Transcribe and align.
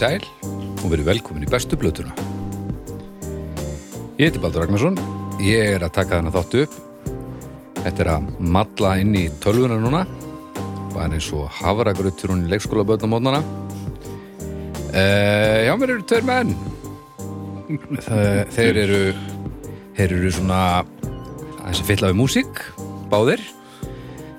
Sæl 0.00 0.22
og 0.80 0.86
verið 0.88 1.10
velkomin 1.10 1.42
í 1.44 1.48
bestu 1.50 1.76
blötuna. 1.76 2.14
Ég 4.16 4.30
heiti 4.30 4.40
Baldur 4.40 4.62
Ragnarsson, 4.64 4.94
ég 5.44 5.74
er 5.74 5.84
að 5.84 5.92
taka 5.98 6.16
þennan 6.16 6.32
þáttu 6.32 6.62
upp. 6.64 6.78
Þetta 7.82 8.04
er 8.06 8.10
að 8.14 8.30
matla 8.56 8.94
inn 9.02 9.12
í 9.18 9.26
tölvuna 9.44 9.76
núna, 9.82 10.06
bara 10.94 11.10
eins 11.10 11.28
og 11.36 11.52
hafragruttur 11.58 12.32
hún 12.32 12.46
í 12.46 12.48
leikskóla 12.48 12.86
bötnamótnana. 12.88 13.42
Uh, 14.88 15.68
já, 15.68 15.74
mér 15.76 15.92
eru 15.98 16.08
tveir 16.08 16.28
menn. 16.30 16.56
Það, 18.00 18.32
þeir 18.56 18.82
eru, 18.86 19.04
þeir 20.00 20.16
eru 20.16 20.34
svona, 20.38 20.62
þessi 21.66 21.88
fylla 21.92 22.14
við 22.14 22.22
músík, 22.22 22.64
báðir, 23.12 23.44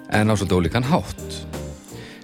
en 0.10 0.26
á 0.26 0.34
svolítið 0.34 0.58
ólíkan 0.58 0.90
hátt. 0.90 1.42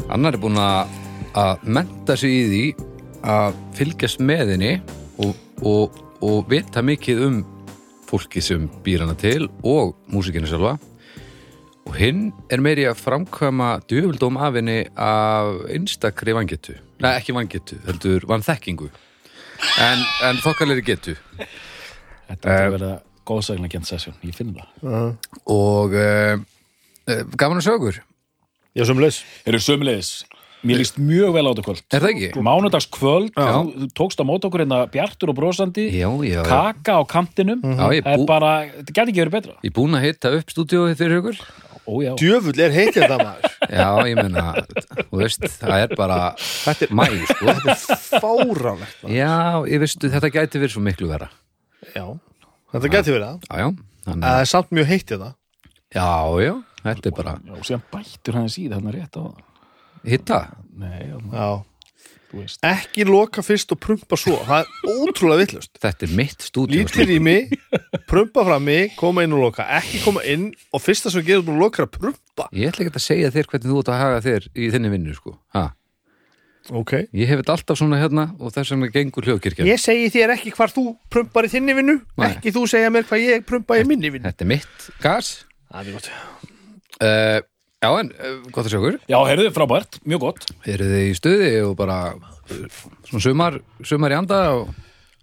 Annar 0.09 0.33
er 0.33 0.41
búinn 0.41 0.57
að 0.57 1.03
að 1.37 1.65
menta 1.69 2.15
sig 2.17 2.33
í 2.33 2.45
því 2.49 2.86
að 3.27 3.59
fylgjast 3.77 4.23
með 4.23 4.55
henni 4.55 4.73
og, 5.23 5.35
og, 5.61 6.01
og 6.23 6.49
vita 6.51 6.83
mikið 6.85 7.23
um 7.27 7.39
fólki 8.07 8.41
sem 8.43 8.69
býr 8.85 9.03
hana 9.03 9.17
til 9.19 9.49
og 9.67 9.95
músikinu 10.11 10.47
sjálfa. 10.49 10.77
Og 11.87 11.95
hinn 11.95 12.29
er 12.51 12.63
meiri 12.63 12.87
að 12.87 12.99
framkvæma 12.99 13.77
djöfuldóm 13.87 14.39
af 14.39 14.57
henni 14.59 14.81
af 14.95 15.53
einstakri 15.71 16.35
vangetu 16.35 16.75
nei 17.03 17.13
ekki 17.17 17.35
vangetu, 17.35 17.77
heldur 17.87 18.25
vanþekkingu. 18.29 18.89
En, 19.81 20.03
en 20.25 20.39
þokkalegri 20.41 20.85
getu. 20.85 21.15
Þetta 22.27 22.53
er 22.53 22.67
að 22.67 22.75
vera 22.75 22.91
góðsægna 23.27 23.69
kjent 23.71 23.89
sessjón, 23.89 24.17
ég 24.25 24.35
finn 24.37 24.53
það. 24.55 25.15
og 25.51 25.95
uh, 25.97 26.37
gaman 27.39 27.61
að 27.61 27.67
sjá 27.67 27.73
okkur 27.77 28.03
Já, 28.77 28.83
sem 28.85 28.99
leys. 29.01 29.23
Eru 29.49 29.57
sömulegis, 29.63 30.11
mér 30.67 30.81
líst 30.81 30.97
mjög 31.01 31.33
vel 31.37 31.45
á 31.47 31.51
þetta 31.51 31.65
kvöld. 31.67 31.83
er 31.91 32.03
það 32.05 32.11
ekki? 32.13 32.43
Mánudags 32.47 32.87
kvöld, 32.93 33.31
þú, 33.37 33.87
tókst 33.97 34.19
á 34.21 34.25
mót 34.27 34.47
okkur 34.47 34.63
hérna 34.65 34.81
bjartur 34.93 35.31
og 35.33 35.37
brosandi, 35.39 35.87
Já, 35.95 36.09
já, 36.27 36.41
já. 36.41 36.43
kaka 36.47 36.97
á 36.99 37.03
kantinum, 37.07 37.61
Já, 37.63 37.85
ég 37.97 38.03
það 38.05 38.13
er 38.17 38.25
bara, 38.29 38.51
þetta 38.81 38.97
geti 38.99 39.13
ekki 39.15 39.23
verið 39.23 39.37
betra. 39.37 39.55
Ég 39.63 39.71
er 39.71 39.77
búinn 39.79 39.97
að 39.99 40.05
hitta 40.09 40.33
upp 40.37 40.53
stúdíóið 40.53 40.99
fyrir 40.99 41.23
ykkur 41.23 41.41
Djöfull 41.87 42.59
er 42.59 42.73
heitið 42.75 43.05
þetta 43.05 43.17
maður. 43.23 43.53
Já, 43.71 43.89
ég 44.09 44.17
meina, 44.19 44.41
þú 45.07 45.19
veist, 45.21 45.45
það 45.61 45.83
er 45.85 45.93
bara 45.95 46.17
Þetta 46.35 46.83
er, 46.83 46.91
mæ, 46.99 47.05
sko 47.29 47.47
þetta 47.47 47.71
er 47.71 48.19
fáránlegt. 48.25 49.05
Já, 49.15 49.29
ég 49.71 49.79
veistu, 49.85 50.09
þetta 50.11 50.31
gæti 50.35 50.59
verið 50.59 50.73
svo 50.75 50.83
miklu 50.83 51.07
vera 51.07 51.29
Já, 51.95 52.03
þetta 52.73 52.91
getur 52.91 53.15
verið 53.15 53.29
það. 53.29 53.47
Já, 53.47 53.61
já, 53.63 53.69
Það 54.07 54.27
að 54.27 54.41
er 54.43 54.49
samt 54.51 54.75
mjög 54.75 54.89
heitið 54.91 55.23
það. 55.23 55.33
Já, 55.95 56.09
já, 56.43 56.53
þetta 56.83 57.07
er 57.07 57.15
bara 57.21 57.35
já, 57.39 57.55
og 57.55 57.65
síðan 57.71 57.85
bættur 57.95 58.37
hann 58.41 58.51
síða 58.51 58.81
hann 58.81 58.91
rétt 58.97 59.15
á 59.15 59.21
það. 59.23 59.41
Hitta 60.07 60.39
Nei, 60.77 61.07
já, 61.09 61.17
Já. 61.33 61.47
þú 62.29 62.41
veist. 62.43 62.59
Ekki 62.69 63.05
loka 63.07 63.41
fyrst 63.41 63.71
og 63.73 63.79
prumpa 63.81 64.17
svo. 64.19 64.35
Það 64.45 64.67
er 64.67 64.91
ótrúlega 65.07 65.39
vittlust. 65.41 65.71
Þetta 65.81 66.05
er 66.05 66.11
mitt 66.19 66.43
stúdíó 66.45 66.83
Lítir 66.83 67.09
í 67.15 67.17
mig, 67.23 67.55
prumpa 68.11 68.43
fram 68.45 68.67
mig, 68.67 68.91
koma 68.99 69.23
inn 69.25 69.33
og 69.33 69.41
loka. 69.47 69.65
Ekki 69.79 70.03
koma 70.03 70.21
inn 70.29 70.51
og 70.75 70.83
fyrsta 70.83 71.09
sem 71.09 71.25
gerir 71.25 71.41
þú 71.47 71.55
að 71.55 71.63
loka 71.63 71.81
er 71.81 71.87
að 71.87 71.95
prumpa. 71.97 72.45
Ég 72.53 72.69
ætla 72.69 72.85
ekki 72.85 72.93
að 72.99 73.05
segja 73.07 73.31
þér 73.33 73.49
hvernig 73.49 73.71
þú 73.73 73.79
ert 73.81 73.91
að 73.95 73.99
haga 74.03 74.21
þér 74.27 74.47
í 74.53 74.69
þinni 74.75 74.93
vinnu, 74.93 75.17
sko 75.17 75.33
ha. 75.57 75.65
Ok. 76.77 76.93
Ég 77.15 77.29
hef 77.31 77.39
þetta 77.41 77.53
alltaf 77.55 77.77
svona 77.79 77.97
hérna 78.01 78.27
og 78.43 78.51
þess 78.53 78.73
vegna 78.75 78.89
gengur 78.91 79.23
hljóðkirkjan 79.23 79.69
Ég 79.69 79.79
segi 79.79 80.09
þér 80.11 80.33
ekki 80.35 80.51
hvar 80.57 80.67
þú 80.75 80.83
prumpar 81.09 81.47
í 81.47 81.51
þinni 81.53 81.73
vinnu. 81.77 81.97
Nei. 82.19 82.27
Ekki 82.35 82.51
þú 82.53 82.65
segja 82.67 82.89
mér 82.91 83.07
hvað 83.07 83.23
ég 83.23 83.45
prumpa 83.47 83.77
í 83.79 83.85
minni 83.87 84.11
vinnu. 84.11 84.27
Þetta 84.27 84.43
er 84.43 84.49
mitt 84.51 84.89
gas 85.01 85.29
Það 85.71 85.79
er 85.87 85.95
gott. 85.95 86.09
uh, 87.01 87.39
Já, 87.77 87.91
en 87.93 88.07
uh, 88.09 88.37
gott 88.49 88.65
að 88.65 88.71
sjá 88.73 88.79
okkur 88.79 88.95
Já, 89.05 89.17
heyrðu, 89.29 89.49
frábært, 89.53 89.99
mjög 90.09 90.21
gott. 90.23 90.45
Eru 90.65 90.85
þið 90.89 91.03
í 91.03 91.13
stuði 91.13 91.49
og 91.61 91.75
bara 91.77 91.97
svona 93.05 93.21
sumar, 93.21 93.57
sumar 93.85 94.15
í 94.15 94.17
anda 94.17 94.39
og 94.55 94.71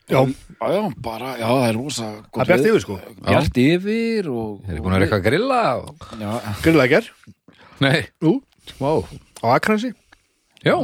Já, 0.04 0.20
Já, 0.20 0.66
já, 0.70 0.82
bara, 1.02 1.32
já, 1.40 1.48
það 1.48 1.66
er 1.66 1.78
rosa 1.80 2.06
gott 2.28 2.36
það 2.36 2.44
er 2.44 2.50
bjart 2.52 2.68
yfir 2.68 2.84
sko. 2.84 3.00
Bjart 3.24 3.60
yfir 3.64 4.30
og... 4.30 4.52
er 4.68 4.76
þið 4.76 4.80
búin 4.84 4.94
að 4.94 4.96
vera 5.00 5.06
eitthvað 5.08 5.18
að 5.18 5.26
grilla 5.26 5.60
og... 5.80 6.06
Já, 6.20 6.54
Grillækjar. 6.62 7.10
Nei, 7.82 7.98
Ú, 8.22 8.36
wow 8.78 9.02
á 9.42 9.46
Akransi. 9.56 9.90
Já, 10.62 10.76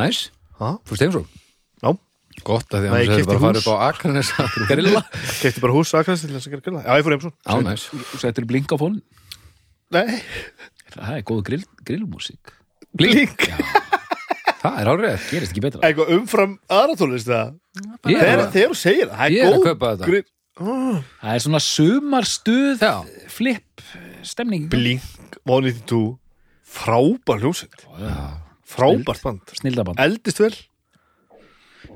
næs, 0.00 0.26
Já. 0.58 0.68
fórst 0.82 1.04
heimsó 1.06 1.22
Já. 1.78 1.92
Gott 2.42 2.74
að 2.74 2.88
því 2.88 2.88
að 2.88 2.94
það 2.96 3.18
er 3.20 3.28
bara 3.28 3.38
að 3.38 3.44
fara 3.46 3.62
upp 3.62 3.70
á 3.70 3.76
Akranes 3.86 4.32
að 4.42 4.56
grilla 4.72 5.04
Kefti 5.44 5.62
bara 5.62 5.76
hús 5.76 5.94
á 5.94 6.02
Akransi 6.02 6.26
til 6.26 6.34
þess 6.34 6.48
að 6.50 6.56
gera 6.56 6.66
grilla. 6.66 6.82
Já, 6.88 6.98
ég 6.98 7.06
fór 7.06 7.14
heim 7.14 7.22
svo. 7.28 7.36
Já, 7.38 7.54
næs 7.68 7.86
þú 7.92 8.24
settur 8.24 8.48
blink 8.50 8.74
á 8.74 8.76
fólun. 8.80 9.04
Nei. 9.94 10.18
Það 10.94 11.16
er 11.18 11.24
góð 11.30 11.42
grill, 11.48 11.64
grillmúsík. 11.88 12.52
Blink 12.94 13.48
Það 14.64 14.76
er 14.80 14.88
árið 14.94 15.24
Gerist 15.28 15.52
ekki 15.52 15.62
betra. 15.64 15.80
Eitthvað 15.84 16.12
umfram 16.16 16.52
aðra 16.72 16.94
tónlist 16.96 17.28
það. 17.28 17.50
Ég 18.08 18.14
er 18.16 18.22
Þegar 18.24 18.42
að- 18.44 18.52
þegar 18.54 18.70
þú 18.70 18.78
segir 18.80 19.08
það, 19.10 19.16
það 19.18 19.34
Ég 19.34 19.40
er 19.40 19.44
er 19.44 19.50
að 19.50 19.56
góð 19.58 19.66
kaupa 19.68 19.90
þetta. 19.94 20.06
grill. 20.08 20.24
Oh. 20.54 20.98
Það 21.20 21.34
er 21.34 21.42
svona 21.44 21.60
sumarstuð 21.64 22.78
Já. 22.86 22.92
flip 23.28 23.82
stemning 24.22 24.68
Blink 24.70 25.02
192 25.44 26.18
frábær 26.74 27.40
hljómsveit 27.42 27.82
frábært 28.64 29.22
band 29.24 29.50
snildaband 29.58 29.98
eldist 29.98 30.38
vel 30.38 30.54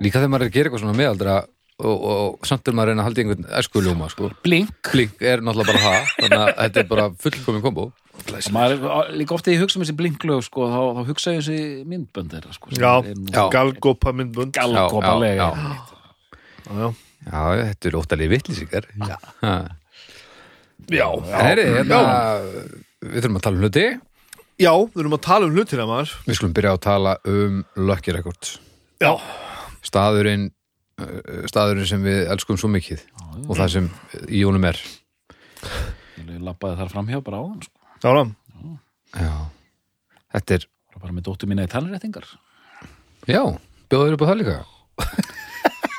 Líka 0.03 0.19
þegar 0.19 0.33
maður 0.33 0.43
er 0.43 0.51
að 0.51 0.57
gera 0.59 0.69
eitthvað 0.69 0.83
svona 0.83 0.99
meðaldra 0.99 1.37
og, 1.39 1.95
og, 1.95 2.19
og 2.43 2.51
samt 2.51 2.67
er 2.67 2.75
maður 2.75 2.91
að 2.91 2.93
reyna 2.93 3.03
að 3.05 3.09
halda 3.09 3.21
í 3.23 3.25
einhvern 3.29 3.47
eskuljóma 3.63 4.11
sko. 4.11 4.31
blink 4.43 4.91
Blink 4.91 5.23
er 5.23 5.39
náttúrulega 5.47 5.71
bara 5.71 5.85
það 5.87 6.13
þannig 6.19 6.43
að 6.43 6.53
þetta 6.65 6.83
er 6.83 6.91
bara 6.91 7.07
fullkomin 7.25 7.63
kombo 7.65 7.87
og 8.19 8.53
maður 8.55 8.87
er 8.93 9.12
líka 9.19 9.37
ofta 9.37 9.53
ég 9.55 9.62
hugsa 9.62 9.79
um 9.79 9.84
þessi 9.84 9.97
blinklög 9.99 10.45
sko, 10.47 10.69
þá, 10.69 10.81
þá 10.99 11.03
hugsa 11.12 11.34
ég 11.34 11.43
þessi 11.43 11.84
myndbönd 11.89 12.34
þeirra 12.34 12.56
sko, 12.56 12.73
sem 12.75 12.83
já, 12.83 12.93
Já. 13.33 13.43
galgopa 13.55 14.15
myndbund 14.17 14.59
já, 14.59 14.65
galgopalega 14.67 15.51
Já, 15.55 15.77
já. 16.69 16.89
Já, 17.29 17.41
þetta 17.62 17.91
eru 17.91 18.03
óttalegi 18.03 18.33
vittlýsingar 18.34 18.91
Já. 18.99 19.17
Já. 20.89 21.09
Heri, 21.43 21.65
hérna, 21.77 21.99
Við 22.99 23.23
þurfum 23.23 23.39
að 23.39 23.45
tala 23.45 23.59
um 23.59 23.62
hluti. 23.62 23.83
Já, 24.59 24.73
við 24.75 25.03
erum 25.05 25.15
að 25.15 25.21
tala 25.23 25.47
um 25.47 25.59
maður. 25.87 26.15
Við 26.27 26.39
skulum 26.39 26.55
byrja 26.56 26.73
að 26.75 26.81
tala 26.83 27.12
um 27.31 27.61
Lucky 27.79 28.15
Records. 28.15 28.56
Já, 28.99 29.12
staðurinn 29.87 30.49
uh, 30.99 31.45
staðurinn 31.47 31.87
sem 31.87 32.03
við 32.03 32.25
elskum 32.33 32.59
svo 32.59 32.71
mikið 32.73 33.05
og 33.47 33.55
það 33.55 33.71
sem 33.77 33.91
í 34.27 34.43
honum 34.43 34.67
er. 34.67 34.81
Ég 36.19 36.43
lappaði 36.43 36.81
þar 36.81 36.91
framhjá 36.97 37.23
bara 37.23 37.39
á 37.39 37.45
hann 37.47 37.62
sko. 37.62 37.78
Já, 38.03 38.11
já. 38.13 38.29
Já, 39.19 39.33
þetta 40.37 40.59
er 40.59 40.69
Var 40.93 41.03
bara 41.05 41.15
með 41.15 41.29
dóttur 41.29 41.49
mína 41.51 41.67
í 41.67 41.71
tannréttingar 41.71 42.27
Já, 43.29 43.43
bjóður 43.91 44.17
upp 44.17 44.25
á 44.25 44.29
það 44.31 44.39
líka. 44.41 44.57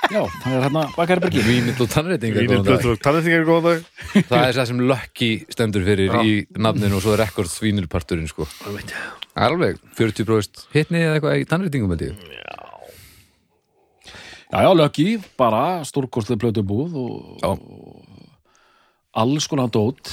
Já, 0.10 0.24
það 0.26 0.54
er 0.56 0.64
hérna 0.64 0.84
Bakarbergi 0.96 1.42
Vínill 1.46 1.76
og 1.84 1.90
tannreitingar 1.94 2.42
Vínir, 2.42 2.62
blöður 2.66 2.96
og 2.96 3.02
tannrættingar 3.06 3.44
er 3.44 3.46
góða 3.46 3.74
dag. 3.76 3.84
Það 4.26 4.46
er 4.48 4.58
það 4.58 4.68
sem 4.72 4.80
Lucky 4.90 5.28
stendur 5.54 5.86
fyrir 5.86 6.16
í 6.26 6.32
nafninu 6.58 6.98
og 6.98 7.04
svo 7.06 7.14
er 7.14 7.22
rekord 7.22 7.52
svínilparturinn 7.52 8.30
sko. 8.32 8.48
Alveg 9.38 9.78
40% 10.00 10.66
hitni 10.74 11.04
eða 11.04 11.20
eitthvað 11.20 11.44
í 11.44 11.46
tannreitingum 11.52 11.94
held 11.94 12.08
ég. 12.08 12.26
Já, 14.50 14.64
já, 14.66 14.72
löggi, 14.74 15.08
bara 15.38 15.84
stórkostlega 15.86 16.42
blötu 16.42 16.66
búð 16.66 16.98
og, 16.98 17.18
Já. 17.38 17.54
og 17.54 18.26
alls 19.14 19.46
konar 19.52 19.70
dót 19.70 20.10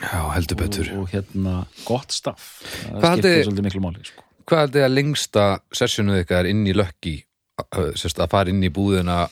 Já, 0.00 0.20
heldur 0.34 0.58
betur 0.58 0.90
og, 0.90 1.04
og 1.04 1.12
hérna 1.14 1.54
gott 1.84 2.14
staff 2.14 2.64
það 2.88 3.04
skiptir 3.04 3.46
svolítið 3.46 3.66
miklu 3.68 3.84
máli 3.84 4.04
sko. 4.08 4.24
Hvað 4.44 4.64
er 4.64 4.72
þetta 4.74 4.90
lengsta 4.92 5.44
sessionuð 5.72 6.20
ykkar 6.24 6.50
inn 6.50 6.66
í 6.68 6.74
Lucky 6.76 7.16
uh, 7.62 7.92
sérst, 7.96 8.18
að 8.20 8.32
fara 8.34 8.52
inn 8.52 8.64
í 8.66 8.72
búðina 8.74 9.24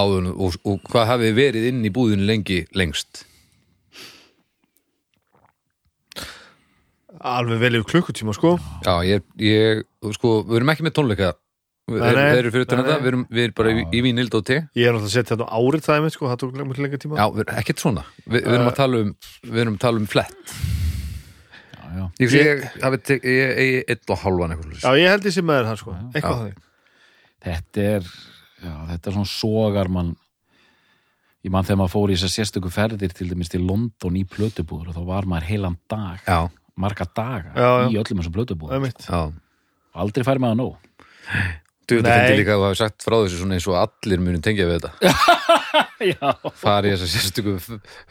áðun 0.00 0.32
og, 0.34 0.58
og 0.66 0.82
hvað 0.90 1.12
hafið 1.14 1.30
þið 1.30 1.40
verið 1.40 1.68
inn 1.70 1.82
í 1.86 1.92
búðinu 1.94 2.28
lengi 2.28 2.64
lengst? 2.76 3.24
alveg 7.20 7.60
vel 7.60 7.76
yfir 7.78 7.88
klukkutíma 7.94 8.34
sko 8.36 8.54
Já, 8.84 8.94
ég, 9.04 9.24
ég 9.42 9.84
sko, 10.16 10.40
við 10.48 10.60
erum 10.60 10.72
ekki 10.72 10.86
með 10.86 10.96
tónleika 10.96 11.32
Nei, 11.90 12.14
nei. 12.14 12.24
við 12.30 12.40
erum 12.40 12.54
fyrir 12.54 12.66
utan 12.66 12.82
þetta, 12.82 12.96
við 13.00 13.10
erum, 13.10 13.24
við 13.30 13.44
erum 13.46 13.56
bara 13.60 13.74
í, 13.74 13.84
í 13.90 14.02
vínild 14.06 14.36
og 14.38 14.46
te. 14.46 14.58
Ég 14.78 14.88
er 14.90 14.96
náttúrulega 14.96 15.10
að 15.10 15.14
setja 15.16 15.36
þetta 15.36 15.48
á 15.50 15.58
árið 15.58 15.86
það 15.86 16.08
sko 16.14 16.30
það 16.30 16.40
tók 16.42 16.58
mjög 16.60 16.82
lengur 16.84 17.02
tíma. 17.02 17.18
Já, 17.20 17.26
við 17.36 17.52
ekkert 17.60 17.84
svona. 17.84 18.04
Vi, 18.24 18.36
Við 18.38 18.50
erum 18.54 18.70
að 18.70 18.76
tala 18.80 19.02
um, 19.04 19.12
við 19.46 19.62
erum 19.64 19.78
að 19.78 19.84
tala 19.86 20.02
um 20.02 20.08
flett. 20.10 20.56
Já, 21.74 21.84
já. 21.98 22.04
Ég, 22.22 22.34
ég, 22.38 22.66
ég, 22.80 23.14
ég, 23.26 23.54
ég 23.74 23.94
eitt 23.94 24.12
og 24.14 24.20
hálfan 24.22 24.54
eitthvað 24.54 24.82
já, 24.84 24.90
ég 25.00 25.14
held 25.14 25.30
ég 25.30 25.34
sem 25.34 25.48
með 25.50 25.70
það 25.70 25.80
sko. 25.82 25.94
Eitthvað 26.14 26.44
þetta 27.40 27.86
er 27.96 28.10
já, 28.60 28.74
þetta 28.92 29.10
er 29.10 29.16
svona 29.16 29.30
sogar 29.32 29.90
mann 29.92 30.12
ég 31.40 31.52
mann 31.54 31.64
þegar 31.66 31.80
maður 31.80 31.94
fór 31.94 32.12
í 32.12 32.16
þessar 32.18 32.34
sérstöku 32.34 32.72
ferðir 32.72 33.14
til 33.16 33.30
dæmis 33.30 33.50
til 33.52 33.62
London 33.64 34.18
í 34.20 34.26
plötubúður 34.28 34.92
og 34.92 34.98
þá 34.98 35.02
var 35.08 35.28
maður 35.30 35.48
heilan 35.48 35.78
dag, 35.90 36.20
Já, 36.26 36.40
marga 36.80 37.06
daga 37.16 37.54
Já, 37.54 37.70
já. 37.70 37.86
í 37.88 38.00
öllum 38.02 38.20
þessum 38.20 38.36
plötubúður 38.36 38.90
já. 38.92 39.22
Aldrei 40.04 40.26
færi 40.26 40.42
maður 40.44 40.60
nóg 40.60 40.90
Þú 41.90 41.98
veit 42.00 42.10
að 42.10 42.20
fyndi 42.24 42.38
líka 42.40 42.54
að 42.54 42.60
þú 42.60 42.66
hafi 42.68 42.78
sagt 42.80 43.04
frá 43.06 43.16
þessu 43.24 43.38
svona 43.40 43.56
eins 43.58 43.66
og 43.70 43.76
allir 43.80 44.22
muni 44.22 44.40
tengja 44.44 44.66
við 44.70 44.78
þetta. 44.78 44.90
Já, 46.10 46.30
fari 46.56 46.90
í 46.90 46.94
þessar 46.94 47.10
sérstöku 47.12 47.54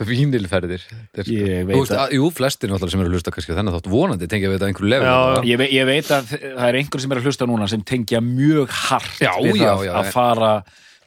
vínilferðir. 0.05 0.83
Er- 1.17 1.29
veist, 1.69 1.93
að- 1.93 2.01
að, 2.03 2.13
Jú, 2.19 2.27
flestir 2.37 2.69
náttúrulega 2.71 2.93
sem 2.93 3.01
eru 3.03 3.09
að 3.09 3.15
hlusta 3.17 3.33
kannski 3.33 3.55
á 3.55 3.57
þennan 3.59 3.75
þátt 3.77 3.89
vonandi 3.91 4.29
tengja 4.29 4.51
við 4.51 4.57
þetta 4.59 4.67
að 4.67 4.73
einhverju 4.73 4.91
level 4.93 5.09
Já, 5.09 5.47
ég, 5.49 5.57
ve 5.61 5.67
ég 5.73 5.87
veit 5.89 6.11
að 6.13 6.29
það 6.35 6.67
er 6.69 6.77
einhver 6.81 7.03
sem 7.03 7.15
er 7.15 7.21
að 7.21 7.29
hlusta 7.29 7.47
núna 7.49 7.69
sem 7.71 7.81
tengja 7.89 8.21
mjög 8.25 8.75
hart 8.85 9.17
Já, 9.25 9.31
við 9.41 9.57
já, 9.63 9.71
það 9.81 9.97
að 10.03 10.11
fara 10.13 10.51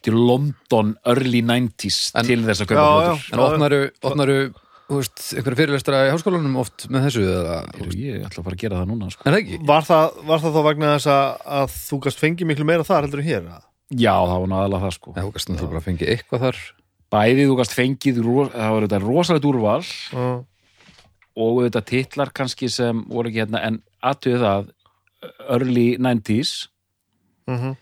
til 0.03 0.15
London 0.19 0.91
early 1.07 1.41
90s 1.47 1.99
En- 2.19 2.27
til 2.27 2.41
þess 2.43 2.65
að 2.65 2.73
kaupa 2.73 2.83
Já, 2.83 3.15
plötur. 3.15 3.31
En 3.33 3.45
opnaru, 3.47 4.37
einhverju 4.91 5.57
fyrirlestra 5.57 6.01
í 6.07 6.11
háskólanum 6.13 6.55
oft 6.59 6.87
með 6.91 7.05
þessu 7.07 7.23
eða, 7.23 7.57
Heyrðu, 7.77 7.99
Ég 8.03 8.25
ætla 8.27 8.41
að 8.41 8.47
fara 8.47 8.57
að 8.57 8.63
gera 8.63 8.79
það 8.81 8.89
núna 8.91 9.09
sko. 9.13 9.23
en 9.25 9.33
það 9.33 9.39
ekki? 9.43 9.59
Var 9.69 9.85
það, 9.87 10.17
var 10.27 10.41
það 10.43 10.55
þá 10.57 10.61
vegna 10.67 10.89
þess 10.97 11.07
að, 11.13 11.43
að 11.59 11.75
þú 11.77 11.99
gast 12.07 12.19
fengið 12.23 12.49
miklu 12.51 12.65
meira 12.67 12.83
þar 12.87 13.07
heldur 13.07 13.23
en 13.23 13.27
hér? 13.29 13.43
eða? 13.47 13.61
Já, 13.93 14.13
það 14.27 14.39
var 14.43 14.49
náðalega 14.53 14.83
það 14.83 14.95
sko 14.97 15.13
þú 15.13 15.31
kannski 15.33 15.53
náttúrulega 15.53 15.71
bara 15.73 15.81
að 15.83 15.87
fengið 15.89 16.13
eitthvað 16.15 16.43
þar 16.47 16.61
Bæði 17.13 17.43
þú 17.45 17.55
gast 17.59 17.73
fengið, 17.77 18.19
það 18.25 18.71
var 18.73 18.85
þetta 18.87 18.99
rosalegt 19.03 19.45
úrval 19.45 19.81
Já. 19.85 20.27
og 21.43 21.59
þetta 21.67 21.81
titlar 21.93 22.31
kannski 22.33 22.69
sem 22.73 23.03
voru 23.09 23.29
ekki 23.29 23.43
hérna 23.43 23.61
en 23.67 23.81
aðtöðu 24.03 24.39
það 24.43 24.71
early 25.53 25.87
90s 26.01 26.53
Mhm. 27.47 27.73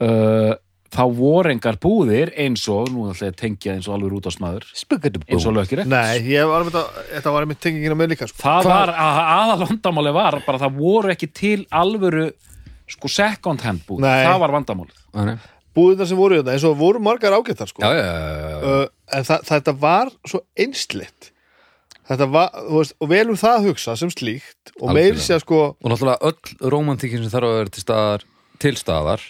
uh, 0.00 0.54
þá 0.96 1.02
voru 1.18 1.52
engar 1.52 1.76
búðir 1.82 2.32
eins 2.40 2.64
og, 2.72 2.88
nú 2.92 3.06
ætla 3.10 3.28
ég 3.28 3.34
að 3.34 3.40
tengja 3.42 3.74
eins 3.76 3.88
og 3.90 3.96
alveg 3.98 4.16
út 4.18 4.28
á 4.28 4.32
smaður 4.34 4.66
eins 4.72 5.46
og 5.46 5.56
lökkir 5.56 5.82
Nei, 5.84 6.22
ég 6.32 6.48
var 6.48 6.64
einmitt 6.64 6.78
að, 6.80 7.02
þetta 7.12 7.34
var 7.34 7.46
einmitt 7.46 7.60
tengingina 7.64 7.98
með 7.98 8.14
líka 8.14 8.28
sko. 8.30 8.40
það 8.42 8.70
var, 8.70 8.94
að, 8.94 9.20
aðal 9.36 9.58
vandamáli 9.66 10.14
var 10.16 10.38
bara 10.46 10.62
það 10.64 10.80
voru 10.80 11.12
ekki 11.14 11.28
til 11.36 11.60
alvöru 11.70 12.26
sko 12.86 13.10
second 13.10 13.60
hand 13.66 13.84
búð, 13.86 14.02
Nei. 14.06 14.24
það 14.24 14.42
var 14.44 14.56
vandamálið 14.60 15.04
Já, 15.16 15.38
Búðirnar 15.76 16.08
sem 16.08 16.16
voru 16.16 16.36
þetta, 16.38 16.52
eins 16.56 16.62
og 16.64 16.76
voru 16.80 17.00
margar 17.04 17.34
ágættar 17.36 17.68
sko. 17.68 17.82
já, 17.84 17.90
já, 17.92 18.04
já, 18.08 18.44
já. 18.48 18.60
uh, 18.64 18.84
En 19.12 19.26
það, 19.28 19.42
þetta 19.50 19.74
var 19.82 20.12
svo 20.24 20.40
einslitt 20.56 21.32
Þetta 22.06 22.28
var, 22.30 22.52
þú 22.70 22.78
veist, 22.78 22.94
og 23.02 23.08
vel 23.10 23.24
um 23.32 23.38
það 23.40 23.56
að 23.58 23.64
hugsa 23.66 23.96
sem 23.98 24.10
slíkt 24.14 24.70
og 24.78 24.92
meiri 24.94 25.10
Algjörlega. 25.16 25.24
sé 25.26 25.34
að 25.34 25.42
sko 25.42 25.58
og 25.74 25.90
náttúrulega 25.90 26.30
öll 26.30 26.70
romantíkin 26.72 27.24
sem 27.24 27.32
þarf 27.34 27.48
að 27.50 27.56
vera 27.58 27.74
til 27.74 27.82
staðar 27.82 28.24
til 28.62 28.72
staðar 28.78 29.24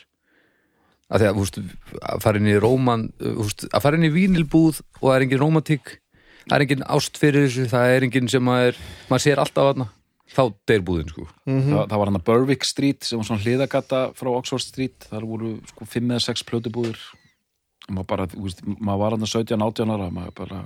að 1.06 1.22
því 1.22 1.28
að, 1.28 1.36
veist, 1.40 1.60
að 2.02 2.24
fara 2.24 2.40
inn 2.40 2.50
í 2.50 2.56
róman 2.62 3.08
þú 3.20 3.36
veist, 3.44 3.66
að 3.70 3.84
fara 3.84 3.98
inn 4.00 4.08
í 4.08 4.14
vínilbúð 4.14 4.80
og 5.00 5.04
það 5.04 5.16
er 5.16 5.26
engin 5.26 5.42
romantík 5.42 5.92
það 6.46 6.56
er 6.56 6.64
engin 6.66 6.88
ást 6.96 7.20
fyrir 7.20 7.46
þessu, 7.46 7.68
það 7.70 7.92
er 7.94 8.08
engin 8.08 8.32
sem 8.32 8.44
maður 8.46 8.72
er, 8.72 8.80
maður 9.10 9.26
sér 9.26 9.42
alltaf 9.42 9.70
aðna 9.72 9.90
þá 10.36 10.42
deyr 10.68 10.82
búðin, 10.86 11.10
sko. 11.12 11.26
Það, 11.46 11.84
það 11.90 12.00
var 12.00 12.10
hann 12.10 12.18
að 12.18 12.24
Berwick 12.26 12.66
Street 12.66 13.06
sem 13.06 13.20
var 13.20 13.28
svona 13.28 13.44
hliðagata 13.44 14.00
frá 14.18 14.30
Oxford 14.32 14.64
Street. 14.64 15.06
Þar 15.10 15.28
voru 15.30 15.52
sko 15.70 15.86
5 15.86 16.10
eða 16.10 16.24
6 16.26 16.42
plötubúðir. 16.50 16.98
Og 17.86 17.94
maður 17.94 18.08
bara, 18.10 18.26
þú 18.32 18.42
veist, 18.48 18.64
maður 18.66 19.02
var 19.04 19.16
hann 19.16 19.30
17, 19.30 19.64
18 19.68 19.94
ára 19.94 20.10
maður 20.10 20.34
bara 20.42 20.64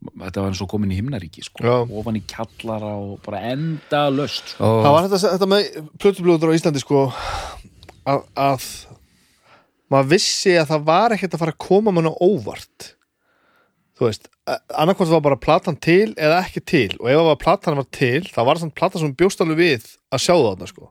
þetta 0.00 0.40
var 0.40 0.48
eins 0.48 0.62
og 0.64 0.70
komin 0.72 0.94
í 0.94 0.96
himnaríki 0.96 1.44
sko. 1.44 1.60
Já. 1.60 1.74
ofan 2.00 2.16
í 2.16 2.22
kjallara 2.24 2.94
og 2.96 3.18
bara 3.24 3.42
enda 3.50 4.06
löst 4.14 4.54
sko. 4.54 4.70
Það 4.80 4.94
var 4.96 5.08
þetta, 5.08 5.32
þetta 5.34 5.48
með 5.52 5.90
plötublöður 6.00 6.52
á 6.52 6.56
Íslandi 6.56 6.80
sko 6.80 7.02
að, 8.08 8.22
að 8.32 8.68
maður 9.90 10.10
vissi 10.14 10.56
að 10.60 10.72
það 10.72 10.88
var 10.88 11.16
ekkert 11.16 11.36
að 11.36 11.44
fara 11.44 11.56
að 11.56 11.62
koma 11.66 11.94
manna 11.94 12.12
óvart. 12.22 12.94
Þú 13.98 14.06
veist 14.08 14.30
annarkvæmt 14.50 15.12
var 15.12 15.22
bara 15.26 15.38
platan 15.38 15.76
til 15.78 16.14
eða 16.16 16.40
ekki 16.44 16.62
til. 16.66 16.88
Og 16.98 17.10
ef 17.10 17.20
það 17.20 17.28
var 17.28 17.42
platan 17.44 17.78
var 17.78 17.90
til 17.94 18.22
þá 18.26 18.40
var 18.40 18.56
það 18.56 18.64
samt 18.64 18.78
platan 18.80 19.04
sem 19.04 19.14
bjóst 19.18 19.44
alveg 19.44 19.60
við 19.60 19.92
að 20.10 20.24
sjá 20.24 20.32
það 20.34 20.48
þarna 20.48 20.70
sko. 20.70 20.90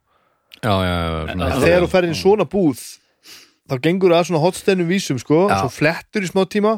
Já, 0.60 0.74
já, 0.84 0.96
svona, 1.32 1.50
en 1.50 1.62
þegar 1.64 1.84
þú 1.86 1.90
ferð 1.94 2.08
inn 2.10 2.16
í 2.16 2.20
svona 2.20 2.46
búð 2.52 2.82
þá 3.70 3.76
gengur 3.86 4.14
það 4.14 4.22
að 4.22 4.30
svona 4.30 4.42
hotsteinum 4.44 4.90
vísum 4.90 5.20
sko 5.22 5.44
svo 5.48 5.70
flettur 5.72 6.26
í 6.26 6.30
smá 6.30 6.42
tíma 6.52 6.74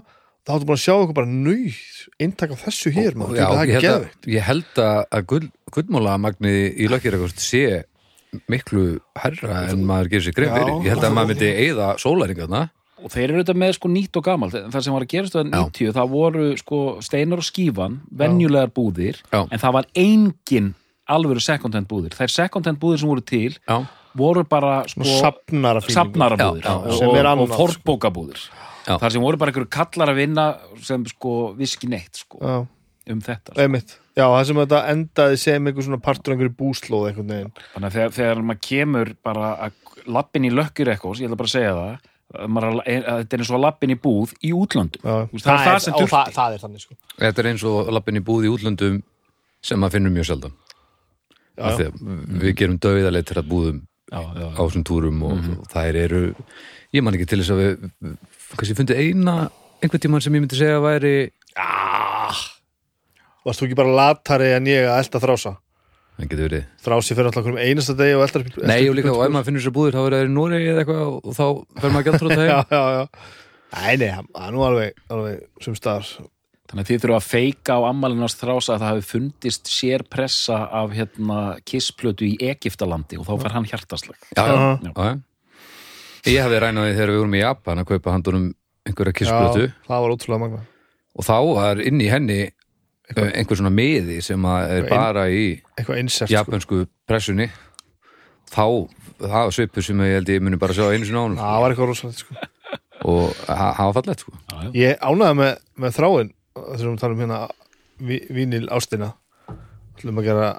þá 0.46 0.52
áttu 0.56 0.68
bara 0.70 0.78
að 0.78 0.84
sjá 0.84 0.94
eitthvað 0.96 1.18
bara 1.18 1.32
nöyð 1.32 1.80
eintak 2.22 2.54
af 2.56 2.66
þessu 2.66 2.92
hér 2.94 3.18
maður, 3.18 3.40
það 3.42 3.62
er 3.62 3.86
geðveikt. 3.86 4.30
ég 4.36 4.46
held 4.46 4.82
að, 4.84 5.00
að 5.18 5.26
gull, 5.32 5.48
gullmála 5.74 6.18
magni 6.22 6.54
í 6.70 6.90
lökkir 6.92 7.18
sé 7.42 7.64
miklu 8.52 8.86
herra 9.20 9.66
en 9.72 9.86
maður 9.88 10.14
gerir 10.14 10.28
sér 10.28 10.38
greið 10.38 10.54
fyrir. 10.58 10.76
Ég 10.86 10.94
held 10.96 11.08
að 11.08 11.16
maður 11.18 11.34
myndi 11.34 11.50
eigða 11.66 11.90
sólæringarna 12.02 12.68
og 13.02 13.10
þeir 13.10 13.32
eru 13.32 13.42
þetta 13.42 13.58
með 13.58 13.72
sko 13.78 13.90
nýtt 13.92 14.20
og 14.20 14.26
gamalt. 14.28 14.58
Það 14.74 14.84
sem 14.86 14.96
var 14.96 15.06
að 15.06 15.14
gerast 15.16 15.38
á 15.38 15.42
90 15.42 15.96
það 15.98 16.12
voru 16.12 16.46
sko 16.60 16.82
steinar 17.02 17.42
og 17.42 17.48
skífan 17.48 17.98
venjulegar 18.22 18.72
búðir 18.76 19.22
Já. 19.32 19.42
en 19.42 19.62
það 19.64 19.76
var 19.80 19.90
engin 19.98 20.70
alvöru 21.12 21.42
second 21.44 21.76
hand 21.76 21.90
búðir. 21.90 22.16
Þær 22.16 22.34
second 22.36 22.70
hand 22.70 22.80
búðir 22.82 23.02
sem 23.02 23.10
voru 23.12 23.24
til 23.26 23.56
já, 23.58 23.78
voru 24.18 24.44
bara 24.48 24.84
sko 24.92 25.08
safnara 25.08 25.82
safnarabúðir 25.84 26.68
Já, 26.68 26.70
já, 26.70 26.78
og, 26.78 27.00
sem 27.00 27.16
er 27.16 27.26
og, 27.26 27.32
annað, 27.34 27.48
og 27.48 27.58
fornbókabúðir. 27.64 28.46
Já. 28.86 28.96
þar 28.98 29.14
sem 29.14 29.26
voru 29.26 29.42
bara 29.42 29.54
einhverju 29.54 29.72
kallar 29.74 30.14
að 30.14 30.22
vinna 30.22 30.46
sem 30.82 31.04
sko 31.10 31.36
viski 31.58 31.90
neitt 31.92 32.24
sko 32.24 32.40
já. 32.42 32.56
um 33.14 33.26
þetta 33.26 33.54
sko. 33.58 34.01
Já, 34.18 34.26
það 34.28 34.46
sem 34.50 34.62
þetta 34.62 34.80
endaði 34.92 35.38
sem 35.40 35.68
einhver 35.70 35.88
svona 35.88 36.02
partur 36.04 36.34
einhverju 36.36 36.56
búslóð 36.58 37.10
einhvern 37.10 37.30
veginn. 37.32 37.52
þannig 37.74 37.88
að 37.88 37.98
þegar, 37.98 38.16
þegar 38.18 38.42
maður 38.48 38.64
kemur 38.68 39.14
bara 39.24 39.52
að 39.68 39.78
lappin 40.12 40.48
í 40.48 40.52
lökkir 40.52 40.92
eitthvað 40.92 41.22
ég 41.22 41.30
ætla 41.30 41.40
bara 41.40 41.52
að 41.52 41.56
segja 41.56 41.76
það 41.78 42.10
að 42.32 42.52
maður 42.56 42.82
er, 42.88 43.06
að 43.06 43.22
þetta 43.22 43.36
er 43.38 43.44
eins 43.44 43.52
og 43.52 43.58
að 43.58 43.64
lappin 43.66 43.94
í 43.94 43.98
búð 44.00 44.34
í 44.40 44.52
útlöndum. 44.56 45.02
Þú 45.04 45.36
veist, 45.36 45.46
það 45.46 45.62
er 45.62 45.66
það 45.68 45.88
þurfti 45.88 46.12
það, 46.12 46.34
það 46.38 46.58
er 46.58 46.62
þannig 46.66 46.84
sko. 46.84 47.00
þetta 47.24 47.44
er 47.44 47.50
eins 47.52 47.66
og 47.72 47.94
lappin 47.96 48.20
í 48.20 48.26
búð 48.28 48.48
í 48.48 48.52
útlöndum 48.52 49.00
sem 49.62 49.82
maður 49.82 49.98
finnur 49.98 50.16
mjög 50.16 50.52
að 51.62 51.82
við 52.42 52.54
gerum 52.58 52.78
döiðarlega 52.82 53.28
til 53.28 53.40
að 53.42 53.50
búðum 53.52 53.82
já, 54.12 54.22
já, 54.22 54.48
á 54.56 54.62
þessum 54.62 54.86
túrum 54.88 55.20
og, 55.28 55.50
og 55.60 55.68
þær 55.72 56.00
eru 56.06 56.22
ég 56.96 57.04
man 57.06 57.18
ekki 57.18 57.28
til 57.32 57.42
þess 57.42 57.54
að 57.54 57.62
við 57.62 58.16
kannski 58.56 58.78
fundið 58.80 59.04
eina 59.04 59.36
einhvern 59.82 60.04
tímann 60.04 60.24
sem 60.24 60.36
ég 60.36 60.44
myndi 60.44 60.60
segja 60.60 60.80
að 60.80 60.88
væri 60.88 61.14
Varst 63.46 63.62
þú 63.62 63.68
ekki 63.68 63.78
bara 63.80 63.96
latari 63.98 64.52
en 64.56 64.68
ég 64.70 64.88
að 64.90 65.04
elda 65.04 65.22
þrása? 65.24 65.54
það 66.22 66.28
getur 66.32 66.46
verið 66.46 66.66
Þrási 66.86 67.16
fyrir 67.18 67.30
alltaf 67.30 67.46
hverjum 67.46 67.62
einasta 67.62 67.96
degi 67.98 68.18
og 68.18 68.24
eldar 68.26 68.44
Nei, 68.70 68.82
og 68.90 68.98
líka, 68.98 69.14
og 69.16 69.24
ef 69.26 69.32
maður 69.34 69.48
finnur 69.48 69.64
sér 69.64 69.74
búðir 69.76 69.96
þá 69.96 70.02
er 70.04 70.16
það 70.16 70.26
í 70.28 70.34
Noregi 70.36 70.68
eða 70.74 70.84
eitthvað 70.84 71.08
og 71.16 71.38
þá 71.38 71.46
fer 71.82 71.96
maður 71.96 72.06
gælt 72.08 72.22
frá 72.22 72.30
það 72.36 72.44
Já, 72.46 72.52
heim 72.52 72.76
já, 72.76 72.84
já. 72.98 73.08
Nei, 73.72 73.96
nei, 74.02 74.12
það 74.12 74.46
er 74.46 74.54
nú 74.54 74.64
alveg, 74.68 75.02
alveg 75.16 75.64
sem 75.64 75.76
staðar. 75.80 76.08
Þannig 76.72 76.84
að 76.84 76.90
þið 76.92 77.02
þurfa 77.06 77.18
að 77.22 77.28
feika 77.32 77.76
á 77.80 77.82
ammalinast 77.88 78.42
þrása 78.44 78.74
að 78.76 78.82
það 78.84 78.90
hafi 78.92 79.06
fundist 79.08 79.72
sér 79.72 80.04
pressa 80.12 80.58
af 80.82 80.92
hérna 80.96 81.38
kissplötu 81.68 82.28
í 82.28 82.34
Egiptalandi 82.52 83.20
og 83.20 83.28
þá 83.28 83.32
fær 83.46 83.56
hann 83.56 83.70
hjartaslag. 83.72 84.20
Já, 84.36 84.44
já, 84.44 84.58
já, 84.60 84.92
já. 84.92 85.14
Ég 86.32 86.44
hafði 86.46 86.60
rænaði 86.62 86.98
þegar 86.98 87.14
við 87.16 87.22
vorum 87.24 87.40
í 87.40 87.42
Japan 87.42 87.82
að 87.82 87.90
kaupa 87.94 88.14
handunum 88.18 88.50
einhverja 88.88 89.16
kissblötu 89.22 89.64
Já, 89.70 89.74
það 89.88 90.04
var 90.06 90.16
ótrúlega 90.18 90.44
magna. 90.44 90.62
og 91.16 91.28
þá 91.28 91.36
var 91.56 91.82
inn 91.88 92.04
í 92.04 92.12
henni 92.12 92.40
einhver 93.16 93.58
svona 93.60 93.72
miði 93.74 94.22
sem 94.24 94.42
að 94.48 94.72
er 94.78 94.88
bara 94.90 95.26
í 95.30 95.62
sko. 95.82 96.28
japansku 96.32 96.86
pressunni 97.08 97.50
þá, 98.52 98.66
það 99.20 99.38
var 99.46 99.52
svipur 99.56 99.84
sem 99.86 100.00
ég 100.06 100.14
held 100.20 100.30
ég 100.34 100.42
muni 100.44 100.58
bara 100.62 100.74
sjá 100.78 100.88
einu 100.92 101.06
sinni 101.08 101.20
á 101.20 101.24
hann 101.26 101.38
Það 101.40 101.62
var 101.64 101.72
eitthvað 101.76 101.92
rosalegt, 101.92 102.20
sko. 102.24 102.36
og 103.12 103.34
það 103.48 103.82
var 103.82 103.96
fallegt 103.98 104.20
sko. 104.26 104.32
Já, 104.52 104.58
já. 104.64 104.70
Ég 104.82 105.00
ánæði 105.02 105.38
með, 105.42 105.54
með 105.86 105.96
þráin 105.98 106.32
þessum 106.56 106.94
við 106.96 107.02
talum 107.04 107.22
hérna 107.24 107.40
vi- 108.00 108.26
vínil 108.30 108.68
ástina. 108.72 109.14
ætlum 109.98 110.20
að 110.22 110.28
gera 110.32 110.50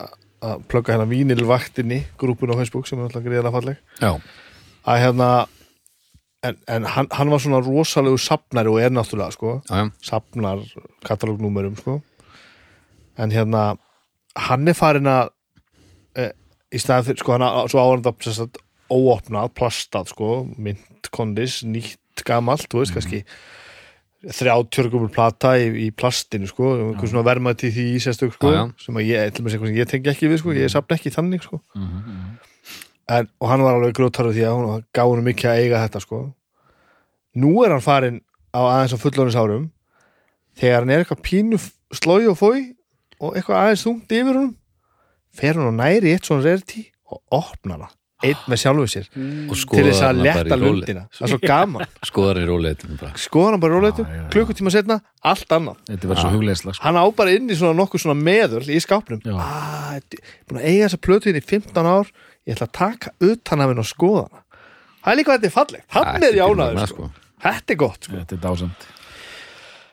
að 0.42 0.62
plugga 0.68 0.94
hérna 0.96 1.08
vínilvaktinni 1.10 2.00
grúpun 2.18 2.50
á 2.50 2.58
Facebook 2.58 2.86
sem 2.88 2.98
er 2.98 3.04
alltaf 3.08 3.22
greiðlega 3.22 3.52
falleg. 3.54 3.76
Já, 4.00 4.12
Að 4.82 4.98
hérna 4.98 5.28
en, 6.42 6.56
en 6.66 6.82
hann, 6.90 7.06
hann 7.14 7.30
var 7.30 7.38
svona 7.38 7.60
rosalegu 7.62 8.18
safnari 8.18 8.66
og 8.72 8.80
er 8.82 8.90
náttúrulega, 8.90 9.30
sko. 9.36 9.62
safnar 10.02 10.58
katalógnúmerum 11.06 11.76
sko. 11.78 12.00
En 13.18 13.30
hérna 13.34 13.64
hann 14.48 14.68
er 14.68 14.74
farin 14.78 15.06
að 15.10 15.30
e, 16.16 16.30
í 16.72 16.78
staðan 16.80 17.04
fyrir, 17.10 17.20
sko, 17.20 17.32
hann 17.36 17.44
á- 17.44 17.68
svo 17.68 17.82
áhverjanda 17.82 18.32
sagt, 18.32 18.58
óopnað, 18.92 19.50
plastað 19.56 20.08
sko, 20.12 20.30
myntkondis, 20.56 21.62
nýtt 21.68 22.24
gamalt, 22.28 22.68
þú 22.72 22.82
veist, 22.82 22.94
kannski 22.96 23.22
þrjátjörgumur 24.22 25.10
plata 25.10 25.56
í, 25.58 25.66
í 25.82 25.90
plastinu 25.98 26.46
sko, 26.46 26.68
einhver 26.78 27.10
svona 27.10 27.24
vermaði 27.26 27.64
til 27.64 27.70
því 27.74 27.86
í 27.96 28.02
sérstök 28.04 28.36
sko, 28.36 28.52
Já, 28.52 28.58
já. 28.60 28.66
sem 28.84 28.98
að 29.00 29.08
ég, 29.08 29.32
til 29.34 29.44
mér 29.46 29.54
sem 29.56 29.64
ég 29.74 29.88
tengi 29.90 30.12
ekki 30.12 30.28
við 30.30 30.38
sko, 30.42 30.54
ég 30.54 30.70
safna 30.70 30.98
ekki 30.98 31.10
þannig 31.14 31.42
sko. 31.46 31.58
Mhm, 31.74 32.36
en, 33.16 33.28
og 33.42 33.50
hann 33.50 33.64
var 33.66 33.74
alveg 33.80 33.96
grótarður 33.98 34.36
því 34.36 34.44
að 34.46 34.54
hún 34.60 34.84
gaf 34.94 35.10
hann 35.10 35.26
mikið 35.26 35.50
að 35.50 35.62
eiga 35.64 35.80
þetta 35.82 36.02
sko. 36.04 36.20
Nú 37.42 37.50
er 37.66 37.74
hann 37.74 37.82
farin 37.82 38.20
á 38.54 38.60
aðeins 38.62 38.94
á 38.94 39.02
fullónis 39.02 39.36
árum 39.40 39.66
þegar 40.60 40.84
hann 40.84 40.92
er 40.94 41.02
eitthvað 41.02 41.24
pínu 41.26 41.58
slói 41.96 42.28
og 42.30 42.38
fói 42.38 42.60
og 43.22 43.36
eitthvað 43.38 43.62
aðeins 43.62 43.86
þungt 43.86 44.14
yfir 44.18 44.36
honum 44.36 44.54
fer 45.32 45.56
hann 45.56 45.70
og 45.70 45.76
næri 45.78 46.12
eitt 46.12 46.28
svona 46.28 46.44
rerti 46.44 46.86
og 47.08 47.22
opnar 47.38 47.84
það 47.86 47.98
einn 48.22 48.42
með 48.50 48.60
sjálfu 48.62 48.84
sér. 48.90 49.06
Og 49.50 49.56
til 49.58 49.84
þess 49.88 50.02
að 50.06 50.20
í 50.22 50.26
róle- 50.30 50.58
lundina. 50.62 51.00
Það 51.10 51.24
er 51.26 51.32
svo 51.32 51.38
gaman, 51.42 51.88
skoðar 52.10 52.38
í 52.38 52.44
róleitum 52.46 52.98
bara. 53.00 53.22
Hann 53.34 53.62
bara 53.64 53.78
róleitum 53.78 54.06
já, 54.06 54.18
já. 54.20 54.26
klukkutíma 54.34 54.72
setna, 54.74 54.98
allt 55.26 55.56
annað. 55.56 55.80
Þetta 55.90 56.10
verður 56.12 56.22
svo 56.22 56.30
hugleislega. 56.36 56.76
Sko. 56.76 56.84
hann 56.86 57.00
á 57.02 57.04
bara 57.18 57.34
inn 57.34 57.50
í 57.50 57.58
svona 57.58 57.78
nokkuð 57.80 58.04
svona 58.04 58.18
meður 58.30 58.70
í 58.70 58.78
skápnum. 58.84 59.24
Ah, 59.34 59.98
búin 60.46 60.62
að 60.62 60.68
eiga 60.70 60.86
þessa 60.86 61.02
plötu 61.08 61.32
inn 61.32 61.40
í 61.40 61.44
15 61.44 61.90
ár. 61.90 62.14
Ég 62.46 62.54
ætla 62.56 62.70
að 62.70 62.74
taka 62.78 63.14
utan 63.22 63.62
af 63.62 63.72
henn 63.72 63.82
og 63.82 63.90
skoða 63.90 64.24
hana. 64.28 64.46
Það 65.02 65.12
er 65.12 65.18
líka 65.18 65.34
þetta 65.36 65.48
er 65.50 65.56
fallegt, 65.58 65.86
hann 65.96 66.22
er 66.22 66.38
í 66.38 66.42
ánæður 66.42 66.76
magnað, 66.78 66.90
sko. 66.94 67.10
Þetta 67.42 67.74
er 67.74 67.78
gott 67.82 68.06
sko. 68.06 68.18
Þetta 68.22 68.38
er 68.38 68.42
Lucky 68.46 69.01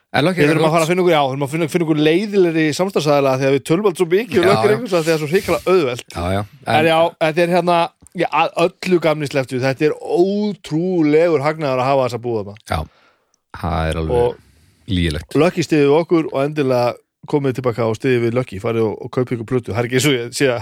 Við 0.10 0.40
þurfum 0.40 0.66
að 0.66 0.72
fara 0.74 0.86
að 0.86 0.90
finna 0.90 1.04
ykkur, 1.04 1.14
já, 1.14 1.20
við 1.22 1.30
þurfum 1.30 1.46
að 1.46 1.52
finna, 1.54 1.66
finna 1.70 1.86
ykkur 1.86 2.00
leiðilegri 2.08 2.64
samstagsæðala 2.74 3.34
þegar 3.38 3.52
við 3.54 3.66
tölum 3.70 3.90
allt 3.90 4.00
svo 4.00 4.08
mikið 4.10 4.40
og 4.40 4.48
já. 4.50 4.56
einhvers 4.72 4.96
að 4.98 5.04
það 5.06 5.14
er 5.14 5.20
svo 5.22 5.30
hrikalega 5.30 5.74
auðvelt 5.74 6.16
Já, 6.16 6.24
já 6.34 6.40
En 6.74 6.90
já, 6.90 6.98
þetta 7.20 7.44
er 7.44 7.54
hérna 7.54 7.76
já, 8.18 8.28
öllu 8.66 9.00
gamni 9.04 9.30
sleftu, 9.30 9.60
þetta 9.62 9.86
er 9.86 9.94
ótrúlegur 10.02 11.46
hagnaður 11.46 11.84
að 11.84 11.90
hafa 11.92 12.08
þessa 12.08 12.22
búða 12.24 12.44
það. 12.48 12.58
Já, 12.72 12.80
það 13.62 13.92
er 13.92 14.02
alveg 14.02 14.24
Og 14.24 14.90
lígilegt 14.90 15.38
Lucky 15.38 15.68
stiðið 15.68 15.96
okkur 16.00 16.32
og 16.32 16.42
endilega 16.42 16.98
komið 17.30 17.60
tilbaka 17.60 17.86
og 17.86 17.98
stiðið 18.00 18.26
við 18.26 18.38
Lucky, 18.40 18.58
farið 18.64 18.88
og, 18.88 18.98
og 19.06 19.14
kaupið 19.14 19.36
ykkur 19.38 19.50
plötu. 19.52 19.74
Það 19.76 19.84
er 19.84 19.88
ekki 19.90 20.00
eins 20.00 20.10
og 20.10 20.16
ég 20.16 20.32
sé 20.40 20.48
að 20.50 20.62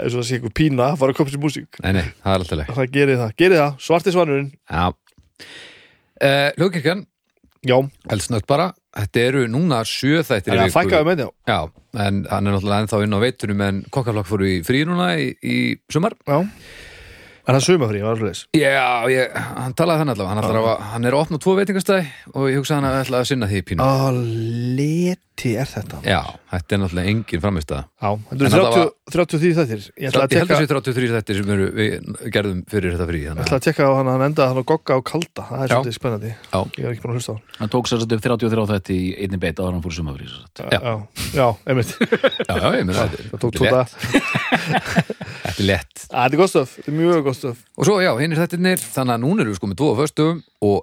eins 0.00 0.14
og 0.14 0.22
það 0.22 0.28
sé 0.30 0.38
ykkur 0.38 0.54
pína 0.56 0.86
fara 0.96 1.12
að 1.12 1.18
kaupa 1.18 1.34
sér 1.34 1.42
músík. 1.42 1.80
Nei, 1.84 1.90
nei, 1.98 2.04
það 2.22 2.32
er 2.32 2.44
alltaf 2.44 2.60
leik 2.62 2.70
Það 2.78 2.92
gerir 2.94 3.18
það, 3.20 3.34
gerir 3.42 3.60
það, 3.60 3.74
svarti 3.84 4.14
svanurinn, 4.14 4.48
Já 4.70 4.84
uh, 6.22 6.48
Hljókirkjan, 6.56 7.04
já, 7.66 7.76
eldsnögt 8.10 8.46
bara 8.50 8.72
Þetta 8.92 9.20
eru 9.24 9.42
núna 9.48 9.78
sjö 9.88 10.20
þættir 10.20 10.52
í 10.52 10.56
það 10.60 10.66
viku. 10.68 10.96
já. 11.48 11.58
En 11.96 12.18
hann 12.28 12.46
er 12.46 12.52
náttúrulega 12.52 12.84
ennþá 12.84 12.98
inn 13.06 13.16
á 13.16 13.20
veitunum 13.22 13.62
en 13.64 13.78
kokkaflokk 13.94 14.28
fóru 14.28 14.48
í 14.50 14.58
frí 14.66 14.82
núna 14.88 15.14
í, 15.16 15.30
í 15.40 15.56
sumar 15.92 16.12
Já. 16.28 16.42
En 17.42 17.56
það 17.56 17.64
sumafrí, 17.66 18.02
var 18.04 18.12
alltaf 18.14 18.28
þess. 18.28 18.42
Já, 18.54 18.84
ég, 19.10 19.32
hann 19.34 19.72
talaði 19.74 20.04
þannig 20.04 20.14
allavega 20.14 20.34
hann, 20.36 20.58
að, 20.60 20.82
hann 20.92 21.08
er 21.08 21.16
að 21.16 21.22
opna 21.24 21.40
tvo 21.42 21.54
veitingastæði 21.58 22.04
og 22.36 22.44
ég 22.52 22.60
hugsa 22.60 22.76
hann 22.76 22.86
að 22.86 22.98
ætla 23.00 23.22
að 23.22 23.30
sinna 23.32 23.48
því 23.50 23.62
pínu 23.66 23.82
Á, 23.82 23.90
leti 25.42 25.52
er 25.58 25.66
þetta. 25.68 25.98
Já, 26.06 26.20
þetta 26.52 26.74
er 26.74 26.80
náttúrulega 26.82 27.12
engin 27.12 27.42
framistæða 27.42 27.82
Já, 27.82 28.10
þetta 28.28 28.46
eru 28.46 28.50
þetta 28.52 28.82
30, 29.12 29.32
33 29.32 29.52
þettir. 29.58 29.82
Ég 29.98 30.10
ætla 30.10 30.22
að 30.22 30.32
Ég 30.32 30.42
held 30.42 30.52
að 30.52 30.60
sé 30.62 30.68
33 30.70 31.10
þættir 31.12 31.38
sem 31.38 31.52
eru, 31.54 31.66
við 31.76 32.30
gerðum 32.36 32.60
fyrir 32.70 32.94
þetta 32.94 33.06
frí 33.10 33.22
ég 33.22 33.40
ætla 33.42 33.58
að 33.58 33.64
tekka 33.66 33.88
á 33.88 33.92
hann 33.98 34.10
að 34.10 34.16
hann 34.16 34.26
enda 34.28 34.48
hann 34.50 34.60
að 34.62 34.66
gogga 34.70 34.98
á 34.98 35.00
kalda. 35.02 35.46
Það 35.48 35.64
er 35.64 35.68
Já. 35.68 35.74
svolítið 35.74 35.96
spennandi. 35.98 36.32
Já. 36.52 36.58
Ég 36.78 36.86
er 36.86 36.92
ekki 36.92 37.02
búin 37.02 37.12
að 37.12 37.18
hlusta 37.18 37.32
á 37.32 37.34
hann. 37.34 37.44
Hann 37.58 37.72
tók 37.74 37.90
sér 37.90 38.02
satt 38.02 38.14
upp 38.16 38.24
33 38.26 38.66
þetta 38.72 38.94
í 38.94 39.00
einni 39.24 39.42
beita 39.42 39.66
en 39.66 39.76
hann 39.78 39.84
fór 39.84 39.96
sumafrí. 39.98 40.30
Já. 40.30 40.68
Já, 40.72 40.94
já, 41.34 41.46
einmitt. 41.66 41.92
Já, 42.52 42.54
já, 42.58 42.68
ég 42.76 42.86
meina 42.86 43.06
þetta 43.06 43.28
Það 43.32 43.42
tók 43.42 43.58
létt. 43.62 43.92
Þetta 45.42 45.62
er 45.62 45.66
létt 45.68 46.02
Þetta 46.02 46.22
er 46.26 46.38
gott 46.40 46.52
stöf, 46.52 46.72
þetta 46.76 46.90
er 46.90 46.96
mjög 46.96 47.22
gott 47.26 47.38
stöf. 47.38 47.60
Og 47.78 47.88
svo, 47.88 47.96
já, 48.02 48.10
hinn 48.20 48.34
er 48.34 48.40
þettirnir 48.42 48.82
þannig 48.82 49.14
að 49.14 49.22
núna 49.24 49.44
erum 49.44 49.54
við 49.54 49.58
sko 49.60 49.70
með 49.70 49.78
tvo 49.80 49.90
á 49.92 49.96
föstum 50.02 50.42
og 50.68 50.78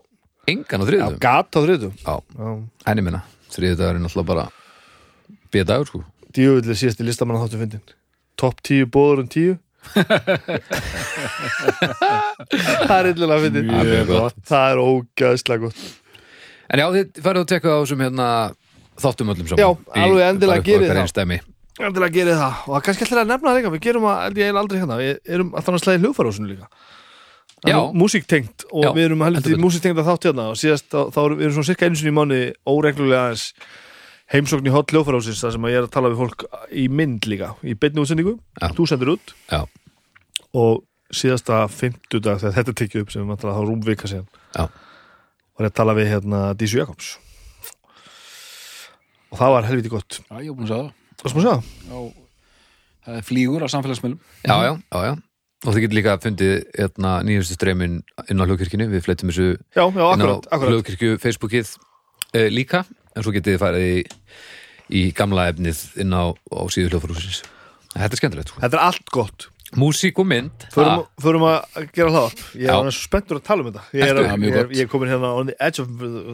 engan 0.50 0.82
á 0.82 0.84
Já, 0.84 0.90
þriðum 0.90 1.20
gat 1.24 1.58
á 1.58 1.60
þriðum. 1.60 1.94
Já, 2.02 2.16
Já. 2.40 2.50
en 2.90 3.04
ég 3.50 3.58
meina, 3.58 3.76
þriðudagur 3.76 3.96
er 3.96 4.04
náttúrulega 4.06 4.30
bara 4.30 4.46
bíða 5.50 5.70
dagur 5.74 5.90
sko 5.90 6.04
Djöfull 6.30 6.70
er 6.70 6.78
síðasti 6.78 7.06
listamann 7.08 7.42
þáttu 7.42 7.58
fyndin. 7.58 7.82
Topp 8.38 8.62
10 8.62 8.86
bóður 8.94 9.24
um 9.24 9.30
10. 9.34 9.58
það 12.86 12.98
er 13.00 13.10
illilega 13.10 13.42
fyndin. 13.48 13.66
Mjög 13.72 14.12
gott. 14.12 14.38
Það 14.46 14.66
er 14.70 14.78
ógæðslega 14.84 15.64
gott. 15.64 15.80
En 16.70 16.84
já, 16.84 16.86
þið 16.94 17.22
farið 17.26 17.42
að 17.42 17.50
tekka 17.50 17.74
á 17.74 17.82
þessum 17.82 18.04
hérna 18.06 18.28
þáttum 19.00 19.32
öllum 19.34 19.48
saman 19.50 19.64
Já, 19.64 19.70
alveg 20.04 20.26
endilega 20.28 20.68
gerið 20.68 20.94
það. 20.94 21.14
það 21.18 21.34
Endilega 21.80 22.14
gerið 22.20 22.36
það. 22.36 22.54
Og 22.60 22.70
það 22.70 22.78
er 22.80 22.86
kannski 22.86 23.04
alltaf 23.06 23.20
að 23.24 23.30
nefna 23.32 23.48
það 23.50 23.58
líka. 23.58 23.74
Við 23.74 23.84
gerum 23.88 24.06
að, 24.06 24.16
held 24.26 24.38
ég 24.38 24.44
eiginlega 24.46 24.64
aldrei 24.66 24.80
hérna. 24.82 24.96
Við 25.00 25.12
erum 25.34 25.50
alltaf 25.56 25.74
að 25.74 25.84
slæði 25.86 26.02
hljóðfærósinu 26.04 26.48
líka. 26.50 26.66
Það 26.68 26.76
er 26.76 26.99
Músíktengt 27.94 28.66
og 28.72 28.86
Já, 28.86 28.92
við 28.96 29.10
erum 29.10 29.22
heldur 29.26 29.60
músíktengt 29.60 30.00
að 30.00 30.10
þátt 30.14 30.28
hérna 30.30 30.48
og 30.54 30.60
síðast 30.60 30.88
þá, 30.88 31.00
þá 31.12 31.20
erum 31.26 31.40
við 31.40 31.48
erum 31.48 31.56
svona 31.58 31.70
cirka 31.70 31.90
einu 31.90 32.00
sinni 32.00 32.14
í 32.14 32.16
mánu 32.16 32.40
óreglulega 32.72 33.24
aðeins 33.26 33.46
heimsókn 34.30 34.70
í 34.70 34.74
hot 34.74 34.94
hljóðfærósins 34.94 35.42
þar 35.44 35.56
sem 35.56 35.66
að 35.66 35.74
ég 35.74 35.82
er 35.82 35.88
að 35.88 35.94
tala 35.96 36.12
við 36.14 36.22
fólk 36.22 36.46
í 36.72 36.86
mynd 36.94 37.26
líka, 37.28 37.50
í 37.66 37.74
beinni 37.76 38.04
útsendingu. 38.04 38.36
Þú 38.78 38.86
sendir 38.88 39.12
út. 39.16 39.34
Já, 39.50 39.64
og 40.54 40.84
síðasta 41.10 41.64
fimmtudag 41.74 42.40
þegar 42.44 42.56
þetta 42.60 42.76
tekið 42.84 43.04
upp 43.04 43.14
sem 43.14 43.24
við 43.24 43.34
vantar 43.34 43.52
að 43.52 43.58
þá 43.58 43.70
rúmvika 43.70 44.10
síðan 44.10 44.28
já, 44.30 44.66
var 44.70 45.66
ég 45.66 45.72
að 45.72 45.78
tala 45.82 45.96
við 45.98 46.12
hérna 46.14 46.42
Dísu 46.58 46.80
Jakobs. 46.80 47.16
Og 49.30 49.38
það 49.42 49.56
var 49.56 49.68
helviti 49.70 49.92
gott. 49.94 50.20
Já, 50.26 50.36
ég 50.42 50.52
er 50.52 50.58
búin 50.58 50.70
að 50.70 50.92
segja 51.34 51.58
það. 51.90 52.14
Það 53.06 53.18
er 53.20 53.26
flýgur 53.26 53.66
á 53.66 53.68
samfélagsmiðlum. 53.74 54.22
Já, 54.46 54.56
já, 54.66 54.72
já, 54.78 55.00
já. 55.10 55.14
Og 55.66 55.74
þið 55.76 55.84
getur 55.84 55.98
líka 56.00 56.16
fundið 56.24 56.54
hérna, 56.78 57.14
nýjustu 57.28 57.58
streymin 57.58 57.98
inn 58.32 58.40
á 58.40 58.48
hljóðkirkjunni 58.48 58.88
Við 58.94 59.04
flettum 59.08 59.32
þessu 59.32 59.48
Já, 59.76 59.84
já, 59.84 59.90
inn 59.92 60.00
á 60.00 60.08
akkurat, 60.14 60.48
akkurat. 60.56 60.72
hljóðkirkju 60.72 61.18
Facebookið 61.20 61.74
e, 62.32 62.46
líka 62.54 62.86
En 63.16 63.26
svo 63.26 63.34
getið 63.36 63.58
þið 63.58 63.64
farið 63.66 63.88
í, 63.90 64.04
í 64.96 65.02
gamla 65.18 65.50
efnið 65.52 65.82
inn 66.06 66.16
á, 66.16 66.32
á 66.32 66.62
síðu 66.72 66.94
hljóðfórúsins 66.94 67.42
Þetta 67.90 68.14
er 68.14 68.20
skemmtilegt 68.22 68.52
sko. 68.54 68.62
Þetta 68.64 68.78
er 68.78 68.86
allt 68.86 69.12
gott 69.12 69.48
Músík 69.78 70.18
og 70.18 70.26
mynd. 70.26 70.64
Förum, 70.74 71.04
förum 71.22 71.44
að 71.46 71.90
gera 71.94 72.10
hlaðarp 72.10 72.40
Ég 72.58 72.70
er 72.74 72.90
svo 72.90 73.04
spenntur 73.06 73.38
að 73.38 73.44
tala 73.46 73.62
um 73.62 73.68
þetta. 73.70 73.84
Ég 73.94 74.02
er, 74.10 74.16
mjög 74.38 74.50
ég 74.50 74.56
er, 74.64 74.68
ég 74.74 74.82
er 74.82 74.90
komin 74.90 75.12
hérna 75.12 75.30
on 75.38 75.46
the 75.52 75.56
edge 75.62 75.80
of 75.84 75.88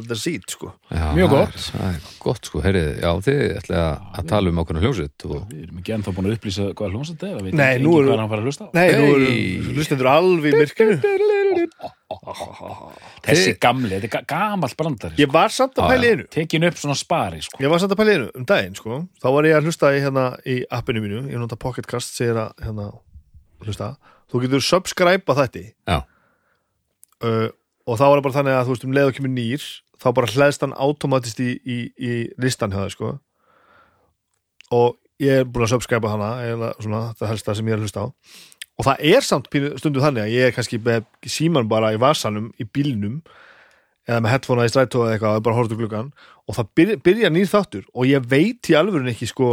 the- 0.07 0.15
seat 0.15 0.47
sko. 0.49 0.71
já, 0.91 1.11
Mjög 1.17 1.29
gott. 1.33 1.51
er- 1.55 1.65
Það 1.75 1.89
er 1.89 1.99
gott 2.23 2.45
sko, 2.45 2.61
heyrið 2.63 2.87
Já, 3.01 3.11
þið 3.27 3.41
ætlaði 3.59 3.81
að, 3.81 3.97
að 4.19 4.27
tala 4.31 4.49
um 4.49 4.61
ákveðna 4.63 4.83
hljóðsett 4.85 5.25
og... 5.27 5.35
Við 5.51 5.63
erum 5.65 5.81
ekki 5.83 5.95
ennþá 5.97 6.13
búin 6.15 6.29
að 6.31 6.37
upplýsa 6.37 6.69
hvað 6.73 6.95
hljómsætt 6.95 7.23
er 7.27 7.41
Nei, 7.51 7.65
ekki 7.75 7.83
nú 7.83 7.97
eru- 7.99 8.07
hvað 8.13 8.19
hann 8.23 8.31
fara 8.31 8.41
að 8.41 8.47
hlusta 8.47 8.63
á. 8.65 8.69
Nei, 8.73 8.87
nú 8.95 9.05
Hey. 9.05 9.59
eru 9.59 9.75
hlustendur 9.75 10.07
alveg 10.15 10.53
í 10.53 10.59
myrkinu 10.63 10.95
Þessi 13.25 13.55
gamli, 13.61 13.89
þetta 13.97 14.05
er 14.05 14.11
ga- 14.13 14.25
gamall 14.29 14.75
brandari 14.77 15.17
Ég 15.19 15.31
var 15.33 15.49
samt 15.53 15.75
að 15.79 15.83
Já, 15.85 15.89
pæla 15.91 16.05
í 16.05 16.07
já. 16.07 16.13
einu. 16.15 16.25
Tekin 16.31 16.63
upp 16.67 16.75
svona 16.79 16.95
spari 16.97 17.41
sko. 17.41 17.57
Ég 17.63 17.69
var 17.71 17.79
samt 17.81 17.91
að 17.95 17.99
pæla 18.01 18.11
í 18.13 18.15
einu 18.19 18.29
um 18.35 18.45
daginn 18.45 18.75
sko. 18.77 18.99
Þá 19.21 19.27
var 19.33 19.43
ég 19.49 19.55
að 19.57 19.65
hlusta 19.69 19.91
í, 19.95 19.99
hérna, 20.03 20.25
í 20.45 20.55
appinu 20.69 21.01
mínu. 21.01 21.23
Ég 21.31 21.39
nota 21.41 21.55
Pocketcast 21.57 22.15
segir 22.15 22.37
að 22.37 22.53
hérna, 22.63 22.91
hlusta. 23.63 23.93
Þú 24.31 24.41
getur 24.43 24.65
subscribe 24.65 25.31
að 25.31 25.41
þetta 25.43 25.63
Já, 25.87 25.97
uh, 27.23 27.47
og 27.85 27.99
þá 27.99 28.05
var 28.07 28.17
það 28.17 28.25
bara 28.25 28.37
þannig 28.39 28.57
að 28.57 28.65
þú 28.65 28.75
veist 28.75 28.87
um 28.87 28.95
leið 28.97 29.09
og 29.09 29.17
kemur 29.17 29.33
nýr 29.35 29.65
þá 30.01 30.07
bara 30.17 30.31
hlæðst 30.31 30.65
hann 30.65 30.75
automatist 30.81 31.39
í, 31.39 31.51
í, 31.61 31.77
í 31.95 32.11
listan 32.41 32.73
hjá 32.73 32.81
það 32.81 32.91
sko. 32.95 33.13
Og 34.75 34.97
ég 35.21 35.41
er 35.41 35.47
búin 35.47 35.67
að 35.67 35.75
subscribe 35.75 36.09
hana 36.11 36.31
eða 36.43 36.73
svona, 36.81 37.01
það 37.15 37.31
helst 37.31 37.47
það 37.47 37.59
sem 37.59 37.69
ég 37.69 37.75
er 37.75 37.81
að 37.81 37.87
hlusta 37.87 38.03
á. 38.03 38.07
Og 38.75 38.87
það 38.89 39.03
er 39.07 39.23
samt 39.23 39.49
stundum 39.79 40.03
þannig 40.03 40.25
að 40.25 40.33
ég 40.33 40.49
er 40.49 40.55
kannski 40.55 40.81
með 40.83 41.05
síman 41.31 41.69
bara 41.71 41.93
í 41.95 41.99
vasanum 42.01 42.49
í 42.59 42.67
bílnum 42.67 43.21
eða 44.05 44.19
með 44.21 44.33
headphonea 44.33 44.67
í 44.67 44.73
strætó 44.73 45.05
eða 45.05 45.15
eitthvað 45.15 45.37
og 45.39 45.45
bara 45.45 45.57
horfðu 45.57 45.77
gluggan 45.79 46.09
og 46.45 46.57
það 46.57 46.67
byrja, 46.77 46.97
byrja 47.05 47.31
nýr 47.33 47.47
þáttur 47.49 47.85
og 47.93 48.09
ég 48.09 48.27
veit 48.29 48.69
í 48.69 48.75
alvörun 48.77 49.09
ekki 49.09 49.29
sko 49.31 49.51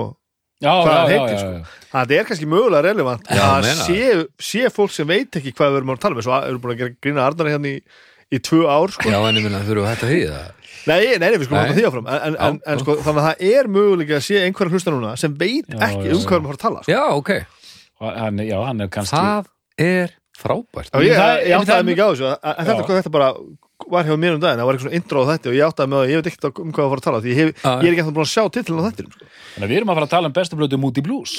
Hvað 0.63 1.13
heitir, 1.13 1.39
sko. 1.43 1.77
það 1.93 2.15
er 2.19 2.25
kannski 2.31 2.49
mögulega 2.49 2.83
relevant. 2.87 3.27
Já, 3.29 3.43
að 3.59 3.69
sé, 3.83 4.27
sé 4.39 4.71
fólk 4.73 4.91
sem 4.95 5.07
veit 5.11 5.31
ekki 5.41 5.53
hvað 5.59 5.73
við 5.75 5.81
erum 5.83 5.93
að 5.97 6.01
tala 6.07 6.15
með 6.19 6.27
svo 6.29 6.35
að- 6.37 6.45
við 6.47 6.51
erum 6.53 6.63
búin 6.63 6.75
að 6.75 6.83
gera 6.83 6.97
grína 7.03 7.27
Arnari 7.27 7.55
hérna 7.57 7.73
í, 7.73 7.83
í 8.33 8.39
tvö 8.41 8.61
ár 8.71 8.91
sko. 8.95 9.11
já 9.11 9.19
en 9.29 9.37
ég 9.37 9.43
minna 9.49 9.61
þurfum 9.67 9.83
við 9.85 9.91
hægt 9.93 10.05
að 10.09 10.15
hýða 10.17 10.43
Nei, 10.83 10.99
nei, 11.15 11.19
nei, 11.31 11.37
við 11.39 11.45
skulum 11.47 11.59
Nei. 11.61 11.67
halda 11.69 11.75
því 11.79 11.85
áfram. 11.87 12.07
En, 12.11 12.37
en, 12.43 12.57
en, 12.67 12.79
sko, 12.83 12.95
þannig 13.07 13.23
að 13.23 13.27
það 13.29 13.43
er 13.55 13.69
mögulega 13.71 14.17
að 14.19 14.25
sé 14.27 14.41
einhverja 14.43 14.73
hlusta 14.75 14.91
núna 14.91 15.13
sem 15.21 15.35
veit 15.39 15.69
Já, 15.71 15.79
ekki 15.87 16.09
já, 16.09 16.15
um 16.17 16.25
hvað 16.27 16.33
við 16.33 16.39
erum 16.39 16.43
að 16.43 16.51
fara 16.51 16.59
að 16.59 16.65
tala 16.65 16.83
sko. 16.83 16.91
Já, 16.91 17.03
ok, 17.21 17.31
Hann, 18.03 18.39
já, 18.43 18.57
hann 18.67 18.81
er 18.83 18.89
kannski 18.91 19.15
það 19.15 19.45
er 19.79 20.11
frábært. 20.39 20.91
Ég, 21.03 21.13
Það- 21.17 21.43
ég 21.43 21.53
en 21.53 21.61
áttaði 21.61 21.77
það- 21.77 21.89
mikið 21.91 22.03
á 22.03 22.11
þessu. 22.13 22.31
En 22.43 22.67
þetta, 22.67 22.87
hvað 22.87 22.99
þetta 23.03 23.13
bara 23.13 23.29
var 23.93 24.05
hjá 24.07 24.15
mér 24.17 24.35
um 24.37 24.41
daginn, 24.41 24.59
það 24.63 24.67
var 24.69 24.75
eitthvað 24.77 24.87
svona 24.87 24.99
intro 25.01 25.23
á 25.23 25.27
þetta 25.33 25.49
og 25.51 25.55
ég 25.59 25.65
áttaði 25.67 25.91
með 25.93 25.99
að 26.03 26.11
ég 26.13 26.17
veit 26.23 26.29
ekkert 26.31 26.61
um 26.63 26.73
hvað 26.73 26.85
að 26.85 26.91
fara 26.93 27.01
að 27.03 27.07
tala 27.09 27.21
því. 27.23 27.31
Ég, 27.33 27.37
hef, 27.37 27.49
ég 27.63 27.87
er 27.89 27.93
ekki 27.93 28.03
eftir 28.03 28.15
búin 28.17 28.27
að 28.27 28.33
sjá 28.33 28.45
titlun 28.55 28.79
á 28.79 28.85
þetta 28.89 29.03
sko. 29.03 29.27
Þannig 29.53 29.67
að 29.67 29.73
við 29.73 29.77
erum 29.81 29.91
að 29.93 29.97
fara 29.99 30.07
að 30.07 30.13
tala 30.15 30.27
um 30.31 30.37
bestu 30.39 30.57
blötu 30.57 30.79
Moody 30.79 31.03
Blues. 31.03 31.33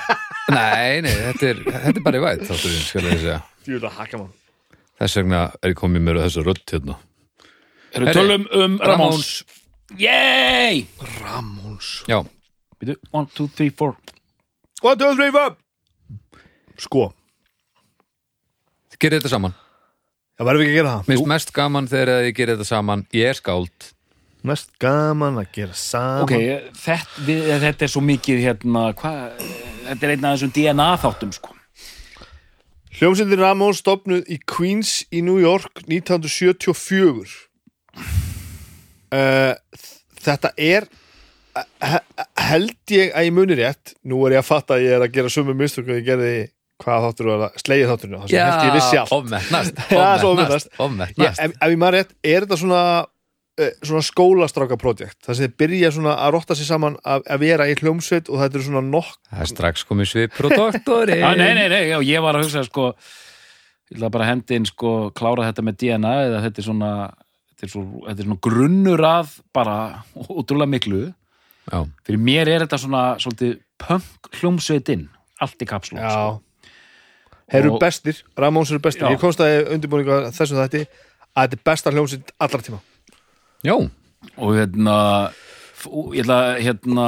Nei, 0.56 1.00
nei, 1.02 1.10
þetta 1.10 1.48
er, 1.50 1.62
þetta 1.66 1.96
er 1.98 2.04
bara 2.06 2.18
í 2.20 2.22
væt 2.22 2.42
þátturinn, 2.46 2.84
skal 2.86 3.02
ég 3.08 3.18
segja. 3.18 3.38
Jú, 3.66 3.80
það 3.82 3.96
hakka 3.98 4.18
mann. 4.20 4.32
Þess 5.00 5.16
vegna 5.18 5.40
er 5.62 5.72
ég 5.72 5.78
komið 5.80 6.04
mér 6.06 6.20
að 6.20 6.26
þessu 6.28 6.44
rödd 6.46 6.62
hérna. 6.70 6.94
Erum 7.96 8.06
Herri, 8.06 8.14
tölum 8.20 8.44
um 8.60 8.76
Ramones 8.78 9.32
Yey! 9.98 10.84
Ramóns. 11.22 12.04
Já, 12.10 12.20
Býtu, 12.78 12.94
one, 13.10 13.26
two, 13.34 13.48
three, 13.56 13.70
four. 13.70 13.96
One, 14.82 14.98
two, 14.98 15.14
three, 15.16 15.30
four. 15.32 15.56
Sko, 16.76 17.06
þið 17.08 17.15
gerir 19.02 19.20
þetta 19.20 19.34
saman. 19.34 19.56
Það 20.36 20.48
verður 20.48 20.60
við 20.60 20.66
ekki 20.66 20.74
að 20.74 20.80
gera 20.80 20.94
það? 20.94 21.04
Mér 21.06 21.16
finnst 21.16 21.32
mest 21.32 21.52
gaman 21.56 21.90
þegar 21.90 22.10
þið 22.12 22.32
gerir 22.38 22.56
þetta 22.56 22.68
saman. 22.68 23.04
Ég 23.16 23.30
er 23.30 23.38
skáld. 23.38 23.90
Mest 24.46 24.72
gaman 24.82 25.40
að 25.40 25.52
gera 25.56 25.76
saman. 25.80 26.26
Ok, 26.26 26.34
þetta, 26.82 27.24
við, 27.26 27.46
þetta 27.64 27.86
er 27.86 27.92
svo 27.94 28.02
mikið 28.04 28.42
hérna, 28.44 28.88
hvað 28.98 29.46
Þetta 29.86 30.06
er 30.06 30.12
einn 30.16 30.24
af 30.26 30.32
þessum 30.34 30.52
DNA 30.56 30.86
þáttum 30.98 31.32
sko. 31.36 31.52
Hljómsveitin 32.96 33.42
Ramón 33.42 33.76
stopnuð 33.76 34.30
í 34.32 34.38
Queens 34.48 35.02
í 35.12 35.20
New 35.22 35.36
York 35.38 35.82
1974 35.84 37.34
uh, 39.12 39.52
Þetta 40.26 40.52
er 40.56 40.88
he 41.56 42.00
held 42.46 42.92
ég 42.92 43.12
að 43.16 43.28
ég 43.28 43.34
muni 43.36 43.56
rétt. 43.58 43.94
Nú 44.04 44.20
er 44.26 44.36
ég 44.36 44.42
að 44.42 44.48
fatta 44.48 44.76
að 44.76 44.86
ég 44.86 44.96
er 44.96 45.04
að 45.04 45.14
gera 45.14 45.32
sömu 45.32 45.54
mistök 45.56 45.88
og 45.88 46.00
ég 46.00 46.08
gerði 46.08 46.34
hvað 46.82 47.04
þáttur 47.06 47.28
var 47.30 47.44
að 47.46 47.60
slegið 47.62 47.92
þátturinn 47.92 48.22
það 48.22 48.30
sem 48.30 48.46
held 48.46 48.64
ég 48.68 48.74
vissi 48.76 49.00
allt. 49.00 49.12
Ofmetnast, 49.16 49.82
ég, 49.92 50.24
ofmetnast. 50.86 51.38
ef, 51.40 51.54
ef 51.56 51.70
ég 51.72 51.78
maður 51.80 51.98
rétt, 51.98 52.16
er 52.22 52.46
þetta 52.46 52.58
svona 52.60 52.82
uh, 53.04 53.70
svona 53.80 54.02
skólastráka 54.06 54.78
projekt 54.80 55.18
það 55.24 55.38
sem 55.38 55.46
þið 55.46 55.58
byrja 55.64 55.92
svona 55.96 56.16
að 56.24 56.34
rotta 56.36 56.56
sér 56.58 56.70
saman 56.70 56.98
að, 57.02 57.26
að 57.32 57.44
vera 57.46 57.68
í 57.70 57.76
hljómsveit 57.80 58.30
og 58.32 58.42
þetta 58.44 58.60
er 58.60 58.66
svona 58.68 58.84
nokk 58.86 59.14
Það 59.30 59.44
er 59.46 59.52
strax 59.52 59.86
komið 59.88 60.10
svipur 60.12 60.50
og 60.50 60.58
doktori 60.60 61.20
ah, 61.22 61.36
Nei, 61.40 61.52
nei, 61.56 61.68
nei, 61.72 61.82
já, 61.94 61.98
ég 62.04 62.24
var 62.24 62.38
að 62.38 62.46
hugsa 62.46 62.66
sko 62.68 62.90
ég 63.86 64.00
ætla 64.00 64.10
bara 64.10 64.26
hendi 64.30 64.58
inn 64.58 64.66
sko, 64.66 64.96
klára 65.16 65.46
þetta 65.46 65.64
með 65.64 65.78
DNA 65.82 66.14
eða 66.26 66.42
þetta 66.46 66.62
er 66.62 66.66
svona 66.66 66.92
þetta 67.56 67.66
er, 67.66 67.72
svo, 67.72 67.84
þetta 68.06 68.18
er 68.20 68.28
svona 68.28 68.42
grunnur 68.46 69.02
að 69.06 69.36
bara 69.56 69.76
ótrúlega 70.26 70.72
miklu. 70.74 71.02
Já, 71.66 71.78
fyrir 72.06 72.20
mér 72.22 72.50
er 72.50 72.64
þetta 72.66 72.78
svona 72.78 73.04
svolítið 73.22 73.54
punk 73.82 74.28
hljómsveitinn 74.40 75.06
allt 75.42 75.62
í 75.62 75.68
kapslum 75.68 76.00
Já. 76.00 76.10
sko. 76.10 76.42
Þeir 77.50 77.60
eru 77.62 77.78
bestir, 77.78 78.22
Ramóns 78.36 78.70
eru 78.74 78.80
bestir 78.82 79.06
Já. 79.06 79.12
Ég 79.14 79.20
komst 79.22 79.38
að 79.44 79.70
undirbúningu 79.76 80.10
að 80.16 80.32
þessum 80.34 80.58
þætti 80.64 80.82
að 81.36 81.42
þetta 81.46 81.58
er 81.60 81.64
besta 81.70 81.92
hljómsveit 81.94 82.32
allra 82.40 82.62
tíma 82.66 82.80
já, 83.66 83.74
og 84.36 84.52
hérna 84.56 84.96
og 85.86 86.14
ég 86.16 86.24
ætla 86.24 86.38
hérna 86.58 87.06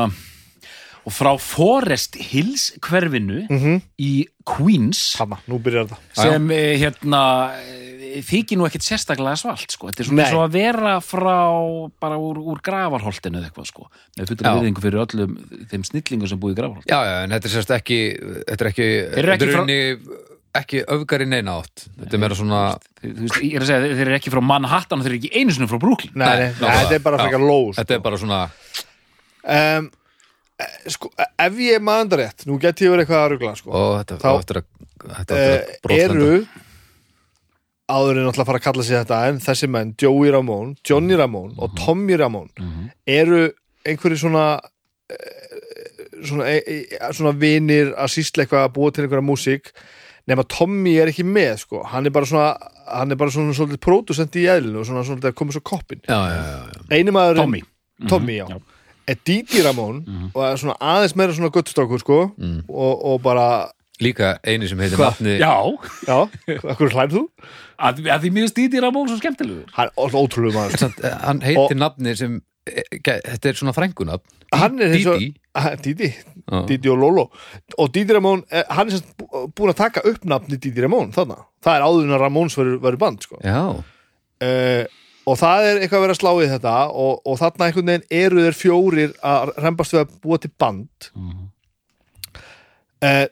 og 1.09 1.15
frá 1.17 1.31
Forest 1.41 2.19
Hills 2.21 2.73
hverfinu 2.85 3.47
Mhm. 3.49 3.81
í 3.99 4.27
Queens 4.45 5.17
Hanna, 5.19 5.39
nú 5.49 5.59
byrjar 5.59 5.89
þetta 5.89 6.23
sem 6.23 6.51
eh, 6.51 6.77
hérna 6.79 7.23
eh, 7.57 8.21
þykir 8.25 8.59
nú 8.59 8.67
ekkit 8.69 8.85
sérstaklega 8.85 9.37
svalt 9.37 9.71
sko. 9.73 9.89
þetta 9.89 10.01
er 10.05 10.09
svona 10.11 10.29
svo 10.29 10.43
að 10.45 10.53
vera 10.53 10.95
frá 11.01 11.37
bara 12.01 12.17
úr, 12.21 12.39
úr 12.41 12.61
gravarholtinu 12.65 13.39
eða 13.41 13.49
eitthvað 13.51 13.67
sko. 13.73 13.89
með 14.19 14.29
fullra 14.33 14.53
Já. 14.53 14.61
viðingu 14.61 14.81
fyrir 14.85 15.03
öllum 15.07 15.37
þeim 15.71 15.85
snillingum 15.89 16.29
sem 16.29 16.39
búið 16.41 16.53
í 16.53 16.59
gravarholtinu 16.61 16.93
já, 16.93 17.01
já, 17.09 17.17
en 17.25 17.31
þetta 17.37 17.49
er 17.49 17.55
sérst 17.57 17.75
ekki 17.77 17.99
þetta 18.49 18.61
er 18.65 18.71
ekki, 18.73 18.89
ekki 18.89 19.25
þetta 19.25 19.33
er 19.33 19.49
frá- 19.49 19.61
rauninni 19.63 20.27
ekki 20.57 20.81
öfgar 20.89 21.23
í 21.23 21.27
neina 21.29 21.59
átt 21.61 21.85
þetta 22.01 22.15
er 22.17 22.21
meira 22.23 22.35
svona 22.39 22.61
þú 23.03 23.13
veist, 23.21 23.37
ég 23.45 23.55
er 23.59 23.63
að 23.65 23.69
segja, 23.69 23.91
þeir 23.99 24.07
eru 24.09 24.17
ekki 24.17 24.33
frá 24.33 24.41
Manhattan 24.43 24.99
og 25.01 25.05
þeir 25.07 25.13
eru 25.15 25.21
ekki 25.21 25.33
einu 25.43 25.53
sinni 25.55 25.69
frá 25.71 25.79
Brooklyn 25.83 26.15
Nei, 26.15 26.27
nei, 26.29 26.49
nei, 26.61 26.73
þetta 26.81 26.95
er 26.99 27.05
bara 27.05 27.19
frekar 27.23 27.45
ló 27.45 27.59
sko. 27.73 27.79
þetta 27.83 27.95
er 27.99 28.05
bara 28.07 28.21
svona 28.23 28.41
um, 29.45 29.91
sko, 30.97 31.11
ef 31.47 31.61
ég 31.63 31.85
maður 31.85 32.23
rétt 32.25 32.47
nú 32.49 32.57
get 32.63 32.81
ég 32.83 32.91
verið 32.95 33.05
eitthvað 33.07 33.25
að 33.27 33.31
rugla 33.35 33.53
sko. 33.61 33.71
og 33.77 33.93
þetta 34.01 34.19
Þá- 34.23 34.29
á 34.29 34.33
eftir 34.41 34.61
að 34.63 34.67
þetta 35.19 35.35
á 35.35 35.39
uh, 35.39 35.45
eftir 35.45 35.69
að 35.69 35.85
brotlenda. 35.85 36.09
eru 36.09 36.49
áður 37.89 38.19
en 38.21 38.27
náttúrulega 38.29 38.43
að 38.45 38.49
fara 38.51 38.59
að 38.61 38.65
kalla 38.67 38.85
sig 38.85 38.97
þetta 38.99 39.19
en 39.31 39.39
þessi 39.41 39.69
menn, 39.73 39.93
Joey 40.03 40.33
Ramone, 40.35 40.75
Johnny 40.85 41.17
Ramone 41.17 41.55
og 41.57 41.77
Tommy 41.79 42.17
Ramone 42.21 42.51
Mhm. 42.61 42.91
eru 43.07 43.45
einhverju 43.89 44.19
svona 44.25 44.61
eh, 45.09 46.25
svona, 46.27 46.49
e, 46.51 46.59
e, 46.67 46.99
svona 47.17 47.33
vinir 47.39 47.95
að 47.97 48.11
sýsla 48.13 48.45
eitthvað 48.45 48.67
að 48.67 48.75
búa 48.75 48.93
til 48.93 49.05
einhverja 49.07 49.25
músík 49.25 49.71
nema 50.29 50.45
Tommy 50.45 50.97
er 51.01 51.11
ekki 51.13 51.25
með 51.27 51.55
sko. 51.65 51.83
hann 51.89 52.07
er 52.09 52.13
bara 52.15 52.29
svona 52.29 52.51
hann 52.89 53.13
er 53.13 53.19
bara 53.21 53.33
svona 53.33 53.55
svolítið 53.57 53.81
pródusent 53.85 54.37
í 54.41 54.47
eðlinu 54.49 54.83
og 54.83 54.89
svona 54.89 55.05
svolítið 55.07 55.31
að 55.33 55.39
koma 55.41 55.55
svo 55.57 55.63
koppin 55.65 56.03
já, 56.05 56.17
já, 56.17 56.43
já, 56.43 56.59
já. 56.73 56.83
einu 56.99 57.15
maður 57.17 57.43
Tommy 57.43 57.63
Tommy, 58.09 58.37
já, 58.39 58.47
Já. 58.47 58.59
er 59.11 59.17
Didi 59.27 59.63
Ramón 59.65 60.05
og 60.35 60.43
er 60.47 60.61
svona 60.61 60.77
aðeins 60.79 61.17
meira 61.19 61.35
svona 61.35 61.51
guttstrákur 61.55 61.99
sko 62.05 62.19
Mm. 62.39 62.61
og, 62.69 63.05
og 63.13 63.23
bara, 63.25 63.69
líka 64.01 64.37
eini 64.47 64.69
sem 64.71 64.79
heitir 64.79 65.01
nafni 65.01 65.39
já, 65.41 65.55
já, 66.07 66.19
hvað 66.63 66.93
hlæm 66.95 67.11
þú? 67.17 67.25
að, 67.79 68.05
að 68.07 68.27
því 68.29 68.45
stýtir 68.53 68.87
að 68.87 68.95
mól 68.95 69.09
svo 69.09 69.19
skemmtilegur 69.19 69.73
Hann 69.75 69.91
er 69.91 70.19
ótrúlega 70.21 70.55
maður 70.55 70.77
sko. 70.79 70.91
Eh, 71.03 71.17
hann 71.25 71.41
heitir 71.43 71.79
nafni 71.79 72.15
sem 72.19 72.41
eh, 72.69 72.85
þetta 73.01 73.51
er 73.51 73.59
svona 73.59 73.75
frængunafn 73.77 74.38
hann 74.53 74.79
er 74.81 74.93
eins 74.95 75.07
og 75.07 75.19
Didi. 75.19 75.35
Ah, 75.59 76.63
Didi, 76.65 76.89
og 76.89 76.99
Lolo. 76.99 77.25
Og 77.79 77.91
Didi 77.93 78.15
Ramón, 78.15 78.45
eh, 78.51 78.63
hann 78.71 78.87
er 78.89 78.95
semst 78.97 79.11
bú- 79.19 79.49
búinn 79.53 79.73
að 79.75 79.77
taka 79.83 80.01
upp 80.09 80.25
nafni 80.25 80.57
Didi 80.57 80.81
Ramón 80.81 81.11
þarna. 81.13 81.37
Það 81.65 81.75
er 81.77 81.83
áður 81.85 82.05
en 82.07 82.15
að 82.17 82.23
Ramóns 82.23 82.57
verður 82.57 82.99
band 82.99 83.23
sko. 83.27 83.37
já, 83.45 83.59
uh, 83.69 84.85
og 85.27 85.37
það 85.37 85.67
er 85.67 85.81
eitthvað 85.83 85.99
að 85.99 86.05
vera 86.07 86.15
að 86.15 86.21
slá 86.23 86.31
í 86.41 86.49
þetta 86.49 86.75
og, 86.95 87.21
og 87.27 87.39
þarna 87.39 87.67
einhvern 87.67 87.91
veginn 87.91 88.07
eru 88.11 88.45
þeir 88.47 88.57
fjórir 88.57 89.13
að 89.21 89.53
rembast 89.59 89.93
við 89.93 90.01
að 90.07 90.15
búa 90.23 90.39
til 90.41 90.51
band. 90.59 91.11
Uh, 93.03 93.27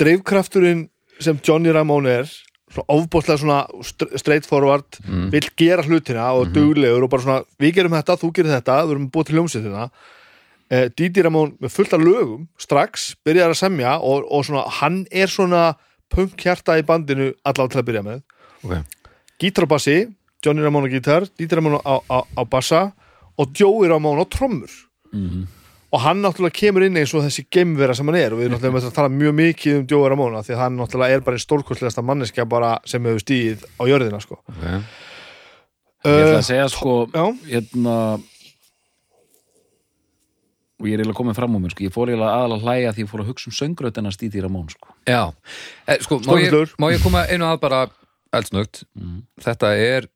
dreifkrafturinn 0.00 0.88
sem 1.20 1.38
Johnny 1.46 1.70
Ramone 1.72 2.06
er 2.22 2.32
ofbóðslega 2.88 3.38
svona 3.42 3.58
str- 3.86 4.14
straight 4.20 4.46
forward 4.46 4.84
Mm. 5.06 5.30
vill 5.32 5.48
gera 5.56 5.82
hlutina 5.82 6.28
og 6.36 6.52
duglegur 6.54 7.02
og 7.04 7.10
bara 7.10 7.22
svona, 7.22 7.42
við 7.60 7.74
gerum 7.78 7.92
þetta, 7.96 8.16
þú 8.20 8.32
gerir 8.36 8.54
þetta 8.56 8.76
við 8.84 8.90
erum 8.94 9.10
búið 9.10 9.26
til 9.26 9.36
hljómsveitina 9.38 9.84
uh, 9.90 10.86
Didi 10.96 11.22
Ramone 11.24 11.52
með 11.60 11.70
fullt 11.74 11.92
af 11.96 12.00
lögum 12.04 12.46
strax 12.58 13.14
byrjar 13.24 13.50
að 13.54 13.60
semja 13.62 13.96
og, 14.00 14.24
og 14.30 14.44
svona 14.44 14.64
hann 14.80 15.06
er 15.10 15.26
svona 15.32 15.74
punkhjarta 16.12 16.78
í 16.80 16.84
bandinu 16.88 17.32
allavega 17.44 17.72
til 17.74 17.80
að 17.82 17.88
byrja 17.90 18.02
með. 18.06 18.22
Ok. 18.64 18.74
Gítar 19.38 19.66
og 19.66 19.68
bassi, 19.74 19.96
Johnny 20.44 20.62
Ramone 20.64 20.88
á 20.88 20.92
gítar 20.94 21.28
Didi 21.38 21.54
Ramone 21.58 21.78
á, 21.84 21.94
á, 22.10 22.18
á 22.24 22.42
bassa 22.48 22.92
og 23.38 23.52
Joey 23.54 23.88
Ramone 23.88 24.22
á 24.22 24.26
trommur 24.28 24.70
og 25.88 26.02
hann 26.04 26.20
náttúrulega 26.20 26.56
kemur 26.58 26.84
inn 26.84 26.98
eins 27.00 27.12
og 27.16 27.24
þessi 27.24 27.46
geimvera 27.52 27.94
sem 27.96 28.08
hann 28.10 28.18
er 28.20 28.34
og 28.36 28.42
við 28.42 28.50
náttúrulega 28.52 28.76
erum 28.76 28.90
að 28.90 28.96
tala 28.98 29.12
mjög 29.12 29.36
mikið 29.38 29.78
um 29.80 30.08
Ramone 30.12 30.40
af 30.40 30.48
því 30.48 30.56
að 30.56 30.62
hann 30.62 30.80
náttúrulega 30.82 31.16
er 31.16 31.22
bara 31.24 31.38
einn 31.38 31.44
stórkostlegasta 31.44 32.04
manneskja 32.04 32.48
bara 32.48 32.72
sem 32.88 33.04
hefur 33.08 33.24
stíð 33.24 33.64
á 33.80 33.82
jörðina 33.88 34.20
sko. 34.20 34.40
ok, 34.42 34.66
ég 36.04 36.24
ætla 36.24 36.34
uh, 36.34 36.40
að 36.40 36.48
segja 36.50 36.66
sko 36.74 36.98
já. 37.14 37.24
hérna 37.48 37.96
og 40.78 40.86
ég 40.86 40.94
er 40.94 41.00
eiginlega 41.00 41.18
komin 41.18 41.38
fram 41.38 41.56
á 41.56 41.58
mér 41.58 41.72
sko. 41.72 41.86
ég 41.88 41.94
fór 41.94 42.12
eiginlega 42.12 42.36
aðalega 42.36 42.60
að 42.60 42.68
hlæja 42.68 42.94
því 42.94 43.04
ég 43.06 43.12
fór 43.14 43.24
að 43.24 43.32
hugsa 43.32 43.48
um 43.48 43.56
söngröðina 43.56 44.14
stýtir 44.14 44.46
að 44.46 44.54
món 44.54 44.68
sko. 44.74 44.92
já 45.08 45.22
eh, 45.88 45.98
sko, 46.04 46.20
má 46.28 46.36
ég, 46.36 46.76
má 46.76 46.90
ég 46.92 47.02
koma 47.02 47.24
einu 47.32 47.48
að 47.48 47.62
bara 47.64 47.86
eldsnögt 48.36 48.84
mm. 48.92 49.22
þetta 49.40 49.72
er 49.80 50.12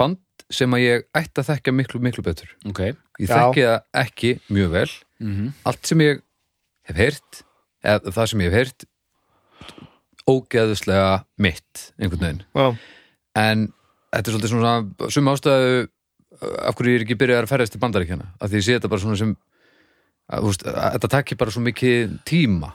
band 0.00 0.22
sem 0.54 0.76
að 0.76 0.84
ég 0.84 1.06
ætti 1.16 1.42
að 1.42 1.48
þekkja 1.50 1.74
miklu, 1.74 2.00
miklu 2.02 2.24
betur. 2.26 2.50
Ok. 2.68 2.80
Ég 3.20 3.30
þekki 3.30 3.66
það 3.66 4.04
ekki 4.04 4.32
mjög 4.48 4.74
vel. 4.74 4.90
Mm 5.22 5.52
allt 5.64 5.86
sem 5.88 6.00
ég 6.04 6.22
hef 6.88 6.96
heyrt 7.00 7.44
eða 7.84 8.12
það 8.12 8.30
sem 8.30 8.44
ég 8.44 8.52
hef 8.52 8.58
heyrt 8.60 8.86
ógeðuslega 10.28 11.24
mitt 11.40 11.88
einhvern 11.98 12.22
veginn. 12.24 12.44
Já, 12.54 12.66
en 13.40 13.66
þetta 14.14 14.30
er 14.30 14.34
svolítið 14.34 14.52
svona 14.54 15.10
sum 15.12 15.30
ástæðu 15.32 15.74
af 16.64 16.76
hverju 16.76 16.94
ég 16.94 17.00
er 17.00 17.04
ekki 17.06 17.18
byrjað 17.18 17.44
að 17.44 17.50
ferðast 17.52 17.74
til 17.74 17.82
bandaríkjana 17.82 18.30
af 18.38 18.50
því 18.50 18.60
ég 18.60 18.66
sé 18.66 18.78
þetta 18.78 18.90
bara 18.92 19.04
svona 19.04 19.20
sem 19.20 19.34
að, 20.28 20.48
veist, 20.48 20.64
að, 20.66 20.88
þetta 20.96 21.12
takki 21.14 21.38
bara 21.40 21.54
svo 21.54 21.62
mikið 21.64 22.16
tíma. 22.28 22.72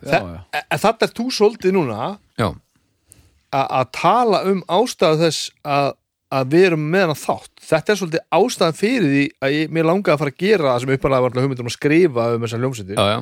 En 0.00 0.80
þetta 0.80 1.06
er 1.06 1.14
þú 1.16 1.26
svolítið 1.36 1.76
núna 1.76 2.10
að 3.50 3.86
tala 3.96 4.44
um 4.48 4.62
ástæðu 4.70 5.24
þess 5.26 5.50
að, 5.66 5.92
að 6.30 6.50
við 6.54 6.66
erum 6.70 6.88
með 6.92 7.06
hana 7.06 7.18
þátt 7.18 7.62
þetta 7.70 7.92
er 7.92 8.00
svolítið 8.00 8.24
ástæðan 8.38 8.76
fyrir 8.78 9.06
því 9.10 9.22
að 9.42 9.54
ég, 9.56 9.70
mér 9.74 9.88
langaði 9.88 10.14
að 10.14 10.20
fara 10.22 10.34
að 10.34 10.42
gera 10.44 10.66
það 10.68 10.82
sem 10.84 10.92
uppalega 10.96 11.24
var 11.26 11.40
hugmyndum 11.44 11.70
að 11.70 11.76
skrifa 11.76 12.26
um 12.34 12.44
þessar 12.44 12.62
já, 13.10 13.16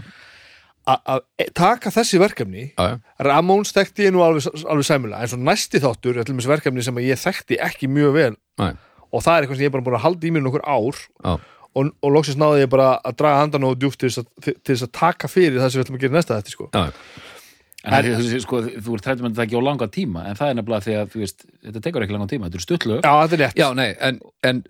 að 0.88 1.06
að 1.12 1.52
taka 1.56 1.92
þessi 1.92 2.20
verkefni 2.20 2.64
já, 2.70 2.82
já. 2.92 2.96
Ramóns 3.28 3.72
þekkti 3.76 4.08
ég 4.08 4.14
nú 4.14 4.24
alveg, 4.24 4.48
alveg 4.64 4.88
sæmulega 4.88 5.24
en 5.24 5.32
svo 5.32 5.40
næsti 5.40 5.82
þáttur 5.84 6.16
er 6.16 6.28
til 6.28 6.34
dæmis 6.34 6.48
verkefni 6.48 6.84
sem 6.84 7.00
ég 7.04 7.20
þekkti 7.20 7.60
ekki 7.64 7.90
mjög 7.92 8.14
vel 8.16 8.34
Nei. 8.60 8.72
og 9.12 9.24
það 9.24 9.34
er 9.34 9.46
eitthvað 9.46 9.60
sem 9.60 9.66
ég 9.66 9.72
er 9.72 9.76
bara 9.76 9.86
búin 9.88 9.98
að 9.98 10.04
halda 10.06 10.28
í 10.28 10.34
mér 10.34 10.44
nokkur 10.46 10.64
ár 10.64 11.00
Já. 11.00 11.32
og, 11.36 11.92
og 11.92 12.14
loksins 12.14 12.40
náði 12.40 12.64
ég 12.64 12.72
bara 12.72 12.90
að 13.00 13.18
draga 13.20 13.42
handan 13.44 13.68
og 13.68 13.76
djúft 13.80 14.00
til 14.00 14.10
þess 14.10 14.24
að, 14.24 14.52
til 14.52 14.74
þess 14.74 14.88
að 14.88 14.94
taka 15.00 15.32
fyrir 15.32 15.60
það 15.60 15.72
sem 15.72 15.80
við 15.80 15.86
ætlum 15.86 16.00
að 16.00 16.06
gera 16.06 16.18
næsta 16.18 16.40
þetta 16.40 16.56
sko. 16.56 16.70
En 17.86 17.94
en, 17.94 18.08
þú, 18.18 18.40
sko, 18.42 18.58
þú 18.82 18.96
ert 18.96 19.04
trættum 19.06 19.28
að 19.28 19.36
þetta 19.36 19.44
ekki 19.46 19.60
á 19.62 19.68
langa 19.68 19.86
tíma 19.94 20.24
en 20.26 20.38
það 20.38 20.48
er 20.50 20.56
nefnilega 20.58 20.84
því 20.86 20.96
að 20.98 21.12
þú 21.12 21.20
veist, 21.22 21.44
þetta 21.68 21.82
tekur 21.84 22.04
ekki 22.04 22.16
langa 22.16 22.26
tíma, 22.32 22.48
þetta 22.48 22.58
eru 22.58 22.64
stuttlög 22.64 23.04
Já, 23.06 23.12
þetta 23.12 23.36
er 23.36 23.42
rétt. 23.44 23.60
Já 23.60 23.68
nei, 23.78 23.86
en, 24.08 24.18
en 24.48 24.62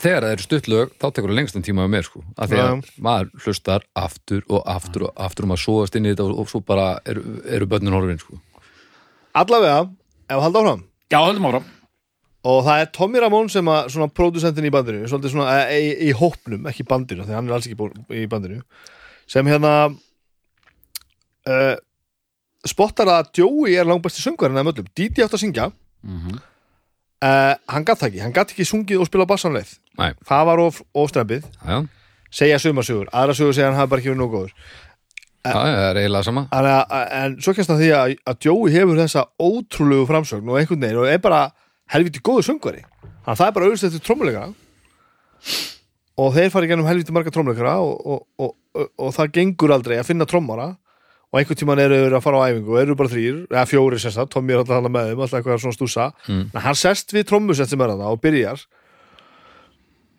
þegar 0.00 0.24
það 0.24 0.34
eru 0.34 0.46
stuttlög 0.46 0.96
þá 0.96 1.06
tekur 1.06 1.30
það 1.30 1.38
lengstum 1.38 1.64
tíma 1.66 1.84
með 1.84 1.92
mér 1.94 2.08
sko 2.08 2.24
af 2.34 2.50
því 2.50 2.58
að 2.58 2.66
Já. 2.72 2.90
maður 3.06 3.44
hlustar 3.44 3.86
aftur 4.02 4.42
og 4.48 4.66
aftur 4.74 5.06
og 5.06 5.22
aftur 5.28 5.46
og 5.46 5.52
maður 5.52 5.62
svoast 5.62 5.98
inn 5.98 6.08
í 6.08 6.12
þetta 6.14 6.26
og, 6.26 6.34
og 6.42 6.50
svo 6.50 6.62
bara 6.66 6.88
eru, 7.06 7.22
eru 7.46 7.70
börnin 7.70 7.94
horfin 7.94 8.20
sko. 8.22 8.40
Allavega, 9.36 9.80
ef 10.26 10.34
við 10.34 10.44
halda 10.46 10.62
áfram. 10.64 10.84
Já, 11.12 11.18
höldum 11.20 11.48
áfram. 11.50 11.66
Og 12.46 12.60
það 12.66 12.82
er 12.82 12.90
Tommy 12.94 13.20
Ramón 13.22 13.48
sem 13.52 13.68
að 13.70 13.88
svona 13.94 14.10
produsentin 14.14 14.66
í 14.68 14.72
bandinu, 14.72 15.06
svolítið 15.10 15.34
svona 15.34 15.56
e, 15.66 15.78
í, 15.82 15.88
í 16.08 16.12
hópnum, 16.16 16.66
ekki 16.70 16.84
í 16.84 16.88
bandinu, 16.88 17.26
því 17.26 17.34
hann 17.36 17.50
er 17.50 17.56
alls 17.56 17.66
ekki 17.66 17.78
búin 17.80 17.96
í 18.14 18.26
bandinu, 18.30 18.60
sem 19.30 19.50
hérna 19.50 19.72
uh, 21.50 21.74
spottar 22.70 23.10
að 23.12 23.32
Joey 23.40 23.76
er 23.78 23.88
langbæsti 23.88 24.24
söngvarinn 24.24 24.60
af 24.60 24.70
öllum, 24.72 24.92
Didi 24.96 25.24
átt 25.24 25.34
að 25.36 25.42
syngja. 25.44 25.70
Mm 26.06 26.38
uh, 27.24 27.54
hann 27.72 27.86
gatt 27.86 28.00
það 28.00 28.10
ekki, 28.10 28.24
hann 28.24 28.34
gatt 28.34 28.54
ekki 28.54 28.66
sungið 28.68 29.02
og 29.02 29.10
spila 29.10 29.28
bassanleið, 29.28 29.76
það 30.26 30.48
var 30.50 30.62
of, 30.64 30.80
of 30.96 31.12
strempið, 31.12 31.46
segja 32.34 32.58
sumarsögur. 32.62 33.08
Aðra 33.12 33.36
sögur 33.38 33.56
segja 33.56 33.70
hann 33.70 33.78
hafi 33.78 33.92
bara 33.92 34.02
ekki 34.02 34.12
verið 34.12 34.22
nóg 34.22 34.34
góður. 34.34 34.52
Já, 35.46 35.52
það 35.54 35.84
er 35.86 36.00
eiginlega 36.00 36.26
sama. 36.26 36.42
að, 36.50 36.94
en 37.14 37.34
svo 37.38 37.52
kemst 37.54 37.70
það 37.70 37.82
því 37.82 37.90
að, 37.94 38.14
að 38.26 38.46
Joey 38.48 38.72
hefur 38.74 38.98
þessa 38.98 39.22
ótrúlegu 39.38 40.06
framsögn 40.08 40.50
og 40.50 40.58
einhvern 40.58 40.82
veginn 40.82 41.02
og 41.04 41.10
er 41.10 41.20
bara 41.22 41.42
helviti 41.94 42.22
góður 42.26 42.48
söngvari. 42.48 42.82
Þannig 42.82 43.30
að 43.30 43.38
það 43.40 43.46
er 43.46 43.54
bara 43.54 43.68
auðvitað 43.68 43.88
eftir 43.92 44.04
trómuleikara 44.08 44.48
og 46.16 46.34
þeir 46.34 46.50
fara 46.50 46.66
í 46.66 46.70
gennum 46.72 46.88
helviti 46.90 47.14
marga 47.14 47.30
trómuleikara 47.30 47.76
og, 47.84 47.94
og, 48.02 48.24
og, 48.42 48.52
og, 48.74 48.90
og 49.06 49.14
það 49.14 49.32
gengur 49.38 49.76
aldrei 49.76 50.00
að 50.00 50.08
finna 50.10 50.26
trómara 50.26 50.72
og 51.32 51.38
einhvern 51.40 51.58
tímann 51.60 51.80
eru 51.82 51.96
að 52.16 52.22
fara 52.24 52.38
á 52.40 52.46
æfingu 52.52 52.72
og 52.76 52.80
eru 52.80 52.94
bara 52.98 53.10
þrýr, 53.12 53.38
eða 53.50 53.66
fjóri 53.68 53.98
sérst 54.00 54.20
að 54.22 54.30
Tommy 54.32 54.54
er 54.54 54.62
alltaf 54.62 54.78
hana 54.78 54.92
með 54.94 55.08
þeim, 55.10 55.22
alltaf 55.24 55.38
eitthvað 55.40 55.62
svona 55.64 55.76
stúsa 55.78 56.06
Mm. 56.28 56.44
en 56.54 56.60
hann 56.66 56.74
sest 56.78 57.12
við 57.12 57.24
trómusett 57.30 57.68
sem 57.72 57.80
er 57.80 57.88
það 57.94 58.06
og 58.12 58.20
byrjar. 58.22 58.62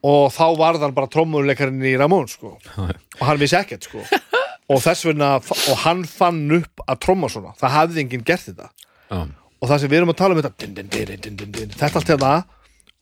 Og 0.08 0.28
þá 0.32 0.44
varð 0.60 0.84
hann 0.86 0.94
bara 0.96 1.10
trómuleikarinn 1.12 1.82
í 1.84 1.96
Ramón 2.00 2.28
sko. 2.30 2.54
Og 2.78 3.24
hann 3.26 3.40
vissi 3.42 3.58
ekkert 3.58 3.88
sko. 3.88 4.04
Og 4.72 4.82
þess 4.84 5.06
vegna, 5.08 5.38
og 5.40 5.78
hann 5.86 6.02
fann 6.04 6.42
upp 6.52 6.82
að 6.92 6.98
tromma 7.06 7.30
svona, 7.32 7.54
það 7.56 7.72
hafði 7.72 8.02
enginn 8.04 8.24
gert 8.28 8.44
þetta. 8.50 8.66
Já, 9.08 9.22
og 9.64 9.70
það 9.72 9.80
sem 9.80 9.90
við 9.94 9.98
erum 10.02 10.12
að 10.12 10.18
tala 10.20 10.36
um 10.36 10.42
þetta 10.42 10.66
din, 10.66 10.74
din, 11.24 11.38
din, 11.56 11.70
þetta 11.72 12.02
allt 12.02 12.10
hérna 12.12 12.32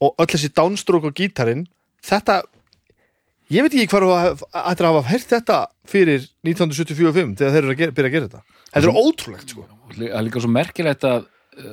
og 0.05 0.13
öll 0.21 0.27
þessi 0.29 0.51
downstroke 0.53 1.09
á 1.09 1.17
gítarinn 1.17 1.63
þetta 2.05 2.35
ég 3.53 3.65
veit 3.65 3.75
ekki 3.75 3.89
hvað 3.91 4.07
þú 4.07 4.49
ættir 4.61 4.87
að 4.87 4.91
hafa 4.91 5.09
heyrt 5.11 5.29
þetta 5.35 5.59
fyrir 5.89 6.27
1974-5 6.47 7.35
þegar 7.39 7.55
þeir 7.55 7.61
eru 7.63 7.73
að 7.75 7.79
gera, 7.83 7.95
byrja 7.99 8.09
að 8.09 8.15
gera 8.17 8.29
þetta. 8.29 8.59
Þetta 8.71 8.89
er 8.89 8.99
ótrúlegt 9.05 9.53
sko. 9.53 9.67
Það 9.95 10.05
er 10.09 10.25
líka 10.25 10.43
svo 10.43 10.51
merkilegt 10.51 11.07
að 11.07 11.27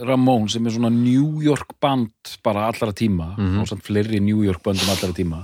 Ramón 0.06 0.46
sem 0.52 0.66
er 0.68 0.74
svona 0.76 0.92
New 0.94 1.40
York 1.42 1.72
band 1.82 2.36
bara 2.44 2.68
allra 2.68 2.92
tíma 2.94 3.32
og 3.34 3.66
samt 3.66 3.82
fleiri 3.82 4.20
New 4.22 4.44
York 4.46 4.62
bandum 4.62 4.92
allra 4.92 5.10
tíma 5.16 5.40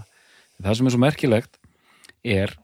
það 0.62 0.78
sem 0.78 0.88
er 0.88 0.94
svo 0.94 1.02
merkilegt 1.02 1.58
er 2.26 2.54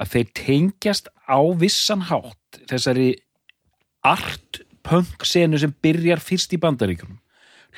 að 0.00 0.10
þeir 0.14 0.30
tengjast 0.36 1.10
á 1.24 1.38
vissan 1.60 2.04
hátt 2.10 2.60
þessari 2.68 3.14
art 4.04 4.60
punk 4.84 5.24
senu 5.24 5.56
sem 5.60 5.72
byrjar 5.84 6.20
fyrst 6.20 6.52
í 6.52 6.60
bandaríkjunum. 6.60 7.20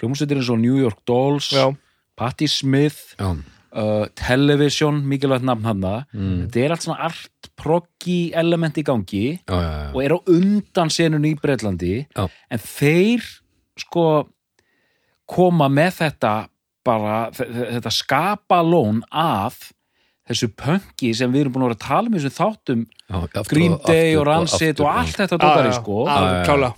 Hljómsveitir 0.01 0.41
eins 0.41 0.51
og 0.51 0.59
New 0.61 0.79
York 0.81 1.05
Dolls 1.07 1.53
Já. 1.55 1.71
Patti 2.19 2.49
Smith 2.51 3.15
Já, 3.15 3.31
uh, 3.77 4.07
Television, 4.19 5.03
mikilvægt 5.07 5.45
nafn 5.47 5.65
hann 5.69 5.85
þetta 5.85 6.63
er 6.65 6.75
allt 6.75 6.87
svona 6.87 7.05
art 7.11 7.51
proggy 7.61 8.33
element 8.37 8.77
í 8.81 8.85
gangi 8.85 9.25
já, 9.37 9.55
já, 9.55 9.71
já. 9.71 9.91
og 9.95 10.01
er 10.05 10.15
á 10.17 10.19
undan 10.33 10.91
senun 10.93 11.25
í 11.29 11.35
Breitlandi 11.41 11.95
en 12.51 12.59
þeir 12.65 13.25
sko 13.79 14.07
koma 15.27 15.69
með 15.73 15.97
þetta 16.03 16.35
bara, 16.87 17.31
þe- 17.35 17.49
þe- 17.51 17.71
þetta 17.77 17.91
skapa 17.93 18.61
lón 18.63 19.01
af 19.11 19.73
þessu 20.27 20.49
punki 20.59 21.13
sem 21.15 21.31
við 21.35 21.45
erum 21.45 21.53
búin 21.57 21.65
að 21.67 21.71
vera 21.73 21.79
að 21.79 21.87
tala 21.87 22.09
um 22.11 22.15
í 22.15 22.19
þessum 22.23 22.37
þáttum. 22.37 22.81
Já, 23.11 23.17
aftur 23.23 23.51
Green 23.53 23.75
Day 23.87 24.09
aftur 24.15 24.21
og 24.21 24.27
Rancid 24.27 24.71
aftur, 24.73 24.85
og 24.87 24.97
allt 25.01 25.17
þetta 25.21 25.39
dótari 25.43 25.73
sko. 25.77 25.99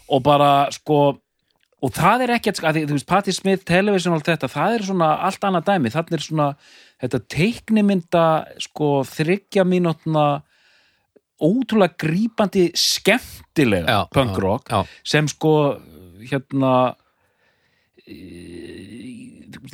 Og 0.09 0.23
bara 0.27 0.51
sko 0.75 0.99
og 1.79 1.93
það 1.95 2.25
er 2.27 2.33
ekkert, 2.35 2.59
að 2.67 2.75
því, 2.75 2.81
þú 2.91 2.97
veist, 2.97 3.07
Patti 3.07 3.33
Smith 3.33 3.63
Television 3.65 4.13
og 4.13 4.19
allt 4.19 4.27
þetta, 4.33 4.49
það 4.51 4.73
er 4.75 4.83
svona 4.89 5.09
allt 5.29 5.45
annað 5.47 5.69
dæmi, 5.69 5.93
þannig 5.95 6.17
er 6.19 6.25
svona 6.25 6.49
þetta 7.03 7.21
teiknimynda, 7.31 8.25
sko 8.59 9.03
þryggja 9.07 9.65
mínútna 9.69 10.43
ótrúlega 11.39 11.95
grípandi 12.03 12.65
skemmtilega 12.75 13.87
Já, 13.87 14.01
punkrock 14.11 14.73
já, 14.73 14.81
sem 15.07 15.29
sko 15.31 15.53
hérna 16.27 16.97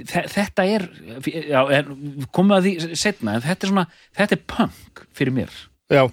þe- 0.04 0.28
þetta 0.30 0.66
er 0.68 0.84
komum 2.34 2.54
að 2.58 2.68
því 2.68 2.96
setna 2.98 3.36
en 3.38 3.44
þetta 3.44 3.66
er 3.66 3.72
svona, 3.72 3.86
þetta 4.18 4.36
er 4.36 4.42
punk 4.54 5.04
fyrir 5.16 5.34
mér. 5.36 5.56
Já, 5.92 6.04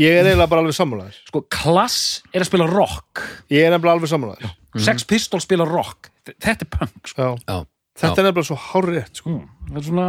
ég 0.00 0.18
er 0.20 0.28
eiginlega 0.30 0.48
bara 0.50 0.64
alveg 0.64 0.76
sammálaður 0.78 1.20
sko, 1.28 1.42
klass 1.52 2.00
er 2.32 2.44
að 2.44 2.50
spila 2.50 2.68
rock. 2.70 3.22
Ég 3.52 3.66
er 3.66 3.74
nefnilega 3.74 3.98
alveg 3.98 4.12
sammálaður 4.12 4.54
Sex 4.76 5.06
Pistols 5.08 5.46
spila 5.46 5.64
rock. 5.68 6.10
Þetta 6.26 6.66
er 6.66 6.70
punk 6.72 7.08
sko. 7.08 7.22
já. 7.22 7.36
já. 7.48 7.58
Þetta 7.96 8.22
er 8.22 8.28
nefnilega 8.28 8.48
svo 8.50 8.58
hárrétt 8.68 9.20
sko. 9.22 9.34
mm. 9.34 9.76
er 9.76 9.88
svona 9.88 10.08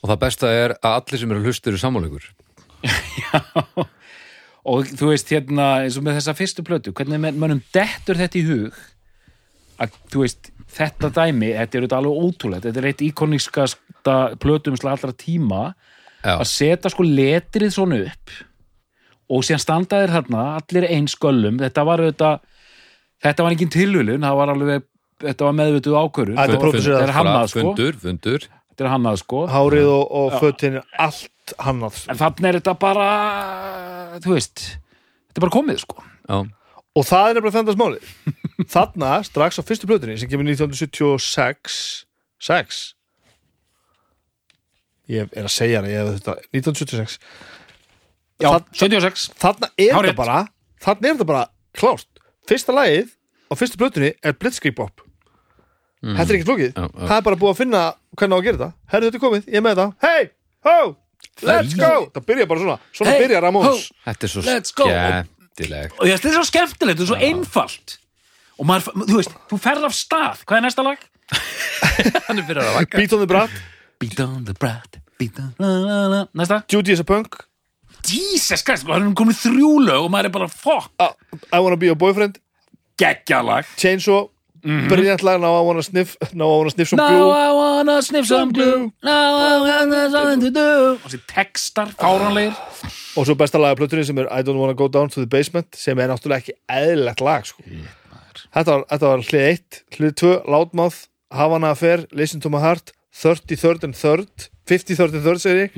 Og 0.00 0.08
það 0.08 0.20
besta 0.22 0.48
er 0.48 0.72
að 0.80 0.94
allir 0.96 1.20
sem 1.20 1.32
eru 1.34 1.42
hlustur 1.44 1.74
eru 1.74 1.80
sammáleikur 1.82 2.30
og 4.70 4.88
þú 4.88 5.10
veist 5.10 5.28
hérna 5.32 5.66
eins 5.82 5.98
og 6.00 6.06
með 6.06 6.16
þessa 6.20 6.36
fyrstu 6.38 6.64
plötu 6.64 6.94
hvernig 6.96 7.20
menn- 7.20 7.36
mönnum 7.40 7.60
dettur 7.74 8.16
þetta 8.16 8.40
í 8.40 8.46
hug 8.48 8.78
að 9.80 9.96
þú 10.12 10.24
veist 10.24 10.50
þetta 10.70 11.10
dæmi, 11.14 11.50
þetta 11.56 11.76
er 11.76 11.84
auðvitað 11.84 11.98
alveg 11.98 12.26
ótrúlegt. 12.26 12.66
Þetta 12.68 12.80
er 12.82 12.88
eitt 12.90 13.02
íkonískasta 13.06 14.16
plötumsla 14.42 14.94
allra 14.94 15.16
tíma 15.16 15.62
Já, 16.20 16.34
að 16.36 16.46
setja 16.50 16.92
sko 16.92 17.06
letrið 17.06 17.74
svona 17.74 18.00
upp 18.04 18.34
og 19.30 19.44
síðan 19.46 19.62
standaðir 19.62 20.12
þarna 20.14 20.44
allir 20.58 20.86
eins 20.90 21.16
göllum. 21.20 21.60
Þetta 21.62 21.86
var 21.86 22.04
auðvitað 22.04 22.46
þetta 23.24 23.46
var 23.46 23.56
engin 23.56 23.72
tilhulun, 23.72 24.24
það 24.26 24.38
var 24.40 24.54
alveg 24.54 24.86
þetta 25.22 25.46
var 25.48 25.56
meðvituð 25.58 25.96
ákvörun 26.00 26.38
Þetta 26.40 26.70
er 26.70 27.02
er 27.08 27.12
hannað 27.16 27.50
sko. 27.52 27.60
fundur, 27.64 27.98
fundur. 28.02 28.46
Þetta 28.70 28.84
er 28.86 28.90
hannað 28.94 29.18
sko. 29.22 29.42
Hárið 29.50 29.88
og, 29.92 30.04
og 30.20 30.36
fötin 30.40 30.78
allt 30.98 31.54
hannað 31.60 31.98
en 32.12 32.20
þannig 32.20 32.48
er 32.52 32.58
þetta 32.60 32.74
bara 32.80 33.08
þú 34.22 34.36
veist, 34.36 34.62
þetta 35.30 35.40
er 35.40 35.44
bara 35.46 35.54
komið 35.58 35.80
sko. 35.82 36.04
Já, 36.30 36.38
og 37.00 37.06
það 37.06 37.26
er 37.30 37.36
nefnilega 37.38 37.56
þendast 37.58 37.80
máli 37.80 38.00
þarna 38.74 39.10
strax 39.26 39.58
á 39.58 39.62
fyrstu 39.66 39.88
plötunni 39.90 40.16
sem 40.20 40.30
kemur 40.30 40.46
1976 40.50 41.80
6 42.40 42.80
ég 45.10 45.26
er 45.34 45.46
að 45.48 45.52
segja 45.54 45.80
það, 45.82 45.90
ég 45.90 46.00
hef 46.00 46.20
þetta 46.20 46.34
1976 46.54 47.18
já, 48.40 48.48
Þarna- 48.48 48.78
76 48.78 49.24
þarna 49.42 49.70
er 49.76 49.94
þetta 49.98 50.16
bara 50.22 50.38
þarna 50.80 51.08
er 51.10 51.16
þetta 51.18 51.28
bara 51.32 51.44
klárt. 51.76 52.06
Fyrsta 52.50 52.74
lagið 52.74 53.10
á 53.50 53.52
fyrstu 53.58 53.78
plötunni 53.80 54.12
er 54.26 54.34
Blitzkrieg 54.38 54.76
Bop 56.00 56.16
þetta 56.16 56.32
er 56.32 56.38
ekki 56.38 56.48
flókið. 56.48 56.70
Já, 56.72 56.84
já. 56.86 57.06
það 57.06 57.16
er 57.16 57.24
bara 57.28 57.38
búið 57.40 57.52
að 57.52 57.58
finna 57.60 57.80
hvernig 58.16 58.34
á 58.34 58.38
að 58.40 58.44
gera 58.46 58.58
þetta. 58.60 58.70
Herri 58.92 59.08
þetta 59.08 59.18
er 59.18 59.24
komið, 59.24 59.48
ég 59.50 59.58
er 59.60 59.64
með 59.66 59.74
þetta. 59.80 59.88
Hey, 60.06 60.28
ho, 60.68 60.76
let's 61.50 61.74
go! 61.76 61.90
Það 62.14 62.26
byrja 62.30 62.46
bara 62.50 62.62
svona, 62.64 62.76
svona 62.96 63.12
Hey, 63.14 63.20
byrja 63.24 63.42
Ramóns 63.44 63.82
þetta 64.06 64.28
er 64.28 64.32
svo 64.34 64.44
Let's 64.46 64.76
go. 64.76 64.86
skemmtilegt. 64.88 65.98
Og 66.00 66.08
þetta 66.08 66.30
er 66.30 66.36
svo 66.38 66.46
skemmtilegt, 66.48 67.02
þetta 67.02 67.04
er 67.04 67.10
svo 67.12 67.20
einfalt. 67.28 67.96
Og 68.60 68.68
maður, 68.68 68.96
þú 69.10 69.18
veist, 69.20 69.36
þú 69.50 69.60
ferð 69.60 69.86
af 69.88 69.94
stað. 69.96 70.42
Hvað 70.48 70.60
er 70.60 70.66
næsta 70.68 70.86
lag? 70.86 71.04
Hann 72.26 72.40
er 72.40 72.48
fyrir 72.48 72.64
að 72.64 72.74
vaka. 72.80 72.96
Beat 72.96 73.14
on 73.16 73.22
the 73.22 73.28
Brat, 73.30 73.60
Beat 74.00 74.20
on 74.24 74.44
the 74.48 74.54
brat, 74.56 74.96
beat 75.20 75.36
on 75.38 75.52
la 75.60 75.68
la 75.84 75.96
la. 76.08 76.20
Næsta? 76.40 76.62
Judy 76.72 76.92
is 76.96 77.00
a 77.00 77.04
Punk. 77.04 77.36
Jesus 78.08 78.62
Christ, 78.64 78.86
það 78.88 79.02
er 79.04 79.10
komið 79.18 79.42
þrjú 79.42 79.72
lög 79.84 80.06
og 80.06 80.12
maður 80.14 80.30
er 80.30 80.32
bara 80.38 80.48
fuck, 80.48 80.88
uh, 80.96 81.12
I 81.52 81.60
wanna 81.60 81.76
be 81.76 81.90
your 81.90 81.98
boyfriend. 82.00 82.38
Geggjalag 83.00 83.68
Chainsaw, 83.80 84.30
brilliant 84.62 85.22
lag 85.22 85.40
Now 85.40 85.56
I 85.58 85.64
wanna 85.66 85.82
sniff, 85.82 86.16
now 86.34 86.46
I 86.52 86.56
wanna 86.58 86.70
sniff 86.70 86.88
some 86.88 86.98
Now 86.98 87.08
glue. 87.08 87.30
I 87.30 87.52
wanna 87.52 88.02
sniff 88.02 88.26
some 88.26 88.52
glue. 88.52 88.92
Now 89.02 89.36
I 89.36 89.60
wanna 89.60 90.10
something 90.10 90.40
to 90.40 90.50
do. 90.50 90.68
Og 90.94 91.10
þessi 91.10 91.20
textar, 91.26 91.92
fáranlegir 91.98 92.54
og 93.16 93.26
svo 93.26 93.34
besta 93.34 93.58
lag 93.58 93.72
af 93.74 93.80
plötunni 93.80 94.04
sem 94.06 94.18
er 94.18 94.28
I 94.30 94.42
don't 94.42 94.58
wanna 94.60 94.74
go 94.74 94.88
down 94.88 95.08
to 95.10 95.20
the 95.20 95.26
basement 95.26 95.74
sem 95.76 95.98
er 95.98 96.08
náttúrulega 96.08 96.44
ekki 96.44 96.52
eðlilegt 96.70 97.20
lag 97.20 97.44
sko. 97.46 97.62
þetta, 98.54 98.70
var, 98.70 98.84
þetta 98.90 99.06
var 99.10 99.24
hlið 99.26 99.48
1 99.50 99.82
hlið 99.96 100.14
2, 100.22 100.32
Loudmouth, 100.46 101.06
Havana 101.32 101.70
Affair 101.74 102.06
Listen 102.12 102.40
to 102.40 102.48
my 102.50 102.60
heart, 102.60 102.92
33rd 103.14 103.84
and 103.84 103.94
3rd 103.94 104.48
53rd 104.70 105.14
and 105.18 105.24
3rd 105.26 105.40
segir 105.42 105.64
ég. 105.64 105.72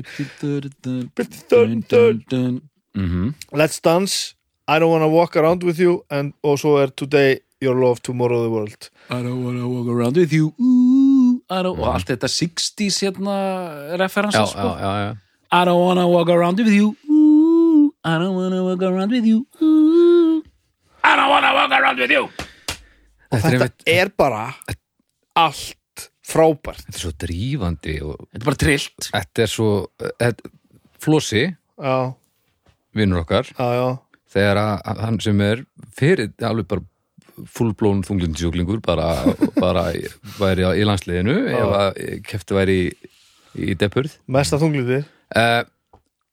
53rd 1.17 1.71
and 1.71 1.87
3rd 1.89 2.61
Mhm. 2.95 3.33
Let's 3.51 3.79
Dance, 3.81 4.35
I 4.67 4.77
don't 4.77 4.91
wanna 4.91 5.09
walk 5.09 5.35
around 5.35 5.63
with 5.63 5.79
you 5.79 6.03
and, 6.11 6.33
og 6.43 6.59
svo 6.59 6.77
er 6.77 6.91
Today 6.95 7.39
Your 7.63 7.75
Love, 7.79 8.01
Tomorrow 8.03 8.43
the 8.43 8.49
World. 8.51 8.89
I 9.09 9.21
don't 9.23 9.43
wanna 9.45 9.67
walk 9.67 9.87
around 9.87 10.17
with 10.19 10.33
you. 10.35 10.53
Ooh, 10.59 11.41
I 11.49 11.61
don't, 11.63 11.79
og 11.79 11.87
allt 11.93 12.07
þetta 12.11 12.27
60s 12.29 12.99
hérna 13.05 13.35
referensa 14.01 14.45
sko. 14.51 14.69
já, 14.75 14.81
já, 14.83 14.93
já. 15.07 15.11
I 15.53 15.65
don't 15.65 15.79
wanna 15.85 16.07
walk 16.07 16.29
around 16.29 16.59
with 16.59 16.73
you. 16.73 16.95
Ooh, 17.09 17.93
I 18.03 18.17
don't 18.19 18.35
wanna 18.35 18.63
walk 18.63 18.81
around 18.83 19.11
with 19.11 19.25
you. 19.25 19.45
Ooh, 19.61 20.41
I 21.03 21.15
don't 21.15 21.29
wanna 21.29 21.53
walk 21.53 21.71
around 21.71 21.99
with 21.99 22.11
you. 22.11 22.23
Og 23.33 23.39
Þetta 23.39 23.47
er 23.47 23.59
þetta 23.59 23.65
einmitt- 23.65 23.87
er 23.87 24.09
bara 24.17 24.55
allt 25.35 26.09
frábært. 26.23 26.83
Þetta 26.85 26.95
er 26.97 27.03
svo 27.03 27.11
drífandi 27.23 27.95
og 28.05 28.17
Þetta 28.33 28.41
er 28.41 28.45
bara 28.45 28.59
trillt 28.61 29.09
þetta 29.13 29.43
er 29.47 29.47
svo 29.51 29.69
þetta, 30.21 30.51
Flossi, 31.03 31.43
vinnur 32.95 33.23
okkar. 33.23 33.49
Já, 33.57 33.67
já. 33.77 33.87
Þegar 34.33 34.57
að 34.57 35.01
hann 35.05 35.19
sem 35.21 35.41
er 35.45 35.65
fyrir 35.93 36.31
alveg 36.41 36.67
bara 36.67 36.81
fullblón 37.55 38.03
þunglindisjúklingur 38.07 38.81
bara, 38.85 39.07
bara 39.57 39.87
væri 40.39 40.65
á- 40.67 40.75
í 40.77 40.85
landsliðinu 40.87 41.35
ef 41.49 41.73
að 41.79 42.01
kefti 42.29 42.57
væri 42.57 42.77
í, 42.83 42.85
í 43.71 43.75
depurð. 43.79 44.15
Mesta 44.27 44.59
þunglindi 44.61 45.01
uh, 45.03 45.63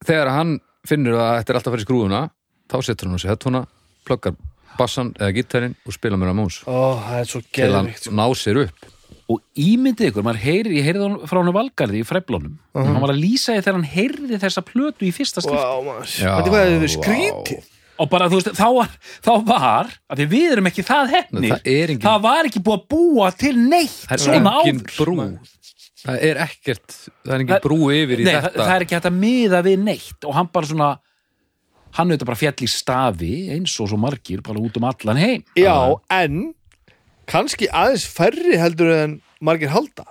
þegar 0.06 0.32
hann 0.36 0.58
finnur 0.88 1.18
að 1.20 1.34
þetta 1.40 1.52
er 1.52 1.58
alltaf 1.60 1.70
að 1.72 1.76
fara 1.76 1.84
í 1.84 1.88
skrúðuna 1.88 2.22
þá 2.70 2.76
setur 2.86 3.08
hann 3.10 3.18
á 3.18 3.20
sig 3.22 3.32
hettuna 3.32 3.64
pluggar 4.08 4.36
bassan 4.78 5.10
eða 5.18 5.34
gítarinn 5.36 5.74
og 5.84 5.92
spila 5.96 6.16
mér 6.20 6.32
að 6.32 6.38
mús 6.40 6.60
er 6.64 7.28
svo 7.28 7.42
til 7.52 7.72
hann 7.74 7.90
sko. 7.96 8.14
ná 8.16 8.24
sér 8.38 8.62
upp. 8.66 8.88
Og 9.30 9.38
ímyndið 9.62 10.08
ykkur, 10.10 10.24
maður 10.26 10.40
heyrir, 10.42 10.72
ég 10.74 10.86
heyrði 10.88 11.04
hann 11.06 11.28
frá 11.30 11.38
hann 11.38 11.52
valgarði 11.54 12.00
í 12.00 12.06
fræflónum 12.06 12.56
hann 12.74 12.96
var 13.02 13.12
að 13.12 13.20
lýsa 13.22 13.54
því 13.54 13.60
þegar 13.62 13.76
hann 13.78 13.90
heyrði 13.92 14.38
þessa 14.42 14.64
plötu 14.66 15.06
í 15.06 15.12
fyrsta 15.14 15.44
þetta 15.44 16.62
er 16.64 16.80
vá. 16.80 16.88
skrítið 16.96 17.68
og 18.00 18.08
bara 18.10 18.28
þú 18.32 18.38
veist, 18.40 18.50
þá 18.56 18.66
var, 18.78 18.92
þá 19.26 19.32
var 19.44 19.90
að 20.10 20.20
því 20.22 20.26
við 20.32 20.52
erum 20.54 20.68
ekki 20.70 20.84
það 20.88 21.10
hefnir 21.14 21.50
Það 21.52 21.70
er 21.74 21.92
engin- 21.94 22.04
það 22.06 22.22
var 22.24 22.48
ekki 22.48 22.62
búið 22.64 22.78
að 22.80 22.86
búa 22.94 23.30
til 23.36 23.54
neitt 23.60 23.96
það 24.06 24.14
er 24.16 24.22
svona 24.24 24.38
engin 24.40 24.80
áður. 24.80 24.96
brú. 24.96 25.16
Það 26.00 26.22
er 26.30 26.38
ekkert 26.46 26.94
það 26.96 27.34
er 27.34 27.40
engin 27.44 27.54
Það- 27.54 27.64
brú 27.68 27.78
yfir 27.92 28.22
í 28.22 28.24
Nei, 28.24 28.32
það, 28.32 28.42
þetta. 28.48 28.64
það 28.64 28.74
er 28.76 28.84
ekki 28.86 28.96
hægt 28.96 29.08
að 29.10 29.18
miða 29.20 29.60
við 29.66 29.78
neitt. 29.84 30.24
Og 30.24 30.34
hann 30.38 30.48
bara 30.54 30.66
svona 30.70 30.90
hann 31.98 32.08
auðvitað 32.10 32.30
bara 32.30 32.38
fjall 32.40 32.62
í 32.64 32.68
stafi 32.70 33.32
eins 33.52 33.74
og 33.82 33.88
svo 33.90 33.98
margir 34.00 34.40
bara 34.46 34.58
út 34.62 34.76
um 34.80 34.84
allan 34.88 35.16
heim. 35.20 35.44
Já, 35.58 35.76
en 36.10 36.54
kannski 37.26 37.68
aðeins 37.68 38.06
færri 38.08 38.56
heldur 38.56 38.94
en 38.96 39.20
margir 39.42 39.68
halda. 39.74 40.06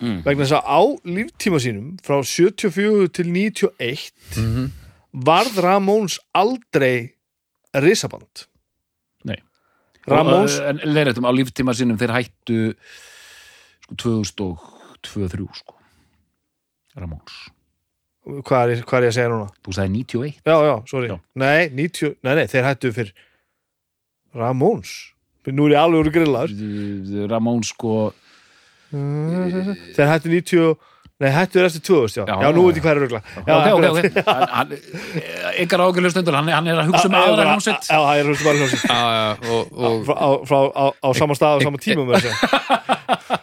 Mm. 0.00 0.22
vegna 0.24 0.44
þess 0.46 0.56
að 0.56 0.64
á 0.64 0.80
líftíma 1.04 1.58
sínum 1.60 1.88
frá 2.00 2.22
74 2.24 3.08
til 3.12 3.26
91 3.28 4.70
varð 5.12 5.58
Ramóns 5.60 6.18
aldrei 6.34 7.12
risaband? 7.74 8.46
Nei. 9.28 9.38
Uh, 10.08 10.46
En 10.70 10.80
leirættum 10.90 11.28
á 11.28 11.32
líftíma 11.36 11.74
sínum 11.76 11.98
þeir 12.00 12.14
hættu 12.16 12.58
sko 13.90 14.20
2002-2003 15.04 15.48
sko. 15.60 15.74
Ramones 16.98 17.36
hvað 18.46 18.74
er, 18.74 18.82
hvað 18.86 18.98
er 19.00 19.06
ég 19.06 19.10
að 19.12 19.16
segja 19.16 19.30
núna? 19.32 19.46
Þú 19.64 19.74
sagði 19.74 19.92
91 20.04 20.34
Já, 20.46 20.56
já, 20.66 20.74
sorry. 20.90 21.08
Já. 21.10 21.16
Nei, 21.40 21.68
90, 21.72 22.16
nei, 22.26 22.34
nei, 22.38 22.46
þeir 22.50 22.66
hættu 22.68 22.92
fyrir 22.94 23.14
Ramones 24.36 24.92
Nú 25.50 25.64
er 25.66 25.72
ég 25.72 25.80
alveg 25.80 26.02
úr 26.04 26.10
grillaður. 26.12 26.52
Ramones 27.30 27.70
sko 27.72 27.94
Þeir 28.92 30.10
hættu 30.10 30.30
90 30.34 30.74
Nei, 31.20 31.28
hættu 31.34 31.60
eftir 31.60 31.82
2000, 31.84 32.16
já 32.16 32.24
Já, 32.24 32.36
Já, 32.40 32.50
nú 32.56 32.62
já, 32.62 32.66
veit 32.70 32.76
ég 32.78 32.84
hvað 32.84 32.92
er 32.94 33.00
rögla 33.04 33.20
ok, 33.20 33.66
ok, 33.76 33.84
ok. 33.90 33.98
Hann- 34.24 34.52
hann- 34.56 34.72
Engar 35.60 35.82
ágjörlega 35.84 36.12
stundur, 36.14 36.34
hann, 36.38 36.48
hann 36.48 36.66
er 36.72 36.78
að 36.80 36.88
hugsa 36.88 37.08
um 37.10 37.16
aðra 37.18 37.44
hljómsveit. 37.50 37.82
Já, 37.90 37.98
það 38.00 38.16
er 38.16 38.24
Já, 38.88 39.00
já, 39.16 39.26
og, 39.52 39.62
og 39.76 39.98
Frá, 40.08 40.14
á, 40.16 40.28
frá, 40.48 40.58
á, 40.72 40.84
á 40.96 41.08
sama 41.20 41.34
stað 41.36 41.52
á 41.56 41.58
sama 41.66 41.78
tíma 41.84 42.06
með 42.08 42.24
þessu 42.24 42.32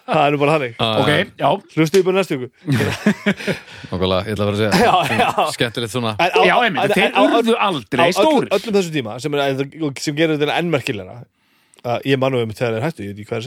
Það 0.08 0.24
er 0.24 0.32
nú 0.34 0.38
bara 0.42 0.54
þannig. 0.56 0.74
Ok, 0.80 1.12
já, 1.38 1.50
Hlustu 1.76 2.00
ég 2.00 2.06
bara 2.08 2.18
næstu 2.18 2.38
ykkur 2.38 2.50
Nákvæmlega, 3.92 4.22
ég 4.26 4.34
ætla 4.34 4.44
að 4.44 4.50
vera 4.50 4.56
að 4.56 4.62
segja. 4.64 4.72
Já, 4.82 4.94
já. 5.22 5.46
Skemmtilegt 5.54 5.94
svona. 5.94 6.14
En 6.18 6.32
á- 6.34 6.46
já, 6.48 6.56
einmitt, 6.64 6.94
þeir 6.98 7.12
á- 7.14 7.22
urðu 7.28 7.54
á 7.54 7.62
aldrei 7.68 8.08
öll- 8.08 8.18
stórir. 8.18 8.50
öllum 8.58 8.74
þessu 8.80 8.92
tíma 8.96 9.18
sem, 9.22 9.38
er, 9.38 9.62
sem 10.02 10.18
gerir 10.18 10.40
þetta 10.40 10.58
enn 10.58 10.72
merkilega 10.74 11.20
uh, 11.86 12.00
ég 12.08 12.18
manu 12.24 12.42
um 12.42 12.56
þegar 12.56 12.80
þeir 12.80 12.88
hættu, 12.88 13.06
ég 13.06 13.14
veit 13.14 13.22
ekki 13.22 13.30
hvað 13.30 13.38
er 13.38 13.46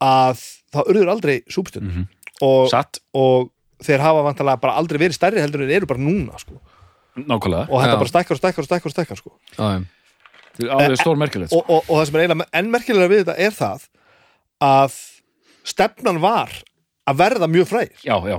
að 0.00 0.36
segja 0.40 0.40
2001, 0.40 0.40
2001 0.40 0.40
Já, 0.40 0.40
að 0.40 0.42
það 0.74 0.90
urður 0.94 1.10
aldrei 1.14 1.36
súpstund 1.50 1.86
Mhm. 1.90 2.04
og, 2.42 2.68
satt, 2.70 2.98
og 3.14 3.50
þeir 3.82 4.00
hafa 4.00 4.22
vantarlega 4.22 4.60
bara 4.60 4.76
aldrei 4.78 4.98
verið 5.00 5.16
stærri 5.18 5.40
heldur 5.42 5.62
en 5.62 5.68
þeir 5.68 5.76
eru 5.82 5.86
bara 5.86 6.00
núna 6.00 6.38
sko. 6.38 6.60
nákvæmlega 7.16 7.66
og 7.68 7.80
þetta 7.82 7.98
bara 7.98 8.12
stækkar 8.12 8.36
og 8.36 8.38
stækkar 8.38 8.62
og 8.62 8.68
stækkar 8.68 8.86
og 8.86 8.94
stækkar 8.94 9.16
sko. 9.18 9.30
Þeir 10.56 10.66
eru 10.66 10.70
alveg 10.78 10.98
stór 11.00 11.16
merkilegt 11.18 11.50
sko. 11.50 11.58
og, 11.58 11.70
og, 11.70 11.82
og 11.90 12.00
það 12.00 12.06
sem 12.06 12.14
er 12.16 12.20
eiginlega 12.24 12.48
enn 12.60 12.70
merkilega 12.70 13.08
við 13.10 13.24
þetta 13.24 13.36
er 13.38 13.50
það 13.50 13.86
að 14.60 14.98
stefnan 15.64 16.20
var 16.22 16.50
að 17.10 17.16
verða 17.18 17.48
mjög 17.50 17.66
frægir 17.66 18.04
Já, 18.06 18.16
já, 18.28 18.36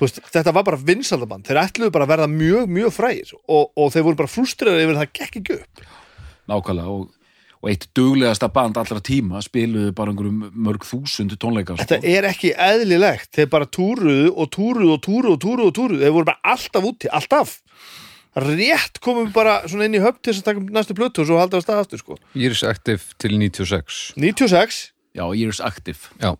veist, 0.00 0.20
þetta 0.30 0.52
var 0.52 0.64
bara 0.66 0.76
vinsaldaband 0.76 1.46
þeir 1.48 1.60
ætluðu 1.64 1.90
bara 1.94 2.04
að 2.04 2.12
verða 2.12 2.28
mjög, 2.28 2.66
mjög 2.68 2.92
frægir 2.92 3.32
og, 3.48 3.70
og 3.76 3.92
þeir 3.94 4.02
voru 4.04 4.16
bara 4.20 4.28
frústrirað 4.30 4.82
yfir 4.84 4.94
að 4.96 5.00
það 5.00 5.12
gekk 5.20 5.40
ekki 5.40 5.56
upp 5.60 5.84
Nákvæmlega 6.50 6.88
og, 6.90 7.08
og 7.60 7.68
eitt 7.68 7.88
duglegasta 7.96 8.48
band 8.52 8.78
allra 8.80 9.02
tíma 9.04 9.42
spiluðu 9.44 9.92
bara 9.96 10.14
einhverjum 10.14 10.46
mörg 10.66 10.86
þúsund 10.88 11.34
tónleika 11.40 11.76
sko. 11.76 11.84
þetta 11.84 12.00
er 12.08 12.28
ekki 12.30 12.54
eðlilegt 12.56 13.34
þeir 13.36 13.50
bara 13.52 13.68
túruðu 13.68 14.30
og 14.32 14.48
túruðu 14.56 14.94
og 14.96 15.02
túruðu 15.04 15.34
og 15.36 15.42
túruðu 15.44 15.68
og 15.68 15.76
túruðu 15.76 16.04
þeir 16.04 16.14
voru 16.16 16.30
bara 16.30 16.54
alltaf 16.54 16.88
úti, 16.88 17.10
alltaf 17.12 17.58
rétt 18.40 19.00
komum 19.04 19.26
við 19.28 19.34
bara 19.36 19.56
svona 19.68 19.88
inn 19.88 19.98
í 19.98 20.02
höfn 20.02 20.22
til 20.22 20.32
þess 20.32 20.44
að 20.44 20.48
taka 20.48 20.62
upp 20.62 20.74
næstu 20.78 20.96
plötu 20.96 21.22
og 21.24 21.28
svo 21.28 21.40
halda 21.40 21.60
á 21.60 21.64
stað 21.64 21.82
aftur 21.82 22.00
sko. 22.00 22.18
Years 22.38 22.62
Active 22.64 23.02
til 23.18 23.34
96 23.36 24.14
96, 24.16 24.80
Já, 25.18 25.24
Years 25.34 25.60
Active 25.60 25.98
Já, 26.22 26.36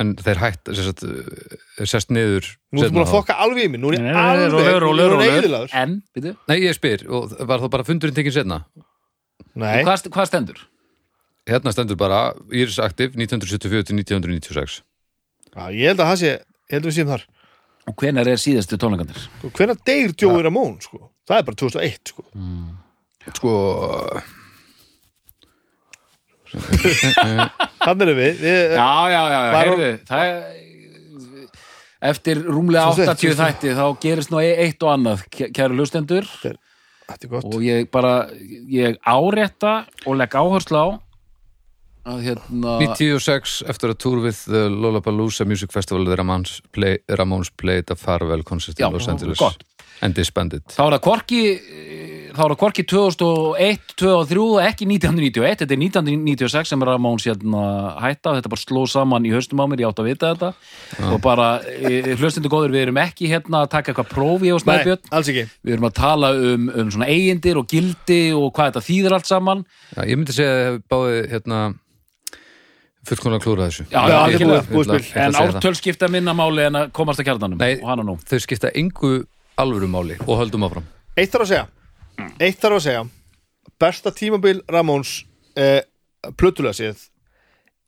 en 0.00 0.14
þeir 0.16 0.40
hætt 0.40 0.70
eh, 0.72 1.86
sest 1.86 2.10
niður 2.10 2.48
nú 2.72 2.80
ertu 2.82 2.96
búin 2.96 3.04
að 3.04 3.12
fokka 3.12 3.36
alveg 3.44 3.68
í 3.68 3.74
mig 3.74 3.82
nú 3.82 3.92
er 3.92 4.00
ég 4.00 4.16
alveg 4.16 4.54
nú 4.54 4.62
er 4.62 4.70
ég 4.70 4.80
rólegur. 4.80 5.20
eyðilagur. 5.26 5.74
En, 5.76 6.00
veitu, 6.16 6.32
Nei, 6.48 6.56
ég 6.64 6.78
spyr, 6.78 7.04
og 7.12 7.36
var 7.44 7.60
það 7.60 7.74
bara 7.76 7.86
fundurinn 7.86 8.16
tekinn 8.16 8.34
setna? 8.40 8.62
Nei, 9.54 9.82
hvað, 9.84 10.06
hvað 10.14 10.28
stendur? 10.30 10.60
Hérna 11.50 11.72
stendur 11.74 11.98
bara 12.00 12.20
Years 12.54 12.78
Active 12.80 13.12
1974 13.18 13.88
til 13.90 13.98
1996 13.98 14.80
Já, 15.52 15.64
ég 15.74 15.90
held 15.92 16.00
að 16.00 16.08
það 16.12 16.20
sé 16.22 16.30
ég 16.32 16.76
held 16.76 16.84
að 16.86 16.90
við 16.92 16.96
séum 17.00 17.10
þar 17.12 17.24
Og 17.90 17.96
hvenær 17.98 18.28
er 18.30 18.38
síðastu 18.38 18.78
tónleikandir? 18.78 19.24
hvenær 19.58 19.80
deyr 19.88 20.12
Joey 20.22 20.44
Ramone 20.46 20.78
sko? 20.84 21.10
það 21.28 21.40
er 21.40 21.46
bara 21.48 21.58
2001 21.58 22.12
sko. 22.12 22.24
Sko, 23.32 23.52
þannig 27.82 28.04
erum 28.06 28.18
við, 28.18 28.40
við 28.42 28.74
Já, 28.76 28.88
já, 29.12 29.20
já, 29.32 29.40
heyrðu 29.58 29.90
Það 30.08 30.26
er 30.26 30.60
Eftir 32.02 32.40
rúmlega 32.42 32.88
Svo 32.90 32.96
sett, 32.98 33.12
80 33.14 33.22
svo 33.22 33.34
sett. 33.38 33.60
þætti 33.62 33.74
þá 33.78 33.84
gerist 34.02 34.32
nú 34.34 34.40
e- 34.42 34.56
eitt 34.64 34.82
og 34.82 34.90
annað 34.90 35.20
kæ- 35.30 35.50
kæru 35.54 35.76
lustendur 35.78 36.26
og 37.42 37.62
ég 37.64 37.88
bara 37.90 38.28
ég 38.68 38.98
árétta 39.02 39.86
og 40.06 40.18
legg 40.20 40.34
áherslu 40.34 40.78
á 40.78 40.86
að 42.02 42.22
hérna 42.26 42.78
96 42.82 43.60
eftir 43.70 43.92
að 43.92 43.98
tour 44.02 44.22
with 44.24 44.46
the 44.50 44.66
Lollapalooza 44.66 45.46
Music 45.46 45.70
Festival 45.70 46.08
Ramones, 46.18 46.60
play, 46.74 46.98
Ramones 47.08 47.52
played 47.54 47.90
a 47.90 47.96
farewell 47.96 48.42
concert 48.42 48.80
in 48.80 48.90
Los 48.90 49.06
Angeles. 49.08 49.38
Gott. 49.38 49.62
and 50.02 50.16
disbanded. 50.18 50.64
Þá 50.72 50.82
er 50.84 50.96
það 50.96 51.02
Korki 51.06 51.42
þá 52.32 52.40
er 52.44 52.52
það 52.52 52.58
Korki 52.62 52.82
2001, 52.88 53.92
2003 54.00 54.40
og 54.42 54.60
ekki 54.64 54.86
1991, 54.88 55.58
þetta 55.60 55.74
er 55.76 55.80
1996 55.82 56.72
sem 56.72 56.84
Ramóns 56.88 57.26
hérna 57.28 57.62
hætta. 58.02 58.32
Þetta 58.38 58.52
bara 58.52 58.62
sló 58.62 58.82
saman 58.90 59.26
í 59.28 59.32
haustum 59.34 59.60
á 59.62 59.66
mér, 59.70 59.82
ég 59.84 59.90
átt 59.92 60.00
að 60.02 60.08
vita 60.10 60.30
þetta. 60.32 60.50
Og 61.12 61.20
bara, 61.24 61.48
hlustindu 62.20 62.50
góður 62.52 62.74
við 62.74 62.86
erum 62.86 63.00
ekki 63.04 63.30
hérna 63.32 63.62
að 63.64 63.70
taka 63.76 63.92
eitthvað 63.92 64.10
prófi 64.14 64.52
á 64.52 64.56
Nei, 64.56 64.64
Snæbjörn, 64.64 65.04
alls 65.18 65.30
ekki. 65.32 65.44
Við 65.62 65.76
erum 65.76 65.88
að 65.90 65.94
tala 66.00 66.32
um, 66.36 66.70
um 66.82 66.90
svona 66.94 67.10
eigindir 67.12 67.60
og 67.60 67.68
gildi 67.70 68.20
og 68.36 68.48
hvað 68.56 68.72
þetta 68.72 68.84
þýðir 68.88 69.16
allt 69.18 69.30
saman. 69.30 69.64
Já, 69.96 70.02
ég 70.08 70.20
myndi 70.20 70.36
segja 70.36 70.52
að 70.52 70.60
það 70.60 70.70
hefur 70.72 70.84
báði 70.96 71.20
hérna 71.34 71.60
fullkonar 73.02 73.42
klúra 73.42 73.66
þessu. 73.68 73.84
Já, 73.90 74.00
Já, 74.06 74.18
ég- 74.30 74.46
búið- 74.46 74.66
búið 74.70 74.96
ætla 74.96 75.26
en 75.26 75.34
ártöl 75.34 75.74
skipta 75.74 76.08
minna 76.08 76.32
máli 76.32 76.66
en 76.68 76.74
að 76.78 76.92
komast 76.92 77.18
að 77.20 77.26
kjarnanum 77.32 77.58
Nei. 77.58 77.80
og 77.82 77.88
hana 77.88 78.02
nú. 78.06 78.16
Þau 78.22 78.38
skipta 78.38 78.70
engu 78.74 79.24
alvöru 79.58 79.88
máli 79.90 80.16
og 80.26 80.38
höldum 80.38 80.62
áfram. 80.68 80.84
Eitt 81.16 81.32
þarf 81.32 81.42
að 81.42 81.48
segja 81.50 81.66
Eitt 82.40 82.60
þarf 82.62 82.78
að 82.78 82.84
segja. 82.86 83.04
Besta 83.82 84.12
tímabil 84.14 84.60
Ramóns 84.70 85.24
eh, 85.58 85.82
Plötulega 86.38 86.74
séð 86.78 87.08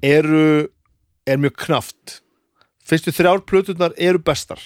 Eru 0.03 0.69
Er 1.27 1.39
mjög 1.41 1.55
knaft. 1.67 2.21
Fyrstu 2.85 3.13
þrjár 3.17 3.41
plöturnar 3.49 3.95
eru 3.97 4.19
bestar. 4.21 4.61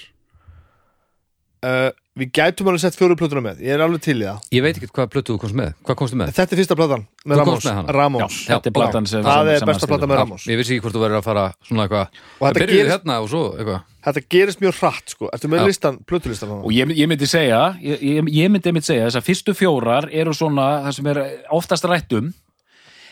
Uh, 1.63 1.91
Við 2.19 2.33
gætum 2.35 2.67
alveg 2.71 2.83
sett 2.83 2.97
fjóru 2.99 3.15
plötuna 3.19 3.39
með. 3.45 3.61
Ég 3.63 3.77
er 3.77 3.83
alveg 3.85 4.01
til 4.03 4.17
í 4.19 4.25
það. 4.27 4.39
Ég 4.57 4.63
veit 4.65 4.79
ekki 4.81 4.89
hvað 4.91 5.11
plötu 5.13 5.35
þú 5.37 5.41
komst 5.45 5.55
með. 5.59 5.69
Hvað 5.87 5.97
komstu 6.01 6.17
með? 6.19 6.33
Þetta 6.35 6.55
er 6.57 6.59
fyrsta 6.59 6.77
platan 6.81 7.05
Þú 7.23 7.29
með 7.31 7.43
komst 7.47 7.69
Ramóns? 7.69 7.93
Ramóns. 7.95 8.39
Já, 8.43 8.51
þetta 8.57 8.71
er 8.71 8.75
platan 8.75 9.07
sem- 9.07 9.23
Það 9.23 9.39
sem- 9.39 9.55
er 9.55 9.67
besta 9.71 9.87
platan 9.93 10.11
með 10.11 10.17
Já, 10.19 10.23
Ramóns. 10.25 10.47
Ég 10.51 10.59
vissi 10.59 10.75
ekki 10.75 10.83
hvort 10.83 10.97
þú 10.99 11.03
verður 11.05 11.19
að 11.21 11.29
fara 11.29 11.45
svona 11.69 11.85
eitthvað. 11.87 12.19
Og 12.41 12.43
þetta 12.49 12.59
Byrjuðu 12.59 12.81
gerist- 12.83 12.95
hérna 12.97 13.21
og 13.23 13.29
svo 13.31 13.43
eitthvað 13.55 13.81
Þetta 14.09 14.23
gerist 14.35 14.61
mjög 14.63 14.77
hratt 14.81 15.15
sko. 15.15 15.29
Ertu 15.35 15.51
með 15.53 15.67
listan, 15.69 15.99
plötulistan 16.09 16.53
og 16.59 16.69
ég, 16.75 16.93
ég 16.97 17.11
myndi 17.11 17.29
segja 17.29 17.63
ég, 17.83 18.03
ég, 18.03 18.31
ég 18.39 18.53
myndi 18.53 18.71
einmitt 18.71 18.87
segja 18.89 19.09
þess 19.09 19.21
að 19.21 19.27
fyrstu 19.29 19.55
fjórar 19.59 20.09
eru 20.13 20.35
svona 20.37 20.69
það 20.87 20.97
sem 20.99 21.11
er 21.13 21.21
oftast 21.59 21.89
rættum 21.89 22.31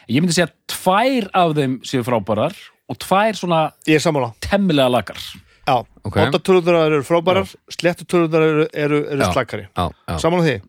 ég 0.08 0.22
myndi 0.22 0.36
segja 0.36 0.48
að 0.50 0.56
tvær 0.76 1.28
af 1.42 1.56
þeim 1.58 1.76
séu 1.86 2.06
frábærar 2.06 2.56
og 2.86 3.00
tvær 3.02 3.38
svona 3.38 3.60
Ég 3.90 4.02
sammála. 4.02 4.32
temmilega 4.40 4.92
lagar 4.92 5.18
Já, 5.66 5.82
Ok. 6.06 6.14
okay. 6.14 6.30
tölunar 6.38 6.86
eru 6.86 7.02
frábærar 7.02 7.48
Slettu 7.74 8.06
tölunar 8.06 8.42
eru, 8.46 8.66
eru, 8.72 9.02
eru 9.10 9.22
Já, 9.26 9.32
já. 9.74 10.18
Sammála 10.22 10.46
því 10.46 10.60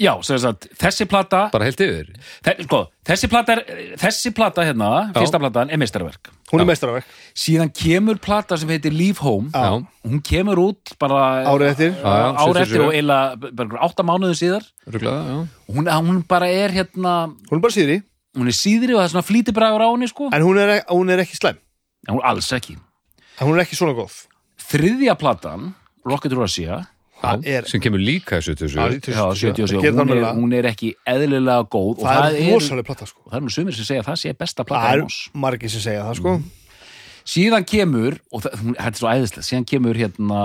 já, 0.00 0.12
sagt, 0.26 0.68
þessi 0.80 1.06
plata 1.10 1.48
Bara 1.52 1.68
heilt 1.68 1.80
yfir. 1.80 2.14
Þe 2.44 2.56
sko, 2.66 2.80
þessi 3.06 3.30
plata 3.30 3.58
er, 3.58 3.92
þessi 4.00 4.32
plata 4.34 4.64
hérna, 4.66 4.90
Já. 5.12 5.20
fyrsta 5.20 5.42
platan 5.42 5.70
er 5.70 5.80
meistarverk 5.82 6.32
Hún 6.54 6.62
er 6.62 6.68
meistaraverk. 6.68 7.06
Síðan 7.34 7.70
kemur 7.74 8.18
plata 8.22 8.56
sem 8.60 8.70
heitir 8.70 8.94
Leave 8.94 9.18
Home. 9.24 9.50
Já, 9.50 9.80
hún 10.06 10.20
kemur 10.24 10.60
út 10.62 10.92
bara 11.02 11.42
Árið 11.50 11.70
eftir. 11.72 11.94
Já, 11.96 12.12
árið 12.44 12.60
eftir 12.62 12.78
77. 12.78 12.84
og 12.84 12.92
eiginlega 12.94 13.54
bara 13.58 13.80
átta 13.88 14.06
mánuðu 14.06 14.36
síðar. 14.38 14.68
Rugglaða, 14.86 15.24
já. 15.32 15.38
Hún, 15.74 15.90
hún 15.90 16.20
bara 16.30 16.50
er 16.52 16.74
hérna 16.76 17.14
Hún 17.48 17.58
er 17.58 17.64
bara 17.64 17.74
síðri. 17.74 17.98
Hún 18.38 18.50
er 18.50 18.58
síðri 18.58 18.94
og 18.94 19.00
það 19.00 19.06
er 19.08 19.14
svona 19.14 19.26
flítibræður 19.26 19.86
á 19.86 19.88
henni 19.88 20.10
sko. 20.10 20.30
En 20.30 20.46
hún 20.46 20.60
er, 20.62 20.76
hún 20.90 21.10
er 21.10 21.24
ekki 21.24 21.40
slæm. 21.40 21.58
En 22.06 22.16
hún 22.16 22.24
alls 22.30 22.52
ekki. 22.54 22.76
En 23.40 23.48
hún 23.48 23.58
er 23.58 23.64
ekki 23.64 23.78
svona 23.78 23.96
góð. 23.98 24.14
Þriðja 24.70 25.18
platan, 25.18 25.72
Rocket 26.06 26.34
Russia 26.38 26.84
Það 27.24 27.46
er 27.54 27.68
Sem 27.70 27.80
kemur 27.84 28.02
líka 28.04 28.38
í 28.40 28.44
77 28.46 29.12
já, 29.14 29.24
77, 29.34 29.66
Það 29.74 29.82
gerir 29.84 29.96
hún, 29.98 30.10
er, 30.14 30.20
það 30.24 30.40
hún 30.42 30.52
er 30.58 30.68
ekki 30.70 30.90
eðlilega 31.14 31.64
góð 31.74 31.94
og 31.94 32.04
Það 32.08 32.38
er 32.40 32.52
rosalega 32.54 32.86
plata 32.90 33.06
sko. 33.10 33.22
Það 33.30 33.38
er 33.40 33.44
nú 33.46 33.54
sumir 33.56 33.74
sem 33.78 33.88
segja 33.88 34.02
að 34.04 34.08
það 34.12 34.20
sé 34.24 34.34
besta 34.44 34.64
plata 34.68 34.90
Það 34.90 35.04
er 35.04 35.40
margir 35.46 35.72
sem 35.74 35.84
segja 35.86 36.04
það 36.08 36.18
sko. 36.20 36.34
Síðan 37.24 37.64
kemur, 37.64 38.18
og 38.36 38.42
það, 38.44 38.58
hún, 38.60 38.74
þetta 38.76 38.90
er 38.90 39.00
svo 39.00 39.08
æðislega 39.14 39.46
síðan 39.48 39.64
kemur 39.70 39.96
hérna 39.96 40.40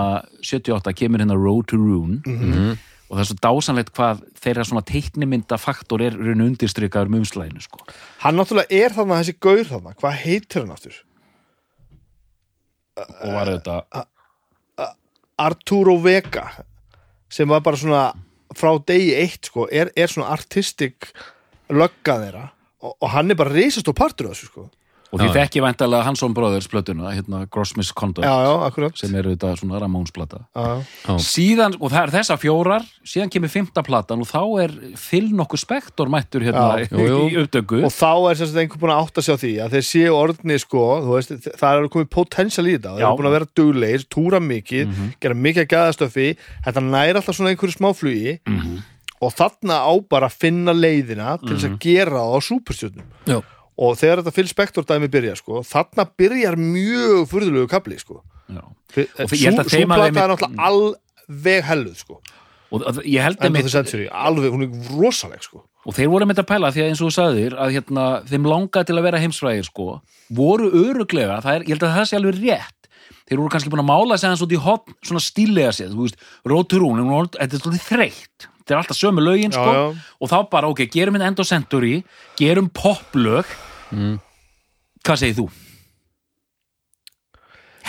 78 0.48 0.94
kemur 0.96 1.20
hérna 1.26 1.36
Road 1.36 1.66
to 1.68 1.76
Ruin 1.82 2.22
Mhm. 2.24 2.78
og 3.10 3.18
það 3.18 3.24
er 3.24 3.28
svo 3.32 3.38
dásanlegt 3.44 3.90
hvað 3.98 4.20
þeirra 4.40 4.64
svona 4.70 4.84
teiknimynda 4.86 5.58
faktor 5.60 6.00
er 6.06 6.14
raun 6.16 6.44
undirstrykkaður 6.46 7.10
um 7.10 7.18
umslæðinu 7.20 7.62
sko. 7.66 7.80
Hann 8.22 8.38
náttúrulega 8.38 8.70
er 8.86 8.94
þarna 8.96 9.18
þessi 9.20 9.36
gaur 9.42 9.64
þarna. 9.66 9.96
Hvað 10.00 10.20
heitir 10.24 10.62
hann 10.64 10.72
aftur? 10.78 10.96
og 13.00 13.32
var 13.34 13.48
þetta 13.48 14.06
Arturo 15.40 15.98
Vega 16.04 16.50
sem 17.30 17.50
var 17.50 17.64
bara 17.66 17.80
svona 17.80 18.04
frá 18.58 18.72
degi 18.82 19.14
eitt 19.18 19.52
sko 19.52 19.68
er, 19.72 19.92
er 19.96 20.10
svona 20.10 20.32
artistik 20.34 21.12
lögga 21.70 22.18
þeirra 22.24 22.46
og, 22.82 22.96
og 22.96 23.10
hann 23.14 23.32
er 23.32 23.40
bara 23.40 23.54
reisast 23.54 23.90
og 23.92 23.98
partur 23.98 24.30
af 24.30 24.38
þessu 24.38 24.50
sko 24.50 24.68
og 25.12 25.18
því 25.20 25.26
já. 25.26 25.34
þekki 25.40 25.62
væntalega 25.66 26.04
Hansson 26.06 26.34
Brothers 26.38 26.68
plötuna, 26.70 27.10
hérna 27.16 27.40
Gross 27.50 27.72
Misconduct 27.76 28.26
já, 28.28 28.34
já, 28.46 28.52
akkurat 28.68 28.98
sem 29.00 29.16
eru 29.18 29.32
þetta 29.34 29.56
svona 29.58 29.80
Ramones 29.82 30.12
plata 30.14 30.44
já, 30.54 30.62
já. 30.62 30.84
Já. 31.08 31.16
síðan, 31.26 31.76
og 31.82 31.90
það 31.92 32.04
er 32.04 32.14
þessa 32.20 32.38
fjórar 32.38 32.86
síðan 33.10 33.32
kemur 33.34 33.50
fymta 33.50 33.82
platan 33.84 34.22
og 34.22 34.30
þá 34.30 34.42
er 34.66 34.76
Phil 35.02 35.32
nokkur 35.34 35.58
spektor 35.64 36.12
mættur 36.14 36.46
hérna. 36.46 36.86
Jú, 36.86 37.08
jú. 37.10 37.22
í 37.34 37.40
uppdöku 37.42 37.82
og 37.88 37.92
þá 37.96 38.12
er 38.30 38.36
sem 38.44 38.48
sagt 38.52 38.62
einhver 38.62 38.84
búin 38.84 38.94
að 38.94 39.02
átta 39.08 39.22
sig 39.26 39.34
á 39.34 39.38
því 39.42 39.54
að 39.66 39.74
þeir 39.78 39.88
séu 39.90 40.14
orðni 40.20 40.60
sko, 40.62 40.86
veist, 41.10 41.34
það 41.58 41.80
er 41.82 41.90
komið 41.98 42.10
potential 42.14 42.68
í 42.70 42.78
þetta, 42.78 42.94
þeir 43.00 43.08
eru 43.10 43.18
búin 43.24 43.32
að 43.32 43.38
vera 43.40 43.50
duglegir 43.58 44.06
túra 44.14 44.40
mikið, 44.40 44.88
Mhm. 44.94 45.12
gera 45.20 45.34
mikið 45.36 45.66
að 45.66 45.72
gæðastöfi 45.74 46.30
þetta 46.68 46.86
næri 46.86 47.16
alltaf 47.18 47.36
svona 47.36 47.50
einhverju 47.56 47.78
smáflugi 47.80 48.40
Mhm. 48.46 48.78
og 49.22 49.34
þarna 49.36 49.82
á 49.84 49.94
bara 50.08 50.28
að 50.30 50.38
finna 50.40 50.72
leiðina 50.72 51.40
til 51.42 51.56
þess 51.58 51.66
að 51.68 51.80
gera 51.80 52.12
það 52.22 52.30
á 52.30 52.40
súperstjörnum 52.40 53.08
Já. 53.28 53.42
Og 53.80 53.96
þegar 54.00 54.22
þetta 54.22 54.36
Phil 54.36 54.50
Spector 54.52 54.88
dæmi 54.88 55.08
byrja 55.12 55.38
sko, 55.40 55.62
þarna 55.68 56.06
byrjar 56.20 56.58
mjög 56.60 57.30
furðulegu 57.32 57.70
kapli 57.72 58.00
sko. 58.02 58.20
Að 58.52 59.32
súplata 59.32 60.10
er 60.10 60.34
náttúrulega 60.34 60.68
alveg 60.68 61.66
helluð 61.70 62.04
sko. 62.04 62.20
og 62.70 63.00
ég 63.02 63.24
held 63.24 63.40
the 63.40 63.70
century, 63.70 64.08
alveg, 64.12 64.52
hún 64.54 64.68
er 64.68 64.90
rosaleg 64.94 65.42
sko. 65.42 65.64
og 65.86 65.96
þeir 65.96 66.10
voru 66.12 66.26
með 66.30 66.44
að 66.44 66.50
pæla 66.52 66.70
því 66.74 66.84
að 66.84 66.90
eins 66.90 67.00
og 67.02 67.10
þú 67.10 67.14
sagðir 67.16 67.56
að 67.58 67.72
hérna, 67.74 68.04
þeim 68.30 68.46
langaði 68.46 68.90
til 68.90 68.98
að 68.98 69.08
vera 69.08 69.22
heimsfræðir 69.24 69.66
sko, 69.66 69.88
voru 70.30 70.70
öruglega 70.70 71.40
er, 71.40 71.66
ég 71.66 71.74
held 71.74 71.88
að 71.88 71.96
það 71.96 72.10
sé 72.10 72.20
alveg 72.20 72.38
rétt 72.44 72.90
þeir 73.30 73.40
voru 73.40 73.54
kannski 73.54 73.72
búin 73.74 73.82
að 73.82 73.90
mála 73.90 74.18
sig 74.20 74.30
aðeins 74.30 74.46
út 74.46 74.54
í 74.54 74.62
hopn 74.62 74.98
svona 75.02 75.24
stílega 75.24 75.74
séð, 75.74 75.96
þú 75.96 76.06
veist, 76.06 76.22
Róturún 76.46 77.02
þetta 77.38 77.58
er 77.58 77.64
svolítið 77.64 77.88
þreytt 77.88 78.50
þetta 78.70 78.76
er 78.76 78.82
alltaf 78.84 79.00
sömu 79.00 79.24
lögin 79.26 79.54
sko, 79.56 79.66
Já, 79.66 79.82
já. 79.82 80.14
og 80.22 80.30
þá 80.30 80.38
bara, 80.52 80.70
ok, 80.70 80.86
gerum 80.94 81.18
við 81.18 81.26
End 81.26 81.42
of 81.42 81.50
Century 81.50 81.96
gerum 82.38 82.70
poplög 82.70 83.50
Mm. 83.92 84.20
hvað 85.06 85.22
segir 85.24 85.38
þú? 85.40 85.50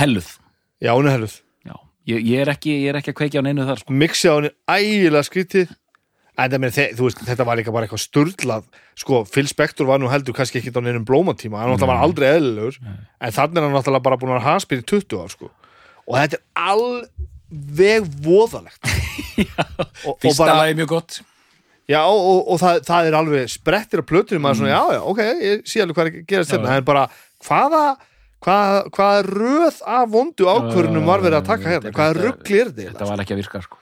Helluð. 0.01 0.29
Já, 0.81 0.95
hún 0.97 1.09
er 1.09 1.19
helluð. 1.19 1.41
Ég, 2.09 2.25
ég, 2.25 2.41
er 2.41 2.51
ekki, 2.55 2.73
ég 2.81 2.91
er 2.91 2.99
ekki 3.01 3.13
að 3.13 3.19
kveikja 3.21 3.43
á 3.43 3.47
neinu 3.47 3.67
þar 3.69 3.83
sko. 3.83 3.95
mixi 3.95 4.31
á 4.31 4.35
henni 4.39 4.51
ægilega 4.65 5.27
skrítið. 5.29 5.77
En 6.41 6.55
þú 6.97 7.05
veist, 7.05 7.21
þetta 7.27 7.45
var 7.45 7.59
líka 7.59 7.73
bara 7.75 7.85
eitthvað 7.85 8.01
sturlað. 8.07 8.69
Sko, 8.97 9.25
Phil 9.29 9.49
Spector 9.51 9.89
var 9.89 10.01
nú 10.01 10.09
heldur 10.09 10.33
kannski 10.37 10.63
ekki 10.63 10.73
á 10.73 10.81
neinum 10.81 11.05
blómatíma, 11.05 11.61
hann 11.61 11.75
náttúrulega 11.75 11.91
var 11.93 12.05
aldrei 12.07 12.29
eðlilegur. 12.31 12.79
En 13.21 13.35
þannig 13.37 13.61
er 13.61 13.67
hann 13.67 13.77
náttúrulega 13.77 14.07
bara 14.07 14.21
búin 14.21 14.33
að 14.39 14.47
í 14.81 14.87
20 14.95 15.21
ár 15.21 15.35
sko. 15.35 15.51
Og 16.09 16.17
þetta 16.17 16.39
er 16.39 16.71
alveg 16.71 18.09
voðalegt. 18.25 18.95
Fyrsta 20.23 20.49
lagi 20.57 20.79
mjög 20.81 20.95
gott 20.97 21.21
já, 21.91 22.01
og, 22.07 22.21
og, 22.21 22.39
og 22.55 22.61
það, 22.63 22.79
það 22.87 23.09
er 23.11 23.19
alveg 23.21 23.51
sprettir 23.51 24.03
á 24.03 24.05
plötunum 24.07 24.47
maður 24.47 24.63
svona, 24.63 24.71
já, 24.77 24.95
já, 24.97 25.01
ok, 25.13 25.21
ég 25.49 25.67
sé 25.69 25.83
alveg 25.85 25.99
hvað 25.99 26.11
er 26.13 26.23
gerast 26.31 26.55
Já, 26.55 26.57
hérna, 26.59 26.79
en 26.79 26.87
bara, 26.87 27.05
hvaða 27.47 27.83
hvað, 28.45 28.79
hvaða 28.97 29.21
röð 29.29 29.83
af 29.97 30.09
vondu 30.15 30.49
ákvörunum 30.49 31.09
var 31.09 31.25
verið 31.25 31.41
að 31.43 31.51
taka 31.51 31.69
hérna, 31.75 31.93
hvaða 31.93 32.15
Þetta- 32.15 32.27
ruggli 32.27 32.61
er 32.61 32.73
þetta? 32.73 32.91
þetta 32.95 33.09
var 33.11 33.25
ekki 33.25 33.37
að 33.37 33.43
virka 33.43 33.63
sko. 33.67 33.77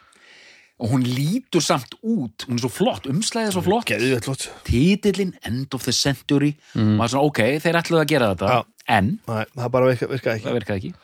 og 0.79 0.90
hún 0.92 1.03
lítur 1.03 1.62
samt 1.64 1.94
út 2.07 2.47
hún 2.47 2.55
er 2.59 2.62
svo 2.62 2.71
flott, 2.71 3.07
umslæðið 3.11 3.49
er 3.51 3.55
svo 3.57 3.64
flott 3.66 3.92
flott 4.25 4.49
titillin 4.66 5.33
End 5.42 5.75
of 5.75 5.83
the 5.83 5.92
Century 5.92 6.53
mm. 6.75 6.97
maður 6.99 7.16
svona, 7.16 7.31
ok, 7.31 7.40
þeir 7.64 7.79
ætluðu 7.81 8.03
að 8.03 8.11
gera 8.12 8.33
þetta 8.35 8.51
Já. 8.53 8.61
en 8.99 9.09
Nei, 9.27 9.44
það 9.59 9.73
bara 9.75 9.88
virka, 9.90 10.11
virkaði 10.12 10.37
ekki 10.38 10.49
það 10.49 10.59
virkaði 10.61 10.79
ekki 10.83 10.94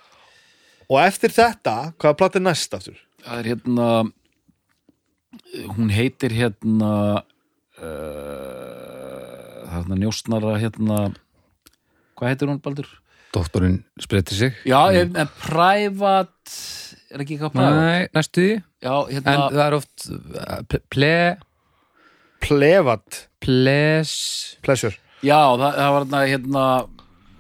Og 0.85 0.99
eftir 1.01 1.33
þetta, 1.33 1.75
hvaða 1.97 2.17
platt 2.21 2.37
er 2.37 2.45
næst 2.45 2.75
aftur? 2.77 2.99
það 3.25 3.39
er 3.41 3.51
hérna 3.55 3.89
hún 5.77 5.91
heitir 5.95 6.35
hérna 6.35 6.93
uh, 7.79 7.85
það 9.65 9.79
hérna 9.79 10.01
njóstnara 10.03 10.59
hérna 10.63 10.99
hvað 12.19 12.31
heitir 12.33 12.51
hún 12.51 12.61
Baldur? 12.65 12.89
Doktorinn 13.35 13.81
spreyti 13.99 14.37
sig 14.39 14.53
Já, 14.63 14.81
mm. 14.93 15.17
en 15.19 15.29
private 15.41 16.59
er 17.11 17.25
ekki 17.25 17.37
eitthvað 17.37 17.55
private? 17.57 17.81
Nei, 17.81 18.09
næstu 18.15 18.45
því 18.45 18.55
Já, 18.85 18.95
En 18.95 19.15
hérna 19.17 19.37
það 19.49 19.65
er 19.67 19.77
oft 19.79 20.09
uh, 20.11 20.61
ple, 20.71 20.81
ple, 20.95 21.15
Plevat 22.45 23.25
ples, 23.43 24.13
Pleasure 24.65 24.97
Já, 25.25 25.41
það, 25.57 25.71
það 25.79 25.95
var 25.95 26.05
hérna, 26.05 26.25
hérna 26.29 26.65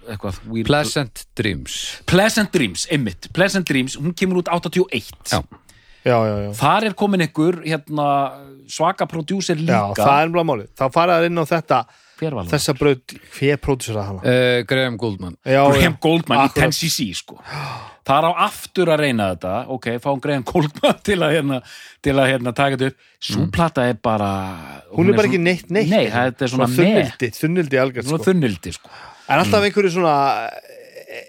eitthvað 0.04 0.40
Pleasant 0.68 1.26
Dreams 1.38 1.76
Pleasant 2.08 2.54
Dreams, 2.54 2.86
einmitt 2.92 3.28
Pleasant 3.36 3.68
Dreams, 3.68 3.98
hún 4.00 4.16
kemur 4.16 4.42
út 4.42 4.50
81 4.52 5.12
Já. 5.30 5.40
Já, 6.04 6.16
já, 6.28 6.34
já 6.44 6.50
Þar 6.60 6.84
er 6.90 6.94
komin 7.00 7.24
ykkur 7.24 7.62
hérna, 7.64 8.06
svaka 8.68 9.06
prodúser 9.08 9.56
Já, 9.56 9.64
líka 9.88 10.04
það 10.04 10.18
er 10.26 10.32
bara 10.34 10.48
máli 10.50 10.66
Þá 10.76 10.84
faraði 10.92 11.30
inn 11.30 11.40
á 11.40 11.44
þetta 11.48 11.78
það? 11.88 12.50
Þessa 12.52 12.74
braut, 12.78 13.14
hver 13.34 13.58
pródusera 13.60 14.04
hana? 14.06 14.20
uh, 14.22 14.60
Graham 14.68 14.98
Goldman 15.00 15.34
Já, 15.42 15.62
Graham 15.72 15.96
Goldman 16.00 16.44
Akkurat. 16.44 16.70
í 16.70 16.86
10cc 16.86 17.08
sko. 17.18 17.38
Það 18.04 18.20
er 18.20 18.28
á 18.28 18.32
aftur 18.44 18.92
að 18.92 19.00
reyna 19.02 19.26
þetta 19.32 19.54
Ok, 19.74 19.88
fáum 20.04 20.20
Graham 20.22 20.44
Goldman 20.46 21.00
til 21.08 21.18
að 21.24 21.34
hérna, 21.38 21.60
til 22.04 22.14
að 22.14 22.30
hérna 22.34 22.54
taka 22.56 22.78
þetta 22.78 22.92
upp 22.92 23.10
Sú 23.24 23.48
plata 23.52 23.88
er 23.90 23.98
bara 24.04 24.30
Hún 24.92 25.10
er 25.10 25.18
bara 25.18 25.30
ekki 25.32 25.40
neitt, 25.42 25.72
neitt 25.74 25.90
Nei, 25.90 26.06
þetta 26.12 26.46
er 26.46 26.52
svona 26.54 26.68
með 26.70 26.82
þunnildi, 26.82 27.30
þunnildi 27.40 27.80
algjörð 27.82 28.12
sko. 28.12 28.22
þunnildi 28.28 28.74
sko. 28.76 28.92
En 29.24 29.40
alltaf 29.40 29.64
einhverju 29.64 29.94
svona 29.96 30.16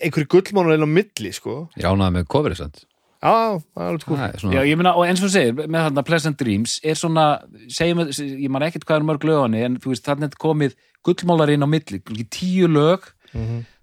einhverju 0.04 0.28
gullmánur 0.36 0.76
inn 0.76 0.84
á 0.84 0.90
milli 0.90 1.32
sko. 1.36 1.64
Ég 1.80 1.88
ánaði 1.88 2.20
með 2.20 2.28
coverið 2.36 2.62
sant 2.66 2.84
Já, 3.26 3.58
það 3.74 3.84
er 3.84 3.92
alveg 3.92 4.24
er 4.26 4.44
Já, 4.54 4.62
ég 4.70 4.78
meina, 4.78 4.94
og 4.94 5.08
eins 5.08 5.22
og 5.22 5.26
þú 5.26 5.32
segir, 5.34 5.56
með 5.66 5.88
þarna 5.88 6.04
Pleasant 6.06 6.38
Dreams 6.38 6.76
er 6.86 7.00
svona, 7.00 7.26
segjum 7.74 8.04
við, 8.04 8.20
ég 8.46 8.54
man 8.54 8.66
ekkert 8.68 8.86
hvað 8.86 9.02
er 9.02 9.08
mörg 9.10 9.26
lögani, 9.26 9.64
en 9.66 9.80
þú 9.82 9.94
veist, 9.96 10.06
þarna 10.06 10.30
er 10.30 10.38
komið 10.46 10.76
gullmálar 11.06 11.54
inn 11.54 11.66
á 11.66 11.70
milli, 11.70 12.02
tíu 12.30 12.70
lög. 12.70 13.10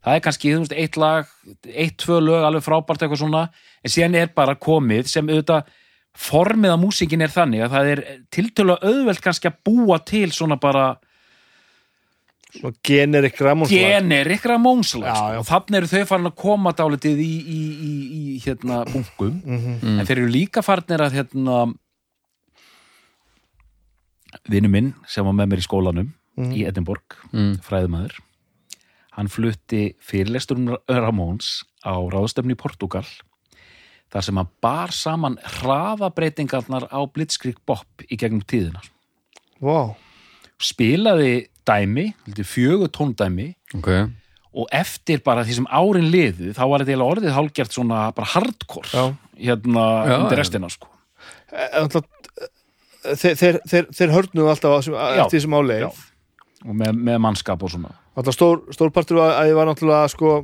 Það 0.02 0.16
er 0.16 0.22
kannski, 0.24 0.55
þú 0.55 0.64
veist, 0.64 0.76
eitt 0.78 0.98
lag 0.98 1.31
eitt, 1.66 1.98
tvö 2.02 2.20
lög, 2.22 2.46
alveg 2.46 2.64
frábært 2.66 3.02
eitthvað 3.02 3.22
svona, 3.24 3.46
en 3.83 3.94
síðan 3.94 4.18
er 4.18 4.31
bara 4.35 4.55
komið 4.59 5.11
sem 5.11 5.31
auðvitað 5.31 5.70
formið 6.12 6.74
að 6.74 6.83
músíkin 6.83 7.24
er 7.24 7.33
þannig 7.33 7.64
að 7.64 7.74
það 7.74 7.90
er 7.92 8.02
tiltölulega 8.35 8.90
auðvelt 8.90 9.22
kannski 9.24 9.48
að 9.48 9.61
búa 9.64 9.98
til 10.07 10.28
svona 10.35 10.59
bara 10.61 10.87
Svona 12.52 12.74
generic 12.84 13.38
Ramones 13.40 13.70
lag. 13.72 13.80
generik 13.80 14.42
Ramónslag 14.44 15.08
já. 15.16 15.38
og 15.40 15.46
þannig 15.48 15.76
eru 15.78 15.86
þau 15.86 16.06
farin 16.06 16.26
að 16.28 16.34
koma 16.36 16.72
dálítið 16.76 17.22
í, 17.24 17.32
í, 17.48 17.60
í, 17.88 17.92
í 18.34 18.40
hérna 18.44 18.82
bunkum 18.92 19.38
Mhm. 19.44 19.98
en 20.00 20.06
þeir 20.06 20.18
eru 20.18 20.28
líka 20.28 20.62
farnir 20.62 21.00
að 21.00 21.12
hérna 21.16 21.74
vinnu 24.48 24.68
minn 24.72 24.92
sem 25.08 25.24
var 25.24 25.32
með 25.36 25.50
mér 25.52 25.62
í 25.62 25.66
skólanum 25.66 26.12
Mhm. 26.36 26.52
í 26.56 26.64
Edinborg, 26.66 27.02
Mm. 27.32 27.58
fræðumæður 27.60 28.18
hann 29.12 29.28
flutti 29.28 29.94
fyrirlestur 30.00 30.56
um 30.56 30.76
Ramóns 30.88 31.64
á 31.84 31.92
ráðstöfni 32.10 32.52
í 32.52 32.56
Portugal 32.56 33.04
þar 34.10 34.22
sem 34.24 34.36
hann 34.36 34.48
bar 34.60 34.88
saman 34.88 35.36
hraðabreitingarnar 35.42 36.88
á 36.90 37.00
Blitzkrieg 37.12 37.56
Bop 37.66 37.86
í 38.10 38.16
gegnum 38.16 38.42
tíðina 38.44 38.80
Vá, 39.60 39.94
spilaði 40.58 41.48
dæmi, 41.68 42.07
fjögur 42.44 42.88
tóndæmi. 42.92 43.55
Ok, 43.79 43.88
og 44.53 44.66
eftir 44.72 45.22
bara 45.25 45.44
því 45.48 45.55
sem 45.61 45.66
árin 45.72 46.11
liðu 46.12 46.53
þá 46.53 46.62
var 46.68 46.83
þetta 46.83 46.92
eiginlega 46.92 47.12
orðið 47.14 47.37
hálgjart 47.37 47.72
svona 47.72 48.01
bara 48.14 48.27
hardcore 48.35 48.88
Já. 48.92 49.05
hérna 49.38 49.85
Já, 50.07 50.16
undir 50.20 50.37
restina 50.42 50.68
sko. 50.68 50.88
En 51.53 51.87
alltaf, 51.87 52.05
þeir, 53.16 53.37
þeir, 53.40 53.61
þeir, 53.68 53.87
þeir 53.96 54.12
hörnuðu 54.12 54.51
alltaf 54.53 54.75
á- 54.77 54.85
sem- 54.85 54.94
Já. 54.98 55.25
eftir 55.25 55.38
þessum 55.40 55.57
áleið 55.57 55.81
Já. 55.87 55.90
og 56.68 56.75
með, 56.83 56.92
með 57.09 57.18
mannskap 57.25 57.62
og 57.64 57.70
svona. 57.72 57.94
Alltaf 58.16 58.35
stór, 58.37 58.61
stór 58.77 58.90
partur 58.92 59.16
var 59.22 59.38
að 59.40 59.48
ég 59.48 59.57
var 59.57 59.66
náttúrulega 59.70 60.11
sko, 60.12 60.35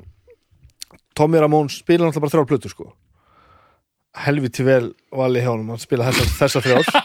Tommy 1.14 1.38
Ramón 1.42 1.68
spila 1.68 2.06
náttúrulega 2.08 2.24
bara 2.24 2.32
þrjár 2.36 2.48
plötur 2.48 2.70
sko 2.72 2.92
helviti 4.16 4.64
vel 4.66 4.90
vali 5.14 5.42
hjá 5.42 5.50
honum 5.52 5.72
hann 5.72 5.80
spila 5.82 6.08
þessa, 6.12 6.62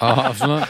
svona. 0.40 0.68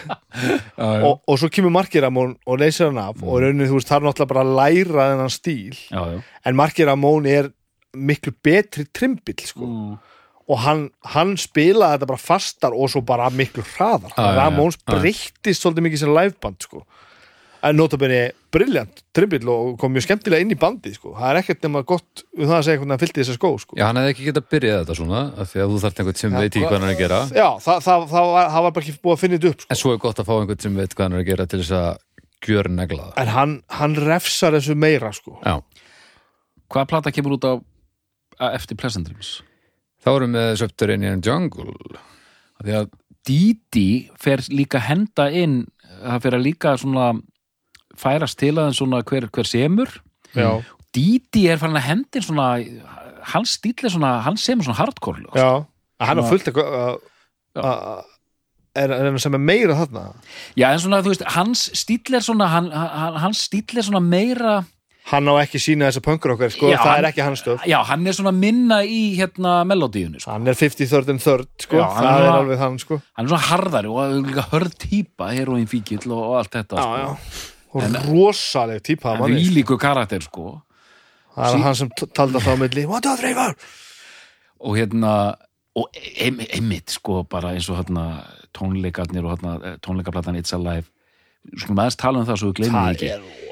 Og, 0.78 1.22
og 1.30 1.38
svo 1.40 1.50
kemur 1.54 1.74
Marki 1.74 2.02
Ramón 2.04 2.36
og 2.46 2.62
leysir 2.62 2.90
hann 2.90 3.02
af 3.02 3.22
og 3.22 3.44
rauninni 3.44 3.70
þú 3.70 3.78
veist 3.80 3.92
það 3.92 4.00
er 4.00 4.08
náttúrulega 4.08 4.32
bara 4.34 4.46
að 4.46 4.56
læra 4.60 5.10
þennan 5.12 5.34
stíl. 5.34 5.78
Já, 5.92 6.02
já. 6.16 6.18
en 6.50 6.58
Marki 6.60 6.88
Ramón 6.90 7.30
er 7.30 7.52
miklu 7.94 8.34
betri 8.44 8.88
trimbill 8.90 9.46
sko. 9.46 9.70
Mm. 9.70 9.94
og 10.50 10.60
hann, 10.60 10.84
hann 11.14 11.38
spilaði 11.40 12.00
þetta 12.00 12.10
bara 12.10 12.20
fastar 12.20 12.76
og 12.76 12.90
svo 12.92 13.04
bara 13.06 13.30
miklu 13.32 13.64
hraðar. 13.76 14.12
Já. 14.18 14.68
breyttist 14.90 15.64
svolítið 15.64 15.88
mikið 15.88 16.04
sem 16.04 16.16
liveband 16.18 16.66
sko 16.66 16.84
en 17.64 17.78
notabene 17.80 18.20
briljant 18.54 19.02
trimbill 19.16 19.48
og 19.52 19.78
kom 19.80 19.94
mjög 19.96 20.06
skemmtilega 20.08 20.44
inn 20.44 20.52
í 20.54 20.58
bandið 20.60 20.98
sko. 20.98 21.14
Það 21.16 21.30
er 21.30 21.40
ekkert 21.40 21.66
nema 21.66 21.82
gott 21.88 22.24
um 22.36 22.44
það 22.44 22.56
að 22.58 22.66
segja 22.68 22.82
hvernig 22.82 22.94
hann 22.94 23.02
fyllti 23.04 23.22
þessa 23.22 23.36
skó 23.38 23.52
sko. 23.62 23.78
Já, 23.80 23.86
hann 23.88 24.00
hefði 24.02 24.14
ekki 24.14 24.28
getað 24.28 24.48
byrjað 24.54 24.80
þetta 24.82 24.98
svona 25.00 25.22
af 25.40 25.52
því 25.52 25.64
að 25.64 25.72
þú 25.74 25.82
þarft 25.84 26.02
einhvern 26.02 26.20
sem 26.22 26.36
veit 26.36 26.50
ekki 26.50 26.64
hvað 26.66 26.76
hann 26.76 26.88
er 26.88 26.94
að 26.94 27.04
gera. 27.04 27.20
Já, 27.32 27.48
það, 27.66 27.80
það, 27.88 28.06
það, 28.14 28.32
var, 28.34 28.50
það 28.56 28.66
var 28.68 28.76
bara 28.76 28.86
ekki 28.86 28.96
búið 29.00 29.16
að 29.16 29.22
finna 29.24 29.40
þetta 29.40 29.54
upp 29.54 29.64
sko. 29.64 29.70
En 29.72 29.82
svo 29.82 29.94
er 29.94 30.02
gott 30.04 30.20
að 30.20 30.30
fá 30.30 30.34
einhvern 30.36 30.64
sem 30.66 30.82
veit 30.82 30.96
hvað 30.98 31.08
hann 31.08 31.16
er 31.16 31.24
að 31.24 31.30
gera 31.32 31.48
til 31.48 31.62
þess 31.64 31.78
að 31.80 31.90
gjör 32.44 32.72
negla 32.76 33.06
það. 33.06 33.16
En 33.24 33.34
hann, 33.38 33.56
hann 33.80 33.96
refsar 34.12 34.58
þessu 34.58 34.76
meira 34.76 35.14
sko. 35.16 35.38
Já, 35.40 35.56
hvaða 36.74 36.90
plata 36.92 37.16
kemur 37.16 37.38
út 37.38 37.48
á 37.48 37.54
eftir 38.52 38.76
Pleasant 38.76 39.08
Dreams? 39.08 39.38
Þá 40.04 40.10
erum 40.18 40.36
við 40.36 40.50
Subterranean 40.60 41.24
Jungle. 41.24 41.72
Af 42.60 42.68
því 42.68 42.76
að 42.82 42.92
Didi 43.24 43.88
fer 44.20 44.42
líka 44.52 44.82
henda 44.84 45.30
inn 45.32 45.62
það 46.02 46.26
fer 46.26 46.38
að 46.38 46.44
líka 46.44 46.74
svona 46.80 47.12
færast 48.00 48.40
til 48.42 48.56
aðeins 48.58 48.80
svona 48.82 49.04
hver, 49.08 49.30
hver 49.34 49.50
semur. 49.50 49.92
Já, 50.34 50.62
Didi 50.94 51.48
er 51.50 51.58
farin 51.62 51.78
að 51.80 51.88
hendin 51.88 52.26
svona 52.26 52.50
hans 53.34 53.58
stíl 53.58 53.86
er 53.88 53.94
svona, 53.94 54.18
hann 54.26 54.38
semur 54.40 54.68
svona 54.68 54.80
hardcore 54.82 55.24
lög, 55.24 55.32
sko. 55.34 55.40
Já, 55.40 56.08
hann 56.10 56.22
er 56.22 56.28
fullt 56.30 56.50
eitthvað 56.50 56.76
uh, 56.76 57.64
uh, 57.64 58.04
er, 58.76 58.92
er 58.92 59.08
hann 59.08 59.22
sem 59.22 59.38
er 59.38 59.42
meira 59.42 59.78
þarna? 59.80 60.06
Já, 60.60 60.70
en 60.74 60.84
svona, 60.84 61.02
þú 61.06 61.14
veist, 61.14 61.26
hans 61.38 61.66
stíl 61.78 62.18
er 62.18 62.26
svona 62.26 62.50
hann, 62.52 62.70
hann, 62.74 63.20
hans 63.24 63.46
stíl 63.48 63.80
er 63.80 63.88
svona 63.88 64.04
meira 64.04 64.62
hann 65.12 65.28
á 65.28 65.34
ekki 65.42 65.60
sína 65.60 65.90
þessa 65.90 66.04
pönkur 66.06 66.32
okkar 66.38 66.54
sko, 66.54 66.70
Já, 66.72 66.78
það 66.80 66.98
er 67.02 67.08
ekki 67.10 67.24
hans 67.26 67.42
stöð. 67.44 67.64
Já, 67.68 67.76
hann 67.90 68.06
er 68.08 68.16
svona 68.16 68.32
minna 68.36 68.78
í 68.88 69.02
hérna 69.18 69.56
melodíunni, 69.68 70.22
sko. 70.24 70.32
hann 70.32 70.48
er 70.48 70.56
53rd 70.56 71.12
and 71.12 71.24
3rd 71.24 71.66
sko, 71.66 71.82
Já, 71.82 71.88
það 71.98 72.12
er 72.12 72.28
er 72.28 72.36
alveg 72.38 72.62
hann 72.64 72.78
sko. 72.80 73.00
hann 73.18 73.28
er 73.28 73.34
svona 73.34 73.48
harðari 73.50 73.92
og 73.92 74.46
hörð 74.54 74.78
típa 74.86 75.34
heroin 75.36 75.68
fíkill 75.68 76.06
og, 76.08 76.22
og 76.22 76.38
allt 76.40 76.56
þetta 76.56 76.86
já, 76.88 77.10
sko. 77.12 77.50
Og 77.74 77.98
rosaleg 78.08 78.84
típa 78.86 79.16
hann 79.18 79.34
er 79.34 79.42
ílíku 79.42 79.78
karakter 79.82 80.22
sko. 80.26 80.62
það 81.36 81.58
er 81.58 81.64
hann 81.68 81.76
sem 81.80 81.90
t- 81.98 82.10
taldi 82.14 82.40
það 82.44 82.56
á 82.58 82.62
milli 82.62 82.86
what 82.90 83.04
the 83.08 83.16
þreifar 83.20 83.56
og 84.64 84.78
hérna 84.78 85.14
og 85.76 85.90
einmitt 85.98 86.94
sko 86.94 87.24
bara 87.26 87.56
eins 87.56 87.66
og 87.74 87.80
hérna 87.82 88.04
tónleikarnir 88.54 89.26
og 89.26 89.34
hérna 89.38 89.78
tónleikaplatan 89.82 90.38
It's 90.38 90.54
Alive. 90.54 90.86
Skulum 91.60 91.80
aðeins 91.82 91.98
tala 92.00 92.22
um 92.22 92.28
það 92.30 92.38
svo 92.40 92.52
við 92.56 92.70
það 92.72 92.92
ekki. 92.94 93.08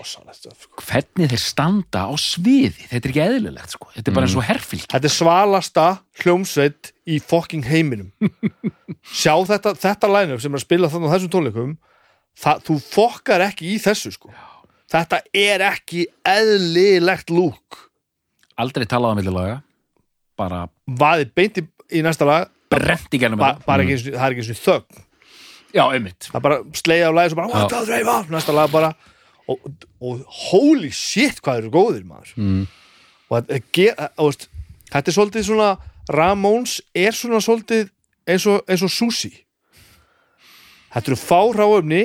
sko. 0.06 0.84
hvernig 0.86 1.32
þeir 1.34 1.42
standa 1.44 2.04
á 2.08 2.14
sviði? 2.16 2.86
Þetta 2.88 3.02
er 3.10 3.12
ekki 3.12 3.24
eðlilegt 3.26 3.74
sko, 3.74 3.90
þetta 3.98 4.12
er 4.12 4.16
bara 4.16 4.30
eins 4.30 4.36
og 4.40 4.46
herfylg 4.48 4.86
þetta 4.94 5.10
er 5.10 5.16
svalasta 5.18 5.88
hljómsveit 6.22 6.92
í 7.10 7.18
fucking 7.20 7.66
heiminum. 7.68 8.14
Sjá 9.22 9.34
þetta, 9.50 9.74
þetta 9.82 10.08
line-up 10.14 10.40
sem 10.46 10.54
er 10.56 10.62
að 10.62 10.68
spila 10.70 10.92
þannig 10.94 11.12
á 11.12 11.14
þessum 11.18 11.34
tónleikum 11.36 11.74
það, 12.38 12.64
þú 12.68 12.78
fokkar 12.86 13.44
ekki 13.50 13.74
í 13.76 13.78
þessu 13.84 14.12
sko. 14.16 14.32
þetta 14.92 15.22
er 15.34 15.62
ekki 15.72 16.06
eðlilegt 16.28 17.30
lúk 17.32 17.78
aldrei 18.62 18.86
talað 18.86 19.16
á 19.16 19.20
millilaga 19.20 19.62
bara 20.38 20.66
vaðið 20.88 21.32
beint 21.38 21.58
í, 21.62 21.64
í 21.98 22.02
næsta 22.06 22.26
lag. 22.26 22.50
Brent 22.72 23.14
í 23.14 23.20
gælum 23.20 23.38
ba, 23.40 23.56
bara 23.66 23.84
ekki, 23.84 23.94
einu 23.98 24.02
sinni- 24.02 24.18
það 24.18 24.26
er 24.26 24.32
ekki 24.36 24.42
eins 24.42 24.52
og 24.52 24.62
þögn. 24.66 25.02
Já, 25.76 25.84
einmitt. 25.92 26.28
Það 26.32 26.42
bara 26.46 26.58
sleiði 26.74 27.04
á 27.08 27.12
lagi 27.14 27.32
og 27.32 27.36
bara 27.40 27.48
what 27.52 27.70
the 27.72 27.82
þreifar 27.88 28.30
næsta 28.32 28.54
lag 28.56 28.72
bara. 28.72 28.90
Og, 29.52 29.66
og 30.02 30.22
holy 30.52 30.90
shit 30.96 31.42
hvað 31.44 31.62
eru 31.62 31.72
góðir 31.74 32.06
maður. 32.08 32.32
Mm. 32.38 32.68
og 33.30 33.38
þetta, 33.38 33.56
er 33.56 33.64
ge- 33.76 34.10
veist, 34.18 34.48
þetta 34.92 35.12
er 35.12 35.18
svolítið 35.18 35.46
svona 35.50 35.70
Ramones 36.12 36.78
er 36.96 37.12
svona 37.16 37.40
svolítið 37.44 37.90
eins 38.28 38.46
og, 38.48 38.64
eins 38.68 38.82
og 38.84 38.92
sushi 38.92 39.32
þetta 40.94 41.12
eru 41.12 41.20
fáráöfni 41.20 42.02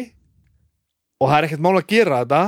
og 1.21 1.31
það 1.31 1.39
er 1.39 1.49
ekkert 1.49 1.65
mál 1.65 1.75
að 1.77 1.89
gera 1.93 2.21
þetta 2.23 2.43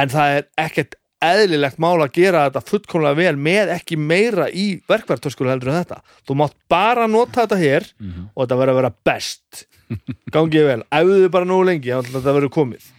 en 0.00 0.14
það 0.14 0.38
er 0.38 0.46
ekkert 0.64 0.96
eðlilegt 1.24 1.78
mál 1.80 1.96
að 2.04 2.16
gera 2.18 2.46
þetta 2.48 2.64
fullkomlega 2.68 3.16
vel 3.16 3.36
með 3.40 3.70
ekki 3.78 3.96
meira 3.96 4.48
í 4.50 4.66
verkverðtöskur 4.90 5.48
heldur 5.48 5.72
en 5.72 5.78
þetta. 5.80 6.02
Þú 6.28 6.36
mátt 6.42 6.56
bara 6.68 7.06
nota 7.08 7.44
þetta 7.44 7.60
hér 7.60 7.86
og 8.34 8.42
þetta 8.42 8.58
verður 8.60 8.74
að 8.74 8.80
vera 8.82 8.92
best. 9.08 9.64
Gangið 10.34 10.68
vel, 10.68 10.82
þið 10.90 11.30
bara 11.32 11.48
nógu 11.48 11.68
lengi 11.70 11.92
þannig 11.94 12.10
að 12.12 12.18
þetta 12.18 12.36
verður 12.38 12.54
komið. 12.58 12.90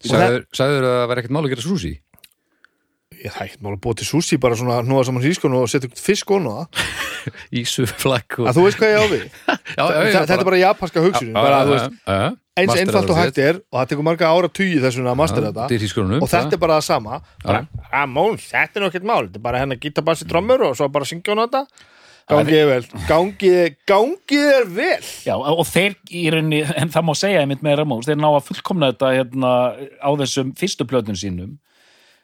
Sagður, 0.00 0.46
sagður 0.56 0.86
að 0.88 0.94
það 0.96 1.08
var 1.10 1.20
ekkert 1.20 1.34
mál 1.36 1.42
að 1.44 1.52
gera 1.52 1.66
súsi 1.66 1.92
ég 3.18 3.32
það 3.34 3.56
mál 3.64 3.74
að 3.74 3.80
búa 3.84 3.96
til 3.98 4.06
sushi 4.08 4.38
bara 4.40 4.56
svona 4.58 4.80
hnúa 4.84 5.02
saman 5.06 5.22
hrískonu 5.24 5.60
og 5.60 5.70
setja 5.70 5.90
fisk 5.98 6.30
og 6.34 6.44
það. 6.46 6.84
Ísu, 7.60 7.86
flakk 7.90 8.38
og... 8.40 8.48
að 8.48 8.58
þú 8.58 8.66
veist 8.66 8.80
hvað 8.80 8.92
ég 8.92 9.02
á 9.02 9.06
við? 9.10 9.24
Já, 9.80 9.84
já, 9.86 9.98
já, 10.02 10.16
þetta 10.24 10.36
er 10.36 10.46
bara 10.48 10.60
japanska 10.60 11.02
veist, 11.70 12.40
eins 12.60 12.72
einfalt 12.80 13.12
og 13.12 13.18
hægt 13.20 13.38
er 13.40 13.60
og 13.60 13.76
það 13.78 13.92
tekur 13.92 14.06
marga 14.08 14.30
ára 14.32 14.50
tugi 14.50 14.80
þessuna 14.82 15.12
að 15.12 15.20
mastera 15.20 15.52
þetta. 15.52 16.16
og 16.18 16.32
þetta 16.32 16.56
er 16.56 16.62
bara 16.64 16.78
það 16.80 16.86
sama. 16.88 17.20
Ramón, 17.92 18.40
þetta 18.42 18.80
er 18.80 18.86
ekkert 18.88 19.06
mál. 19.06 19.22
Þetta 19.28 19.40
er 19.40 19.44
bara 19.46 19.62
hennar 19.62 19.80
gítabassi 19.80 20.28
trommur 20.28 20.66
og 20.66 20.76
svo 20.78 20.90
bara 20.92 21.08
syngja 21.08 21.36
hún 21.36 21.44
þetta. 21.44 21.62
Gangið 22.30 22.58
er 22.58 22.68
vel. 22.68 22.82
Gangið, 23.08 23.78
gangið 23.90 24.50
er 24.56 24.68
vel. 24.74 25.08
Já, 25.26 25.34
og 25.38 25.64
þeir 25.70 25.96
í 26.10 26.26
rauninni, 26.34 26.60
en 26.82 26.92
það 26.92 27.08
má 27.08 27.14
segja 27.18 27.40
einmitt 27.44 27.64
með 27.66 27.80
Ramóns, 27.80 28.10
þeir 28.10 28.20
ná 28.20 28.28
að 28.32 28.44
fullkomna 28.50 28.92
þetta 28.92 29.14
hérna, 29.16 29.54
á 30.02 30.10
þessum 30.20 30.52
fyrstu 30.58 30.86
plötun 30.90 31.18
sínum 31.18 31.56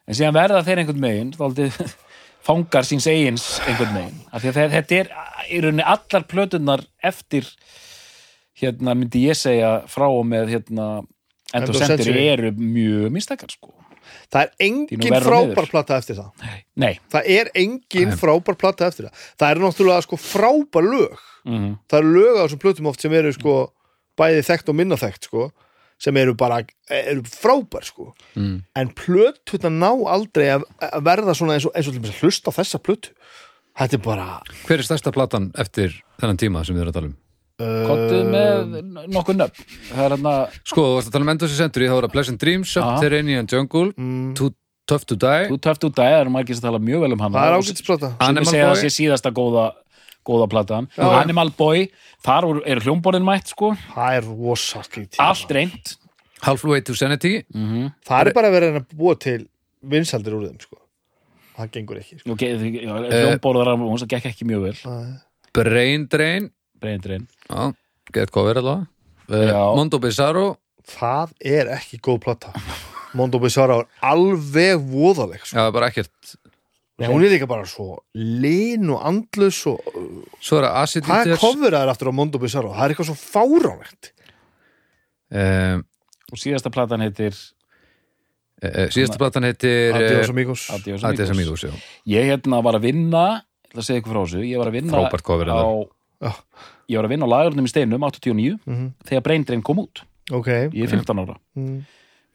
en 0.07 0.19
síðan 0.19 0.37
verða 0.37 0.65
þeir 0.67 0.83
einhvern 0.83 1.03
megin 1.03 1.33
þáldið 1.37 1.81
fangar 2.47 2.87
síns 2.87 3.09
eigins 3.11 3.47
einhvern 3.67 3.95
megin, 3.97 4.21
af 4.31 4.45
því 4.45 4.53
að 4.53 4.77
þetta 4.77 5.01
er 5.01 5.11
í 5.51 5.61
rauninni 5.65 5.87
allar 5.87 6.27
plötunar 6.31 6.85
eftir 7.05 7.49
hérna 8.57 8.95
myndi 8.97 9.27
ég 9.27 9.39
segja 9.39 9.81
frá 9.91 10.07
og 10.09 10.25
með 10.29 10.55
hérna 10.55 10.87
End 11.55 11.63
End 11.63 11.71
of 11.71 11.77
of 11.77 11.83
Century 11.83 12.05
Century. 12.11 12.29
eru 12.33 12.51
mjög 12.59 13.13
mistakar 13.15 13.53
sko. 13.53 13.73
Það 14.33 14.41
er 14.43 14.65
engin 14.67 15.17
frábær 15.23 15.69
plata 15.71 15.99
eftir 16.01 16.19
það. 16.19 16.49
Nei, 16.75 16.99
það 17.13 17.29
er 17.37 17.51
engin 17.55 18.15
frábær 18.19 18.57
plata 18.59 18.89
eftir 18.91 19.07
það. 19.07 19.21
Það 19.39 19.53
eru 19.55 19.65
náttúrulega 19.67 20.07
sko 20.07 20.19
frábær 20.19 20.89
lög. 20.91 21.23
Mm 21.47 21.77
það 21.87 21.99
eru 22.01 22.13
lög 22.17 22.39
á 22.39 22.43
þessum 22.43 22.63
plötum 22.65 22.91
oft 22.91 23.05
sem 23.05 23.15
eru 23.15 23.33
sko 23.37 23.55
bæði 24.19 24.43
þekkt 24.49 24.73
og 24.73 24.79
minna 24.81 24.99
þekkt 24.99 25.29
sko 25.29 25.45
sem 26.01 26.17
eru 26.21 26.35
bara, 26.39 26.61
eru 26.93 27.23
frábær 27.31 27.87
sko. 27.87 28.11
Mm. 28.37 28.63
en 28.77 28.95
plötuna 28.97 29.73
ná 29.73 29.91
aldrei 30.13 30.49
að, 30.57 30.67
verða 31.05 31.37
svona 31.37 31.57
eins 31.57 31.69
og, 31.69 31.75
eins 31.77 31.89
og 31.89 31.97
til 31.97 32.03
dæmis 32.03 32.17
að 32.17 32.25
hlusta 32.25 32.53
á 32.53 32.57
þessa 32.59 32.83
plötu. 32.83 33.15
Þetta 33.77 33.97
er 33.99 34.03
bara 34.05 34.27
Hver 34.65 34.81
er 34.81 34.89
stærsta 34.89 35.13
platan 35.13 35.51
eftir 35.61 35.99
þennan 36.21 36.39
tíma 36.41 36.65
sem 36.65 36.77
við 36.77 36.87
erum 36.87 36.93
að 36.95 37.01
tala 37.01 37.11
um? 37.13 37.17
kottuð 37.57 38.27
með 38.29 38.75
nokkuð 39.15 39.39
nöfn. 39.41 39.67
Það 39.89 40.05
er 40.05 40.13
hérna, 40.13 40.33
Sko, 40.61 40.83
þú 40.83 40.97
varst 40.99 41.09
að 41.09 41.15
tala 41.15 41.25
um 41.25 41.31
Endless 41.33 41.57
Century, 41.57 41.89
þá 41.89 41.95
er 41.97 42.07
það 42.07 42.13
Pleasant 42.13 42.43
Dreams. 42.43 42.73
Subterranean 42.77 43.49
Jungle, 43.49 43.93
mm, 43.97 44.35
Too 44.37 44.51
Tough 44.87 45.03
to 45.11 45.17
Die. 45.19 45.49
Þú 45.51 45.57
töftu 45.59 45.89
út 45.91 45.99
að 45.99 46.13
það 46.13 46.21
eru 46.21 46.31
margir 46.31 46.55
sem 46.55 46.63
tala 46.63 46.79
mjög 46.79 47.01
vel 47.03 47.15
um 47.17 47.23
hann 47.25 47.33
það 47.35 47.49
er 47.49 47.55
ágætisplata 47.59 48.11
sem 48.21 48.37
ég 48.39 48.51
segja 48.53 48.67
að 48.69 48.77
sé 48.79 48.91
síðasta 48.95 49.33
góða 49.35 49.65
góða 50.27 50.49
platan, 50.53 50.89
Já. 50.97 51.07
Animal 51.21 51.53
Boy 51.59 51.87
þar 52.27 52.49
eru 52.67 52.83
hljómborðin 52.87 53.27
mætt 53.27 53.53
sko. 53.53 53.75
Það 53.95 54.17
er 54.19 54.27
rosa 54.31 54.83
skrítið. 54.87 55.21
Allt 55.23 55.55
reynd 55.57 55.95
Halfway 56.45 56.83
to 56.85 56.95
Sanity 56.95 57.39
mm 57.55 57.93
það 58.07 58.27
er 58.29 58.37
bara 58.37 58.51
verið 58.53 58.81
að 58.83 58.91
búa 58.99 59.15
til 59.19 59.47
vinsaldir 59.87 60.35
úr 60.37 60.49
þeim 60.51 60.59
sko. 60.61 60.77
Það 61.57 61.71
gengur 61.73 62.01
ekki 62.03 62.19
sko. 62.21 62.35
okay, 62.35 62.59
hljómborðar 62.59 63.73
hún 63.81 64.03
það 64.03 64.11
gekk 64.13 64.29
ekki 64.33 64.49
mjög 64.49 64.67
vel. 64.67 64.75
Það 64.83 65.01
er- 65.07 65.23
Brain 65.57 67.01
Drain. 67.01 67.27
Já, 67.49 67.73
get 68.13 68.31
cover 68.31 68.59
allavega. 68.61 68.87
Uh, 69.31 69.47
Já. 69.49 69.63
Mondo 69.75 69.99
Bizarro. 69.99 70.59
Það 70.87 71.33
er 71.41 71.71
ekki 71.79 71.99
góð 72.05 72.21
plata. 72.27 72.53
Mondo 73.17 73.41
Bizarro 73.43 73.81
er 73.81 73.87
alveg 74.05 74.83
voðaleg 74.93 75.47
sko. 75.47 75.57
Já, 75.57 75.73
bara 75.73 75.89
ekkert 75.91 76.37
Nei, 76.97 77.09
hún 77.13 77.21
er 77.27 77.29
líka 77.35 77.45
bara 77.47 77.67
svo 77.69 77.99
lin 78.17 78.89
og 78.95 79.03
andlus 79.05 79.59
og 79.69 79.83
Svo 80.41 80.59
er 80.63 80.65
það 80.65 80.77
Acid 80.81 81.05
hvað 81.05 81.19
er 81.27 81.27
Eaters 81.35 81.43
kofur 81.43 81.75
aftur 81.77 82.09
á 82.09 82.13
Mondo 82.17 82.39
Bizarro? 82.41 82.71
það 82.73 82.85
er 82.87 82.95
eitthvað 82.95 83.11
svo 83.11 83.17
fáránlegt 83.21 84.13
um, 85.31 85.83
og 86.33 86.41
síðasta 86.41 86.73
platan 86.73 87.05
heitir 87.05 87.35
uh, 87.37 88.87
Síðasta 88.95 89.21
platan 89.21 89.45
heitir 89.49 89.93
Adiós 89.99 90.33
amigos 90.33 90.65
Adiós 90.73 91.05
Adiós 91.05 91.35
Amigos 91.35 91.37
Amigos 91.37 91.67
já. 91.69 91.75
ég 92.17 92.31
hérna 92.33 92.63
var 92.65 92.79
að 92.81 92.89
vinna 92.89 93.27
ég 93.37 93.75
ætla 93.75 93.83
að 93.85 93.89
segja 93.91 94.01
ykkur 94.03 94.15
frá 94.17 94.23
þessu 94.25 94.47
ég 94.49 94.63
var 94.63 94.71
að 94.73 94.79
vinna 94.79 94.97
Frábært 94.97 95.53
Já. 96.25 96.33
ég 96.89 96.97
var 96.97 97.07
að 97.11 97.13
vinna 97.13 97.29
á 97.29 97.33
lagurnum 97.35 97.67
í 97.69 97.73
steinum 97.75 98.09
89 98.09 98.57
Mhm. 98.65 98.87
þegar 99.05 99.25
breyndrein 99.29 99.63
kom 99.63 99.83
út 99.85 100.01
ok 100.33 100.49
ég 100.73 100.83
er 100.87 100.89
15 100.97 101.21
ára 101.27 101.37
Mm. 101.57 101.85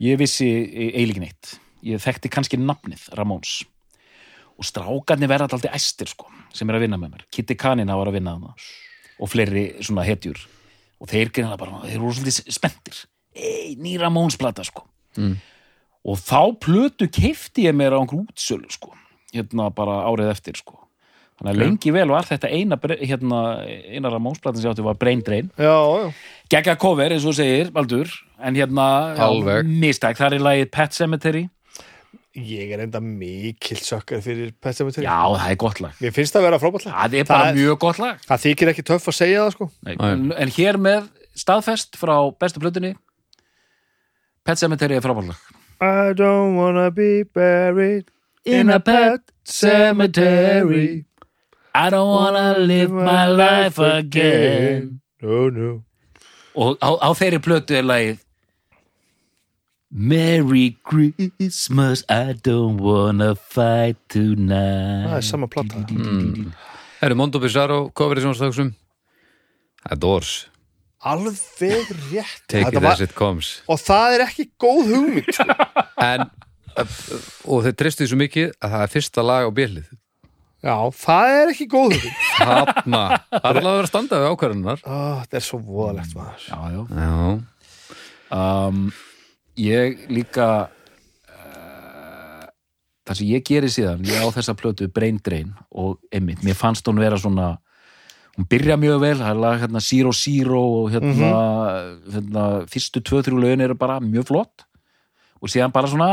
ég 0.01 0.17
vissi 0.21 0.45
eiginlega 0.93 1.09
ekki 1.17 1.25
neitt 1.25 1.55
ég 1.83 1.97
þekkti 2.05 2.29
kannski 2.29 2.57
nafnið 2.61 3.09
Ramóns 3.17 3.63
og 4.61 4.67
strákarnir 4.67 5.29
verða 5.31 5.49
alltaf 5.49 5.73
æstir 5.73 6.11
sko, 6.11 6.29
sem 6.53 6.69
er 6.69 6.77
að 6.77 6.85
vinna 6.85 6.99
með 7.01 7.15
mér. 7.15 7.27
Kitty 7.33 7.57
Kanina 7.57 7.97
var 7.97 8.11
að 8.11 8.19
vinna 8.19 8.35
þarna. 8.35 8.53
Og 9.21 9.29
fleiri 9.29 9.65
svona 9.81 10.05
hetjur. 10.05 10.37
Og 11.01 11.09
þeir 11.09 11.31
gerða 11.33 11.57
bara, 11.57 11.81
þeir 11.87 12.03
voru 12.03 12.17
svolítið 12.17 12.53
spenntir. 12.53 12.99
Ei, 13.33 13.73
ný 13.81 13.95
Ramóns 13.97 14.37
plata 14.37 14.65
sko. 14.67 14.85
Mm. 15.17 15.33
og 16.07 16.15
þá 16.17 16.55
plötu 16.63 17.05
keifti 17.11 17.65
ég 17.65 17.75
mér 17.75 17.93
á 17.93 17.99
einhver 17.99 18.21
útsölu 18.23 18.69
sko. 18.71 18.93
Hérna 19.35 19.67
bara 19.75 19.99
árið 20.07 20.31
eftir 20.31 20.55
sko. 20.57 20.77
Þannig 21.37 21.51
að 21.51 21.59
lengi 21.61 21.91
vel 21.93 22.07
var 22.13 22.25
þetta 22.29 22.49
eina 22.53 22.77
hérna, 23.01 23.41
eina 23.65 24.11
Ramóns 24.13 24.39
platan 24.41 24.61
sem 24.61 24.69
ég 24.69 24.75
átti 24.75 24.85
var 24.85 24.97
Brain 25.01 25.21
Drain. 25.25 25.51
Gekka 26.49 26.77
cover, 26.79 27.13
eins 27.13 27.25
og 27.27 27.35
segir, 27.37 27.73
Baldur. 27.75 28.09
En 28.41 28.55
hérna, 28.57 28.87
mistak, 29.67 30.17
það 30.21 30.37
er 30.37 30.45
lagið 30.47 30.71
Pet 30.73 30.97
Cemetery 30.97 31.43
ég 32.35 32.71
er 32.71 32.79
enda 32.85 32.99
mikill 33.03 33.79
sökkar 33.83 34.21
fyrir 34.23 34.53
Pet 34.61 34.75
Sematary 34.77 35.03
Já, 35.05 35.17
það 35.35 35.49
er 35.51 35.57
gott 35.59 35.79
lag. 35.83 35.95
Mér 35.99 36.13
finnst 36.15 36.33
það 36.35 36.41
að 36.41 36.45
vera 36.47 36.59
frábært 36.61 36.85
lag. 36.87 36.93
Það 36.95 37.17
er 37.19 37.25
bara 37.27 37.45
Það- 37.49 37.57
mjög 37.59 37.79
gott 37.83 37.99
lag. 37.99 38.21
Það 38.27 38.43
þykir 38.45 38.71
ekki 38.71 38.85
töff 38.87 39.07
að 39.11 39.17
segja 39.17 39.41
það 39.45 39.51
sko. 39.57 39.69
Nei, 39.83 39.95
Nei. 39.95 40.35
en, 40.45 40.53
hér 40.55 40.77
með 40.77 41.09
staðfest 41.35 41.97
frá 41.99 42.15
bestu 42.39 42.59
plötunni 42.63 42.93
Pet 44.45 44.57
Cemetery 44.57 44.95
er 44.95 45.01
frábært 45.05 45.27
lag. 45.27 45.37
I 45.81 46.13
don't 46.13 46.55
wanna 46.55 46.89
be 46.91 47.23
buried 47.23 48.09
In 48.45 48.69
a 48.69 48.79
pet 48.79 49.21
cemetery. 49.45 51.05
I 51.75 51.89
don't 51.89 52.09
wanna 52.09 52.57
live 52.59 52.91
my 52.91 53.27
life 53.27 53.77
again. 53.79 55.01
No 55.21 55.49
no. 55.49 55.83
Og 56.55 56.77
á, 56.81 56.89
á 56.99 57.09
þeirri 57.15 57.39
plötu 57.39 57.75
er 57.77 57.83
lagið 57.85 58.17
Merry 59.91 60.77
Christmas, 60.87 62.05
I 62.07 62.33
don't 62.33 62.79
wanna 62.79 63.35
fight 63.35 63.97
það 64.07 64.37
tonight 64.37 65.17
er 65.17 65.25
sama 65.27 65.47
plata. 65.51 65.83
Herru, 67.01 67.17
Mondo 67.19 67.41
Bizarro, 67.43 67.89
coverið 67.91 68.29
sjónstöksum 68.29 68.71
Það 69.81 69.91
er 69.95 69.99
Doors 69.99 70.33
alveg 71.01 71.89
rétt. 72.11 72.43
Take 72.47 72.77
it 72.77 72.83
as 72.83 73.01
it 73.01 73.15
comes. 73.17 73.61
Og 73.67 73.79
það 73.81 74.15
er 74.15 74.23
ekki 74.27 74.47
góð 74.61 74.93
hugmynd 74.93 75.33
sko. 75.33 75.55
En, 76.01 76.23
og 77.45 77.65
þeir 77.65 77.75
tristu 77.77 78.05
því 78.05 78.09
svo 78.09 78.17
mikið 78.21 78.53
að 78.57 78.71
það 78.73 78.83
er 78.85 78.91
fyrsta 78.95 79.25
lag 79.25 79.45
á 79.45 79.51
björlið 79.53 79.89
já, 80.61 80.75
það 80.97 81.35
er 81.35 81.51
ekki 81.53 81.67
góð 81.69 81.95
hugmynd. 81.97 82.25
Þarna, 82.37 83.03
það 83.33 83.47
er 83.49 83.49
alveg 83.51 83.61
að 83.61 83.75
vera 83.75 83.85
að 83.85 83.91
standa 83.91 84.21
við 84.21 84.31
ákvarðunar 84.31 84.83
þetta 84.85 85.39
er 85.41 85.45
svo 85.45 85.61
voðalegt 85.65 86.17
maður. 86.17 86.47
Já, 86.47 86.59
já. 86.71 86.81
Já, 87.01 88.39
um, 88.39 88.83
Ég 89.61 90.05
líka 90.09 90.47
uh, 90.67 92.45
Það 93.05 93.17
sem 93.19 93.27
ég 93.29 93.45
geri 93.45 93.69
síðan 93.71 94.05
Ég 94.07 94.17
á 94.23 94.27
þessa 94.33 94.55
plötu 94.57 94.87
Brain 94.91 95.19
Drain 95.21 95.51
og 95.69 95.99
einmitt, 96.13 96.41
mér 96.45 96.57
fannst 96.57 96.87
hún 96.89 97.01
vera 97.01 97.19
svona 97.21 97.59
hún 98.37 98.47
byrja 98.47 98.77
mjög 98.79 99.01
vel, 99.01 99.17
það 99.19 99.31
er 99.33 99.39
lag 99.43 99.59
hérna 99.61 99.81
Zero 99.83 100.11
Zero 100.15 100.61
og 100.81 100.91
hérna, 100.93 101.31
hérna 102.13 102.45
fyrstu 102.71 103.01
tvö, 103.03 103.21
þrjú 103.25 103.41
lögin 103.43 103.65
eru 103.65 103.75
bara 103.77 103.99
mjög 104.03 104.29
flott. 104.31 104.63
Og 105.41 105.51
síðan 105.51 105.73
bara 105.75 105.89
svona 105.91 106.11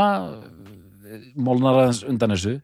eh, 1.07 1.29
molnar 1.37 1.79
aðeins 1.83 2.03
undan 2.03 2.35
þessu 2.35 2.57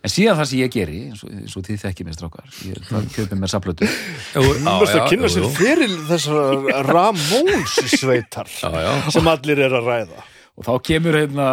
en 0.00 0.12
síðan 0.12 0.38
það 0.38 0.48
sem 0.50 0.60
ég 0.62 0.72
geri 0.74 0.98
eins 1.10 1.22
og, 1.26 1.32
eins 1.36 1.54
og 1.58 1.64
þið 1.66 1.80
þekki 1.84 2.06
mér 2.08 2.16
strákar 2.16 2.52
ég 2.68 2.82
það 2.88 3.08
kjöpi 3.14 3.38
mér 3.40 3.52
saplötu 3.52 3.88
Þú 4.32 4.44
mást 4.64 4.94
að 4.96 5.06
kynna 5.12 5.30
sér 5.34 5.48
fyrir 5.58 5.94
þessar 6.08 6.84
Ramóns 6.88 7.74
sveitar 8.00 8.48
Já, 8.52 8.70
já. 8.72 8.92
sem 9.12 9.28
allir 9.32 9.62
er 9.66 9.76
að 9.80 9.90
ræða. 9.90 10.24
Og 10.60 10.66
þá 10.66 10.72
kemur 10.90 11.16
hérna 11.20 11.48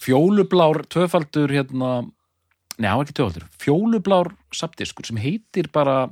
fjólublár 0.00 0.82
tvöfaldur 0.92 1.52
hérna 1.52 1.92
Nei, 2.80 2.88
hann 2.88 2.98
var 2.98 3.04
ekki 3.06 3.16
tvöfaldur, 3.18 3.44
fjólublár 3.60 4.30
sapdiskur 4.56 5.04
sem 5.06 5.18
heitir 5.20 5.68
bara 5.72 6.06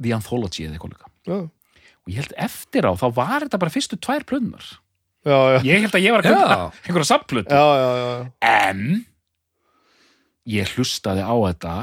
The 0.00 0.12
Anthology 0.16 0.66
eða 0.66 0.76
eitthvað 0.76 0.92
líka. 0.94 1.08
Já, 1.28 1.38
og 2.00 2.12
ég 2.12 2.20
held 2.20 2.34
eftir 2.40 2.86
á, 2.88 2.92
þá 2.96 3.06
var 3.16 3.44
þetta 3.46 3.60
bara 3.60 3.72
fyrstu 3.74 3.98
tvær 4.00 4.24
plöðunar 4.28 4.64
já, 5.24 5.36
já, 5.36 5.58
ég 5.68 5.82
held 5.84 5.96
að 5.96 6.04
ég 6.04 6.14
var 6.14 6.22
að 6.24 6.28
Já. 6.28 6.36
kynna 6.36 6.58
einhverja 6.88 7.08
sapplötu 7.10 7.56
já, 7.56 7.64
já, 7.80 7.90
já. 8.00 8.30
en 8.48 8.84
ég 10.50 10.74
hlustaði 10.76 11.24
á 11.24 11.34
þetta 11.34 11.74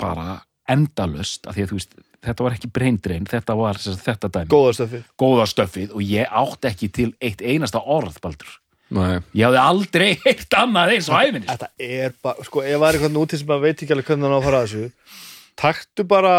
bara 0.00 0.40
endalust 0.70 1.48
af 1.48 1.56
því 1.56 1.64
að 1.64 1.70
þú 1.72 1.78
veist, 1.80 1.94
þetta 2.24 2.46
var 2.46 2.56
ekki 2.56 2.70
braindrein 2.78 3.28
þetta 3.28 3.56
var 3.58 3.80
sem 3.80 3.96
sagt, 3.96 4.06
þetta 4.06 4.30
dæmi. 4.36 4.50
Góða 4.52 4.74
stöfi 4.78 5.02
góða 5.20 5.46
stöffið 5.50 5.94
og 5.96 6.04
ég 6.06 6.34
átti 6.42 6.70
ekki 6.70 6.90
til 7.00 7.08
eitt 7.20 7.42
einasta 7.42 7.82
orð, 7.82 8.20
Baldur. 8.22 8.58
Nei. 8.90 9.20
ég 9.38 9.46
hafði 9.46 9.60
aldrei 9.62 10.08
eitt 10.30 10.54
annað 10.58 10.96
eins 10.96 11.08
og 11.12 11.20
æfinni 11.20 11.46
Þetta 11.46 11.68
er 11.86 12.14
bara, 12.24 12.46
sko, 12.46 12.64
ef 12.66 12.72
það 12.74 12.86
er 12.88 12.96
eitthvað 12.98 13.12
núti 13.14 13.38
sem 13.38 13.52
að 13.54 13.66
veit 13.68 13.76
ekki 13.76 13.94
alveg 13.94 14.08
hvernig 14.08 14.26
hann 14.26 14.34
á 14.34 14.38
að 14.40 14.46
fara 14.48 14.62
að 14.62 14.72
þessu 14.72 15.20
taktu 15.60 16.06
bara 16.10 16.32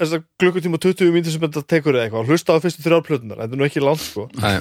þess 0.00 0.16
að 0.16 0.24
klukkutíma 0.42 0.80
og 0.80 0.82
20 0.82 1.14
mínútur 1.14 1.36
sem 1.36 1.44
þetta 1.44 1.62
tekur 1.70 1.94
eða 1.94 2.08
eitthvað 2.08 2.32
hlusta 2.32 2.56
á 2.58 2.62
fyrstu 2.64 2.82
þrjár 2.82 3.04
plötunar, 3.06 3.44
þetta 3.44 3.54
er 3.54 3.60
nú 3.60 3.68
ekki 3.68 3.84
langt 3.84 4.02
sko. 4.02 4.26
Nei. 4.42 4.56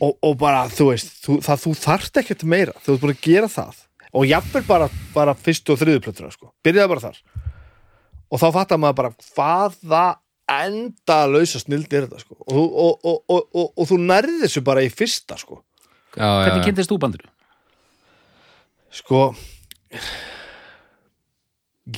og, 0.00 0.14
og 0.24 0.38
bara, 0.40 0.64
þú 0.72 0.88
veist, 0.94 1.12
þú, 1.26 1.36
það, 1.44 1.60
þú 1.66 1.74
þarft 1.82 2.20
ekkert 2.22 2.46
meira, 2.54 2.76
þú 2.80 2.94
ert 2.94 3.04
búin 3.04 3.12
að 3.12 3.26
gera 3.28 3.50
það 3.52 3.82
og 4.14 4.26
jafnvel 4.30 4.64
bara, 4.68 4.88
bara 5.14 5.34
fyrstu 5.34 5.74
og 5.74 5.80
þriðu 5.80 6.02
plötunar 6.04 6.32
sko, 6.34 6.52
byrjaði 6.64 6.90
bara 6.94 7.04
þar 7.08 7.18
og 8.30 8.40
þá 8.42 8.46
fattar 8.56 8.80
maður 8.82 8.98
bara 9.00 9.12
hvaða 9.34 10.04
enda 10.54 11.18
lausa 11.30 11.58
snild 11.62 11.92
er 11.96 12.04
þetta 12.06 12.20
sko 12.22 12.36
og, 12.40 12.50
þú- 12.52 12.72
og, 12.84 12.98
og, 13.10 13.20
og, 13.32 13.46
og, 13.54 13.70
og 13.80 13.88
þú 13.90 13.98
nærði 14.04 14.40
þessu 14.44 14.62
bara 14.66 14.82
í 14.84 14.90
fyrsta 14.92 15.38
sko 15.40 15.60
Já, 16.14 16.22
já, 16.22 16.42
hvernig 16.46 16.66
kynntist 16.68 16.92
þú 16.92 16.98
Baldur? 17.02 17.24
Sko 18.94 19.22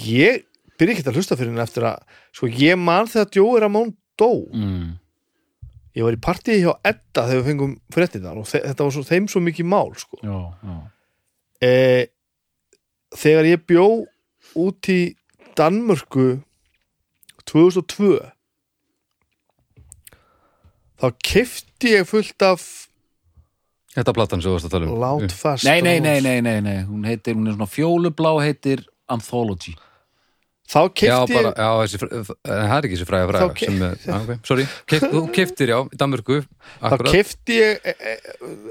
Ég 0.07 0.45
byrja 0.81 0.95
ekki 0.97 1.05
að 1.11 1.19
hlusta 1.21 1.37
fyrir 1.39 1.53
henni 1.53 1.62
eftir 1.64 1.85
að 1.89 2.01
Sko 2.37 2.49
ég 2.51 2.79
man 2.81 3.09
þegar 3.11 3.29
Joey 3.39 3.61
Ramón 3.64 3.93
dó 4.19 4.31
Mm. 4.53 4.95
Ég 5.97 6.05
var 6.05 6.12
í 6.17 6.21
partíi 6.21 6.59
hjá 6.61 6.75
Edda 6.85 7.23
þegar 7.29 7.39
við 7.41 7.47
fengum 7.51 7.71
fréttinnar 7.95 8.37
og 8.41 8.45
þe 8.49 8.59
þetta 8.67 8.85
var 8.85 8.93
svo, 8.93 9.05
þeim 9.09 9.29
svo 9.33 9.41
mikið 9.41 9.69
mál 9.73 9.95
sko. 9.97 10.19
Já, 10.21 10.39
já. 10.61 10.75
E, 11.63 12.09
Þegar 13.17 13.47
ég 13.49 13.63
bjó 13.69 13.87
út 14.59 14.89
í 14.93 15.01
Danmörku 15.57 16.41
2002 17.47 18.19
þá 20.97 21.07
kefti 21.25 21.95
ég 21.95 22.09
fullt 22.09 22.45
af 22.45 22.65
Þetta 23.97 24.13
er 24.13 24.17
platan 24.19 24.43
sem 24.43 24.51
þú 24.51 24.57
varst 24.57 24.69
að 24.69 24.75
tala 24.75 24.89
um. 24.89 24.97
Látfast 25.01 25.65
Nei, 25.65 25.79
nei, 25.85 25.97
nei, 26.05 26.19
nei, 26.21 26.41
nei, 26.45 26.59
nei, 26.61 26.81
hún 26.85 27.07
heitir, 27.09 27.39
hún 27.39 27.49
er 27.49 27.57
svona 27.57 27.71
fjólublá 27.71 28.35
heitir 28.45 28.85
Anthology 29.09 29.77
Þá 30.67 30.81
Já, 30.83 30.89
kefti 30.99 31.35
bara, 31.37 31.51
já, 31.55 31.67
þessi, 31.79 31.99
en 32.11 32.25
það 32.27 32.73
er 32.77 32.87
ekki 32.89 32.97
þessi 32.97 33.07
fræða 33.07 33.27
Þá 33.27 33.31
fræða 33.31 33.59
sem, 33.61 33.83
er- 33.87 34.01
já, 34.03 34.14
ok, 34.17 34.31
sorry, 34.49 34.64
Keypt, 34.91 35.05
þú 35.12 35.21
keftir, 35.37 35.71
já, 35.71 35.77
í 35.95 35.99
Danmörku 36.01 36.39
þá 36.43 36.89
akkurat. 36.91 37.12
kefti 37.14 37.59
ég 37.61 37.87
e- 37.87 37.95
e- 37.95 38.17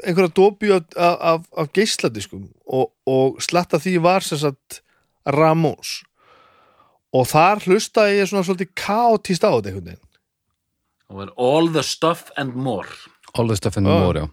einhverja 0.10 0.34
dópju 0.36 0.76
af, 0.82 1.16
af, 1.32 1.46
af 1.64 1.70
geisladiskum 1.78 2.50
og, 2.68 2.92
og 3.08 3.40
slatta 3.46 3.80
því 3.80 3.94
var 4.04 4.26
sem 4.28 4.42
sagt 4.44 4.82
Ramós 5.26 6.02
og 7.16 7.30
þar 7.32 7.64
hlustaði 7.64 8.20
ég 8.20 8.28
svona 8.28 8.44
svolítið 8.44 8.74
kaotist 8.76 9.48
á 9.48 9.56
þetta 9.56 9.72
einhvern 9.72 9.88
veginn 9.94 10.04
og 11.16 11.22
er 11.24 11.32
All 11.40 11.72
the 11.72 11.84
Stuff 11.86 12.28
and 12.36 12.56
More 12.60 12.92
All 13.40 13.48
the 13.48 13.56
stuff 13.56 13.78
and 13.80 13.88
Já. 13.88 13.96
more, 14.04 14.20
já 14.20 14.28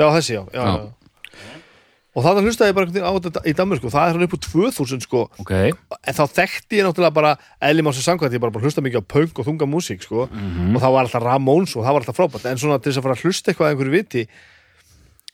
já 0.00 0.10
þessi 0.18 0.34
já, 0.34 0.42
já, 0.50 0.64
Já. 0.64 0.74
já. 0.82 0.92
Og 2.10 2.24
það 2.26 2.40
hlustaði 2.42 2.72
ég 2.72 2.76
bara 2.78 3.06
á 3.06 3.12
þetta 3.16 3.42
í 3.46 3.54
Danmörku 3.58 3.86
og 3.86 3.94
það 3.94 4.06
er 4.06 4.16
hann 4.16 4.26
upp 4.26 4.36
úr 4.36 4.42
2000 4.46 5.04
sko. 5.06 5.24
Ok, 5.42 5.52
en 5.54 6.16
þá 6.16 6.22
þekkti 6.40 6.80
ég 6.80 6.88
náttúrulega 6.88 7.16
bara 7.20 7.34
eðli 7.68 7.84
máls 7.86 8.00
og 8.00 8.06
samkvæmt 8.08 8.34
ég 8.34 8.42
bara, 8.42 8.54
bara 8.56 8.66
hlusta 8.66 8.82
mikið 8.82 9.04
á 9.06 9.10
punk 9.14 9.38
og 9.38 9.46
þunga 9.46 9.68
músík 9.70 10.02
sko. 10.06 10.26
Og 10.26 10.80
það 10.82 10.96
var 10.96 11.04
alltaf 11.06 11.22
Ramóns 11.22 11.76
og 11.76 11.86
það 11.86 11.94
var 11.94 12.02
alltaf 12.02 12.18
frábært. 12.18 12.48
En 12.50 12.58
svona 12.58 12.80
til 12.80 12.90
þess 12.90 13.02
að 13.02 13.06
fara 13.06 13.18
að 13.18 13.28
hlusta 13.28 13.52
eitthvað 13.52 13.68
að 13.68 13.76
einhverju 13.76 13.94
viti 13.94 14.26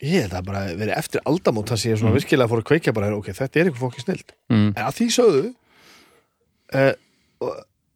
ég 0.03 0.27
held 0.27 0.35
að 0.37 0.45
bara 0.45 0.63
verið 0.77 0.93
eftir 0.93 1.23
aldamót 1.25 1.71
það 1.71 1.79
sé 1.81 1.91
ég 1.91 2.01
svona 2.01 2.13
virkilega 2.13 2.49
fór 2.51 2.61
að 2.61 2.67
kveikja 2.69 2.93
bara 2.93 3.09
ok, 3.17 3.31
þetta 3.33 3.59
er 3.59 3.69
einhver 3.69 3.81
fókið 3.81 4.03
snild 4.05 4.33
mm. 4.51 4.67
en 4.69 4.83
að 4.83 4.97
því 4.99 5.07
sögðu 5.15 5.43
uh, 6.77 6.91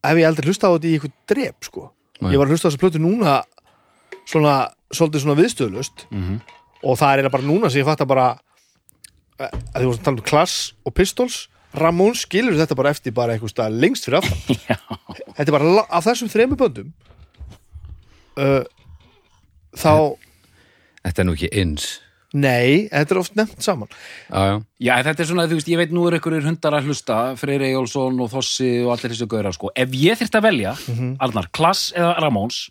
hef 0.08 0.22
ég 0.22 0.30
aldrei 0.30 0.50
hlusta 0.50 0.72
á 0.72 0.74
þetta 0.74 0.90
í 0.90 0.94
einhver 0.98 1.14
drep 1.30 1.68
sko. 1.68 1.90
Nei. 2.22 2.32
ég 2.34 2.42
var 2.42 2.50
að 2.50 2.56
hlusta 2.56 2.70
á 2.70 2.70
þessu 2.72 2.82
plötu 2.82 3.02
núna 3.02 3.36
svona, 4.30 4.56
svolítið 4.94 5.26
svona 5.26 5.38
viðstöðlust 5.42 6.08
og 6.82 6.98
það 6.98 7.22
er 7.22 7.34
bara 7.34 7.46
núna 7.46 7.70
sem 7.70 7.84
ég 7.84 7.90
fatt 7.90 8.02
að 8.02 8.12
bara 8.16 8.28
eh, 8.34 8.51
að 9.48 9.78
því 9.78 9.88
voru 9.88 9.98
að 9.98 10.06
tala 10.06 10.20
um 10.20 10.28
Klass 10.32 10.58
og 10.86 10.96
Pistols. 10.98 11.40
Ramón 11.78 12.18
skilur 12.20 12.58
þetta 12.60 12.76
bara 12.76 12.92
eftir 12.92 13.16
bara 13.16 13.36
einhver 13.36 13.52
stað 13.52 13.78
lengst 13.80 14.08
fyrir 14.08 14.20
aftan? 14.20 14.60
Þetta 15.38 15.48
er 15.48 15.56
bara 15.56 15.86
af 15.88 16.04
þessum 16.04 16.28
þremur 16.32 16.60
böndum 16.60 16.90
uh, 18.36 18.64
þá 19.80 19.94
Þetta 21.02 21.22
er 21.22 21.26
nú 21.26 21.34
ekki 21.34 21.50
eins. 21.58 21.86
Nei, 22.32 22.88
þetta 22.88 23.16
er 23.16 23.20
oft 23.20 23.34
nefnt 23.36 23.66
saman. 23.66 23.90
Já, 24.30 24.42
já, 24.46 24.54
já, 24.86 24.92
þetta 25.08 25.24
er 25.24 25.28
svona, 25.28 25.46
þú 25.50 25.58
veist, 25.58 25.72
ég 25.72 25.80
veit 25.82 25.96
nú 25.96 26.04
er 26.08 26.16
einhverjir 26.16 26.46
hundar 26.46 26.78
að 26.78 26.86
hlusta, 26.88 27.18
Freyr 27.40 27.66
Eyjólfsson 27.66 28.22
og 28.24 28.30
Þossi 28.32 28.70
og 28.86 28.94
allir 28.94 29.12
þessu 29.12 29.28
gaurar, 29.32 29.56
sko. 29.58 29.72
Ef 29.76 29.96
ég 29.98 30.20
þyrfti 30.20 30.40
að 30.40 30.46
velja, 30.46 30.76
Arnar, 31.26 31.50
Klass 31.58 31.90
eða 31.98 32.14
Ramóns, 32.22 32.62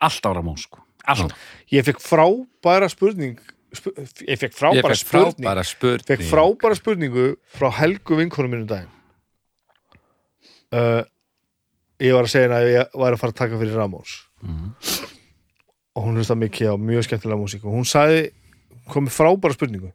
alltaf 0.00 0.38
Ramóns, 0.38 0.68
sko, 0.70 0.80
alltaf. 1.02 1.50
Ég 1.74 1.84
fekk 1.90 2.00
frábæra 2.00 2.88
spurning 2.92 3.42
spu, 3.42 3.58
ég 3.72 4.38
fekk 4.38 4.50
ég 4.50 4.56
frábæra 4.56 4.92
fekk 4.92 5.00
spurning 5.02 5.46
frábæra 5.46 5.64
spurning 5.66 6.08
fekk 6.10 6.26
frábæra 6.28 6.78
spurningu 6.78 7.26
frá 7.56 7.70
Helgu 7.80 8.18
vinkonum 8.20 8.52
mínum 8.52 8.68
daginn. 8.68 8.92
Uh, 10.72 11.02
ég 12.00 12.14
var 12.16 12.26
að 12.26 12.32
segja 12.32 12.48
henni 12.48 12.60
að 12.60 12.70
ég 12.72 13.00
var 13.02 13.16
að 13.16 13.20
fara 13.20 13.34
að 13.34 13.40
taka 13.42 13.60
fyrir 13.60 13.76
Ramóns 13.76 14.14
og 15.92 16.06
hún 16.06 16.16
hlusta 16.16 16.36
mikið 16.38 16.72
á 16.72 16.76
mjög 16.80 17.04
skemmtilega 17.06 17.40
músík. 17.40 17.64
Og 17.68 17.74
hún 17.76 17.84
sagði, 17.88 18.30
komið 18.88 19.12
frábæra 19.12 19.56
spurningu. 19.56 19.92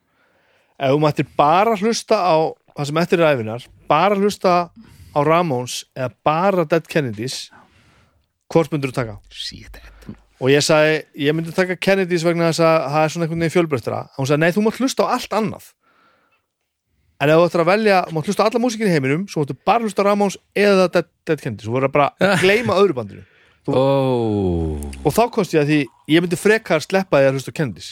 Ef 0.77 0.93
þú 0.93 1.01
mættir 1.01 1.29
bara 1.37 1.73
hlusta 1.79 2.19
á 2.21 2.37
það 2.77 2.89
sem 2.89 2.99
eftir 3.01 3.23
er 3.23 3.33
æfinar 3.33 3.65
bara 3.89 4.17
hlusta 4.17 4.55
á 5.17 5.19
Ramóns 5.25 5.81
eða 5.97 6.11
bara 6.25 6.65
Dead 6.69 6.85
Kennedys 6.85 7.47
hvort 8.53 8.71
myndur 8.71 8.93
þú 8.93 8.99
taka? 8.99 9.15
Sýtt, 9.33 9.79
og 10.37 10.51
ég 10.51 10.63
sagði, 10.65 10.97
ég 11.27 11.35
myndi 11.35 11.53
taka 11.55 11.77
Kennedys 11.81 12.25
vegna 12.25 12.51
þess 12.51 12.63
að 12.65 12.75
það 12.93 13.03
er 13.03 13.13
svona 13.13 13.25
einhvern 13.25 13.43
veginn 13.43 13.55
fjölbreyttara. 13.55 14.01
Hún 14.17 14.29
sagði, 14.29 14.41
nei, 14.43 14.53
þú 14.55 14.65
mátt 14.67 14.81
hlusta 14.81 15.07
á 15.07 15.13
allt 15.15 15.37
annað. 15.37 15.69
En 17.17 17.31
ef 17.33 17.39
þú 17.39 17.47
ættir 17.47 17.63
að 17.63 17.71
velja 17.71 18.01
þú 18.05 18.13
mátt 18.17 18.29
hlusta 18.29 18.45
á 18.45 18.47
alla 18.47 18.61
músikin 18.61 18.89
í 18.89 18.93
heiminum, 18.93 19.23
svo 19.31 19.41
máttu 19.41 19.55
bara 19.65 19.87
hlusta 19.87 20.05
á 20.05 20.07
Ramones 20.07 20.37
eða 20.53 20.85
Dead, 20.93 21.09
Dead 21.25 21.41
Kennedys, 21.41 21.65
þú 21.65 21.73
voru 21.79 21.89
bara 21.93 22.11
að 22.21 22.35
gleyma 22.45 22.77
öðru 22.77 22.97
bandinu. 22.99 23.25
Ó, 23.67 23.81
og 25.03 25.11
þá 25.11 25.23
komst 25.33 25.55
ég 25.57 25.63
að 25.65 25.71
því, 25.73 25.79
ég 26.13 26.23
myndi 26.23 26.37
frekar 26.39 26.85
sleppa 26.85 27.19
því 27.19 27.31
að 27.31 27.39
hlusta 27.39 27.51
á 27.51 27.57
Kennedys. 27.57 27.89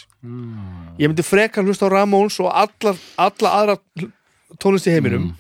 Ég 1.01 1.09
myndi 1.09 1.25
frekar 1.25 1.65
hlusta 1.65 1.89
á 1.89 1.93
Ramones 1.97 2.37
og 2.39 2.53
alla, 2.53 2.93
alla 3.25 3.55
aðra 3.59 3.75
tónlist 4.61 4.87
í 4.87 4.93
heiminum 4.93 5.33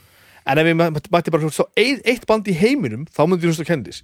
en 0.45 0.61
ef 0.61 0.67
ég 0.69 0.77
mætti 0.79 1.31
bara 1.33 1.49
á 1.49 1.65
eitt, 1.77 2.25
band 2.29 2.47
í 2.51 2.55
heiminum 2.57 3.05
þá 3.09 3.23
myndi 3.27 3.47
ég 3.47 3.53
hlusta 3.53 3.65
Kendis 3.67 4.03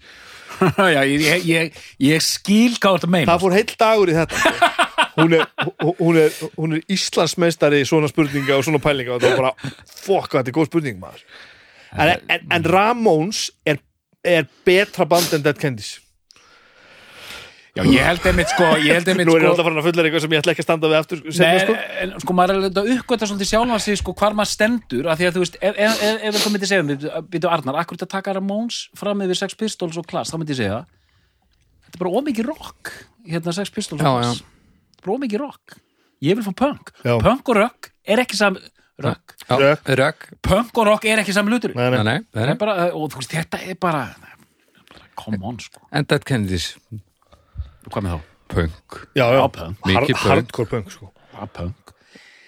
Já, 0.96 1.02
ég, 1.08 1.46
ég, 1.48 1.78
ég, 2.02 2.22
skil 2.26 2.76
hvað 2.82 2.98
þetta 3.00 3.10
meina 3.14 3.32
það 3.32 3.44
fór 3.46 3.56
heill 3.56 3.76
dagur 3.80 4.12
í 4.12 4.16
þetta. 4.18 4.42
Sko. 4.42 4.72
hún 5.16 5.34
er, 5.38 5.46
hún- 5.82 6.20
er, 6.22 6.36
hún 6.58 6.76
er 6.78 6.84
Íslandsmeistari 6.92 7.80
í 7.82 7.88
svona 7.88 8.10
spurninga 8.12 8.58
og 8.60 8.66
svona 8.68 8.82
pælinga. 8.84 9.16
Og 9.16 9.24
það 9.24 9.38
var 9.38 9.42
bara, 9.48 9.72
fokk, 10.04 10.36
þetta 10.36 10.52
er 10.52 10.58
góð 10.60 10.70
spurning 10.70 11.00
maður. 11.02 11.24
En, 11.96 12.12
en, 12.36 12.46
en 12.58 12.68
Ramones 12.68 13.42
er, 13.68 13.80
er 14.28 14.46
betra 14.68 15.08
band 15.10 15.34
en 15.40 15.44
Dead 15.48 15.58
Kennedys 15.60 15.96
Já, 17.72 17.86
ég 17.88 18.04
held 18.04 18.26
einmitt 18.28 18.50
sko 18.52 18.66
Ég 18.84 18.98
held 18.98 19.08
einmitt 19.08 19.28
nú 19.30 19.36
er 19.38 19.46
ég 19.46 19.48
sko 19.48 19.52
alltaf 19.54 19.64
farin 19.70 19.80
að 19.80 19.86
fulla 19.88 20.04
eitthvað 20.04 20.24
sem 20.26 20.34
ég 20.36 20.42
ætla 20.42 20.52
ekki 20.52 20.64
að 20.64 20.66
standa 20.68 20.90
við 20.92 20.98
aftur 20.98 21.20
seinna, 21.32 21.52
Nei, 21.52 21.60
sko. 21.64 21.76
en 22.04 22.10
sko 22.20 22.34
maður 22.36 22.52
er 22.52 22.58
alveg 22.60 22.80
að 22.82 22.90
uppgöta 22.98 23.28
svolítið 23.30 23.50
sjálfan 23.52 23.80
sig 23.86 24.00
sko 24.02 24.14
hvar 24.20 24.34
maður 24.36 24.50
stendur 24.52 25.08
af 25.08 25.20
því 25.22 25.28
að 25.30 25.38
þú 25.38 25.44
veist, 25.46 25.56
ef, 25.62 25.78
ef, 25.86 26.02
ef, 26.04 26.26
ef 26.28 26.40
þú 26.44 26.52
myndi 26.52 26.68
segja 26.68 26.84
mér, 26.90 27.06
býtu 27.32 27.48
Arnar, 27.52 27.78
akkur 27.80 27.96
þetta 27.96 28.10
taka 28.12 28.34
Ramones 28.36 28.80
fram 29.00 29.24
yfir 29.24 29.40
Sex 29.40 29.56
Pistols 29.56 29.96
og 30.02 30.10
Class, 30.12 30.34
þá 30.34 30.42
myndi 30.42 30.52
ég 30.52 30.60
segja 30.60 30.82
þetta 31.86 31.96
er 31.96 32.02
bara 32.04 32.12
ómikið 32.20 32.50
rock 32.52 32.92
hérna 33.32 33.54
Sex 33.56 33.72
Pistols 33.78 34.04
og 34.04 34.20
er 34.20 34.42
bara 35.06 35.16
ómikið 35.16 35.44
rock 35.46 35.78
ég 36.28 36.36
vil 36.36 36.44
fá 36.44 36.52
punk, 36.66 36.92
Já. 37.08 37.16
punk 37.24 37.54
og 37.56 37.56
rock 37.62 37.94
er 38.04 38.20
ekki 38.26 38.36
sam 38.36 38.60
rock, 39.02 39.38
Rökk. 39.48 39.88
rökk 39.96 40.28
punk 40.44 40.76
og 40.84 40.90
rock 40.92 41.08
er 41.08 41.24
ekki 41.24 41.32
sami 41.34 41.56
hlutur 41.56 41.72
Nei, 41.80 41.88
nei. 41.88 42.04
Nei, 42.04 42.04
nei, 42.04 42.20
nei, 42.20 42.28
Það 42.36 42.44
nei. 42.52 42.52
er 42.52 42.60
bara, 42.60 42.76
og 42.92 43.08
þú 43.16 43.24
veist, 43.24 43.32
þetta 43.40 43.64
er 43.64 43.80
bara 43.80 44.04
come 45.16 45.40
on 45.48 45.58
sko, 45.64 45.80
hvað 47.88 48.06
með 48.06 48.16
þá? 48.16 48.28
punk 48.52 48.98
já, 49.16 49.26
já, 49.26 49.38
Já, 49.40 49.46
punk. 49.56 49.86
Mikið 49.88 50.16
punk. 50.16 50.26
hardcore 50.28 50.72
punk 50.72 50.94
sko. 50.94 51.12
Ja, 51.34 51.48
punk 51.48 51.94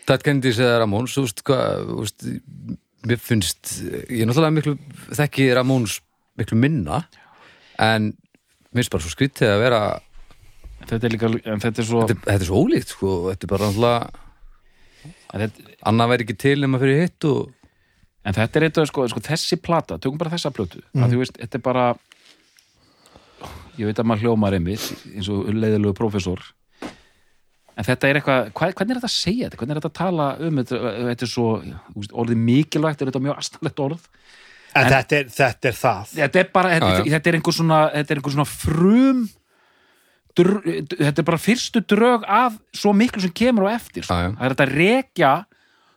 Dead 0.04 0.24
Kennedys 0.26 0.60
eða 0.60 0.82
Ramones, 0.84 1.14
þú 1.16 1.24
veist 1.24 1.44
hvað 1.48 1.86
þú 1.88 2.00
veist, 2.02 2.26
mér 3.08 3.22
finnst 3.24 3.76
ég 4.12 4.24
er 4.24 4.28
náttúrulega 4.28 4.58
miklu, 4.58 4.74
þekki 5.16 5.48
Ramones 5.56 6.00
miklu 6.40 6.60
minna 6.60 7.04
en 7.82 8.12
mér 8.12 8.82
finnst 8.82 8.94
bara 8.94 9.06
svo 9.06 9.14
skrítið 9.14 9.54
að 9.54 9.64
vera 9.64 9.82
þetta 10.84 11.08
er 11.08 11.16
líka, 11.16 11.32
en 11.32 11.64
þetta 11.64 11.84
er 11.84 11.88
svo 11.88 12.04
þetta, 12.10 12.28
þetta 12.28 12.40
er 12.42 12.50
svo 12.52 12.64
ólíkt 12.66 12.96
sko, 12.98 13.16
þetta 13.32 13.48
er 13.48 13.54
bara 13.56 13.72
náttúrulega 13.72 15.10
en 15.34 15.46
þetta, 15.46 15.68
annað 15.92 16.14
væri 16.14 16.28
ekki 16.28 16.40
til 16.44 16.58
nema 16.62 16.82
fyrir 16.84 17.06
hitt 17.06 17.30
og 17.32 17.52
En 18.24 18.36
þetta 18.36 18.60
er 18.60 18.66
eitthvað, 18.70 18.88
sko, 18.88 19.06
sko, 19.12 19.22
þessi 19.24 19.58
plata, 19.60 19.98
tökum 20.00 20.20
bara 20.22 20.32
þessa 20.32 20.52
plötu, 20.56 20.80
mm. 20.94 21.04
að 21.04 21.12
þú 21.12 21.18
veist, 21.20 21.40
þetta 21.42 21.58
er 21.60 21.64
bara, 21.66 21.88
ég 23.80 23.90
veit 23.90 24.00
að 24.02 24.10
maður 24.10 24.28
hljómar 24.28 24.58
einmitt, 24.58 24.90
eins 25.14 25.30
og 25.34 25.48
leiðilegu 25.50 25.96
prófessor, 25.98 26.44
en 27.74 27.88
þetta 27.88 28.10
er 28.10 28.20
eitthvað, 28.20 28.50
hvað, 28.54 28.74
hvernig 28.78 28.96
er 28.96 29.00
þetta 29.02 29.10
að 29.10 29.16
segja 29.18 29.48
þetta, 29.48 29.60
hvernig 29.62 29.74
er 29.76 29.80
þetta 29.82 29.92
að 29.92 30.00
tala 30.00 30.28
um 30.46 30.60
þetta, 30.62 30.82
þetta 31.10 31.26
er 31.26 31.32
svo, 31.32 31.46
já, 31.66 31.78
þú 31.90 32.04
veist, 32.04 32.18
orðið 32.24 32.44
mikilvægt, 32.50 33.02
er 33.02 33.10
þetta 33.10 33.24
mjög 33.28 33.40
astanlegt 33.42 33.82
orð, 33.88 34.04
en, 34.74 34.90
þetta, 34.90 35.22
er, 35.22 35.32
þetta 35.38 35.70
er 35.72 35.80
það. 35.80 36.12
Þetta 36.20 36.44
er 36.44 36.52
bara, 36.54 36.74
þetta, 36.76 36.92
Já, 36.92 37.00
já. 37.00 37.14
þetta 37.16 37.32
er 37.32 37.40
einhver 37.40 37.58
svona, 37.58 37.80
þetta 37.96 38.14
er 38.14 38.22
einhver 38.22 38.36
svona 38.36 38.50
frum, 38.50 39.24
dr, 40.38 40.54
þetta 40.98 41.24
er 41.24 41.28
bara 41.32 41.42
fyrstu 41.42 41.84
drög 41.94 42.24
af 42.42 42.56
svo 42.78 42.94
miklu 42.98 43.22
sem 43.26 43.34
kemur 43.38 43.70
á 43.70 43.78
eftir, 43.78 44.06
sko. 44.06 44.18
Já, 44.18 44.30
já. 44.30 44.36
það 44.38 44.46
er 44.48 44.56
þetta 44.56 44.68
að 44.70 44.76
rekja 44.80 45.34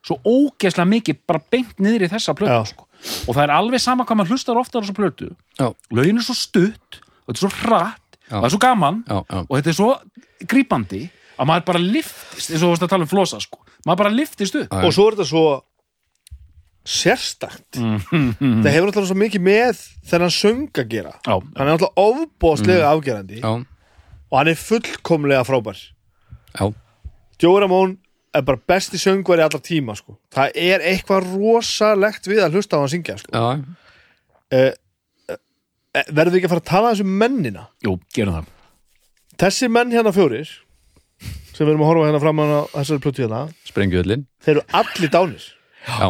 svo 0.06 0.18
ógeðslega 0.22 0.90
mikið 0.92 1.22
bara 1.26 1.42
beint 1.50 1.80
niður 1.82 2.04
í 2.06 2.10
þessa 2.12 2.34
plötu, 2.38 2.72
sko. 2.72 2.84
og 3.26 3.34
það 3.34 3.42
er 3.46 3.52
alveg 3.56 3.82
sama 3.82 4.04
hvað 4.06 4.20
maður 4.20 4.36
hlustar 4.36 4.60
ofta 4.60 4.78
á 4.78 4.82
þessa 4.84 4.96
plötu, 4.96 5.32
já, 5.58 5.66
lögin 5.92 6.20
er 6.20 6.24
svo 6.28 6.36
stutt 6.38 7.00
og 7.26 7.34
þetta 7.34 7.36
er 7.36 7.44
svo 7.44 7.52
hratt, 7.60 8.18
Já. 8.26 8.34
það 8.38 8.48
er 8.48 8.54
svo 8.54 8.62
gaman 8.62 9.04
já, 9.06 9.16
já, 9.20 9.38
og 9.42 9.54
þetta 9.56 9.72
er 9.72 9.78
svo 9.78 9.88
grípandi 10.46 11.02
að 11.36 11.48
maður 11.50 11.66
bara 11.68 11.82
liftist, 11.82 12.50
eins 12.50 12.60
og 12.62 12.66
þú 12.66 12.72
veist 12.74 12.86
að 12.86 12.92
tala 12.94 13.06
um 13.06 13.10
flosa, 13.10 13.40
sko, 13.42 13.58
maður 13.84 14.02
bara 14.04 14.14
liftist 14.14 14.56
upp. 14.56 14.76
Og 14.80 14.94
svo 14.94 15.06
er 15.06 15.16
þetta 15.16 15.28
svo 15.28 15.46
sérstakt. 16.86 17.76
Það 17.76 18.70
hefur 18.70 18.88
alltaf 18.88 19.08
svo 19.10 19.16
mikið 19.18 19.42
með 19.42 19.82
þennan 20.06 20.32
söng 20.32 20.70
að 20.70 20.88
gera. 20.94 21.12
Já, 21.26 21.34
hann 21.34 21.66
er 21.66 21.74
alltaf 21.74 21.98
ofbóðslega 22.00 22.88
afgerandi 22.92 23.42
já, 23.42 23.52
og 23.52 24.38
hann 24.38 24.50
er 24.52 24.58
fullkomlega 24.60 25.44
frábær. 25.46 25.82
Ramone 27.42 27.98
er 28.36 28.44
bara 28.44 28.60
besti 28.68 28.98
söngvari 29.00 29.44
allar 29.44 29.62
tíma 29.64 29.96
sko. 29.96 30.16
það 30.34 30.56
er 30.60 30.84
eitthvað 30.92 31.28
rosalegt 31.36 32.28
við 32.28 32.42
að 32.44 32.58
hlusta 32.58 32.76
á 32.76 32.82
hann 32.82 32.92
syngja 32.92 33.16
sko. 33.20 33.32
já, 33.32 33.44
uh, 34.56 34.72
uh, 35.96 36.04
verðum 36.12 36.36
við 36.36 36.38
ekki 36.40 36.50
að 36.50 36.54
fara 36.54 36.64
að 36.64 36.70
tala 36.70 36.92
þessu 36.92 37.08
mennina? 37.24 37.66
Jú, 37.84 37.96
gerum 38.14 38.36
það. 38.36 38.52
Þessi 39.40 39.68
menn 39.72 39.92
hérna 39.92 40.12
fjórir 40.16 40.52
sem 41.56 41.64
við 41.64 41.72
erum 41.72 41.84
að 41.86 41.90
horfa 41.90 42.06
hérna 42.10 42.20
fram 42.20 42.40
á 42.44 42.46
þessari 42.74 43.02
plötu 43.04 43.24
hérna 43.24 43.40
sprengjuöllin 43.68 44.26
þeir 44.44 44.58
eru 44.58 44.64
allir 44.80 45.12
dánir. 45.12 45.48
Já, 45.86 46.08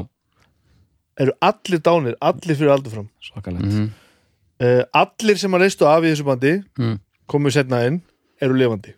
eru 1.22 1.34
allir 1.48 1.82
dánir, 1.88 2.18
allir 2.20 2.58
fyrir 2.58 2.74
aldur 2.74 2.94
fram 2.96 3.08
svakalegt. 3.28 3.66
Mhm, 3.70 3.88
uh, 4.66 4.82
allir 5.02 5.40
sem 5.40 5.56
að 5.56 5.66
leistu 5.66 5.88
af 5.88 6.04
í 6.04 6.12
þessu 6.12 6.26
bandi 6.26 6.54
mm, 6.78 6.96
komu 7.30 7.52
setna 7.54 7.84
inn, 7.88 8.00
eru 8.42 8.58
lifandi. 8.58 8.94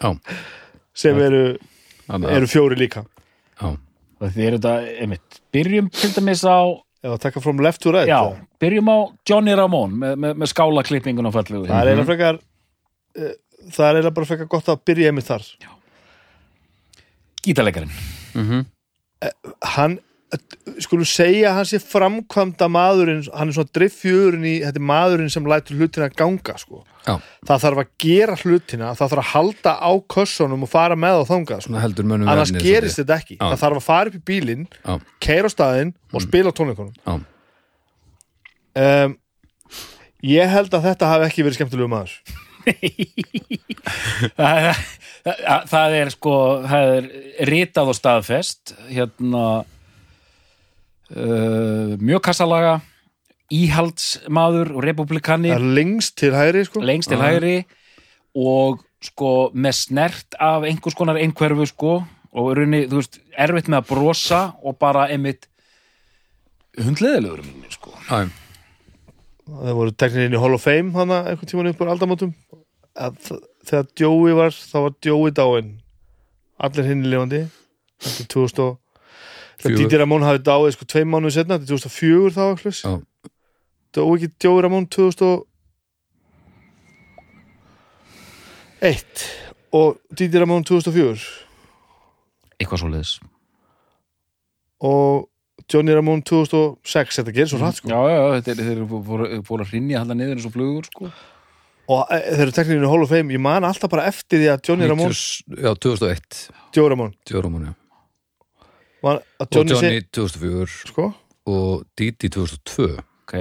Já, 0.00 0.14
sem 1.04 1.20
eru, 1.20 1.44
eru 2.08 2.50
fjóri 2.50 2.78
líka. 2.80 3.04
Já, 3.60 3.74
og 3.74 4.32
þið 4.34 4.48
eru 4.48 4.60
þetta, 4.60 4.74
einmitt, 5.04 5.40
byrjum 5.54 5.92
til 5.94 6.12
dæmis 6.16 6.44
á 6.48 6.58
eða 7.04 7.20
taka 7.20 7.42
from 7.44 7.60
left 7.64 7.82
to 7.84 7.92
right 7.92 8.08
Já, 8.08 8.18
það, 8.22 8.42
byrjum 8.64 8.88
á 8.90 8.98
Johnny 9.28 9.54
Ramone 9.58 9.98
með, 10.00 10.14
með, 10.24 10.36
með 10.42 10.52
skálaklippingun 10.54 11.28
og 11.28 11.34
fallegu 11.36 11.66
það 11.68 11.80
er 11.80 11.90
eiginlega 11.92 12.08
frekar 12.10 12.38
uh, 12.40 13.34
það 13.70 13.86
er 13.88 13.98
eiginlega 13.98 14.16
bara 14.18 14.30
frekar 14.30 14.50
gott 14.54 14.70
að 14.72 14.82
byrja 14.88 15.10
einmitt 15.12 15.28
þar. 15.28 15.44
Gítarleikarinn. 17.44 17.92
Mhm, 18.34 18.64
hann, 19.74 19.98
skulum 20.82 21.06
segja 21.08 21.50
að 21.50 21.56
hann 21.58 21.68
sé 21.68 21.78
framkvæmda 21.82 22.68
maðurinn 22.72 23.22
hann 23.34 23.50
er 23.50 23.56
svona 23.56 23.72
driffjörun 23.76 24.46
í, 24.48 24.54
þetta 24.64 24.80
er 24.80 24.86
maðurinn 24.90 25.32
sem 25.32 25.48
lætur 25.50 25.78
hlutina 25.80 26.08
ganga 26.12 26.56
sko. 26.60 26.82
já, 27.04 27.14
það 27.48 27.64
þarf 27.64 27.82
að 27.82 27.90
gera 28.04 28.36
hlutina, 28.40 28.92
það 28.98 29.12
þarf 29.14 29.22
að 29.22 29.30
halda 29.32 29.74
á 29.78 29.92
kössunum 30.16 30.64
og 30.66 30.72
fara 30.72 30.96
með 30.98 31.20
á 31.20 31.24
þangað 31.30 31.60
sko. 31.60 31.68
svona 31.68 31.84
heldur 31.84 32.08
mönnum 32.10 32.32
annars 32.32 32.54
efnið 32.54 32.68
gerist 32.68 33.02
þetta 33.02 33.18
ekki. 33.20 33.36
Já. 33.38 33.44
það 33.44 33.60
þarf 33.64 33.80
að 33.80 33.86
fara 33.88 34.12
upp 34.12 34.16
í 34.16 34.24
bílinn, 34.32 34.64
keira 35.24 35.50
á 35.50 35.54
staðinn 35.54 35.92
og 36.12 36.24
spila 36.24 36.54
á 36.54 36.56
tónleikunum. 36.56 36.96
Já, 37.04 37.14
um, 38.84 39.18
ég 40.24 40.56
held 40.56 40.74
að 40.74 40.88
þetta 40.90 41.12
hafi 41.12 41.28
ekki 41.28 41.46
verið 41.46 41.60
skemmtilegu 41.60 41.92
maður. 41.92 42.18
Það, 44.38 44.78
það, 45.24 45.64
það 45.68 45.94
er 45.98 46.10
sko 46.14 46.34
það 46.64 46.92
er 46.94 47.08
ritað 47.50 47.90
og 47.92 47.96
staðfest 47.98 48.72
hérna 48.88 49.42
uh, 51.12 51.94
mjög 52.00 52.22
kassalaga 52.30 52.80
íhaldsmaður 53.52 54.72
og 54.76 54.84
republikani 54.86 55.52
lengst 55.60 56.16
til 56.20 56.32
hægri 56.34 56.64
sko. 56.66 56.80
lengst 56.80 57.10
til 57.12 57.20
hægri 57.20 57.56
og 58.34 58.80
sko 59.04 59.50
með 59.54 59.76
snert 59.82 60.34
af 60.40 60.64
einhvers 60.64 60.96
konar 60.96 61.18
einhverfu 61.20 61.66
sko 61.68 61.92
og 62.34 62.48
í 62.50 62.54
rauninni, 62.58 62.86
þú 62.90 62.98
veist, 62.98 63.20
erfitt 63.38 63.68
með 63.70 63.82
að 63.82 63.90
brosa 63.92 64.40
og 64.64 64.78
bara 64.80 65.04
einmitt 65.12 65.44
hundleðilegur 66.80 67.44
minni 67.46 67.70
sko. 67.70 67.92
Já, 68.08 68.24
það 69.46 69.76
voru 69.78 69.92
teknir 69.94 70.26
inn 70.26 70.34
í 70.34 70.40
Hall 70.42 70.56
of 70.56 70.64
Fame 70.64 70.90
hana 70.96 71.20
einhvern 71.30 71.50
tímann 71.50 71.70
upp 71.70 71.84
að 72.94 73.18
þ- 73.26 73.42
þegar 73.68 73.86
Joey 74.00 74.34
var 74.38 74.50
þá 74.54 74.74
var 74.86 74.92
Joey 75.04 75.30
dáinn. 75.34 75.70
Allir 76.58 76.86
hinn 76.86 77.04
lifandi. 77.10 77.40
Þetta 78.02 78.22
er 78.24 78.28
2000 78.34 78.62
og 78.64 78.78
Didi 79.64 79.96
Ramón 80.00 80.26
hafi 80.26 80.40
dáið 80.44 80.74
sko 80.76 80.84
tveim 80.90 81.08
mánuði 81.14 81.36
setna 81.38 81.58
þetta 81.58 81.66
er 81.66 81.72
2004 81.80 82.30
þá 82.36 82.44
Já. 82.84 82.92
dó 83.94 84.02
ekki 84.14 84.28
Joey 84.44 84.60
Ramón 84.64 84.84
2001 84.92 85.44
og 89.74 89.88
Didi 90.12 90.36
Ramón 90.42 90.62
2004 90.68 91.20
eitthvað 92.60 92.80
svo 92.82 92.88
leiðis 92.92 93.12
og 94.84 95.28
Johnny 95.70 95.94
Ramón 95.96 96.20
2006 96.26 97.20
þetta 97.20 97.32
gerir 97.32 97.48
svo 97.48 97.60
hratt 97.62 97.78
sko. 97.78 97.88
Já, 97.88 98.00
já, 98.10 98.16
já, 98.18 98.24
þetta 98.36 98.50
er, 98.52 98.58
þeir 98.66 98.80
eru 98.82 99.44
fóru 99.46 99.64
að 99.64 99.70
hrinja 99.70 100.02
halda 100.02 100.16
niður 100.18 100.36
eins 100.36 100.48
og 100.48 100.52
flugur 100.52 100.88
sko. 100.90 101.08
Og 101.94 102.12
e, 102.12 102.18
þeir 102.24 102.42
eru 102.44 102.54
teknir 102.56 102.78
inn 102.78 102.84
í 102.84 102.90
Hall 102.90 103.04
of 103.04 103.12
Fame. 103.12 103.32
Ég 103.32 103.42
man 103.44 103.64
alltaf 103.68 103.92
bara 103.92 104.04
eftir 104.10 104.42
því 104.42 104.50
að 104.52 104.68
Johnny 104.68 104.90
Ramón 104.90 105.14
90 105.14 105.64
já, 105.64 105.70
2001 105.86 106.44
Joey 106.76 106.92
Ramón. 106.92 107.16
Joe 107.30 107.44
Ramone, 107.44 107.72
já. 107.72 107.83
Var, 109.04 109.20
að 109.40 109.46
og 109.46 109.54
Johnny, 109.58 109.74
Johnny 109.74 109.90
Johnny 109.90 110.06
2004 110.16 110.88
sko? 110.90 111.10
og 111.54 111.84
Didi 111.98 112.30
2002 112.32 112.88
ok, 113.26 113.36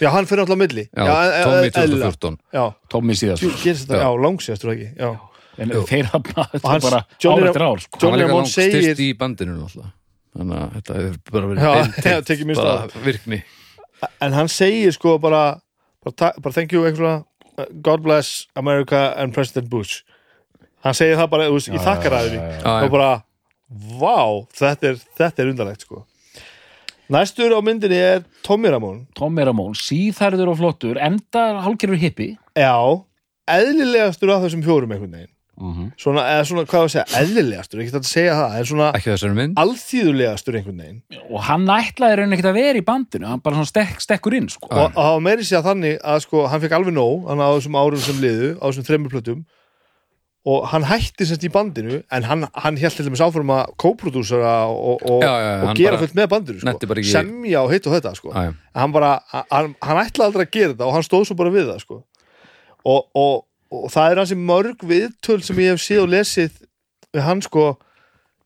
Já, 0.00 0.08
hann 0.14 0.24
fyrir 0.28 0.40
alltaf 0.46 0.56
milli. 0.56 0.86
Já, 0.96 1.04
e- 1.04 1.32
e- 1.40 1.44
Tommy 1.44 1.68
eðlilega. 1.68 2.10
2014 2.16 2.36
Já, 2.56 2.62
Tommy 2.88 3.16
síðast. 3.20 3.42
Já. 3.44 3.98
já, 4.00 4.08
langsíðastur 4.24 4.70
ekki? 4.72 4.86
Já, 4.96 5.10
en 5.60 5.72
Jú. 5.74 5.82
þeir 5.90 6.06
hafna 6.14 6.44
þetta 6.54 6.68
hans- 6.70 6.84
bara 6.86 7.00
Johnny 7.20 7.42
ár 7.44 7.48
eftir 7.50 7.64
ár 7.66 7.80
sko. 7.84 7.98
hann 7.98 8.00
Johnny 8.00 8.10
var 8.10 8.20
líka 8.20 8.28
Ramone 8.30 8.44
langt 8.46 8.54
segir- 8.54 8.84
styrst 8.86 9.02
í 9.04 9.08
bandinu 9.18 9.56
náttúrulega. 9.58 9.92
Þannig 10.30 10.60
að 10.60 10.70
þetta 10.78 10.94
hefur 11.00 11.18
bara 11.32 11.46
verið 11.50 11.60
Já, 11.60 11.72
já, 12.38 12.44
minnst 12.46 12.62
bara 12.62 13.04
virkni. 13.04 13.42
En 14.22 14.32
hann 14.32 14.48
segir 14.48 14.92
sko 14.96 15.18
bara 15.20 15.60
bara, 16.04 16.32
bara 16.40 16.52
thank 16.54 16.72
you 16.72 16.84
eitthvað 16.88 17.24
uh, 17.58 17.64
God 17.82 18.00
bless 18.02 18.46
America 18.56 19.12
and 19.20 19.34
President 19.34 19.68
Bush. 19.68 20.02
Hann 20.84 20.94
segir 20.96 21.16
það 21.20 21.28
bara 21.34 21.48
þú 21.50 21.58
veist, 21.58 21.68
í 21.68 21.76
þakkaræðinni 21.84 22.40
Já, 22.40 22.64
og 22.64 22.86
já. 22.86 22.90
bara, 22.94 23.10
vá 23.70 24.46
þetta 24.56 24.92
er, 24.92 25.02
þetta 25.18 25.42
er 25.42 25.52
undarlegt 25.52 25.86
sko. 25.86 26.04
Næstur 27.10 27.50
á 27.50 27.58
myndinni 27.58 27.98
er 27.98 28.22
Tommy 28.46 28.70
Ramón. 28.70 29.02
Tommy 29.18 29.42
Ramón, 29.42 29.74
síðhærður 29.74 30.52
og 30.52 30.60
flottur 30.60 30.98
enda 31.02 31.58
hálfgerður 31.64 31.98
hippi. 31.98 32.28
Já, 32.54 33.02
eðlilegastur 33.50 34.30
af 34.30 34.44
þessum 34.44 34.62
fjórum 34.66 34.94
einhvern 34.94 35.16
veginn. 35.18 35.34
Mm 35.60 35.90
Svona, 36.00 36.22
eða 36.32 36.44
svona, 36.48 36.62
hvað 36.64 36.80
var 36.80 36.86
að 36.86 36.92
segja, 36.94 37.18
eðlilegastur 37.20 37.80
ekki 37.82 37.92
þetta 37.92 38.06
að 38.06 38.12
segja 38.14 38.36
það, 38.38 38.54
en 38.56 38.68
svona 38.70 38.86
ekki 38.96 39.56
alþýðulegastur 39.60 40.56
einhvern 40.56 40.78
veginn. 40.80 41.00
Og 41.28 41.42
hann 41.50 41.66
ætlaði 41.74 42.16
raun 42.20 42.32
ekkert 42.36 42.50
að 42.52 42.60
vera 42.60 42.80
í 42.80 42.86
bandinu 42.86 43.28
hann 43.28 43.42
bara 43.44 43.58
svona 43.58 43.68
stek, 43.68 44.00
stekkur 44.00 44.38
inn 44.38 44.48
sko. 44.48 44.70
og, 44.70 44.94
það 44.94 45.10
var 45.16 45.24
meiri 45.26 45.44
sér 45.44 45.66
þannig 45.66 45.98
að 46.00 46.22
sko, 46.24 46.46
hann 46.48 46.62
fekk 46.62 46.78
alveg 46.78 46.96
nóg 46.96 47.26
hann 47.28 47.42
á 47.44 47.48
þessum 47.58 47.76
árum 47.76 48.04
sem 48.06 48.22
liðu, 48.22 48.54
á 48.56 48.64
þessum 48.70 48.86
þreymur 48.88 49.12
plötum 49.12 49.42
og 50.48 50.62
hann 50.72 50.86
hætti 50.88 51.26
semst 51.28 51.42
í 51.44 51.50
bandinu 51.52 51.98
en 52.10 52.24
hann, 52.24 52.46
hann 52.54 52.76
held 52.80 52.94
til 52.96 53.04
dæmis 53.04 53.20
áfram 53.20 53.50
að 53.52 53.74
kóprodúsera 53.82 54.52
og, 54.72 55.02
og, 55.04 55.20
Já, 55.20 55.32
já, 55.36 55.50
og 55.68 55.74
gera 55.76 55.98
fullt 56.00 56.14
með 56.16 56.30
bandinu 56.32 56.60
sko. 56.62 56.68
ekki- 57.04 57.12
semja 57.12 57.60
og 57.64 57.72
hitt 57.74 57.86
og 57.90 57.92
þetta 57.98 58.14
sko. 58.16 58.32
Já, 58.32 58.54
hann 58.80 58.92
bara, 58.94 59.10
hann, 59.50 59.74
hann 59.84 60.00
ætlaði 60.00 60.26
aldrei 60.30 60.46
að 60.46 60.50
gera 60.56 60.72
þetta 60.72 60.86
og 60.88 60.94
hann 60.96 61.04
stóð 61.04 61.26
svo 61.28 61.36
bara 61.36 61.52
við 61.52 61.68
það 61.74 61.82
sko. 61.84 62.00
og, 62.88 63.04
og, 63.14 63.44
og 63.70 63.86
það 63.92 64.10
er 64.14 64.22
hansi 64.22 64.38
mörg 64.40 64.80
viðtöl 64.88 65.42
sem 65.44 65.60
ég 65.60 65.74
hef 65.76 65.84
séð 65.84 66.02
og 66.06 66.12
lesið 66.16 66.56
við 67.12 67.22
hann 67.26 67.42
sko 67.44 67.66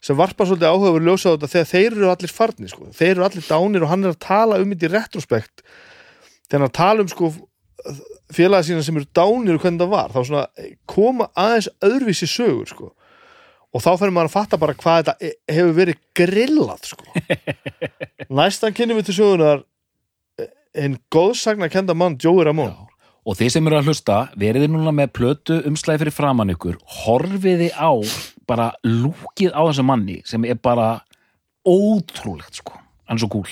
sem 0.05 0.19
varpa 0.19 0.45
svolítið 0.45 0.69
áhuga 0.75 0.91
verið 0.99 1.07
ljósa 1.09 1.31
á 1.31 1.35
þetta 1.39 1.53
þegar 1.55 1.71
þeir 1.71 1.93
eru 1.95 2.11
allir 2.11 2.33
farnir 2.35 2.69
sko. 2.75 2.91
þeir 2.93 3.11
eru 3.15 3.25
allir 3.25 3.47
dánir 3.47 3.87
og 3.87 3.89
hann 3.95 4.05
er 4.05 4.13
að 4.13 4.19
tala 4.27 4.59
um 4.61 4.75
þetta 4.75 4.91
í 4.91 4.93
retrospekt 4.99 5.63
þegar 6.51 6.67
hann 6.67 6.75
tala 6.83 7.07
um 7.07 7.09
sko 7.15 7.31
félaga 8.37 8.67
sína 8.67 8.85
sem 8.85 8.97
eru 8.99 9.09
dánir 9.17 9.57
og 9.57 9.65
hvernig 9.65 9.83
það 9.83 9.93
var 9.93 10.15
þá 10.15 10.21
svona 10.21 10.69
koma 10.91 11.29
aðeins 11.39 11.69
öðruvísi 11.85 12.29
sögur 12.31 12.71
sko. 12.71 12.91
Og 13.75 13.83
þá 13.83 13.91
fyrir 13.99 14.15
maður 14.15 14.31
að 14.31 14.35
fatta 14.37 14.61
bara 14.63 14.77
hvað 14.79 14.99
þetta 15.01 15.15
e- 15.19 15.55
hefur 15.57 15.77
verið 15.79 16.01
grillað 16.21 16.91
sko. 16.93 17.09
Næstan 18.39 18.77
kynni 18.77 18.99
við 18.99 19.11
til 19.11 19.19
sögunar 19.19 19.65
en 20.75 20.99
góðsagna 21.15 21.71
kenda 21.71 21.95
mann 21.99 22.19
Joey 22.21 22.47
Ramón 22.47 22.75
og 23.25 23.39
þið 23.39 23.53
sem 23.55 23.69
eru 23.71 23.79
að 23.79 23.87
hlusta, 23.89 24.17
veriði 24.37 24.67
núna 24.69 24.93
með 24.93 25.15
plötu 25.17 25.61
umslæði 25.65 26.03
fyrir 26.03 26.15
framann 26.15 26.53
ykkur 26.53 26.77
horfiði 27.05 27.71
á 27.73 27.95
bara 28.45 28.73
lúkið 28.85 29.55
á 29.57 29.63
þessu 29.65 29.87
manni 29.87 30.19
sem 30.29 30.45
er 30.45 30.59
bara 30.61 30.99
ótrúlegt 31.65 32.61
sko. 32.61 32.77
Hann 33.09 33.17
er 33.17 33.25
svo 33.25 33.31
gúl 33.33 33.49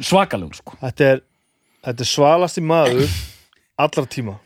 svakalegur 0.00 0.56
sko. 0.56 0.78
Þetta 0.80 1.08
er, 1.14 1.22
þetta 1.84 2.04
er 2.04 2.08
svalasti 2.08 2.64
maður 2.64 3.16
allra 3.80 4.06
tíma. 4.06 4.38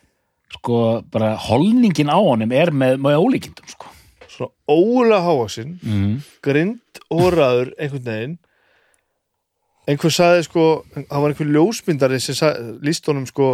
Sko 0.56 1.02
bara 1.12 1.34
holningin 1.48 2.10
á 2.12 2.18
honum 2.18 2.52
er 2.54 2.70
með, 2.70 2.98
með 3.02 3.20
ólíkindum 3.20 3.70
sko. 3.70 3.92
Svona 4.30 4.52
ólega 4.70 5.22
hávaksinn 5.24 5.78
mm. 5.82 6.16
grind 6.44 7.00
og 7.10 7.30
ræður 7.34 7.72
einhvern 7.78 8.06
veginn. 8.10 8.36
Einhver 9.86 10.14
sagði 10.14 10.46
sko 10.46 10.66
það 10.94 11.22
var 11.22 11.32
einhver 11.32 11.52
ljósmyndari 11.54 12.20
sem 12.22 12.38
sagði, 12.38 12.76
líst 12.86 13.06
honum 13.10 13.26
sko 13.28 13.50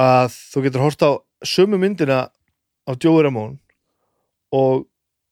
að 0.00 0.36
þú 0.52 0.64
getur 0.66 0.84
hort 0.84 1.04
á 1.04 1.10
sömu 1.46 1.80
myndina 1.80 2.28
á 2.88 2.90
Joey 2.96 3.24
Ramón 3.24 3.58
og 4.52 4.86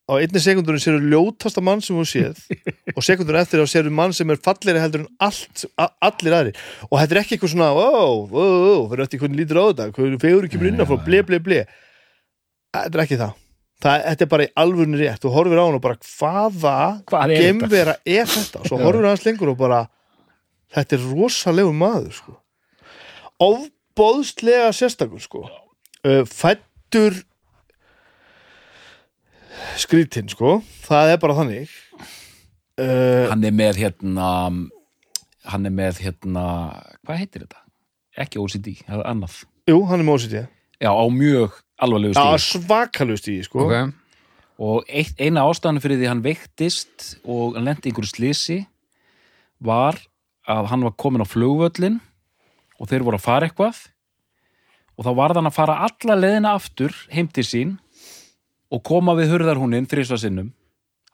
á 0.09 0.13
einni 0.17 0.41
sekundurinn 0.41 0.81
sérur 0.83 1.05
ljótasta 1.05 1.61
mann 1.65 1.83
sem 1.85 1.97
þú 1.99 2.05
séð 2.09 2.39
og 2.97 3.05
sekundurinn 3.05 3.43
eftir 3.43 3.61
þá 3.61 3.73
sérur 3.75 3.95
mann 3.95 4.15
sem 4.17 4.31
er 4.33 4.41
fallegri 4.41 4.81
heldur 4.81 5.05
en 5.05 5.11
allt, 5.29 5.67
allir 5.77 6.37
aðri 6.39 6.55
og 6.89 6.95
þetta 6.97 7.15
er 7.15 7.21
ekki 7.23 7.37
eitthvað 7.37 7.53
svona 7.55 7.69
ó, 7.77 7.85
ó, 8.25 8.45
ó, 8.45 8.89
fyrir 8.89 9.05
eftir 9.05 9.21
hvernig 9.23 9.43
lítur 9.43 9.61
á 9.61 9.65
þetta 9.69 9.91
hvernig 9.99 10.25
fegur 10.25 10.49
ekki 10.49 10.63
að 10.73 10.89
fá 10.89 10.97
ble, 11.05 11.21
ble, 11.29 11.43
ble 11.45 11.61
þetta 11.69 12.97
er 12.97 13.05
ekki 13.05 13.21
það 13.21 13.37
Það, 13.79 14.01
þetta 14.09 14.25
er 14.25 14.31
bara 14.33 14.43
í 14.43 14.49
alvörni 14.59 14.99
rétt 14.99 15.23
þú 15.23 15.31
horfir 15.37 15.61
á 15.61 15.63
hann 15.63 15.77
og 15.77 15.83
bara 15.85 15.99
hvaða 16.03 16.73
Hvað 17.07 17.21
er 17.21 17.31
þetta? 17.31 17.43
gemvera 17.45 17.93
er 18.03 18.25
þetta 18.33 18.63
svo 18.67 18.79
horfir 18.81 19.07
hans 19.07 19.23
lengur 19.23 19.53
og 19.53 19.61
bara 19.61 19.79
þetta 20.75 20.97
er 20.97 21.05
rosalegu 21.13 21.75
maður 21.79 22.17
sko. 22.17 22.35
ofbóðslega 23.47 24.73
sérstakur 24.75 25.23
sko. 25.23 25.45
fættur 26.27 27.21
skrítinn 29.79 30.29
sko. 30.33 30.59
það 30.87 31.15
er 31.15 31.23
bara 31.23 31.37
þannig. 31.39 31.73
Uh, 32.79 33.27
hann 33.33 33.43
er 33.47 33.55
með 33.55 33.81
hérna 33.83 34.29
hann 35.49 35.67
er 35.67 35.75
með 35.75 36.03
hérna 36.05 36.45
hvað 37.07 37.23
heitir 37.25 37.47
þetta? 37.47 37.65
ekki 38.19 38.41
OCD, 38.43 38.69
það 38.87 39.01
er 39.03 39.09
annað. 39.13 39.35
Jú, 39.71 39.79
hann 39.87 40.03
er 40.03 40.07
með 40.07 40.17
OCD 40.19 40.37
já, 40.83 40.91
á 40.91 41.05
mjög 41.11 41.57
alvarlegu 41.79 42.15
Já, 42.17 42.23
stíð 42.39 42.65
svakalust 42.67 43.29
í 43.31 43.37
sko. 43.47 43.67
ok, 43.67 43.93
og 44.59 44.89
eitt, 44.91 45.15
eina 45.23 45.45
ástæðan 45.47 45.83
fyrir 45.83 46.01
því 46.01 46.09
hann 46.11 46.25
veiktist 46.25 47.07
og 47.25 47.55
hann 47.59 47.69
lendi 47.69 47.91
einhverju 47.91 48.11
slisi 48.11 48.59
var 49.63 49.99
að 50.49 50.71
hann 50.73 50.87
var 50.87 50.97
komin 50.99 51.23
á 51.23 51.27
flugvöllin 51.29 52.01
og 52.79 52.91
þeir 52.91 53.07
voru 53.07 53.19
að 53.19 53.27
fara 53.27 53.49
eitthvað. 53.49 53.79
Og 54.99 55.07
þá 55.07 55.13
varð 55.15 55.39
hann 55.39 55.51
að 55.51 55.55
fara 55.59 55.79
alla 55.87 56.17
leðina 56.19 56.55
aftur 56.59 56.95
heim 57.15 57.29
til 57.31 57.47
sín 57.47 57.77
og 58.69 58.85
koma 58.85 59.15
við 59.19 59.35
hurðarhúnin 59.35 59.89
þrísva 59.89 60.19
sinnum. 60.21 60.53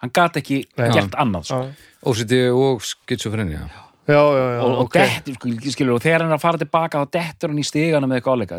Hann 0.02 0.12
gat 0.14 0.36
ekki 0.40 0.60
Nei. 0.76 0.90
gert 0.92 1.16
annað 1.20 1.48
sko. 1.48 1.62
já, 1.64 1.90
OCD 2.10 2.32
og 2.52 2.82
schizofrenia 2.84 3.62
já, 3.64 4.20
já, 4.20 4.20
já 4.20 4.60
og, 4.60 4.70
og, 4.70 4.80
ok. 4.82 4.96
dettur, 4.98 5.36
sko, 5.38 5.52
skilur, 5.72 5.94
og 5.96 6.02
þegar 6.04 6.24
hann 6.24 6.34
er 6.34 6.36
að 6.36 6.42
fara 6.42 6.60
tilbaka 6.60 7.04
þá 7.04 7.12
dettur 7.16 7.52
hann 7.52 7.62
í 7.62 7.64
stigana 7.64 8.10
með 8.10 8.20
eitthvað 8.20 8.36
áleika 8.36 8.58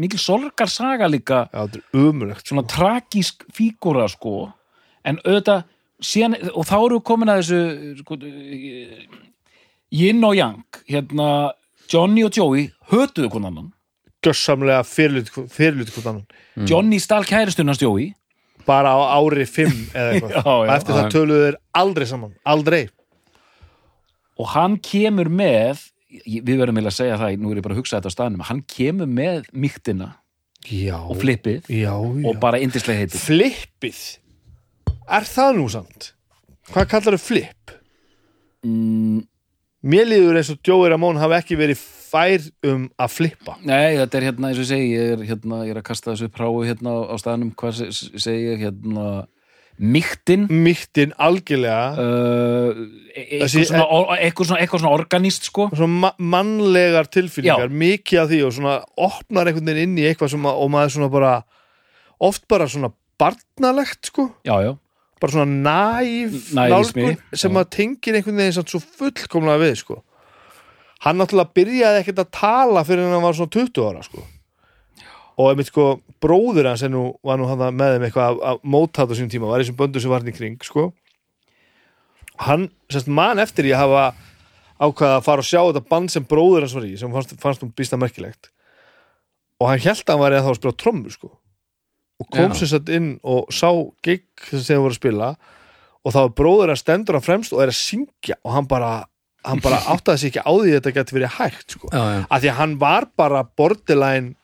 mikil 0.00 0.20
sorgar 0.22 0.72
saga 0.72 1.10
líka. 1.10 1.44
Já, 1.52 1.66
er 1.66 2.00
umulegt 2.06 2.46
svona 2.48 2.64
tragísk 2.70 3.44
fígúra 3.52 4.06
sko. 4.08 4.48
En 5.06 5.20
auðvitað 5.26 5.66
síðan, 6.02 6.38
og 6.54 6.66
þá 6.68 6.76
eru 6.78 6.98
við 6.98 7.06
komin 7.10 7.32
að 7.32 7.42
þessu 7.42 7.92
sko, 8.00 8.18
yin 10.00 10.24
og 10.24 10.36
yang. 10.38 10.82
Hérna 10.88 11.30
Johnny 11.90 12.24
og 12.26 12.34
Joey 12.34 12.70
hötuðu 12.90 13.30
konan 13.30 13.52
annan 13.52 13.72
gössamlega 14.26 14.82
fyrirlut 14.86 15.32
fyrirlut 15.54 15.92
hvort 15.94 16.12
annan 16.12 16.68
Johnny 16.68 17.00
stál 17.02 17.26
kæristunast 17.28 17.82
Joey. 17.84 18.12
Bara 18.66 18.96
á 18.98 18.98
ári 19.20 19.46
5 19.46 19.74
eða 19.94 20.14
eitthvað. 20.16 20.46
Og 20.52 20.70
eftir 20.74 20.94
Já. 20.94 20.98
það 20.98 21.10
töluðu 21.14 21.42
þeir 21.44 21.58
aldrei 21.80 22.06
saman. 22.10 22.32
Aldrei. 22.42 22.80
Og 24.36 24.48
hann 24.52 24.80
kemur 24.82 25.30
með 25.32 25.84
við 26.24 26.60
verðum 26.60 26.78
eiginlega 26.78 26.92
að 26.92 26.98
segja 27.00 27.18
það, 27.20 27.40
nú 27.42 27.50
er 27.50 27.60
ég 27.60 27.66
bara 27.66 27.76
að 27.76 27.80
hugsa 27.82 27.98
þetta 27.98 28.12
á 28.12 28.16
staðnum 28.16 28.44
hann 28.48 28.62
kemur 28.70 29.10
með 29.10 29.48
mýktina 29.52 30.12
og 31.02 31.18
flippið 31.20 31.68
já, 31.70 31.92
já. 31.92 32.26
og 32.26 32.38
bara 32.42 32.60
indislega 32.62 33.04
heitið. 33.04 33.22
Flippið? 33.22 34.02
Er 35.16 35.26
það 35.28 35.58
nú 35.60 35.66
samt? 35.70 36.10
Hvað 36.72 36.88
kallar 36.90 37.16
þau 37.16 37.22
flip 37.22 37.74
mm, 38.66 39.20
mér 39.86 40.08
líður 40.10 40.40
eins 40.40 40.50
og 40.54 40.62
Joey 40.66 40.90
Ramón 40.90 41.20
hafi 41.20 41.38
ekki 41.38 41.58
verið 41.58 41.82
fær 42.10 42.44
um 42.70 42.88
að 43.02 43.14
flippa. 43.16 43.56
Nei, 43.66 43.96
þetta 44.00 44.18
er 44.20 44.26
hérna, 44.30 44.50
eins 44.50 44.60
og 44.62 44.68
segi, 44.70 44.90
ég 44.94 45.14
er, 45.16 45.24
hérna, 45.30 45.62
ég 45.66 45.74
er 45.74 45.80
að 45.82 45.88
kasta 45.90 46.12
þessu 46.14 46.28
práfu 46.34 46.62
hérna 46.66 46.94
á, 47.10 47.14
staðnum, 47.20 47.50
hvað 47.58 47.74
se- 47.80 47.90
se- 47.92 48.22
segi 48.26 48.46
ég, 48.52 48.62
hérna, 48.66 49.26
mýktin, 49.76 50.46
mýttin 50.48 51.12
algjörlega. 51.20 51.98
Uh, 52.00 52.86
e- 53.12 53.42
Þessi- 53.42 53.66
eitthvað 53.66 53.66
svona, 53.68 53.86
or- 53.92 54.16
eitthvað 54.16 54.46
svona, 54.50 54.60
eitthvað 54.62 54.80
svona 54.84 54.94
organist, 54.96 55.44
sko. 55.50 55.68
svona 55.74 56.00
ma 56.06 56.12
mannlegar 56.18 57.10
tilfinningar 57.12 57.68
mikið 57.68 58.22
af 58.22 58.30
því 58.30 58.40
og 58.46 58.52
svona 58.56 58.76
opnar 58.96 59.46
einhvern 59.50 59.66
veginn 59.68 59.82
inn 59.90 59.98
í 60.00 60.08
eitthvað 60.08 60.30
sem 60.30 60.42
að, 60.48 60.62
og 60.64 60.70
maður 60.70 60.94
svona 60.96 61.10
bara 61.12 61.34
oft 62.20 62.48
bara 62.48 62.64
svona 62.66 62.92
barnalegt 63.20 64.06
sko. 64.08 64.30
Já, 64.44 64.56
já, 64.64 64.72
bara 65.20 65.32
svona 65.32 65.46
næf 65.68 66.52
nálgun 66.56 67.16
sem 67.34 67.52
að 67.52 67.70
tengir 67.76 68.14
einhvern 68.16 68.36
veginn 68.40 68.64
svo 68.64 68.80
fullkomlega 68.80 69.60
við 69.60 69.76
sko 69.84 70.02
hann 71.04 71.20
náttúrulega 71.20 71.54
byrjaði 71.56 72.00
ekkert 72.02 72.22
að 72.22 72.32
tala 72.38 72.84
fyrir 72.86 73.10
hann 73.10 73.24
var 73.24 73.36
svona 73.36 73.52
20 73.52 73.88
ára 73.90 74.04
sko. 74.06 74.24
Og 75.36 75.50
einmitt 75.50 75.68
sko 75.68 75.88
bróður 76.22 76.70
hans 76.70 76.84
nú, 76.88 77.10
var 77.26 77.40
nú 77.40 77.48
hann 77.50 77.64
með 77.76 77.96
þeim 77.96 78.06
eitthvað 78.08 78.40
að, 78.40 78.62
mótata 78.64 79.12
á 79.12 79.16
sínum 79.18 79.32
tíma, 79.32 79.50
var 79.50 79.60
þessum 79.60 79.78
böndu 79.78 80.00
sem 80.00 80.12
var 80.12 80.24
hann 80.24 80.32
í 80.32 80.36
kring 80.36 80.56
sko. 80.64 80.88
Hann, 82.40 82.70
sérst 82.92 83.08
mann 83.08 83.40
eftir 83.40 83.68
ég 83.68 83.80
hafa 83.80 84.10
ákvaða 84.76 85.18
að 85.20 85.24
fara 85.24 85.44
og 85.44 85.48
sjá 85.48 85.60
þetta 85.60 85.88
band 85.88 86.12
sem 86.12 86.24
bróður 86.28 86.66
hans 86.66 86.76
var 86.76 86.86
í 86.88 86.94
sem 87.00 87.12
fannst, 87.12 87.34
fannst 87.40 87.64
hún 87.64 87.72
býsta 87.76 88.00
merkilegt. 88.00 88.50
Og 89.60 89.70
hann 89.70 89.80
held 89.80 90.04
að 90.04 90.12
hann 90.12 90.22
var 90.22 90.36
að 90.36 90.46
þá 90.46 90.50
að 90.52 90.58
spila 90.60 90.78
trommur 90.82 91.14
sko. 91.14 91.30
Og 92.16 92.28
kom 92.32 92.52
Já. 92.56 92.66
sagt 92.68 92.92
inn 92.92 93.10
og 93.24 93.52
sá 93.52 93.68
gig 94.04 94.24
sem 94.48 94.64
þeir 94.64 94.82
voru 94.84 94.94
að 94.94 95.00
spila. 95.00 95.30
Og 96.06 96.14
þá 96.14 96.20
er 96.22 96.34
bróður 96.38 96.72
að 96.72 96.80
stendur 96.80 97.18
hann 97.18 97.24
fremst 97.24 97.52
og 97.52 97.60
er 97.64 97.72
að 97.72 97.78
syngja 97.78 98.38
og 98.44 98.54
hann 98.56 98.68
bara, 98.70 98.92
hann 99.46 99.62
bara 99.64 99.78
áttaði 99.94 100.18
sig 100.22 100.32
ekki 100.34 100.42
á 100.46 100.52
því 100.52 100.70
að 100.72 100.76
þetta 100.80 100.94
geti 100.98 101.16
verið 101.18 101.36
hægt 101.38 101.76
sko. 101.76 101.90
já, 101.92 102.02
já, 102.16 102.20
að 102.30 102.40
því 102.44 102.50
að 102.52 102.58
hann 102.60 102.74
var 102.82 103.08
bara 103.16 103.44
borderline 103.58 104.34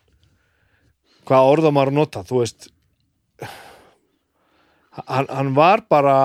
hvað 1.29 1.51
orða 1.57 1.71
maður 1.75 1.93
að 1.93 1.99
nota 2.01 2.23
þú 2.27 2.41
veist 2.43 2.71
hann, 4.93 5.29
hann 5.31 5.53
var 5.57 5.85
bara 5.91 6.17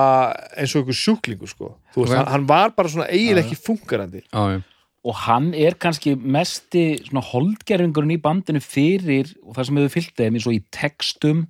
eins 0.58 0.74
og 0.76 0.82
einhver 0.82 0.98
sjúklingur 0.98 1.50
sko. 1.50 1.70
Þú 1.94 2.02
veist, 2.04 2.12
Ok. 2.12 2.18
hann, 2.18 2.32
hann 2.34 2.48
var 2.48 2.74
bara 2.76 2.88
svona 2.92 3.06
eiginlega 3.08 3.46
ekki 3.46 3.60
funkarandi 3.68 4.22
já, 4.26 4.42
já. 4.56 4.62
Og 5.08 5.14
hann 5.14 5.52
er 5.54 5.76
kannski 5.78 6.16
mesti 6.18 6.98
svona 7.06 7.22
holdgerfingurinn 7.24 8.16
í 8.16 8.20
bandinu 8.20 8.60
fyrir, 8.60 9.30
og 9.46 9.54
það 9.56 9.64
sem 9.68 9.76
hefur 9.78 9.94
fyllt 9.94 10.16
þeim 10.18 10.34
eins 10.36 10.46
og 10.50 10.56
í 10.56 10.62
textum 10.74 11.44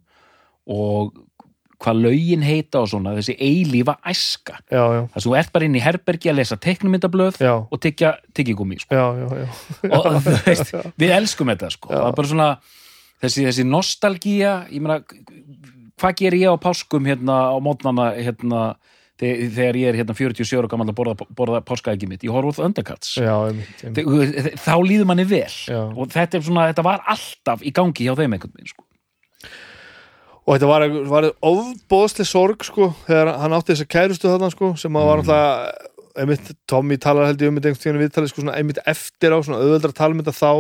og 0.69 1.17
hvað 1.79 2.01
lögin 2.03 2.43
heita 2.43 2.81
og 2.83 2.89
svona, 2.91 3.13
þessi 3.19 3.37
eilífa 3.39 3.95
æska 4.11 4.57
já, 4.67 4.81
já, 4.83 5.01
þar 5.15 5.23
sem 5.23 5.31
þú 5.31 5.37
ert 5.39 5.53
bara 5.55 5.69
inn 5.69 5.77
í 5.79 5.83
herbergi 5.85 6.33
að 6.33 6.41
lesa 6.41 6.57
teknumyndablöð 6.59 7.39
og 7.71 7.81
tyggja 7.85 8.17
tyggigúmi 8.35 8.81
sko. 8.83 8.99
og 9.95 10.19
þú 10.25 10.35
veist, 10.49 10.75
við 10.99 11.15
elskum 11.21 11.53
þetta 11.55 11.71
sko. 11.77 11.93
það 11.95 12.09
er 12.11 12.17
bara 12.19 12.33
svona 12.33 12.49
þessi, 13.23 13.47
þessi 13.47 13.67
nostalgía, 13.71 14.57
ég 14.75 14.83
meina 14.83 14.99
hvað 15.99 16.19
ger 16.23 16.37
ég 16.39 16.51
á 16.51 16.57
páskum 16.63 17.07
hérna 17.07 17.39
á 17.55 17.57
mótnana 17.63 18.09
hérna 18.19 18.65
þe- 19.19 19.49
þegar 19.55 19.79
ég 19.81 19.89
er 19.93 19.97
hérna 20.03 20.15
47 20.19 20.59
ára 20.61 20.69
gammal 20.71 20.87
að 20.91 20.99
borða, 20.99 21.15
borða 21.39 21.63
páskaæki 21.67 22.07
mitt, 22.11 22.23
ég 22.27 22.35
horf 22.35 22.53
út 22.59 22.61
Undercuts 22.67 23.17
já 23.19 23.33
einmitt, 23.49 23.87
einmitt. 23.87 24.35
Þe- 24.51 24.59
þá 24.67 24.75
líður 24.87 25.09
manni 25.11 25.25
vel 25.31 25.47
Já. 25.67 25.81
og 25.95 26.11
þetta, 26.15 26.43
svona, 26.47 26.69
þetta 26.73 26.85
var 26.87 27.03
alltaf 27.07 27.63
í 27.67 27.71
gangi 27.75 28.07
hjá 28.07 28.15
þeim 28.19 28.35
einhvern 28.39 28.55
veginn 28.59 28.71
sko. 28.75 28.85
Og 30.49 30.57
þetta 30.57 30.69
var, 30.71 30.87
var 31.11 31.27
ofbóðsli 31.45 32.25
sorg 32.25 32.65
sko, 32.65 32.89
þegar 33.05 33.35
hann 33.43 33.53
átti 33.53 33.75
þessa 33.75 33.89
kærustu 33.93 34.31
þarna 34.31 34.49
sko, 34.55 34.73
sem 34.81 34.97
að 34.97 35.09
var 35.11 35.21
náttúrulega 35.21 35.89
einmitt, 36.19 36.51
Tommy 36.67 36.97
talar 36.99 37.29
held 37.29 37.45
ég 37.45 37.53
um 37.53 37.59
þetta 37.61 37.99
viðtalið 38.01 38.33
sko, 38.33 38.43
svona, 38.43 38.57
einmitt 38.57 38.81
eftir 38.89 39.37
á, 39.37 39.39
svona 39.45 39.61
auðveldra 39.61 39.93
að 39.93 39.99
tala 40.01 40.17
um 40.17 40.25
þá 40.25 40.53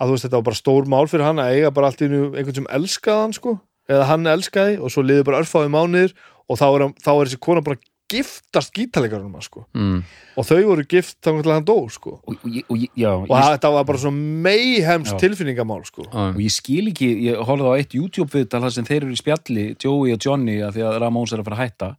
að 0.00 0.08
þú 0.08 0.14
veist, 0.16 0.24
þetta 0.26 0.38
var 0.40 0.46
bara 0.48 0.58
stór 0.58 0.90
mál 0.90 1.06
fyrir 1.12 1.26
hann 1.28 1.40
að 1.42 1.54
eiga 1.54 1.70
bara 1.76 1.90
allt 1.90 2.02
í 2.02 2.08
einu 2.08 2.20
einhvern 2.32 2.56
sem 2.58 2.68
elskaði 2.80 3.22
hann 3.22 3.36
sko, 3.36 3.54
eða 3.90 4.08
hann 4.10 4.28
elskaði 4.32 4.78
og 4.80 4.92
svo 4.92 5.04
liði 5.06 5.26
bara 5.28 5.42
örfáði 5.44 5.72
mánuðir 5.74 6.14
og 6.50 6.58
þá 6.58 6.66
er, 6.70 6.86
þá 6.98 7.10
er 7.12 7.30
þessi 7.30 7.40
kona 7.46 7.64
bara 7.66 7.78
að 7.78 7.86
giftast 8.10 8.72
gítalegarunum 8.76 9.42
sko. 9.44 9.64
mm. 9.76 9.98
og 10.36 10.46
þau 10.48 10.60
voru 10.68 10.86
gift 10.90 11.18
þannig 11.24 11.46
til 11.46 11.54
hann 11.54 11.68
dó 11.68 11.76
sko. 11.92 12.16
og, 12.20 12.34
og, 12.34 12.56
og, 12.66 12.86
já, 12.98 13.10
og 13.14 13.30
ég, 13.30 13.50
þetta 13.54 13.72
var 13.76 13.86
bara 13.88 14.02
svona 14.02 14.40
meihems 14.46 15.14
tilfinningamál 15.20 15.84
sko. 15.88 16.08
Og 16.10 16.40
ég 16.42 16.54
skil 16.54 16.90
ekki, 16.90 17.10
ég 17.28 17.44
horfði 17.46 17.70
á 17.70 17.78
eitt 17.78 17.96
YouTube-viðtal 17.98 18.64
þar 18.66 18.76
sem 18.76 18.88
þeir 18.88 19.04
eru 19.04 19.14
í 19.14 19.20
spjalli, 19.20 19.68
Joey 19.80 20.16
og 20.16 20.26
Johnny 20.26 20.58
að 20.64 20.78
því 20.78 20.88
að 20.88 20.98
Ramóns 21.04 21.34
er 21.34 21.42
að 21.42 21.50
fara 21.50 21.60
að 21.60 21.64
hætta 21.66 21.92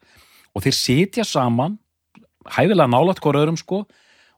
og 0.51 0.65
þeir 0.65 0.77
sitja 0.77 1.25
saman 1.27 1.79
hæfilega 2.51 2.89
nálægt 2.89 3.21
hvort 3.23 3.39
öðrum 3.39 3.59
sko 3.59 3.83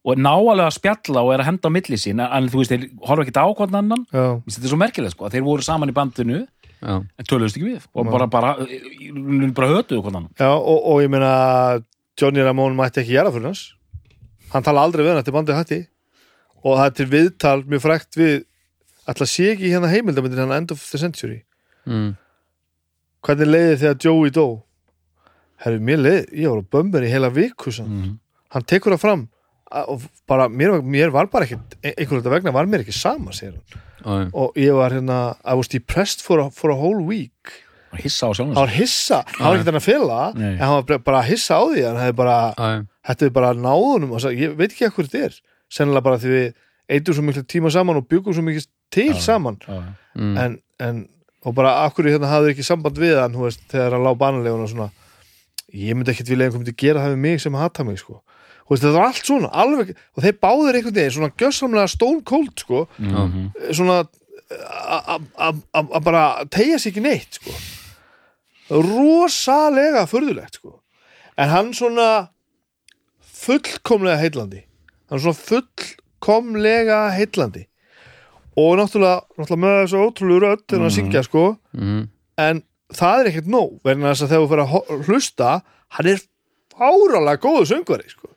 og 0.03 0.19
ná 0.19 0.33
alveg 0.33 0.65
að 0.65 0.75
spjalla 0.75 1.23
og 1.23 1.31
er 1.33 1.43
að 1.43 1.49
henda 1.51 1.71
á 1.71 1.75
milli 1.75 1.99
sín 1.99 2.19
en, 2.23 2.49
þú 2.51 2.61
veist, 2.61 2.73
þeir 2.73 2.89
horfa 3.07 3.23
ekki 3.23 3.35
á 3.39 3.47
hvort 3.47 3.77
annan 3.79 4.03
þetta 4.11 4.65
er 4.67 4.73
svo 4.73 4.79
merkilegt 4.81 5.15
sko, 5.15 5.27
að 5.27 5.37
þeir 5.37 5.45
voru 5.47 5.65
saman 5.65 5.93
í 5.93 5.95
bandinu 5.95 6.41
já, 6.83 6.95
en 6.99 7.29
töluðust 7.29 7.57
ekki 7.57 7.69
við. 7.71 7.87
Og 7.95 8.09
bara, 8.11 8.27
bara, 8.27 8.53
bara 9.55 9.71
hötuðu 9.71 10.03
annan 10.11 10.29
já 10.39 10.49
og, 10.51 10.79
og 10.91 11.01
ég 11.03 11.11
meina 11.13 11.33
Johnny 12.19 12.43
Ramón 12.45 12.75
mætti 12.77 13.01
ekki 13.01 13.15
gera 13.17 13.31
fyrir 13.33 13.49
hans. 13.49 13.63
Hann 14.53 14.65
tala 14.65 14.83
aldrei 14.85 15.05
við 15.05 15.13
hann 15.15 15.23
eftir 15.23 15.35
bandið 15.35 15.57
hætti. 15.57 15.79
Og 16.63 16.77
það 16.77 16.85
er 16.89 16.97
til 16.99 17.07
viðtal 17.11 17.59
mjög 17.65 17.83
frækt 17.87 18.19
við 18.19 18.35
ætla 19.09 19.27
sé 19.27 19.49
ekki 19.53 19.71
hérna 19.73 19.89
heimildamöndir 19.91 20.43
hann 20.43 20.55
End 20.55 20.71
of 20.75 20.83
the 20.91 21.01
Century. 21.01 21.41
Mm. 21.83 22.13
hvernig 23.23 23.49
leiði 23.49 23.79
þegar 23.81 23.99
Joey 24.03 24.31
dó? 24.35 24.45
Herru, 25.63 25.79
mér 25.83 26.01
leiði, 26.01 26.23
ég 26.43 26.51
var 26.51 26.59
á 26.63 26.71
bömbur 26.75 27.05
í 27.05 27.11
heila 27.11 27.29
viku 27.31 27.71
mm. 27.71 28.11
hann 28.55 28.67
tekur 28.67 28.95
það 28.95 29.03
fram 29.03 29.23
að- 29.71 29.89
og 29.93 30.05
bara, 30.27 30.49
mér, 30.49 30.81
mér 30.81 31.11
var 31.11 31.27
bara 31.31 31.47
ekkit 31.47 31.77
einhvern 31.81 32.19
veginn 32.21 32.35
vegna 32.35 32.55
var 32.55 32.67
mér 32.67 32.83
ekki 32.83 32.95
sama 32.95 33.31
segir 33.35 33.55
hann 33.55 33.81
já, 34.03 34.29
og 34.33 34.57
ég 34.59 34.73
var 34.77 34.91
hérna, 34.95 35.19
I 35.45 35.53
was 35.59 35.67
depressed 35.71 36.21
for 36.21 36.39
a, 36.39 36.49
for 36.51 36.71
a 36.71 36.75
whole 36.75 37.03
week. 37.07 37.53
Og 37.93 37.99
hissa 38.01 38.25
á 38.27 38.33
sjálfum 38.33 38.55
hann 38.55 38.65
var 38.65 38.73
hissa, 38.73 39.19
hann 39.37 39.47
var 39.51 39.57
ekki 39.59 39.67
þannig 39.69 39.81
að 39.83 39.85
fela 39.85 40.19
Nei. 40.33 40.47
en 40.53 40.59
hann 40.63 40.75
var 40.89 40.99
bara- 41.05 41.23
hissa 41.27 41.59
á 41.59 41.63
því 41.69 41.83
hann 41.85 41.99
hefði 42.01 42.15
bara, 42.17 42.37
er 43.13 43.29
bara 43.29 43.53
náðunum 43.53 44.11
og 44.15 44.21
sagði, 44.23 44.41
ég 44.47 44.55
veit 44.57 44.71
ekki 44.73 44.89
hvað 44.89 45.09
þetta 45.09 45.25
er. 45.27 45.39
Sennilega 45.69 46.03
bara 46.03 46.17
því 46.17 46.29
við 46.33 46.47
eitum 46.89 47.13
svo 47.17 47.23
miklu 47.23 47.43
tíma 47.45 47.71
saman 47.71 47.97
og 48.01 48.07
byggum 48.09 48.33
svo 48.33 48.43
mikið 48.45 48.67
til 48.91 49.13
saman. 49.21 49.57
Mm. 50.15 50.37
en, 50.37 50.57
en, 50.79 51.07
og 51.45 51.55
bara 51.55 51.85
akkur 51.87 52.05
hérna 52.09 52.29
hafði 52.29 52.53
ekki 52.53 52.65
samband 52.65 52.97
við 52.97 53.17
hann, 53.21 53.33
þú 53.33 53.45
veist, 53.47 53.63
þegar 53.71 53.95
hann 53.97 54.05
lá 54.05 54.13
banalega 54.17 54.53
og 54.57 54.69
svona, 54.69 54.89
ég 55.73 55.95
myndi 55.97 56.13
ekkit 56.13 56.29
vilja 56.29 56.45
einhvern 56.47 56.65
veginn 56.65 56.81
gera 56.81 57.01
það 57.05 57.15
við 57.15 57.23
mig 57.25 57.41
sem 57.41 57.53
hata 57.57 57.83
mig, 57.83 57.97
sko 58.01 58.21
Veist, 58.69 58.83
þetta 58.83 58.93
var 58.95 59.05
allt 59.09 59.25
svona, 59.27 59.49
alveg 59.51 59.89
og 60.15 60.23
þeir 60.23 60.37
báður 60.41 60.77
einhvern 60.79 60.95
veginn, 60.95 61.11
svona 61.17 61.31
gjössamlega 61.37 61.89
stone 61.91 62.21
cold, 62.23 62.53
sko, 62.63 62.87
Mhm. 62.99 63.51
svona 63.75 63.97
a- 64.53 65.15
a- 65.15 65.19
a- 65.37 65.53
a- 65.73 65.83
að 65.97 66.03
bara 66.03 66.45
tegja 66.45 66.79
sig 66.79 66.93
ekki 66.93 67.01
neitt 67.03 67.33
sko. 67.39 67.51
rosalega 68.69 70.05
furðulegt 70.09 70.55
sko. 70.59 70.79
en 71.37 71.49
hann 71.49 71.73
svona 71.73 72.29
fullkomlega 73.43 74.19
heitlandi 74.21 74.63
hann 75.09 75.19
svona 75.19 75.35
fullkomlega 75.37 76.99
heitlandi 77.17 77.65
og 78.55 78.77
náttúrulega, 78.77 79.23
náttúrulega 79.37 79.63
með 79.63 79.79
þessu 79.81 80.03
ótrúlega 80.07 80.43
rödd 80.45 80.65
þegar 80.67 80.79
hann 80.83 80.89
að 80.91 80.97
syngja 80.97 81.23
sko 81.27 81.45
mm. 81.75 82.03
en 82.37 82.63
það 82.93 83.19
er 83.23 83.31
ekkert 83.31 83.49
nóg 83.55 83.79
verðin 83.83 84.09
þess 84.11 84.25
að 84.27 84.33
þegar 84.33 84.43
þú 84.43 84.51
fyrir 84.53 84.65
að 84.65 85.07
hlusta 85.09 85.51
hann 85.97 86.11
er 86.13 86.21
fáralega 86.73 87.41
góðu 87.41 87.65
söngvari 87.69 88.09
sko. 88.09 88.29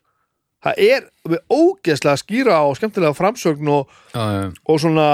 Það 0.66 0.82
er 0.90 1.08
ógeðslega 1.52 2.20
skýra 2.22 2.60
og 2.66 2.76
skemmtilega 2.78 3.16
framsögn 3.16 3.72
og 3.72 3.90
já, 4.12 4.52
og 4.66 4.80
svona 4.82 5.08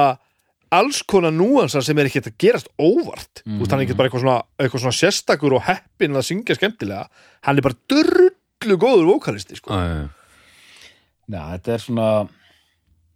alls 0.72 1.02
konar 1.04 1.34
núansar 1.36 1.84
sem 1.84 1.98
er 2.00 2.08
ekki 2.08 2.22
að 2.24 2.36
gerast 2.40 2.70
óvart 2.80 3.42
mm. 3.44 3.60
hann 3.68 3.78
er 3.80 3.84
ekki 3.86 3.96
bara 3.98 4.08
eitthvað 4.08 4.24
svona, 4.24 4.36
eitthvað 4.56 4.84
svona 4.86 4.96
sérstakur 4.98 5.56
og 5.58 5.66
heppin 5.68 6.16
að 6.16 6.28
syngja 6.30 6.56
skemmtilega 6.56 7.06
hann 7.44 7.60
er 7.60 7.66
bara 7.66 7.76
drullu 7.92 8.78
góður 8.80 9.10
vókalisti 9.14 9.58
sko. 9.60 9.72
já, 9.76 10.02
já, 10.02 10.08
Já, 11.32 11.42
þetta 11.54 11.72
er 11.72 11.80
svona 11.80 12.06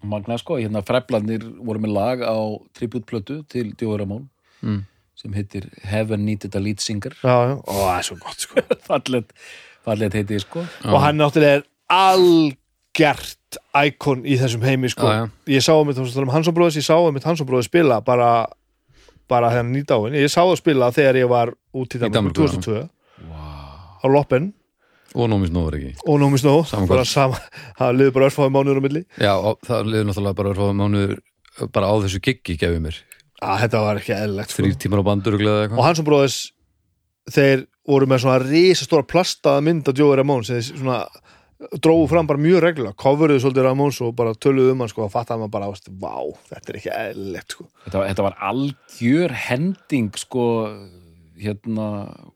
magna 0.07 0.37
sko, 0.39 0.57
hérna 0.63 0.81
fræflandir 0.87 1.43
voru 1.67 1.81
með 1.83 1.93
lag 1.97 2.23
á 2.23 2.37
tributplötu 2.77 3.41
til 3.51 3.73
Djóður 3.75 4.05
Ramón 4.05 4.27
Mm. 4.65 4.87
sem 5.15 5.35
heitir 5.37 5.67
Heaven 5.85 6.25
Needed 6.25 6.55
a 6.57 6.61
Lead 6.61 6.81
Singer 6.81 7.13
já, 7.23 7.35
já, 7.51 7.55
og 7.61 7.77
það 7.77 7.99
er 7.99 8.07
svo 8.09 8.17
gott 8.23 8.41
sko. 8.41 8.63
fallet, 8.89 9.33
fallet 9.85 10.17
heiti 10.17 10.39
sko 10.41 10.63
og 10.65 10.97
hann 11.03 11.21
náttúrulega 11.21 11.59
er 11.61 11.67
algjört 11.93 13.59
íkon 13.87 14.25
í 14.27 14.37
þessum 14.41 14.65
heimi 14.67 14.91
sko. 14.93 15.07
Já. 15.07 15.23
ég 15.53 15.65
sá 15.65 15.73
um 15.77 15.89
þetta 15.91 16.27
Hansson 16.33 16.57
bróðis, 16.57 16.81
ég 16.81 16.87
sá 16.87 16.97
um 16.99 17.15
þetta 17.15 17.31
Hansson 17.31 17.49
bróðis 17.49 17.71
spila 17.71 18.01
bara, 18.05 18.47
bara 19.31 19.53
hann 19.55 19.73
nýta 19.75 19.99
á 19.99 20.01
henni 20.05 20.25
ég 20.25 20.33
sá 20.33 20.43
það 20.43 20.59
spila 20.61 20.93
þegar 20.95 21.21
ég 21.23 21.31
var 21.31 21.55
út 21.55 21.97
í 21.97 22.01
Danmark 22.03 22.35
Danmörku, 22.37 22.49
2002 22.61 23.27
wow. 23.31 24.03
á 24.03 24.07
Loppen 24.11 24.53
og 25.17 25.31
nómis 25.33 25.53
nóður 25.55 25.79
ekki 25.79 25.93
og 26.05 26.19
Nómi 26.21 26.41
Snó 26.41 26.59
Sama 26.67 26.89
bara 26.91 27.05
kvöld. 27.05 27.13
sama, 27.13 27.39
það 27.79 28.01
liður 28.01 28.17
bara 28.17 28.31
örfáði 28.31 28.55
mánuður 28.57 28.81
á 28.81 28.85
milli 28.87 29.05
já, 29.15 29.33
og 29.37 29.63
það 29.67 29.93
liður 29.93 30.09
náttúrulega 30.11 30.41
bara 30.41 30.57
fá 30.59 30.65
mánuður 30.81 31.15
bara 31.73 31.93
á 31.93 31.95
þessu 32.05 32.21
giggi 32.25 32.59
gefið 32.61 32.83
mér 32.85 33.01
að 33.47 33.63
þetta 33.65 33.85
var 33.85 34.01
ekki 34.01 34.17
eðlilegt 34.17 34.53
sko. 34.53 34.63
þrýr 34.63 34.77
tímar 34.81 35.05
á 35.05 35.09
bandur 35.09 35.37
og 35.37 35.47
eitthvað 35.47 35.87
Hansson 35.87 36.09
bróðis 36.09 36.39
þeir 37.33 37.65
voru 37.87 38.09
með 38.11 38.23
svona 38.25 38.43
risastóra 38.43 39.07
plastaða 39.09 39.65
mynd 39.67 39.89
af 39.91 39.99
Joey 39.99 40.19
Ramón 40.19 40.45
sem 40.47 40.61
þeir 40.61 40.83
svona 40.83 40.99
dróðu 41.57 42.09
fram 42.11 42.27
bara 42.29 42.41
mjög 42.43 42.61
reglulega 42.65 42.99
coveruðu 43.01 43.41
svolítið 43.41 43.65
Ramóns 43.65 44.01
og 44.05 44.13
bara 44.19 44.35
töluðu 44.37 44.75
um 44.75 44.83
hann 44.85 44.91
sko 44.93 45.07
og 45.07 45.13
fattaði 45.15 45.41
maður 45.43 45.55
bara, 45.55 45.71
veist, 45.73 45.89
vá, 46.03 46.17
þetta 46.51 46.73
er 46.73 46.79
ekki 46.81 46.93
eðlilegt 46.93 47.55
sko. 47.57 47.67
þetta, 47.87 48.03
þetta 48.11 48.27
var 48.27 48.37
algjör 48.51 49.35
hending 49.47 50.11
sko 50.21 50.45
hérna 51.41 51.89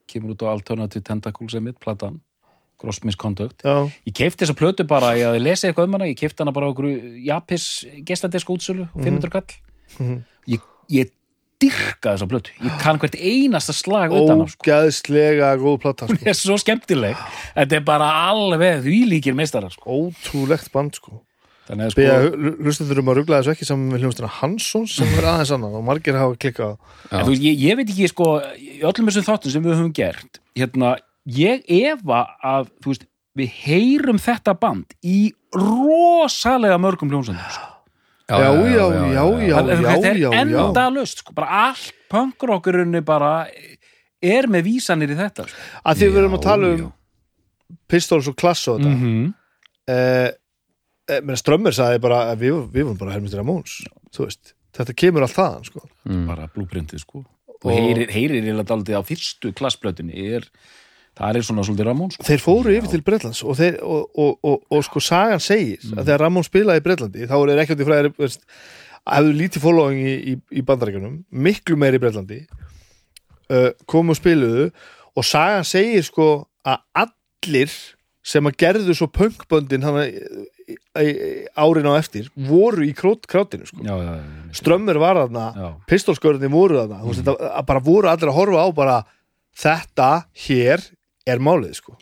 kemur 0.09 0.33
út 0.35 0.45
á 0.45 0.53
Alternative 0.53 1.05
Tentacles 1.05 1.55
emitt, 1.57 1.79
platan 1.81 2.19
Gross 2.81 3.03
Misconduct 3.05 3.61
já, 3.61 3.75
ég 4.09 4.13
keipti 4.17 4.41
þessa 4.43 4.57
plötu 4.57 4.87
bara, 4.89 5.13
ég 5.17 5.37
lesið 5.41 5.69
eitthvað 5.69 5.89
um 5.91 5.97
hana 5.99 6.09
ég 6.09 6.17
keipti 6.17 6.41
hana 6.41 6.53
bara 6.55 6.69
á 6.69 6.73
Japis 7.21 7.67
gestadisk 8.05 8.49
útsölu, 8.49 8.89
500 8.97 9.29
kall 9.29 9.59
Mhm. 9.99 10.21
ég, 10.47 10.61
ég 10.89 11.09
dyrka 11.61 12.13
þessa 12.13 12.27
plötu 12.29 12.53
ég 12.65 12.77
kann 12.81 12.99
hvert 13.01 13.17
einasta 13.17 13.75
slag 13.75 14.13
utan 14.15 14.43
á 14.43 14.45
sko. 14.51 14.65
ógæðslega 14.65 15.51
góð 15.61 15.81
plata 15.83 16.07
sko. 16.07 16.17
þetta 16.17 16.31
er 16.33 16.39
svo 16.39 16.57
skemmtileg 16.61 17.19
þetta 17.55 17.77
er 17.77 17.83
bara 17.87 18.07
alveg 18.29 18.81
því 18.85 19.01
líkir 19.15 19.37
meistarar 19.37 19.73
sko. 19.73 19.85
ótrúlegt 19.85 20.71
band 20.73 20.97
sko. 20.99 21.21
þannig 21.69 21.89
að 21.89 21.95
sko 21.95 22.55
hlustendur 22.65 23.03
um 23.03 23.13
að 23.13 23.21
ruggla 23.21 23.41
þessu 23.41 23.55
ekki 23.55 23.69
saman 23.69 23.93
með 23.93 24.05
hljómsdina 24.05 24.33
Hansson 24.39 24.89
sem 24.89 25.15
er 25.19 25.29
aðeins 25.33 25.53
annan 25.55 25.77
og 25.79 25.85
margir 25.87 26.17
hafa 26.19 26.37
klikkað 26.41 26.75
en, 26.75 27.23
þú 27.23 27.33
veist, 27.33 27.45
ég, 27.45 27.63
ég 27.69 27.79
veit 27.79 27.87
ekki 27.87 28.11
sko 28.11 28.33
öllum 28.41 29.11
þessum 29.11 29.27
þáttum 29.29 29.55
sem 29.55 29.65
við 29.65 29.77
höfum 29.77 29.95
gert 29.95 30.41
hérna, 30.57 30.95
ég 31.29 31.63
efa 31.69 32.25
að 32.43 32.71
þú 32.81 32.95
veist, 32.95 33.07
við 33.37 33.59
heyrum 33.63 34.19
þetta 34.19 34.57
band 34.59 34.97
í 35.07 35.31
rosalega 35.55 36.79
mörgum 36.81 37.11
hljómsöndum 37.11 37.51
sko. 37.51 37.70
Já, 38.39 38.51
já, 38.53 38.85
já, 38.91 39.05
já, 39.11 39.25
já, 39.47 39.61
þetta 39.81 40.11
er 40.11 40.39
enda 40.41 40.85
löst 40.93 41.23
sko. 41.23 41.33
bara 41.37 41.67
allt 41.67 41.93
punkrockurunni 42.11 43.01
bara 43.05 43.47
er 44.21 44.47
með 44.51 44.67
vísanir 44.69 45.13
í 45.13 45.17
þetta 45.19 45.47
sko. 45.49 45.65
að 45.83 46.01
því 46.01 46.09
við 46.11 46.21
erum 46.23 46.37
að 46.37 46.45
tala 46.47 46.71
um. 46.75 46.87
Pistols 47.87 48.27
og 48.27 48.35
Klass 48.39 48.67
og 48.67 48.79
þetta 48.79 48.95
-hmm. 48.95 49.33
eh, 49.87 50.29
eh, 51.09 51.21
menn 51.23 51.39
Strömmur 51.39 51.75
sagði 51.75 52.01
bara 52.03 52.35
við, 52.35 52.65
við 52.71 52.83
vorum 52.87 52.97
bara 52.97 53.15
Helmut 53.15 53.33
Ramóns 53.33 53.81
þetta 54.71 54.93
kemur 54.95 55.23
allt 55.23 55.35
þaðan 55.35 55.65
sko. 55.67 55.87
Mm. 56.07 56.25
bara 56.27 56.47
blúprintið 56.47 56.99
sko 57.03 57.25
og, 57.61 57.65
Og- 57.65 57.77
heyrir, 57.77 58.09
heyrir 58.09 58.43
ég 58.43 58.63
daldið 58.65 58.97
á 58.97 59.03
fyrstu 59.05 59.53
klassblötunni 59.53 60.33
er, 60.35 60.47
það 61.17 61.39
er 61.39 61.45
svona 61.47 61.65
svolítið 61.67 61.87
Ramón 61.89 62.11
sko. 62.13 62.25
þeir 62.27 62.43
fóru 62.43 62.73
yfir 62.75 62.91
til 62.91 63.03
Bretlands 63.05 63.41
og, 63.43 63.55
þeir, 63.59 63.79
og, 63.83 64.05
og, 64.15 64.37
og, 64.47 64.61
og 64.71 64.83
sko 64.87 65.03
sagan 65.03 65.43
segir 65.43 65.83
að 65.91 66.05
þegar 66.05 66.23
Ramón 66.25 66.47
spilaði 66.47 66.81
í 66.81 66.85
Bretlandi 66.85 67.27
þá 67.27 67.35
þeir 67.35 67.63
ekki 67.63 67.75
átti 67.75 67.87
fræðir 67.89 68.11
hefðu 69.11 69.33
lítið 69.37 69.65
following 69.65 70.01
í, 70.01 70.15
í, 70.33 70.35
í 70.61 70.65
bandarækjunum 70.65 71.17
miklu 71.47 71.77
meiri 71.79 71.99
í 71.99 72.03
Bretlandi 72.03 72.39
uh, 73.51 73.71
komu 73.89 74.15
og 74.15 74.21
spiluðu 74.21 74.69
og 75.17 75.27
sagan 75.27 75.67
segir 75.67 76.05
sko 76.07 76.29
að 76.63 76.79
allir 77.03 77.75
sem 78.21 78.45
að 78.45 78.57
gerðu 78.61 78.93
svo 78.95 79.07
punkböndin 79.09 79.85
árin 81.57 81.89
á 81.89 81.93
eftir 81.97 82.29
voru 82.37 82.85
í 82.85 82.93
krát, 82.95 83.25
krátinu 83.27 83.65
sko. 83.65 83.81
já, 83.81 83.95
já, 83.97 84.11
já, 84.21 84.53
strömmur 84.55 84.99
var 85.01 85.17
já. 85.25 85.67
pistolskörðin 85.89 86.53
voru 86.53 86.77
þarna 86.77 87.01
mm. 87.01 87.31
að 87.49 87.65
bara 87.67 87.83
voru 87.83 88.11
allir 88.11 88.29
að 88.29 88.37
horfa 88.37 88.61
á 88.61 88.69
bara 88.77 88.97
þetta 89.57 90.09
hér 90.45 90.85
er 91.29 91.41
málið 91.43 91.77
sko. 91.79 91.97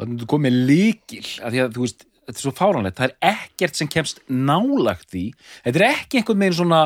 Þannig 0.00 0.16
að 0.16 0.22
þú 0.24 0.30
komið 0.32 0.56
líkil 0.70 1.26
að 1.44 1.54
því 1.54 1.62
að 1.64 1.74
þú 1.76 1.84
veist, 1.84 2.06
þetta 2.24 2.38
er 2.38 2.44
svo 2.46 2.54
fáránlegt. 2.56 2.96
Það 3.00 3.08
er 3.10 3.34
ekkert 3.34 3.80
sem 3.80 3.90
kemst 3.90 4.22
nálagt 4.28 5.10
því. 5.12 5.26
Þetta 5.66 5.80
er 5.82 5.86
ekki 5.90 6.20
einhvern 6.20 6.44
veginn 6.44 6.58
svona 6.60 6.82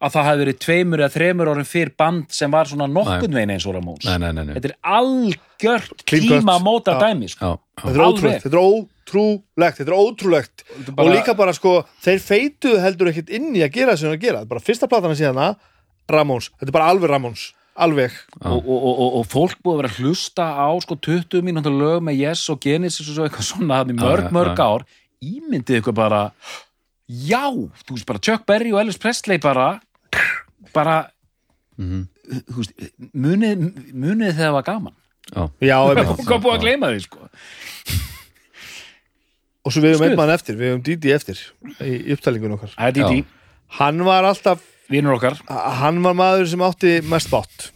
að 0.00 0.14
það 0.14 0.26
hafi 0.26 0.40
verið 0.40 0.58
tveimur 0.64 1.02
eða 1.02 1.12
þremur 1.12 1.50
árum 1.52 1.66
fyrr 1.68 1.90
band 2.00 2.30
sem 2.32 2.52
var 2.54 2.68
svona 2.70 2.86
nokkurn 2.88 3.36
veginn 3.36 3.52
eins 3.52 3.66
og 3.68 3.76
Ramóns. 3.76 4.06
Nei, 4.08 4.16
nei, 4.22 4.30
nei, 4.32 4.46
nei. 4.48 4.54
þetta 4.56 4.70
er 4.70 4.76
algjört 4.96 6.04
tíma 6.08 6.56
móta 6.64 6.94
dæmi 7.02 7.28
sko. 7.28 7.50
Já, 7.50 7.58
já. 7.60 7.82
þetta 7.84 7.98
er 8.00 8.04
ótrúlegt, 8.06 8.46
þetta 8.46 9.92
er 9.92 9.98
ótrúlegt 9.98 10.64
þetta 10.64 10.80
er 10.80 10.88
er 10.88 10.96
bara- 10.96 11.10
og 11.10 11.14
líka 11.18 11.36
bara 11.36 11.52
sko 11.56 11.74
þeir 12.00 12.24
feituðu 12.24 12.80
heldur 12.80 13.12
ekkert 13.12 13.34
inn 13.36 13.52
í 13.52 13.60
að 13.60 13.74
gera 13.76 13.92
það 13.92 13.98
sem 14.00 14.08
þeir 14.08 14.12
eru 14.14 14.20
að 14.20 14.26
gera. 14.26 14.44
Bara 14.54 14.64
fyrsta 14.64 14.88
platana 14.88 15.18
síðana 15.20 15.56
Ramóns, 16.08 16.48
þetta 16.56 16.70
er 16.72 16.78
bara 16.80 16.88
alveg 16.94 17.12
Ramóns 17.12 17.52
alveg, 17.86 18.14
og, 18.40 18.56
og, 18.58 18.68
og, 18.68 18.94
og, 19.04 19.14
og 19.20 19.26
fólk 19.32 19.58
búið 19.64 19.74
að 19.74 19.80
vera 19.80 19.90
að 19.92 20.00
hlusta 20.04 20.46
á 20.56 20.68
sko 20.84 20.96
20 21.06 21.42
mínútur 21.46 21.74
lög 21.74 22.02
með 22.06 22.18
Yes 22.20 22.42
og 22.52 22.60
Genesis 22.64 23.08
og 23.08 23.14
svo 23.16 23.26
eitthvað 23.28 23.48
svona 23.48 23.80
hann 23.80 23.92
í 23.94 23.96
mörg, 23.98 24.26
já, 24.28 24.34
mörg 24.36 24.54
já. 24.58 24.66
ár. 24.66 24.84
Ímyndið 25.20 25.80
ykkur 25.80 25.96
bara 25.96 26.22
já, 27.08 27.42
þú 27.84 27.96
veist 27.96 28.06
bara 28.08 28.22
Chuck 28.22 28.46
Berry 28.48 28.72
og 28.72 28.80
Elvis 28.84 29.00
Presley 29.02 29.38
bara 29.42 29.80
bara 30.76 30.98
Mhm. 31.80 32.06
þú 32.52 32.56
veist, 32.60 32.72
munið, 33.16 33.62
munið 33.96 34.34
þegar 34.36 34.50
það 34.50 34.52
var 34.58 34.64
gaman. 34.68 34.94
Já. 35.30 35.76
og 35.80 36.18
hvað 36.26 36.42
búið 36.44 36.56
að 36.58 36.64
gleyma 36.66 36.90
því 36.92 37.02
sko? 37.06 37.28
Og 39.60 39.72
svo 39.74 39.82
við 39.84 39.96
Stuð. 39.98 40.06
einn 40.08 40.16
mann 40.18 40.32
eftir, 40.32 40.56
við 40.56 40.70
höfum 40.72 40.82
Didi 40.86 41.12
eftir 41.12 41.40
í 41.84 42.12
upptalingun 42.14 42.54
okkar. 42.56 42.72
Didi, 42.96 43.24
hann 43.78 44.04
var 44.06 44.24
alltaf, 44.24 44.62
vinnur 44.90 45.16
okkar. 45.16 45.38
Hann 45.48 46.00
var 46.04 46.16
maður 46.18 46.48
sem 46.50 46.64
átti 46.64 46.96
mest 47.06 47.30
bátt. 47.32 47.70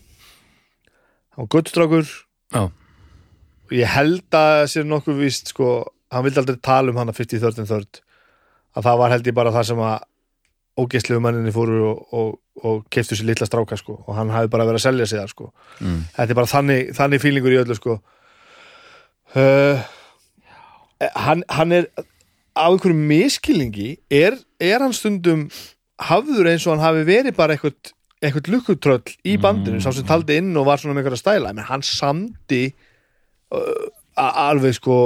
Hann 1.34 1.46
var 1.46 1.50
guttstrákur 1.54 2.06
Já. 2.54 2.70
og 2.70 3.74
ég 3.74 3.90
held 3.94 4.38
að 4.38 4.64
sér 4.70 4.88
nokkuð 4.88 5.20
víst 5.22 5.50
sko, 5.54 5.70
hann 6.14 6.26
vildi 6.26 6.42
aldrei 6.42 6.58
tala 6.62 6.92
um 6.92 7.00
hann 7.00 7.12
að 7.12 7.22
50 7.22 7.62
and 7.62 7.70
third. 7.70 8.00
Að 8.74 8.88
það 8.88 9.00
var 9.02 9.14
held 9.14 9.30
ég 9.30 9.36
bara 9.36 9.54
það 9.54 9.68
sem 9.70 9.84
að 9.86 10.08
ógeðslegu 10.74 11.22
manninni 11.22 11.52
fóru 11.54 11.82
og, 11.86 12.00
og, 12.14 12.30
og 12.66 12.80
keiftu 12.90 13.18
sér 13.18 13.28
litla 13.30 13.46
stráka 13.46 13.78
sko. 13.78 14.00
Og 14.06 14.16
hann 14.18 14.32
hafi 14.34 14.50
bara 14.50 14.66
verið 14.66 14.82
að 14.82 14.86
selja 14.88 15.06
sig 15.10 15.20
það 15.22 15.34
sko. 15.34 15.52
Mm. 15.80 16.00
þetta 16.16 16.34
er 16.34 16.40
bara 16.40 16.52
þannig, 16.54 16.90
þannig 16.98 17.22
fílingur 17.22 17.54
í 17.54 17.60
öllu 17.62 17.78
sko. 17.78 18.00
Uh, 19.34 19.82
hann, 21.18 21.42
hann 21.50 21.74
er 21.74 21.88
á 22.54 22.70
einhverjum 22.70 23.06
miskilningi 23.10 23.96
er, 24.10 24.36
er 24.62 24.82
hann 24.82 24.94
stundum 24.94 25.48
hafður 26.02 26.50
eins 26.50 26.66
og 26.66 26.74
hann 26.74 26.84
hafi 26.84 27.04
verið 27.06 27.36
bara 27.36 27.54
eitthvað, 27.54 27.92
eitthvað 28.24 28.50
lukkutröll 28.54 29.14
í 29.26 29.36
bandinu, 29.40 29.80
sá 29.82 29.92
sem 29.94 30.06
taldi 30.08 30.38
inn 30.40 30.54
og 30.58 30.66
var 30.68 30.82
svona 30.82 30.96
með 30.96 31.04
einhverja 31.04 31.22
stæla, 31.22 31.54
menn 31.54 31.68
hann 31.68 31.84
samdi 31.86 32.64
uh, 33.54 33.86
alveg 34.18 34.76
sko 34.78 34.98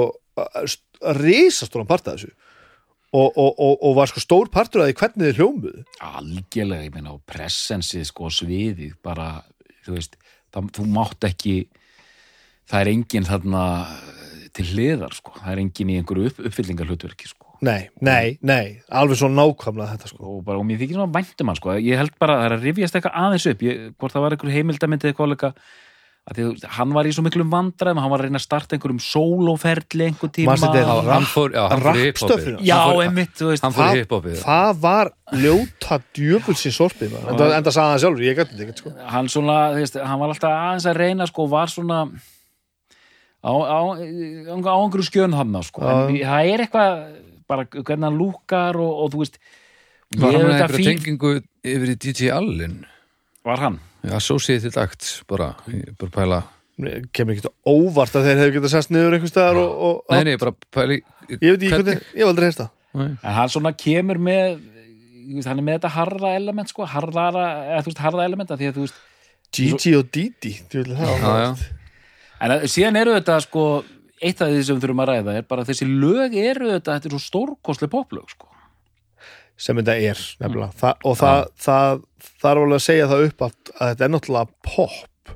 risastóran 1.19 1.89
part 1.89 2.07
af 2.07 2.19
þessu. 2.19 2.33
Og, 3.09 3.33
og, 3.41 3.55
og, 3.57 3.79
og 3.87 3.95
var 3.97 4.09
sko 4.11 4.21
stór 4.21 4.51
partur 4.53 4.83
af 4.83 4.91
því 4.91 4.95
hvernig 4.99 5.23
þið 5.31 5.39
hljómuðu. 5.39 5.83
Algjörlega, 6.05 6.85
ég 6.85 6.93
meina, 6.93 7.15
og 7.15 7.23
presensið 7.25 8.03
sko, 8.05 8.29
sviðið, 8.29 8.91
bara 9.01 9.31
þú 9.87 9.95
veist, 9.95 10.19
það, 10.53 10.69
þú 10.77 10.85
mátt 10.93 11.25
ekki 11.25 11.55
það 12.69 12.83
er 12.83 12.91
engin 12.91 13.25
þarna 13.25 13.63
til 14.53 14.67
hliðar, 14.75 15.17
sko, 15.17 15.33
það 15.39 15.55
er 15.55 15.63
engin 15.63 15.93
í 15.93 15.97
einhverju 15.97 16.29
upp, 16.29 16.43
uppfyllingar 16.51 16.89
hlutverki, 16.89 17.31
sko 17.31 17.38
nei, 17.61 17.89
nei, 18.01 18.37
nei, 18.41 18.79
alveg 18.91 19.19
svo 19.19 19.27
nákvæmlega 19.33 19.95
þetta 19.97 20.07
sko. 20.13 20.23
Og, 20.37 20.39
bara, 20.47 20.61
og 20.61 20.65
mér 20.69 20.79
þykir 20.81 20.95
svona 20.99 21.11
væntum 21.17 21.51
hann, 21.51 21.59
sko. 21.59 21.75
Ég 21.81 21.99
held 21.99 22.15
bara 22.21 22.37
að 22.37 22.41
það 22.41 22.49
er 22.49 22.57
að 22.57 22.65
rifjast 22.69 22.95
eitthvað 22.99 23.19
aðeins 23.25 23.47
upp. 23.51 23.61
Ég, 23.67 23.85
hvort 23.99 24.15
það 24.15 24.25
var 24.25 24.35
einhver 24.37 24.55
heimildamyndið 24.55 25.11
eitthvað 25.13 25.31
líka 25.33 25.53
að 26.29 26.35
því, 26.37 26.45
hann 26.75 26.91
var 26.93 27.07
í 27.09 27.11
svo 27.15 27.23
miklum 27.25 27.49
vandræðum 27.49 27.99
hann 28.03 28.11
var 28.11 28.21
að 28.21 28.27
reyna 28.27 28.37
að 28.37 28.43
starta 28.43 28.75
einhverjum 28.75 28.99
sólóferli 29.01 30.05
einhver 30.05 30.29
tíma. 30.35 30.51
Manstu 30.51 30.67
þetta 30.75 30.97
er 30.99 31.07
Hann 31.09 31.25
fór, 31.25 31.53
já, 31.55 31.61
hann 31.71 31.81
fór 31.81 31.97
í 31.97 32.03
hiphopið. 32.05 32.59
já, 32.69 32.77
einmitt, 33.05 33.31
þú 33.39 33.47
veist. 33.49 33.63
Hann 33.65 33.73
fór 33.73 33.81
í 33.81 33.87
Það- 33.87 34.01
hiphopið. 34.03 34.35
það 34.43 34.81
var 34.83 35.11
ljóta 35.33 35.97
djöfulsins 36.13 36.79
maður. 36.79 37.29
enda, 37.33 37.47
enda 37.57 37.71
sagði 37.73 37.89
hann 37.89 38.03
sjálfur, 38.03 38.25
ég 38.27 38.37
gæti 38.37 38.59
þetta 38.59 38.77
sko. 38.77 38.93
Hann 39.09 39.27
svona, 39.27 39.57
veist, 39.73 39.95
hann 39.97 40.19
var 40.19 40.29
alltaf 40.29 40.53
aðeins 40.53 40.85
að 40.85 40.99
reyna 41.01 41.25
sko, 41.25 41.47
var 41.49 41.67
svona 41.67 41.99
á, 43.41 43.49
á, 43.49 43.79
á, 43.79 43.81
á 44.53 44.75
einhverju 44.83 45.07
skjön 45.09 45.33
hann 45.33 45.63
sko. 45.63 45.81
en 45.81 46.13
það 46.19 46.53
er 46.53 46.59
eitthvað 46.67 47.28
bara 47.49 47.65
hvernig 47.65 48.05
hann 48.07 48.19
lúkar 48.19 48.79
og, 48.79 49.03
og 49.03 49.11
þú 49.13 49.25
veist 49.25 49.41
Var 50.17 50.33
hann 50.33 50.41
með 50.41 50.55
þetta 50.55 50.65
einhverja 50.65 50.93
tengingu 50.95 51.33
yfir 51.69 51.91
í 51.91 51.97
DJ 52.01 52.31
Allin 52.33 52.79
var 53.45 53.61
hann? 53.63 53.77
Associated 54.15 54.77
Acts, 54.79 55.19
bara, 55.27 55.53
ég 55.67 55.91
bara 55.99 56.11
pæla. 56.13 56.39
Mér 56.79 57.07
kemur 57.15 57.35
ekkert 57.35 57.51
óvart 57.67 58.15
að 58.15 58.29
þeir 58.29 58.37
hefur 58.39 58.53
getað 58.55 58.73
sest 58.73 58.91
niður 58.93 59.17
einhvers 59.17 59.33
staðar 59.33 59.59
og, 59.59 59.71
og, 59.83 59.97
Nei, 60.15 60.29
nei, 60.29 60.37
bara 60.39 60.53
pæla 60.71 60.95
í 60.95 61.01
ég 61.35 61.41
veit 61.43 61.57
ekki 61.57 61.71
hvernig, 61.73 62.03
ég 62.15 62.21
hef 62.23 62.31
aldrei 62.31 62.47
heyrst 62.47 62.61
það. 62.63 62.69
Nei. 62.99 63.09
en 63.11 63.35
hann 63.35 63.51
svona 63.53 63.71
kemur 63.77 64.17
með 64.29 64.45
ég 64.49 65.35
veist, 65.35 65.49
hann 65.51 65.59
er 65.61 65.65
með 65.67 65.75
þetta 65.77 65.91
harða 65.93 66.31
element 66.39 66.71
sko, 66.71 66.87
harðara, 66.89 67.43
eða 67.67 67.83
þú 67.83 67.91
veist, 67.91 68.01
harða 68.05 68.25
element 68.25 68.53
af 68.53 68.61
því 68.61 68.69
að 68.69 68.79
þú 68.79 68.85
veist, 68.87 69.03
Gigi 69.53 69.93
og 69.97 70.09
Didi, 70.13 70.55
djöfull 70.69 70.93
er 70.93 70.97
það. 70.97 71.11
Já, 71.21 71.43
já, 71.43 72.15
en 72.39 72.53
að, 72.55 72.65
síðan 72.73 72.99
eru 73.01 73.13
þetta 73.17 73.37
sko, 73.45 73.65
eitt 74.19 74.41
af 74.43 74.51
því 74.51 74.63
sem 74.63 74.77
við 74.77 74.85
þurfum 74.85 75.03
að 75.03 75.11
ræða 75.13 75.35
er 75.39 75.49
bara 75.49 75.65
þessi 75.67 75.87
lög 75.89 76.35
eru 76.39 76.71
þetta, 76.73 76.95
þetta 76.95 77.09
er 77.09 77.15
svo 77.15 77.21
stórkostlega 77.23 77.93
poplög 77.93 78.33
sko 78.33 78.49
sem 79.59 79.79
þetta 79.79 79.95
er 79.99 80.19
nefnilega 80.39 80.71
Þa, 80.79 80.93
og 81.07 81.17
það, 81.19 81.41
það, 81.59 82.03
það 82.39 82.51
er 82.51 82.61
alveg 82.63 82.77
að 82.77 82.85
segja 82.85 83.07
það 83.11 83.25
upp 83.27 83.45
að, 83.45 83.55
að 83.75 83.91
þetta 83.91 84.05
er 84.05 84.13
náttúrulega 84.13 84.69
pop 84.69 85.33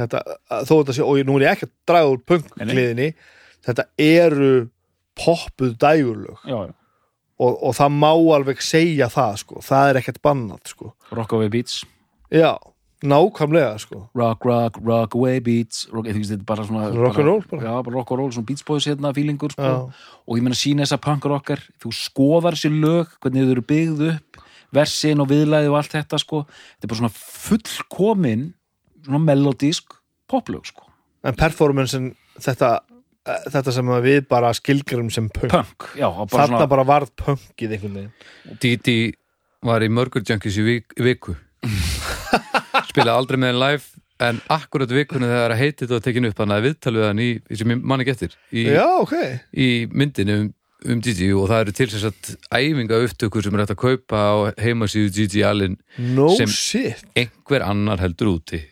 þetta, 0.00 0.24
að, 0.26 0.66
þó 0.68 0.74
þetta 0.74 0.96
sé, 0.96 1.06
og 1.06 1.22
nú 1.28 1.38
er 1.38 1.46
ég 1.46 1.54
ekki 1.54 1.68
að 1.68 1.72
draga 1.90 2.12
úr 2.12 2.20
punktgliðinni 2.32 3.08
þetta 3.68 3.86
eru 4.06 4.52
poppuð 5.20 5.72
dægurlög 5.80 6.44
já, 6.48 6.58
já. 6.68 6.74
og, 7.40 7.56
og 7.56 7.76
það 7.76 7.96
má 7.96 8.10
alveg 8.12 8.62
segja 8.64 9.10
það 9.12 9.40
sko, 9.44 9.64
það 9.64 9.92
er 9.92 10.00
ekkert 10.02 10.20
bannat 10.24 10.74
sko 10.74 10.92
Rockaway 11.16 11.52
Beats 11.52 11.82
já, 12.32 12.54
nákvæmlega 13.02 13.78
sko. 13.80 14.02
Rock, 14.16 14.44
rock, 14.44 14.76
rock 14.84 15.14
away 15.16 15.40
beats. 15.40 15.86
Rock, 15.92 16.06
ég 16.10 16.16
finnst 16.18 16.32
þetta 16.34 16.46
bara 16.48 16.64
svona 16.68 16.90
Rock 16.92 17.18
and 17.18 17.26
roll 17.30 17.42
bara. 17.48 17.62
já, 17.62 17.74
bara 17.86 17.94
rock 17.96 18.10
and 18.12 18.20
roll, 18.20 18.30
svona 18.34 18.46
beats 18.50 18.64
boys 18.66 18.86
hérna 18.88 19.12
fílingur 19.16 19.54
sko. 19.54 19.62
Já. 19.62 19.92
og 20.26 20.38
ég 20.38 20.44
meina 20.44 20.58
sína 20.58 20.84
þessa 20.84 21.00
punk 21.00 21.24
rockar 21.24 21.62
þú 21.82 21.92
skoðar 21.96 22.58
sér 22.60 22.76
lög, 22.76 23.16
hvernig 23.22 23.46
þau 23.48 23.54
eru 23.56 23.64
byggð 23.72 24.04
upp 24.12 24.40
versin 24.76 25.20
og 25.20 25.30
viðlæði 25.32 25.70
og 25.72 25.78
allt 25.80 25.96
þetta 25.96 26.20
sko, 26.22 26.44
þetta 26.46 26.86
er 26.86 26.92
bara 26.92 27.00
svona 27.00 27.14
fullkomin 27.16 28.44
svona 29.06 29.22
melodísk 29.24 29.96
poplög 30.30 30.68
sko, 30.70 30.86
en 31.26 31.34
performancen 31.34 32.10
þetta, 32.38 32.80
eh, 33.26 33.44
þetta 33.50 33.74
sem 33.74 33.90
að 33.96 34.06
við 34.06 34.28
bara 34.30 34.52
skilgrum 34.54 35.10
sem 35.10 35.26
punk, 35.28 35.50
punk 35.50 35.88
já, 35.98 36.06
bara 36.06 36.28
þarna 36.36 36.60
svona, 36.60 36.70
bara 36.70 36.84
varð 36.86 37.10
punkið 37.18 37.74
einhvern 37.78 37.98
veginn. 37.98 38.58
Didi 38.62 38.98
var 39.66 39.82
í 39.82 39.88
Mörgur 39.90 40.22
Junkies 40.22 40.60
í 40.60 40.62
vik, 40.68 40.94
viku 41.00 41.34
spilaði 42.90 43.16
aldrei 43.16 43.40
með 43.40 43.52
hann 43.52 43.62
live 43.64 44.00
en 44.20 44.40
akkurat 44.52 44.90
vikunni 44.92 45.28
þegar 45.30 45.54
að 45.54 45.62
heitið 45.64 45.92
og 45.96 46.02
tekin 46.04 46.28
upp 46.28 46.40
hann 46.42 46.54
að 46.54 46.64
viðtalið 46.68 47.06
hann 47.08 47.22
í, 47.24 47.28
í 47.40 47.58
sem 47.60 47.76
manni 47.78 48.06
getur 48.08 48.34
í, 48.52 48.66
já, 48.68 48.86
ok, 49.00 49.14
í 49.56 49.68
myndinu 49.92 50.36
um, 50.42 50.50
um 50.90 51.04
Didi 51.04 51.30
og 51.36 51.48
það 51.50 51.62
eru 51.64 51.76
til 51.78 51.88
þess 51.92 52.08
að 52.10 52.34
æfinga 52.60 53.00
upptökur 53.06 53.46
sem 53.46 53.56
er 53.56 53.64
hægt 53.64 53.76
að 53.76 53.80
kaupa 53.84 54.20
á 54.20 54.34
heimasíðu 54.60 55.14
Didi 55.16 55.46
Allen 55.46 55.78
no 56.16 56.28
Sem- 56.36 56.52
shit. 56.52 57.06
einhver 57.16 57.64
annar 57.66 58.02
heldur 58.02 58.34
úti. 58.36 58.62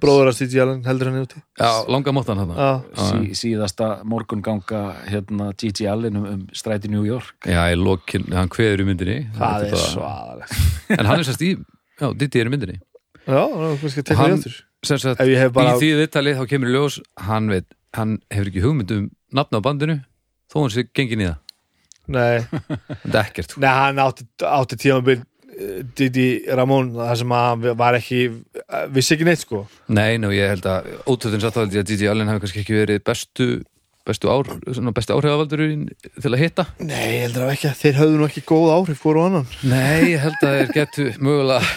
Bróður 0.00 0.28
að 0.30 0.36
Steve 0.36 0.60
Allen 0.62 0.84
heldur 0.86 1.08
hann 1.10 1.24
úti? 1.24 1.40
Já, 1.58 1.70
langa 1.90 2.12
móttan 2.14 2.38
hann 2.38 2.52
sí, 2.94 3.32
síðasta 3.40 3.88
morgunganga 4.06 4.84
hérna 5.10 5.48
Gigi 5.58 5.88
Allen 5.90 6.20
um, 6.20 6.28
um 6.30 6.44
stræti 6.54 6.90
New 6.92 7.02
York. 7.02 7.48
Já, 7.50 7.64
lokin, 7.74 8.28
hann 8.30 8.52
kveður 8.52 8.84
í 8.84 8.86
myndinni. 8.86 9.16
Það 9.34 9.64
Þetta 9.64 9.80
er 9.80 9.88
svaðalegt. 9.88 10.62
En 10.94 11.10
hann 11.10 11.18
er 11.18 11.26
sérst 11.26 11.42
í, 11.42 11.50
já, 11.98 12.06
Didi 12.22 12.38
er 12.38 12.52
í 12.52 12.54
myndinni 12.54 12.78
já, 13.26 13.42
kannski 13.80 14.02
að 14.02 14.10
tekna 14.10 14.22
Hann- 14.24 14.42
í 14.44 14.52
ef 14.80 15.28
ég 15.28 15.38
hef 15.38 15.52
bara 15.52 15.74
í 15.74 15.80
því 15.80 15.90
viðtalið 16.00 16.38
þá 16.40 16.44
kemur 16.48 16.70
í 16.70 16.74
ljós 16.76 17.00
hann 17.26 17.48
veit, 17.52 17.66
hann 17.96 18.18
hefur 18.32 18.48
ekki 18.50 18.62
hugmynd 18.64 18.94
um 18.96 19.08
nafn 19.36 19.58
á 19.58 19.60
bandinu, 19.64 19.96
þó 20.50 20.62
hann 20.64 20.72
sé 20.74 20.86
gengin 20.88 21.24
í 21.24 21.28
það. 21.28 21.40
Nei, 22.10 22.38
þetta 23.04 23.12
er 23.12 23.20
ekkert. 23.26 23.56
Nei, 23.60 23.70
hann 23.70 24.00
átti, 24.02 24.26
átti 24.42 24.78
tímabil 24.80 25.18
eh, 25.20 25.82
Didi 25.94 26.28
Ramón 26.48 26.94
það 26.96 27.12
sem 27.22 27.34
að 27.36 27.68
var 27.78 27.98
ekki 27.98 28.22
eh, 28.26 28.86
vissi 28.94 29.14
ekki 29.14 29.28
neitt 29.28 29.44
sko. 29.44 29.66
Nei, 29.92 30.16
ná, 30.22 30.30
ég 30.34 30.54
held 30.56 30.70
að 30.70 30.88
ótöðin 31.04 31.44
satt 31.44 31.60
að 31.60 31.76
DJ 31.84 32.10
Allen 32.10 32.32
hafi 32.32 32.46
kannski 32.46 32.64
ekki 32.64 32.80
verið 32.80 33.04
bestu 33.06 33.50
bestu 34.08 34.30
ár, 34.32 34.48
svona 34.64 34.94
bestu 34.96 35.12
áhrifavaldurinn 35.14 35.84
til 36.16 36.32
að 36.32 36.40
hitta. 36.40 36.64
Nei, 36.82 37.20
ég 37.20 37.26
heldur 37.28 37.44
að 37.46 37.52
ekki, 37.52 37.72
þeir 37.82 37.98
höfðu 38.00 38.16
nú 38.18 38.26
ekki 38.26 38.42
góð 38.48 38.72
áhrif 38.74 39.04
og 39.06 39.20
annan. 39.26 39.46
Nei, 39.60 40.16
ég 40.16 40.24
held 40.24 40.40
að 40.40 40.56
þeir 40.56 40.72
getu 40.78 41.06
mögulega 41.20 41.68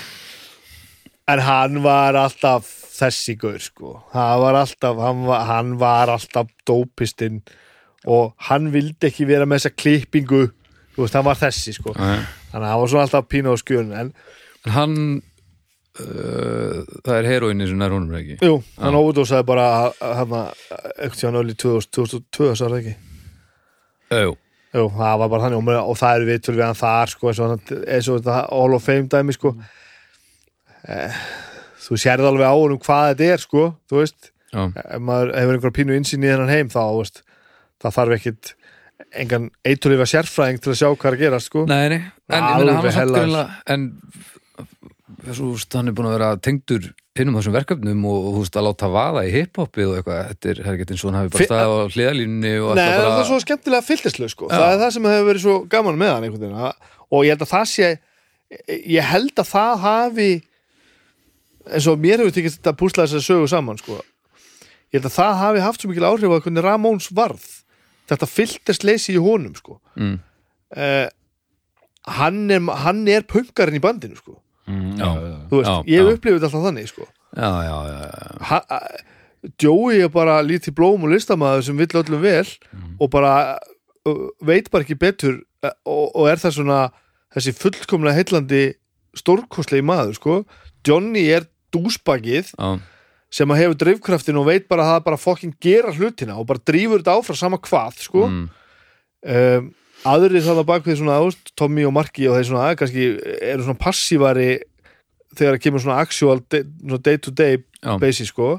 en 1.32 1.40
hann 1.46 1.82
var 1.84 2.18
alltaf 2.20 2.68
þessi 2.98 3.36
gaur 3.40 3.60
sko. 3.64 3.94
Það 4.14 4.42
var 4.44 4.58
alltaf, 4.62 4.98
hann 5.02 5.26
var, 5.28 5.46
hann 5.50 5.76
var 5.82 6.12
alltaf 6.14 6.50
dópistinn 6.68 7.42
og 8.06 8.34
hann 8.50 8.72
vildi 8.74 9.08
ekki 9.10 9.26
vera 9.30 9.46
með 9.48 9.62
þessa 9.64 9.76
klippingu. 9.80 10.42
Þú 10.94 11.06
veist, 11.06 11.16
hann 11.18 11.26
var 11.26 11.40
þessi 11.40 11.74
sko. 11.78 11.94
Nei. 11.98 12.20
þannig 12.52 12.68
að 12.68 12.72
hann 12.74 12.82
var 12.84 12.92
svona 12.92 13.06
alltaf 13.08 13.30
pínu 13.32 13.54
á 13.54 13.58
skjön 13.58 13.94
en 13.98 14.12
En 14.64 14.72
hann 14.72 14.98
uh, 16.00 16.84
það 17.04 17.16
er 17.18 17.28
heroinni 17.32 17.66
sem 17.70 17.82
er 17.84 17.96
honum 17.96 18.14
ekki? 18.20 18.38
Jú, 18.46 18.60
hann 18.80 18.96
óverdósaði 19.00 19.48
bara 19.50 19.66
hann 20.00 20.36
ekkert 20.38 21.18
sér 21.20 21.32
hann 21.32 21.40
öll 21.42 21.52
í 21.54 21.58
2002 21.60 22.52
svo 22.56 22.68
er 22.70 22.76
það 22.76 22.78
ekki? 22.80 22.96
Jú, 24.14 24.36
jú, 24.78 24.86
það 25.00 25.18
var 25.24 25.32
bara 25.34 25.48
þannig 25.48 25.60
og, 25.60 25.90
og 25.94 26.00
það 26.00 26.16
eru 26.20 26.30
við 26.30 26.52
við 26.54 26.66
hann 26.68 26.80
þar 26.80 27.14
sko 27.16 27.32
eins 27.32 27.42
og, 27.42 27.54
hann- 27.56 27.84
þetta 28.22 28.38
Hall 28.52 28.78
of 28.78 28.86
Fame 28.88 29.10
dæmi 29.12 29.36
sko 29.36 29.56
eh, 30.88 31.22
þú 31.84 32.00
sérði 32.00 32.30
alveg 32.30 32.48
á 32.50 32.56
honum 32.56 32.82
hvað 32.84 33.10
þetta 33.14 33.30
er 33.36 33.44
sko, 33.44 33.68
þú 33.90 34.02
veist. 34.02 34.32
Já, 34.54 34.68
ef 34.70 35.00
maður 35.02 35.32
hefur 35.40 35.58
einhver 35.58 35.74
pínu 35.74 35.96
insýn 35.98 36.24
í 36.26 36.30
þennan 36.30 36.52
heim 36.54 36.70
þá, 36.70 36.82
veist, 37.00 37.24
það 37.82 37.96
þarf 37.98 38.18
ekkit 38.20 38.54
engan 39.24 39.48
eitulífa 39.68 40.06
sérfræðing 40.10 40.62
til 40.62 40.72
að 40.74 40.78
sjá 40.80 40.88
hvað 40.94 41.10
er 41.10 41.16
að 41.18 41.24
gerast 41.24 41.50
sko. 41.50 41.64
Nei, 41.70 41.88
nei, 41.90 42.02
en 42.30 42.44
ég 42.44 42.60
meina 42.60 42.76
hann 42.78 42.86
var 42.86 42.94
samt 42.96 43.16
greinlega 43.16 43.58
en 43.74 43.88
þessu, 45.24 45.48
veist, 45.56 45.74
hann 45.78 45.90
er 45.92 45.96
búin 45.98 46.10
að 46.10 46.16
vera 46.18 46.30
tengdur 46.44 46.86
hinnum 47.18 47.36
þessum 47.38 47.54
verkefnum 47.58 48.06
og, 48.10 48.30
þú 48.30 48.44
veist, 48.44 48.56
að 48.58 48.66
láta 48.70 48.90
vaða 48.94 49.26
í 49.28 49.34
hiphopið 49.34 49.90
og 49.90 49.98
eitthvað, 50.00 50.22
þetta 50.32 50.50
er, 50.54 50.62
er 50.64 50.80
eins 50.86 51.04
og 51.04 51.10
hann 51.12 51.20
hafi 51.20 51.34
bara 51.34 51.42
Fi- 51.44 51.50
staðið 51.50 51.74
á 51.74 51.94
hliðalínunni 51.98 52.54
og 52.62 52.72
Nei, 52.78 52.86
alltaf 52.86 53.04
það 53.04 53.10
bara 53.12 53.20
er 53.26 53.30
svo 53.30 53.42
skemmtilega 53.44 53.88
fylltislu 53.90 54.30
sko. 54.34 54.50
Já. 54.50 54.56
það 54.56 54.72
er 54.78 54.82
það 54.84 54.96
sem 54.96 55.10
hefur 55.12 55.28
verið 55.30 55.46
svo 55.46 55.58
gaman 55.74 56.00
með 56.02 56.14
hann 56.14 56.26
einhvern 56.30 56.46
veginn. 56.48 56.64
Að- 56.70 56.90
og 57.14 57.28
ég 57.28 57.34
held 57.36 57.46
að 57.46 57.54
það 57.54 57.68
sé 57.74 57.92
ég 58.94 59.10
held 59.14 59.44
að 59.44 59.50
það 59.54 59.74
hafi 59.84 60.30
eins 61.72 61.88
og 61.88 62.00
mér 62.04 62.24
hefur 62.24 62.36
tekist 62.36 62.60
þetta 62.60 62.76
púsla 62.80 63.06
þess 63.08 63.20
að 63.22 63.28
sögu 63.28 63.50
saman 63.52 63.80
sko. 63.80 64.00
ég 64.94 65.00
held 65.00 65.10
að 65.10 65.18
það 65.18 65.34
hafi 65.42 65.64
haft 65.64 65.82
svo 65.82 65.90
mikil 65.92 66.08
áhrif 66.10 66.34
á 66.34 66.38
hvernig 66.44 66.66
Ramóns 66.66 67.10
varð 67.16 67.46
þetta 68.12 68.30
fylltisleysi 68.30 69.16
í 69.16 69.22
honum 69.24 69.56
sko. 69.56 69.80
mm, 69.96 70.18
uh, 70.78 71.08
hann 72.20 72.42
er, 72.52 72.62
hann 72.84 73.08
er 73.08 73.24
punkarinn 73.24 73.80
í 73.80 73.84
bandinu 73.84 74.18
sko. 74.20 74.40
Mm, 74.68 74.96
Já. 75.00 75.10
Þú 75.52 75.60
veist, 75.60 75.70
Já, 75.72 75.92
ég 75.92 76.08
hef 76.08 76.20
þetta 76.24 76.48
alltaf 76.48 76.66
þannig 76.68 76.88
sko. 76.92 77.08
Já, 77.36 77.50
já, 77.66 77.76
já, 77.90 78.00
já, 78.04 78.44
Ha, 78.48 78.60
Joey 79.60 80.04
er 80.06 80.12
bara 80.14 80.38
lítið 80.46 80.76
blóm 80.78 81.04
og 81.04 81.12
listamaður 81.12 81.66
sem 81.68 81.80
vill 81.80 82.00
öllum 82.00 82.22
vel 82.24 82.48
og 83.00 83.10
bara 83.12 83.58
uh, 84.08 84.28
veit 84.40 84.70
bara 84.72 84.86
ekki 84.86 84.96
betur 85.00 85.42
uh, 85.64 85.74
og, 85.84 86.14
og 86.16 86.30
er 86.32 86.40
það 86.40 86.56
svona 86.60 86.78
þessi 87.34 87.56
fullkomlega 87.58 88.20
heillandi 88.22 88.62
stórkostlegi 89.18 89.84
maður 89.86 90.16
sko. 90.20 90.38
Johnny 90.88 91.26
er 91.34 91.48
dúsbakið 91.74 92.52
já, 92.54 92.68
sem 93.34 93.54
að 93.54 93.64
hefur 93.64 93.80
drifkraftin 93.82 94.40
og 94.42 94.50
veit 94.50 94.68
bara 94.70 94.86
að 94.86 94.92
það 94.94 95.06
bara 95.08 95.22
fokkin 95.22 95.56
gera 95.62 95.94
hlutina 95.94 96.38
og 96.38 96.48
bara 96.50 96.62
drífur 96.62 97.02
þetta 97.02 97.16
áfram 97.18 97.40
sama 97.40 97.62
hvað 97.62 98.04
sko. 98.06 98.28
mm, 98.30 98.44
um, 99.36 99.72
aðrir 100.10 100.44
það 100.46 100.66
bak 100.68 100.86
við 100.86 101.00
svona 101.00 101.20
ást, 101.24 101.54
Tommy 101.58 101.86
og 101.88 101.96
Marki 101.96 102.28
og 102.28 102.38
þeir 102.38 102.50
svona 102.50 102.68
að, 102.70 102.78
kannski 102.82 103.08
eru 103.40 103.66
svona 103.66 103.82
passívari 103.82 104.50
þegar 105.34 105.56
það 105.56 105.64
kemur 105.66 105.84
svona 105.84 106.02
actual 106.04 106.44
day, 106.52 106.66
svona 106.84 107.04
day 107.08 107.22
to 107.22 107.34
day 107.34 107.58
já, 107.58 107.96
basis 108.02 108.30
sko. 108.34 108.58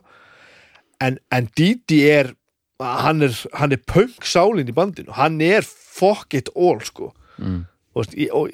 En, 1.03 1.19
en 1.35 1.51
Didi 1.59 2.01
er 2.09 2.33
hann 2.81 3.23
er, 3.23 3.37
er 3.55 3.83
punk 3.87 4.27
sálin 4.27 4.69
í 4.69 4.75
bandinu. 4.75 5.15
Hann 5.15 5.39
er 5.45 5.67
fuck 5.67 6.35
it 6.35 6.51
all 6.55 6.81
sko. 6.85 7.13
Mm, 7.39 7.63
og, 7.95 8.17
og 8.35 8.51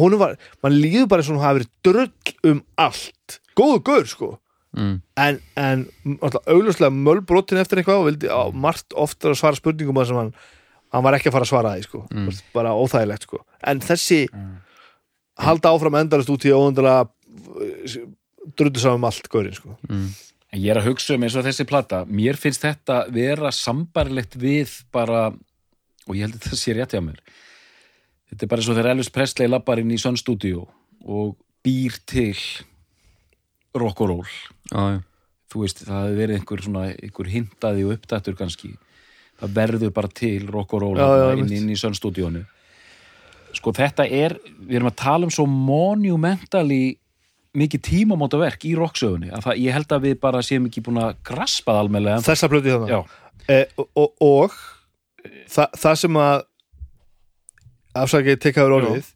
hún 0.00 0.16
var, 0.20 0.38
mann 0.64 0.78
líður 0.80 1.08
bara 1.10 1.24
og 1.24 1.34
hún 1.34 1.42
hafi 1.42 1.60
verið 1.60 1.72
drull 1.84 2.52
um 2.52 2.62
allt 2.80 3.40
góðu 3.60 3.82
gaur 3.90 4.08
sko. 4.10 4.30
Mm, 4.78 4.96
en, 5.18 5.38
en 5.58 5.84
augljóslega 6.22 6.94
mölbrotin 6.94 7.58
eftir 7.58 7.80
eitthvað 7.80 8.02
og 8.02 8.08
vildi 8.10 8.30
á 8.30 8.42
margt 8.54 8.94
oftar 8.94 9.32
að 9.34 9.40
svara 9.40 9.58
spurningum 9.58 9.98
að 9.98 10.12
sem 10.12 10.20
hann, 10.20 10.32
hann 10.94 11.06
var 11.06 11.16
ekki 11.18 11.30
að 11.30 11.36
fara 11.36 11.48
að 11.48 11.50
svara 11.50 11.72
því 11.74 11.86
sko, 11.88 12.02
mm. 12.06 12.28
bara 12.54 12.74
óþægilegt 12.78 13.26
sko. 13.26 13.42
En 13.66 13.82
þessi 13.82 14.20
halda 15.42 15.74
áfram 15.74 15.98
endalist 15.98 16.30
út 16.30 16.46
í 16.46 16.54
óundalega 16.54 17.08
drullu 18.56 18.80
saman 18.82 19.02
um 19.02 19.08
allt 19.10 19.26
gaurin 19.32 19.58
sko. 19.58 19.74
Mm, 19.90 20.10
En 20.50 20.58
ég 20.58 20.72
er 20.72 20.80
að 20.80 20.88
hugsa 20.90 21.14
um 21.14 21.22
eins 21.22 21.36
og 21.38 21.46
þessi 21.46 21.66
plata. 21.68 22.02
Mér 22.10 22.38
finnst 22.38 22.64
þetta 22.64 23.04
vera 23.14 23.52
sambarlegt 23.54 24.34
við 24.40 24.72
bara 24.90 25.28
og 25.30 26.16
ég 26.16 26.26
held 26.26 26.34
að 26.34 26.46
þetta 26.46 26.58
sé 26.58 26.74
rétt 26.74 26.96
hjá 26.96 27.02
mér. 27.04 27.20
Þetta 28.30 28.46
er 28.46 28.50
bara 28.50 28.62
eins 28.62 28.70
og 28.70 28.78
þegar 28.78 28.90
Elvis 28.94 29.12
Presley 29.14 29.50
lappar 29.50 29.82
inn 29.82 29.94
í 29.94 29.98
Sun 30.00 30.18
Studio 30.18 30.64
og 31.06 31.36
býr 31.64 32.00
til 32.10 32.34
rock 33.76 34.04
og 34.04 34.12
roll. 34.12 34.36
Já, 34.70 34.80
já, 34.96 35.00
þú 35.52 35.64
veist, 35.64 35.82
það 35.86 36.06
hefur 36.06 36.20
verið 36.22 36.38
einhver 36.38 36.64
svona 36.66 36.86
einhver 36.94 37.34
hintaði 37.34 37.84
og 37.86 37.98
uppdættur 37.98 38.38
kannski. 38.38 38.72
Það 39.40 39.52
verður 39.56 39.92
bara 39.96 40.10
til 40.12 40.48
rock 40.52 40.74
og 40.76 40.82
roll 40.84 40.96
þarna 41.00 41.36
inn, 41.40 41.54
inn 41.60 41.70
í 41.72 41.78
Sun 41.78 41.94
Studiónu 41.96 42.44
sko 43.56 43.72
þetta 43.76 44.06
er 44.06 44.36
við 44.58 44.78
erum 44.78 44.90
að 44.90 44.98
tala 45.00 45.26
um 45.26 45.32
svo 45.34 45.46
monumentally 45.50 46.96
mikið 47.56 47.82
tímamótaverk 47.88 48.66
í 48.68 48.76
rocksögunni 48.78 49.32
að 49.34 49.48
það, 49.48 49.62
ég 49.64 49.74
held 49.74 49.94
að 49.96 50.04
við 50.06 50.18
bara 50.22 50.42
séum 50.46 50.68
ekki 50.68 50.84
búin 50.86 51.00
að 51.02 51.16
graspa 51.26 51.74
það 51.74 51.82
almennilega 51.84 52.26
þessa 52.26 52.50
plötu 52.52 52.74
þannig 52.74 52.92
Já, 52.92 53.00
eh, 53.50 53.64
og, 53.74 53.88
og, 53.98 54.26
og 54.26 54.58
það, 55.50 55.78
það 55.82 55.98
sem 56.04 56.20
að 56.22 56.44
afsakið 58.04 58.42
tekaður 58.46 58.76
orðið 58.78 59.10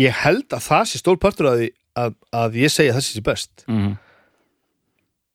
ég 0.00 0.20
held 0.24 0.56
að 0.56 0.66
það 0.66 0.84
sé 0.90 1.00
stór 1.00 1.20
partur 1.22 1.50
að, 1.50 1.62
því 1.62 1.70
að, 1.96 2.14
að 2.32 2.56
ég 2.60 2.70
segja 2.74 2.94
þessi 2.98 3.16
sé 3.18 3.22
best. 3.26 3.64
Mm 3.68 3.96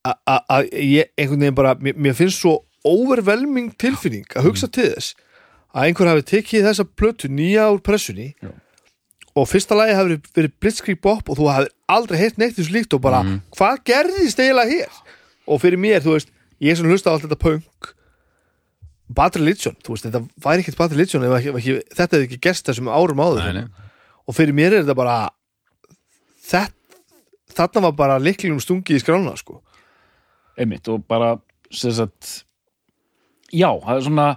A- 0.06 0.20
a- 0.30 0.44
að 0.60 0.68
ég 0.86 1.08
einhvern 1.18 1.40
veginn 1.42 1.56
bara 1.58 1.72
mér, 1.82 1.96
mér 1.98 2.14
finnst 2.14 2.38
svo 2.44 2.60
overwhelming 2.86 3.72
tilfinning 3.82 4.28
að 4.38 4.46
hugsa 4.46 4.68
til 4.70 4.92
þess 4.92 5.16
að 5.74 5.88
einhver 5.88 6.10
hafi 6.12 6.22
tekið 6.30 6.68
þessa 6.68 6.86
plötu 6.86 7.26
nýja 7.34 7.64
úr 7.74 7.80
pressunni 7.82 8.28
Já. 8.38 8.52
og 9.34 9.48
fyrsta 9.50 9.74
lagi 9.74 9.96
hafi 9.98 10.20
verið 10.38 10.54
Blitzkrieg 10.62 11.00
Bop 11.02 11.32
og 11.34 11.40
þú 11.40 11.48
hafi 11.50 11.72
aldrei 11.90 12.20
heitt 12.22 12.38
neitt 12.38 12.54
þessu 12.54 12.76
líkt 12.76 12.94
og 12.94 13.02
bara 13.02 13.24
hvað 13.58 13.82
gerðist 13.90 14.38
eiginlega 14.46 14.70
hér? 14.76 14.94
Og 15.50 15.62
fyrir 15.66 15.82
mér, 15.82 16.06
þú 16.06 16.14
veist, 16.20 16.30
ég 16.62 16.78
sem 16.78 16.86
hlusta 16.86 17.10
á 17.10 17.18
allt 17.18 17.26
þetta 17.26 17.42
punk. 17.42 17.90
Bad 19.10 19.36
Religion, 19.42 19.74
þú 19.82 19.94
veist, 19.98 20.06
þetta 20.06 20.22
væri 20.46 20.62
ekkert 20.68 20.78
Bad 20.84 20.94
Religion 20.94 21.26
ef 21.26 21.34
ekki, 21.40 21.50
ef 21.50 21.58
ekki, 21.64 21.76
þetta 21.98 22.18
hefði 22.20 22.30
ekki 22.30 22.40
gerst 22.46 22.70
þessum 22.70 22.94
árum 22.94 23.26
áður. 23.26 23.42
Nei, 23.50 23.64
nei. 23.66 23.90
og 24.30 24.38
fyrir 24.38 24.54
mér 24.58 24.74
er 24.78 24.86
þetta 24.86 24.96
bara 25.02 25.18
þetta, 26.46 27.84
var 27.88 27.96
bara 27.98 28.22
liklingum 28.22 28.62
stungið 28.64 29.00
í 29.00 29.04
skrána 29.04 29.36
sko. 29.40 29.62
Einmitt 30.60 30.88
og 30.92 31.04
bara 31.10 31.36
sem 31.74 31.94
sagt 31.96 32.46
já, 33.52 33.70
það 33.70 33.96
er 33.96 34.06
svona 34.06 34.28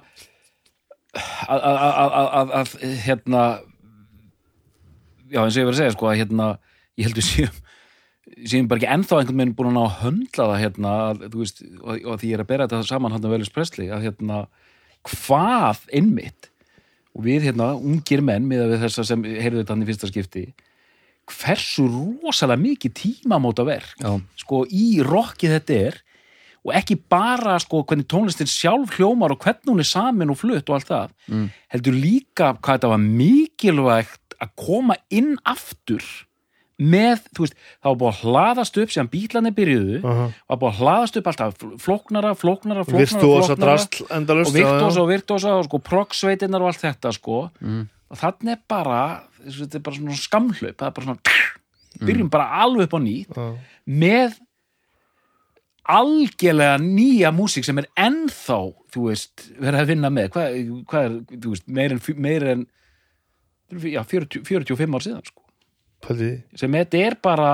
að, 1.15 1.59
að, 1.59 1.79
að, 1.79 1.89
að, 1.89 2.29
að, 2.41 2.53
að 2.59 2.99
hérna 3.05 3.43
já, 5.29 5.41
eins 5.43 5.57
og 5.57 5.61
ég 5.61 5.69
verið 5.69 5.75
að 5.75 5.81
segja 5.83 5.97
sko 5.97 6.11
að 6.11 6.21
hérna, 6.23 6.53
ég 6.99 7.09
heldur 7.09 7.27
séum 7.27 7.65
séum 8.47 8.69
bara 8.69 8.81
ekki 8.83 8.91
ennþá 8.93 9.19
einhvern 9.23 9.41
veginn 9.41 9.57
búin 9.57 9.79
að 9.79 9.87
að 9.87 9.99
höndla 10.03 10.47
það 10.51 10.63
hérna, 10.63 10.95
að, 11.09 11.23
veist, 11.35 11.63
og, 11.81 11.93
og 12.05 12.21
því 12.21 12.31
ég 12.31 12.37
er 12.37 12.45
að 12.45 12.51
bera 12.51 12.69
þetta 12.69 12.89
saman 12.91 13.15
hann 13.15 13.25
að 13.25 13.35
veljus 13.35 13.53
presli, 13.55 13.89
að 13.91 14.05
hérna 14.07 14.41
hvað 15.09 15.85
einmitt 15.95 16.51
og 17.17 17.25
við 17.27 17.49
hérna, 17.49 17.73
ungir 17.77 18.23
menn 18.25 18.47
með 18.49 18.67
við 18.75 18.85
þessa 18.85 19.07
sem 19.09 19.25
heyrðu 19.25 19.63
þetta 19.63 19.75
hann 19.75 19.85
í 19.85 19.89
fyrsta 19.89 20.11
skipti 20.11 20.45
hversu 21.33 21.87
rosalega 22.23 22.61
mikið 22.63 22.93
tímamóta 23.03 23.65
verk 23.65 23.95
sko 24.37 24.65
í 24.71 25.01
rockið 25.03 25.51
þetta 25.59 25.75
er 25.89 25.99
og 26.65 26.75
ekki 26.75 26.97
bara 27.09 27.59
sko 27.63 27.85
hvernig 27.85 28.07
tónlistin 28.11 28.49
sjálf 28.51 28.97
hljómar 28.99 29.31
og 29.33 29.39
hvernig 29.45 29.71
hún 29.71 29.79
er 29.81 29.89
samin 29.89 30.31
og 30.31 30.37
flutt 30.41 30.69
og 30.69 30.75
allt 30.79 30.89
það 30.89 31.11
Mm. 31.29 31.51
heldur 31.69 31.93
líka 31.95 32.55
hvað 32.61 32.79
þetta 32.79 32.89
var 32.89 32.99
mikilvægt 32.99 34.35
að 34.41 34.49
koma 34.57 34.97
inn 35.11 35.37
aftur 35.45 36.03
með, 36.79 37.25
þú 37.35 37.43
veist, 37.43 37.55
það 37.83 37.89
var 37.91 37.97
búið 37.99 38.13
að 38.13 38.21
hlaðast 38.23 38.77
upp 38.79 38.93
sem 38.95 39.09
bílarnir 39.11 39.55
byrjuðu 39.57 39.97
uh 39.99 40.11
-huh. 40.11 40.33
var 40.49 40.59
búið 40.59 40.73
að 40.73 40.79
hlaðast 40.79 41.17
upp 41.19 41.27
alltaf 41.27 41.55
flóknara, 41.83 42.35
flóknara, 42.39 42.85
flóknara, 42.85 42.99
virtuosa 42.99 43.55
drastl 43.57 44.05
endalust 44.15 44.51
og 44.51 44.55
virtuosa 44.55 45.01
og 45.03 45.09
virtuosa 45.09 45.49
og 45.59 45.65
sko 45.65 45.79
progsveitinnar 45.79 46.61
og 46.63 46.67
allt 46.69 46.81
þetta 46.85 47.13
sko 47.13 47.51
Mm. 47.61 47.89
og 48.11 48.17
þannig 48.19 48.59
bara 48.69 49.23
þetta 49.47 49.79
er 49.79 49.87
bara 49.87 50.01
svona 50.01 50.19
skamhlaup 50.19 50.75
það 50.75 50.91
er 50.91 50.97
bara 50.99 51.09
svona 51.09 51.39
byrjum 51.99 52.31
bara 52.33 52.63
alveg 52.65 52.89
upp 52.89 52.99
á 52.99 53.01
nýtt 53.03 53.39
já. 53.39 53.49
með 53.89 54.39
algjörlega 55.89 56.77
nýja 56.83 57.31
músík 57.33 57.67
sem 57.67 57.81
er 57.81 57.89
ennþá, 57.99 58.59
þú 58.93 59.05
veist, 59.09 59.47
verið 59.57 59.81
að 59.81 59.93
vinna 59.93 60.11
með. 60.13 60.31
Hvað, 60.35 60.59
hvað 60.91 61.07
er, 61.07 61.15
þú 61.33 61.53
veist, 61.55 61.65
meir 61.79 61.95
en, 61.95 62.03
meir 62.27 62.47
en 62.53 62.67
já, 63.89 64.03
40, 64.11 64.43
45 64.49 64.99
ár 64.99 65.07
síðan, 65.07 65.25
sko. 65.31 65.47
Pældi 66.05 66.27
því. 66.29 66.59
sem 66.61 66.77
þetta 66.79 67.01
er 67.07 67.17
bara 67.25 67.53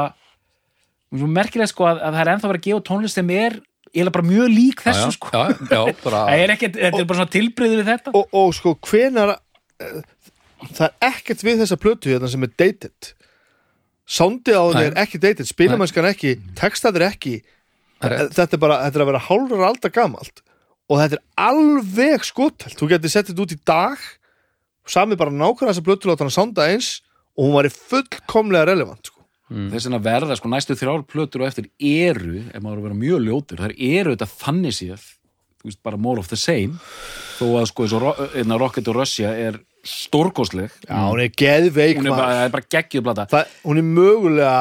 svo 1.15 1.29
merkilegt, 1.31 1.73
sko, 1.73 1.87
að, 1.89 2.03
að 2.03 2.17
það 2.17 2.25
er 2.25 2.33
ennþá 2.35 2.51
verið 2.51 2.61
að 2.61 2.67
gefa 2.67 2.85
tónlist 2.91 3.21
sem 3.21 3.31
er, 3.33 3.57
eiginlega 3.95 4.17
bara 4.17 4.27
mjög 4.27 4.51
lík 4.51 4.83
já, 4.83 4.89
þessu, 4.89 5.07
já, 5.07 5.17
sko. 5.17 5.31
Já, 5.31 5.71
já, 5.71 5.97
bara 6.03 6.25
er 6.43 6.55
ekkert, 6.57 6.81
þetta 6.83 7.01
er 7.01 7.09
bara 7.13 7.21
svona 7.21 7.35
tilbreyði 7.37 7.79
við 7.79 7.91
þetta. 7.93 8.15
Og, 8.19 8.37
og 8.43 8.53
sko 8.59 8.75
hvenar 8.91 9.37
eh, 9.39 10.01
það 10.71 10.87
er 10.87 10.97
ekkert 11.11 11.45
við 11.47 11.63
þessa 11.63 11.79
plötu 11.81 12.13
hérna 12.13 12.31
sem 12.31 12.47
er 12.47 12.53
dated. 12.59 13.13
Soundið 14.05 14.59
á 14.61 14.65
Nei. 14.75 14.83
er 14.85 14.99
ekki 15.05 15.21
dated 15.23 15.49
spilamennskan 15.49 16.09
ekki, 16.11 16.35
textað 16.59 17.01
er 17.01 17.07
ekki. 17.11 17.39
Það 18.03 18.13
rétt. 18.13 18.35
þetta 18.37 18.57
er 18.57 18.61
bara, 18.67 18.83
þetta 18.85 19.01
er 19.01 19.05
að 19.05 19.11
vera 19.13 19.25
hálfur 19.29 19.65
aldar 19.65 19.95
gamalt. 19.95 20.45
Og 20.93 21.01
þetta 21.01 21.17
er 21.17 21.25
alveg 21.41 22.27
skotelt. 22.29 22.77
Þú 22.77 22.91
getur 22.91 23.13
sett 23.13 23.31
þetta 23.31 23.45
út 23.47 23.57
í 23.57 23.61
dag 23.65 24.05
sami 24.85 25.17
bara 25.17 25.33
nákvæmlega 25.33 25.73
þess 25.73 25.81
að 25.81 25.89
blötu 25.89 26.11
láta 26.11 26.25
hana 26.25 26.35
sánda 26.35 26.69
eins 26.69 26.91
og 27.35 27.47
hún 27.47 27.55
var 27.57 27.69
fullkomlega 27.73 28.69
relevant 28.69 29.09
sko. 29.09 29.23
þess 29.49 29.89
vegna 29.89 30.01
verða 30.05 30.37
sko 30.37 30.51
næstu 30.53 30.77
þrjár 30.77 31.05
plötur 31.09 31.45
og 31.45 31.49
eftir 31.49 31.71
eru, 31.81 32.43
ef 32.53 32.61
maður 32.61 32.77
er 32.77 32.83
að 32.83 32.89
vera 32.89 33.01
mjög 33.01 33.25
ljótur 33.25 33.63
þær 33.65 33.77
eru 33.79 34.15
þetta 34.15 34.99
veist, 35.65 35.81
bara 35.83 35.97
more 35.97 36.21
of 36.21 36.29
the 36.29 36.37
same. 36.37 36.77
Þó 37.39 37.61
að 37.61 37.71
sko 37.71 37.87
eins 37.87 37.95
og 37.97 38.61
Rocket 38.61 38.89
og 38.93 38.99
Russia 38.99 39.33
er 39.33 39.57
stórkostleg. 39.89 40.73
Já, 40.89 40.97
hún 41.09 41.21
er 41.23 41.35
geðveik 41.35 42.01
hún 42.01 42.09
er 42.09 42.17
bara, 42.17 42.39
það 42.39 42.47
er 42.47 42.55
bara 42.57 42.69
geggjuð 42.77 43.05
plata. 43.09 43.29
Það, 43.33 43.55
hún 43.69 43.81
er 43.83 43.87
mögulega 43.91 44.57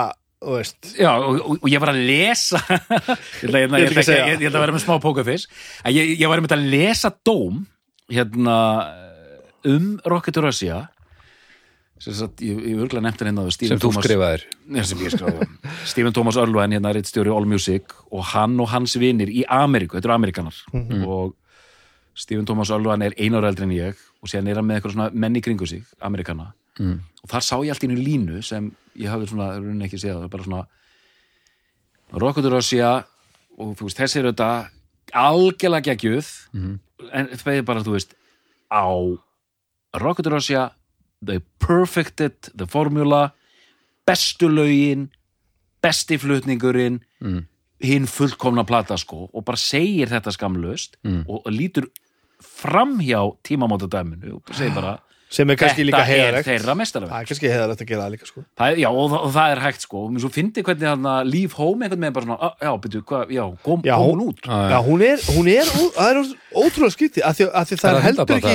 Já, 0.99 1.11
og, 1.23 1.37
og, 1.39 1.59
og 1.63 1.69
ég 1.71 1.79
var 1.79 1.93
að 1.93 2.01
lesa 2.03 2.59
ég 2.67 3.45
ætla, 3.47 3.61
ætla, 3.63 3.79
ég, 3.79 3.85
Ég 3.85 3.93
ætla 3.93 4.01
ekki 4.01 4.15
að 4.17 4.41
ég, 4.43 4.49
að 4.49 4.57
vera 4.59 4.73
með 4.75 4.83
smá 4.83 4.97
pókafis 5.03 5.45
að 5.87 5.95
ég, 5.95 6.09
ég 6.19 6.27
var 6.27 6.41
einmitt 6.41 6.55
að 6.55 6.65
lesa 6.73 7.13
dóm 7.23 7.61
hérna 8.11 8.57
um 9.63 9.85
Rocket 10.11 10.41
Russia. 10.43 10.81
Sem 12.03 12.17
sagt, 12.17 12.41
ég, 12.43 12.57
ég 12.67 12.81
örgulega 12.83 13.05
nefnt 13.05 13.23
hérna 13.23 13.45
sem 13.55 13.79
þú 13.79 13.93
skrifaðir. 13.95 14.43
Stephen 15.87 16.15
Thomas 16.15 16.35
Örlven, 16.41 16.75
hérna 16.75 16.91
rittstjóri 16.97 17.31
All 17.31 17.47
Music 17.47 17.95
og 18.11 18.25
hann 18.33 18.57
og 18.59 18.67
hans 18.73 18.97
vinir 18.99 19.31
í 19.31 19.45
Ameríku 19.47 19.95
þetta 19.95 20.11
eru 20.11 20.17
Amerikanar 20.17 20.59
og 21.07 21.37
Stephen 22.19 22.45
Thomas 22.45 22.73
Örlven 22.75 23.07
er 23.07 23.15
einar 23.15 23.47
eldri 23.47 23.69
en 23.69 23.77
ég 23.77 24.03
og 24.23 24.31
síðan 24.31 24.47
er 24.49 24.55
hann 24.61 24.65
með 24.69 24.79
eitthvað 24.79 24.93
svona 24.95 25.09
menn 25.13 25.35
í 25.35 25.41
kringu 25.43 25.67
sig 25.67 25.83
Amerikana 26.01 26.53
Mm. 26.79 26.95
og 27.21 27.29
þar 27.29 27.43
sá 27.45 27.53
ég 27.61 27.69
allt 27.69 27.83
í 27.83 27.87
einu 27.91 27.99
línu 28.01 28.39
sem 28.43 28.71
ég 28.97 29.05
hafði 29.11 29.27
svona, 29.29 29.51
raunin 29.59 29.83
ekki 29.85 29.99
séð 30.01 30.15
það 30.17 30.23
er 30.25 30.31
bara 30.33 30.43
svona 30.47 30.63
Rocket 32.13 32.45
Russia 32.49 32.89
og 33.57 33.75
þú 33.77 33.87
veist, 33.87 33.99
þessi 33.99 34.19
er 34.21 34.27
þetta 34.31 34.47
algjörlega 35.13 35.93
geggjuð 35.93 36.29
en 37.13 37.29
það 37.37 37.57
er 37.59 37.65
bara, 37.67 37.83
þú 37.85 37.93
veist 37.93 38.15
á 38.73 38.89
Rocket 40.01 40.29
Russia 40.33 40.71
they 41.23 41.39
perfected 41.61 42.33
the 42.57 42.65
formula 42.65 43.31
bestu 44.07 44.49
lögin 44.49 45.09
besti 45.83 46.17
flutningurinn 46.17 47.01
Mm. 47.21 47.45
hinn 47.79 48.05
fullkomna 48.07 48.63
plata 48.65 48.97
sko 48.97 49.29
og 49.33 49.45
bara 49.45 49.57
segir 49.57 50.07
þetta 50.09 50.31
skamlaust 50.33 50.97
Mm. 51.03 51.25
og 51.29 51.43
lítur 51.53 51.85
framhjá 52.43 53.23
tímamótadæminu 53.47 54.37
og 54.39 54.53
segir 54.55 54.75
bara 54.75 54.99
sem 55.33 55.49
er 55.49 55.57
kannski 55.57 55.81
líka 55.87 56.03
þetta 56.03 56.13
er 56.13 56.19
heiðalegt 56.19 56.45
þeirra 56.45 56.73
mestarverk 56.77 57.09
það 57.09 57.21
er 57.23 57.27
kannski 57.29 57.49
heiðalegt 57.49 57.79
að 57.81 57.87
gera 57.89 58.03
það 58.03 58.11
líka 58.13 58.27
sko. 58.29 58.41
Það 58.59 58.67
er, 58.73 58.79
já, 58.83 58.87
og, 58.93 59.07
það- 59.09 59.23
og 59.25 59.31
það 59.33 59.53
er 59.53 59.61
hægt 59.63 59.81
sko. 59.81 60.01
Og 60.05 60.19
svo 60.21 60.29
fyndi 60.29 60.63
hvernig 60.67 60.89
hann 60.91 61.07
að 61.09 61.31
Leave 61.33 61.57
Home 61.57 61.85
einhvern 61.87 62.03
veginn 62.03 62.13
bara 62.13 62.25
svona, 62.27 62.37
"Ah, 62.39 62.53
já, 62.61 62.71
byrju, 62.83 63.01
hvað, 63.09 63.31
já, 63.33 63.43
kom, 63.63 63.81
Já, 63.81 63.95
kom 63.97 64.05
hún- 64.11 64.27
út. 64.27 64.41
Já, 64.45 64.77
hún 64.85 65.01
er, 65.01 65.17
hún 65.33 65.47
er, 65.49 65.65
það 65.97 66.09
er 66.11 66.19
ótrúlega 66.53 67.25
af 67.25 67.35
því, 67.37 67.49
af 67.49 67.65
því 67.69 67.75
það 67.81 67.95
Er 67.95 68.01
heldur 68.01 68.35
ekki 68.37 68.53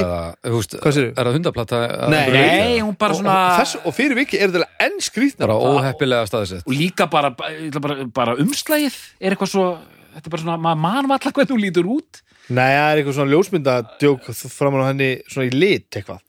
er 1.19 1.24
það 1.24 1.32
hundaplata 1.35 1.77
að 1.89 2.09
Nei. 2.10 2.31
Nei, 2.31 2.78
hún 2.78 2.97
bara 2.97 3.12
og, 3.12 3.19
svona 3.19 3.35
og, 3.35 3.60
þess, 3.60 3.77
og 3.85 3.94
fyrir 3.94 4.15
viki 4.15 4.39
er 4.39 4.48
þetta 4.48 4.70
enn 4.78 4.98
skrítið 5.01 5.39
bara 5.39 5.59
óheppilega 5.59 6.27
staðsett. 6.31 6.62
Og 6.65 6.73
líka 6.74 7.10
bara, 7.10 7.31
bara, 7.35 8.05
bara 8.06 8.36
umslægið 8.36 8.94
er 9.20 9.35
eitthvað 9.35 9.51
svo, 9.51 9.78
þetta 10.15 10.27
er 10.27 10.31
bara 10.31 10.43
svona 10.43 10.59
maður 10.62 10.78
manum 10.78 11.10
alltaf 11.10 11.32
hvernig 11.32 11.51
hún 11.51 11.65
lítur 11.66 11.90
út 11.90 12.23
Nei, 12.49 12.70
það 12.73 12.89
er 12.91 13.01
eitthvað 13.03 13.16
svona 13.19 13.33
ljósmynda 13.35 13.75
djók 14.01 14.29
framan 14.55 14.85
á 14.85 14.89
henni 14.89 15.09
svona 15.29 15.49
í 15.51 15.55
lit 15.55 15.99
eitthvað. 15.99 16.20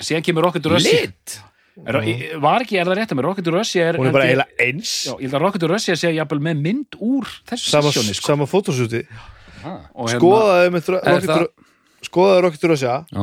Síðan 0.00 0.24
kemur 0.24 0.46
Rocket 0.46 0.66
Russia. 0.70 1.00
Lit? 1.04 1.40
Er, 1.80 1.96
var 2.42 2.60
ekki, 2.64 2.76
er 2.80 2.88
það 2.88 2.96
rétt 2.98 3.12
að 3.14 3.18
með 3.20 3.26
Rocket 3.26 3.48
Russia 3.54 3.84
er, 3.90 3.96
hún 4.00 4.08
er 4.10 4.14
bara 4.14 4.26
eiginlega 4.28 4.64
eins. 4.66 4.92
Já, 5.08 5.12
ég 5.16 5.26
held 5.26 5.36
að 5.38 5.44
Rocket 5.46 5.66
Russia 5.70 5.96
sé 5.96 6.10
jafnvel 6.12 6.40
með 6.44 6.62
mynd 6.66 6.96
úr 7.04 7.28
þessu 7.48 7.70
sama, 7.72 7.92
sessjóni 7.92 8.16
sko. 8.18 8.26
sama 8.32 8.46
fótósúti 8.50 9.00
og 9.04 10.08
hérna- 10.08 10.16
skoðaði 10.16 10.72
með 10.74 10.90
Rocket 10.94 11.28
það- 11.30 11.42
Ru- 11.44 11.68
skoðaði 12.10 12.42
Rocket 12.46 12.66
Russia. 12.72 12.96
Já, 13.12 13.22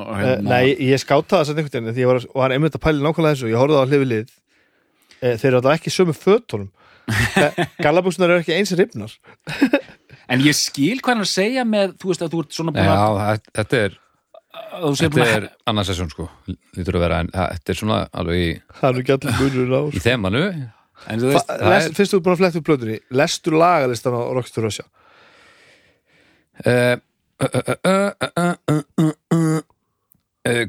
og 0.00 0.10
uh, 0.10 0.18
hérna- 0.20 0.50
Nei, 0.54 0.74
ég 0.90 1.02
skátaði 1.02 1.40
þess 1.44 1.52
að 1.54 1.62
einhvern 1.62 1.76
veginn 1.78 1.96
því 1.98 2.04
ég 2.04 2.10
var, 2.12 2.20
og 2.34 2.42
hann 2.44 2.56
einmitt 2.56 2.78
að 2.78 2.84
pæli 2.86 3.04
nákvæmlega 3.06 3.34
þessu. 3.36 3.50
Ég 3.50 3.60
horfði 3.60 3.80
á 3.80 3.84
hlifi 3.90 4.10
lið. 4.10 4.34
Uh, 5.20 5.34
þeir 5.36 5.48
eru 5.50 5.60
alltaf 5.60 5.76
ekki 5.80 5.94
sömu 5.94 6.14
fötunum. 6.16 6.70
Gallabuxunar 7.84 8.30
eru 8.36 8.42
ekki 8.44 8.54
eins 8.54 8.70
rifnar 8.78 9.10
en 10.30 10.44
ég 10.44 10.56
skil 10.56 10.98
hvað 11.00 11.14
hann 11.14 11.24
að 11.24 11.32
segja 11.32 11.66
með 11.68 11.96
þú 12.00 12.12
veist 12.12 12.24
að 12.24 12.34
þú 12.34 12.44
ert 12.44 12.56
svona 12.58 12.74
búin 12.76 12.90
að 12.90 13.00
Já, 13.00 13.40
þetta 13.60 13.82
er 13.86 13.98
þetta 15.00 15.26
er 15.26 15.48
annarsessjón 15.70 16.10
sko 16.12 16.28
þetta 16.74 17.72
er 17.74 17.78
svona 17.78 18.00
alveg 18.10 18.44
í 18.44 18.50
það 18.80 18.88
eru 18.90 19.02
ekki 19.04 19.16
allir 19.16 19.32
munur 19.40 19.74
á 19.74 19.82
í 19.90 20.04
þemanu 20.04 20.44
Fyrstu 21.00 22.16
þú 22.16 22.22
búin 22.24 22.34
að 22.34 22.40
fletta 22.42 22.60
upp 22.60 22.66
blöðunni 22.68 22.98
lestur 23.20 23.56
lagalistan 23.60 24.16
á 24.18 24.22
Rockstar 24.36 24.66
Russia 24.66 24.86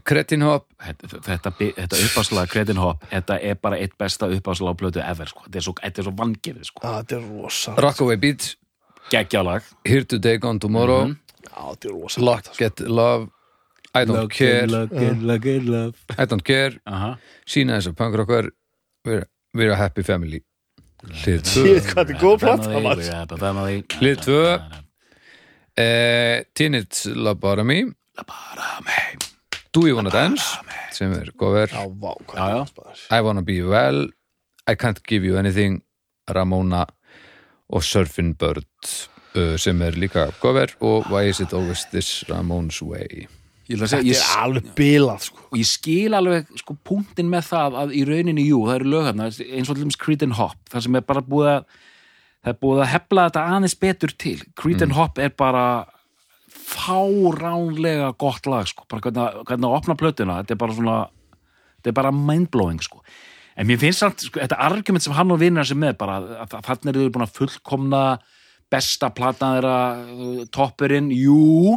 Kretin 0.08 0.44
Hop 0.46 0.68
Þetta 0.82 1.98
uppáslag 2.06 2.50
Kretin 2.52 2.80
Hop 2.82 3.04
þetta 3.12 3.38
er 3.40 3.60
bara 3.60 3.80
eitt 3.82 3.98
besta 4.00 4.30
uppáslag 4.32 4.72
á 4.72 4.80
blöðu 4.80 5.04
ever 5.04 5.32
þetta 5.52 5.92
er 5.92 6.08
svo 6.08 6.16
vangirð 6.16 6.72
Rockaway 7.82 8.20
Beach 8.22 8.56
Geggjalag 9.12 9.64
Here 9.84 10.06
Today, 10.06 10.38
Gone 10.38 10.60
Tomorrow. 10.60 11.06
Mm 11.06 11.18
-hmm. 11.52 12.18
Lock 12.18 12.62
It 12.62 12.80
Love. 12.80 13.28
I 13.94 14.06
Don't 14.06 14.22
lock 14.22 14.34
Care. 14.34 14.64
in, 14.64 14.72
lock 14.72 14.92
in, 14.92 15.26
lock 15.26 15.46
in, 15.46 15.94
I 16.18 16.26
Don't 16.26 16.44
Care. 16.44 16.80
Sýna 17.46 17.76
þess 17.76 17.88
að 17.88 17.96
punkrockar 17.96 18.52
We're 19.54 19.72
a 19.72 19.76
happy 19.76 20.04
family. 20.04 20.44
Hlið 21.04 21.42
2 21.44 21.62
Hlið 24.00 24.18
2 24.26 24.60
eh, 25.76 26.44
Teenage 26.54 27.10
Labarami. 27.16 27.94
Labarami. 28.18 29.18
Do 29.74 29.88
You 29.88 29.96
Wanna 29.96 30.10
Dance 30.10 30.44
sem 30.92 31.12
er 31.14 31.32
góðver 31.36 31.72
I 33.12 33.22
Wanna 33.22 33.42
Be 33.42 33.62
Well. 33.62 34.10
I 34.68 34.76
Can't 34.76 35.04
Give 35.04 35.28
You 35.28 35.38
Anything. 35.38 35.82
Ramona 36.30 36.86
og 37.72 37.86
Surfing 37.86 38.34
Bird 38.40 38.66
uh, 39.36 39.56
sem 39.62 39.82
er 39.86 39.98
líka 40.00 40.30
góður 40.42 40.74
og 40.84 41.12
Why 41.12 41.32
Is 41.32 41.42
It 41.44 41.56
Always 41.58 41.86
This 41.94 42.24
Ramone's 42.30 42.82
Way? 42.86 43.28
Ég, 43.72 43.78
ætla 43.78 43.88
að 43.88 43.94
segja, 43.94 44.02
Þetta 44.02 44.12
ég, 44.12 44.26
er 44.26 44.42
alveg 44.44 44.74
bilað 44.76 45.28
sko. 45.30 45.46
Og 45.48 45.62
ég 45.62 45.70
skil 45.70 46.18
alveg 46.18 46.50
sko, 46.60 46.76
punktin 46.88 47.30
með 47.32 47.48
það 47.54 47.78
að 47.84 47.94
í 47.96 48.02
rauninni 48.10 48.44
jú, 48.50 48.66
það 48.68 48.78
eru 48.80 48.92
lögarna 48.96 49.30
eins 49.32 49.72
og 49.72 49.78
allum 49.78 49.96
Creed 50.02 50.26
and 50.28 50.36
Hop 50.40 50.74
það 50.74 50.86
sem 50.88 51.00
er 51.00 51.08
bara 51.08 51.24
búið 51.24 51.54
að 51.54 51.64
það 52.42 52.52
er 52.52 52.60
búið 52.66 52.84
að 52.84 52.92
hefla 52.92 53.26
þetta 53.30 53.48
aðeins 53.54 53.80
betur 53.86 54.16
til. 54.26 54.38
Creed 54.60 54.84
and 54.84 54.98
Hop 54.98 55.22
er 55.22 55.32
bara 55.38 55.66
fáránlega 56.72 58.12
gott 58.20 58.48
lag 58.50 58.68
sko, 58.70 58.86
bara 58.92 59.04
hvernig, 59.06 59.44
hvernig 59.48 59.68
að 59.68 59.76
opna 59.78 59.98
plötuna 60.00 60.40
þetta 60.42 60.56
er 60.56 60.62
bara 60.62 60.76
svona 60.78 60.98
þetta 61.80 61.92
er 61.92 61.98
bara 62.02 62.14
mindblowing 62.16 62.82
sko 62.84 63.02
en 63.58 63.68
mér 63.70 63.82
finnst 63.82 64.04
samt, 64.04 64.24
sko, 64.28 64.40
þetta 64.40 64.60
argument 64.68 65.04
sem 65.06 65.16
hann 65.18 65.34
og 65.34 65.42
vinnur 65.42 65.68
sem 65.68 65.80
með 65.80 65.98
bara, 66.00 66.20
að 66.44 66.56
að 66.60 66.70
þannig 66.70 66.94
eru 66.94 67.08
þau 67.08 67.16
búin 67.18 67.28
að 67.28 67.36
fullkomna 67.40 68.04
besta 68.72 69.10
platan 69.16 69.58
þeirra 69.58 69.80
uh, 70.02 70.46
toppurinn, 70.54 71.12
jú 71.12 71.76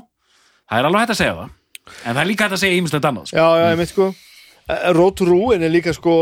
það 0.70 0.78
er 0.78 0.90
alveg 0.90 1.04
hægt 1.04 1.16
að 1.16 1.22
segja 1.22 1.38
það 1.40 1.50
en 1.94 2.14
það 2.14 2.22
er 2.22 2.30
líka 2.30 2.46
hægt 2.46 2.56
að 2.56 2.62
segja 2.62 2.78
ímislegt 2.78 3.10
annað 3.10 3.26
sko. 3.28 3.36
Já, 3.36 3.48
já, 3.60 3.66
ég 3.74 3.82
veit 3.82 3.92
sko 3.92 4.12
Eh, 4.64 4.92
Ruin 4.96 5.60
er 5.60 5.68
líka 5.68 5.92
sko 5.92 6.12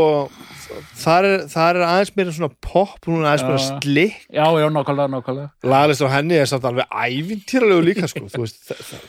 þar 0.99 1.23
er, 1.27 1.43
þar 1.47 1.77
er 1.79 1.83
aðeins 1.87 2.09
meira 2.17 2.31
svona 2.35 2.49
pop 2.59 2.97
hún 3.07 3.21
er 3.21 3.29
aðeins 3.29 3.45
meira 3.47 3.59
Já. 3.61 3.67
slick 3.79 4.17
Já, 4.27 4.47
já, 4.59 4.65
nákvæmlega, 4.67 5.11
nákvæmlega 5.13 5.71
lagalist 5.71 6.03
á 6.03 6.11
henni 6.11 6.35
er 6.41 6.49
samt 6.51 6.67
alveg 6.67 6.89
ævintýralegu 6.91 7.85
líka 7.87 8.09
sko 8.11 8.25
þú 8.27 8.41
veist, 8.43 8.59
það. 8.67 9.05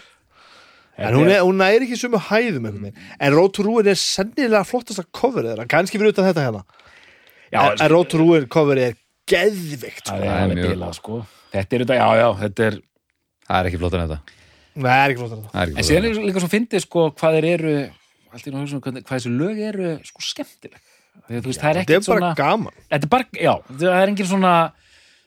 En 0.98 1.14
hún 1.18 1.28
er, 1.30 1.40
hún 1.42 1.58
næri 1.58 1.86
ekki 1.88 1.96
sumu 1.98 2.20
hæðum 2.28 2.66
einhvern 2.68 2.84
veginn. 2.86 3.08
en 3.20 3.34
Road 3.34 3.52
to 3.56 3.62
Ruin 3.66 3.86
er 3.90 3.98
sennilega 3.98 4.64
flottasta 4.68 5.04
coverið 5.10 5.52
þeirra, 5.54 5.66
kannski 5.70 5.98
fyrir 5.98 6.14
utan 6.14 6.28
þetta 6.28 6.44
hérna. 6.46 6.62
Já, 7.50 7.60
en, 7.72 7.80
en 7.80 7.90
Road 7.90 8.08
to 8.12 8.20
Ruin 8.20 8.46
coverið 8.46 8.90
er 8.92 8.96
geðvikt 9.30 10.06
sko. 10.06 10.14
það 10.14 10.24
er 10.30 10.54
er 10.54 10.62
bilað, 10.70 10.94
sko. 11.00 11.20
Þetta 11.54 11.76
er 11.76 11.84
þetta, 11.84 11.98
já, 11.98 12.08
já, 12.20 12.28
þetta 12.44 12.66
er 12.68 12.78
það 13.48 13.58
er 13.60 13.70
ekki 13.70 13.80
flottan 13.82 14.04
þetta. 14.06 14.20
Nei, 14.74 14.88
það 14.90 15.02
er 15.04 15.12
ekki 15.14 15.22
flottar 15.22 15.38
en 15.44 15.60
er 15.62 15.74
En 15.78 15.86
síðan 15.88 16.08
er 16.08 16.22
líka 16.28 16.42
svo 16.44 16.50
fyndið, 16.54 16.84
sko, 16.86 17.04
hvað 17.18 17.38
þeir 17.38 17.50
eru 17.54 17.74
Allt 18.34 18.48
í 18.48 18.50
náttúrulega 18.50 18.64
hugsa 18.64 18.74
um 18.74 18.80
hvernig- 18.82 19.04
hvað 19.06 19.20
þessi 19.20 19.30
lög 19.38 19.58
eru, 19.62 19.90
sko, 20.02 20.22
skemmtileg. 20.26 20.80
Þegar, 21.28 21.44
veist, 21.46 21.60
það 21.62 21.68
er 21.70 21.76
Þetta 21.78 21.82
ekkert 21.84 21.94
er 21.94 22.08
bara 22.10 22.18
svona 22.18 22.34
gaman. 22.40 22.72
Þetta 22.90 23.06
er 23.06 23.12
bara, 23.12 23.26
já, 23.38 23.52
það 23.70 24.00
er 24.02 24.08
engin 24.10 24.26
svona 24.26 24.54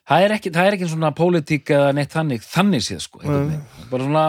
Það 0.07 0.23
er 0.23 0.33
ekki, 0.37 0.51
það 0.55 0.67
er 0.67 0.75
ekki 0.77 0.87
svona 0.87 1.09
pólitík 1.15 1.71
eða 1.75 1.87
neitt 1.95 2.13
þannig, 2.15 2.43
þannig 2.47 2.83
séð, 2.85 2.99
sko 3.03 3.19
veginn. 3.23 3.63
bara 3.91 4.03
svona 4.05 4.21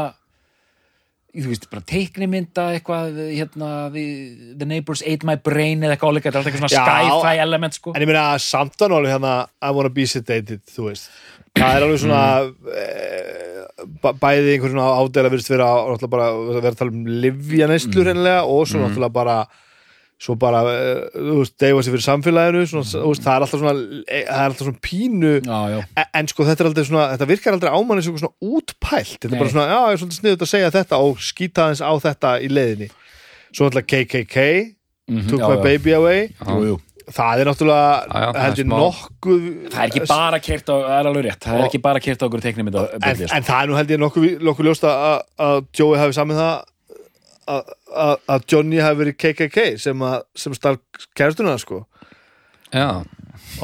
þú 1.36 1.50
veist, 1.52 1.66
bara 1.70 1.84
teiknimynda 1.88 2.64
eitthvað, 2.76 3.18
hérna 3.28 3.70
the, 3.94 4.04
the 4.58 4.68
Neighbors 4.68 5.02
Ate 5.04 5.28
My 5.28 5.36
Brain 5.36 5.84
eða 5.84 5.96
eitthvað 5.96 6.14
áleika, 6.14 6.28
þetta 6.28 6.38
er 6.38 6.40
alltaf 6.40 6.52
eitthvað 6.52 6.72
svona 6.72 7.20
sci-fi 7.20 7.42
element, 7.44 7.78
sko. 7.78 7.94
En 7.94 8.04
ég 8.04 8.10
meina 8.10 8.24
að 8.32 8.88
náli 8.94 9.12
hérna 9.12 9.34
I 9.60 9.74
wanna 9.76 9.92
be 9.92 10.06
sedated, 10.08 10.64
þú 10.72 10.88
veist. 10.88 11.10
Það 11.58 11.76
er 11.76 11.86
alveg 11.86 12.02
svona 12.02 12.24
mm. 12.48 14.18
bæði 14.22 14.52
einhver 14.54 14.72
svona 14.72 14.90
ádela 14.98 15.32
virðist 15.32 15.52
vera 15.52 15.70
vera 16.14 16.72
að 16.72 16.78
tala 16.78 16.94
um 16.94 17.08
livja 17.24 17.68
neyslu 17.70 18.04
hreinlega 18.04 18.44
og 18.46 18.68
svo 18.68 18.82
náttúrulega 18.82 19.16
bara 19.16 19.38
svo 20.18 20.34
bara, 20.34 20.60
uh, 20.66 21.04
þú 21.14 21.34
veist, 21.40 21.54
deyfa 21.62 21.82
sér 21.86 21.94
fyrir 21.94 22.06
samfélaginu 22.08 22.62
svona, 22.66 22.88
þú 22.90 23.10
veist, 23.12 23.22
það 23.22 23.34
er 23.36 23.44
alltaf 23.46 23.60
svona 23.62 23.74
eh, 24.08 24.24
það 24.26 24.40
er 24.40 24.48
alltaf 24.48 24.64
svona 24.66 24.82
pínu 24.88 25.34
já, 25.46 25.58
já, 25.70 26.06
en, 26.18 26.30
sko 26.32 26.46
þetta 26.48 26.64
er 26.64 26.70
aldrei 26.72 26.86
svona, 26.88 27.04
þetta 27.12 27.28
virkar 27.30 27.54
aldrei 27.58 27.70
á 27.70 27.78
manni 27.86 28.02
svona 28.06 28.32
útpælt, 28.42 29.12
þetta 29.20 29.28
er 29.30 29.36
Nei. 29.36 29.38
bara 29.44 29.52
svona 29.54 29.68
já, 29.70 29.78
ég 29.78 29.94
er 29.94 30.00
svolítið 30.02 30.18
sniðut 30.22 30.42
að 30.42 30.50
segja 30.54 30.72
þetta 30.74 30.98
og 31.06 31.22
skýta 31.22 31.68
aðeins 31.68 31.84
á 31.86 31.92
þetta 32.08 32.32
í 32.42 32.50
leiðinni. 32.50 32.90
Svo 33.54 33.68
alltaf 33.70 33.86
KKK, 33.88 34.48
Mhm, 35.08 35.24
Took 35.30 35.40
já, 35.40 35.48
My. 35.48 35.56
Baby 35.64 35.92
Away. 35.96 36.26
Jú, 36.44 36.74
það 37.16 37.40
er 37.40 37.48
náttúrulega 37.48 37.92
er 38.12 38.40
heldur 38.42 38.66
nokkuð 38.68 39.44
það 39.72 39.78
er 39.80 39.86
ekki 39.88 40.02
bara 40.10 40.40
kert 40.44 40.68
á, 40.68 40.74
það 40.84 40.96
er 40.98 41.06
alveg 41.08 41.24
rétt. 41.24 41.38
Það 41.46 41.54
er 41.54 41.62
Og- 41.62 41.68
ekki 41.70 41.80
bara 41.86 42.00
kert 42.04 42.20
á 42.20 42.24
okkur 42.28 42.42
teiknum 42.44 42.68
en, 42.68 42.76
en 42.76 43.46
það 43.48 43.62
er 43.62 43.70
nú 43.70 43.78
held 43.78 43.94
ég 43.94 44.02
nokkuð, 44.02 44.26
nokkuð 44.44 44.68
ljóst 44.68 44.84
að, 44.84 45.22
að 45.40 45.62
Joey 45.78 45.96
hafi 46.02 46.12
samið 46.18 46.42
það 46.42 46.52
að, 47.48 47.72
að, 47.94 48.44
Johnny 48.52 48.80
hafi 48.82 49.00
verið 49.02 49.16
KKK 49.22 49.66
sem, 49.80 50.02
að, 50.04 50.20
sem 50.36 50.54
starf 50.56 51.06
kærstuna 51.18 51.56
sko. 51.60 51.82
Já, 52.74 53.04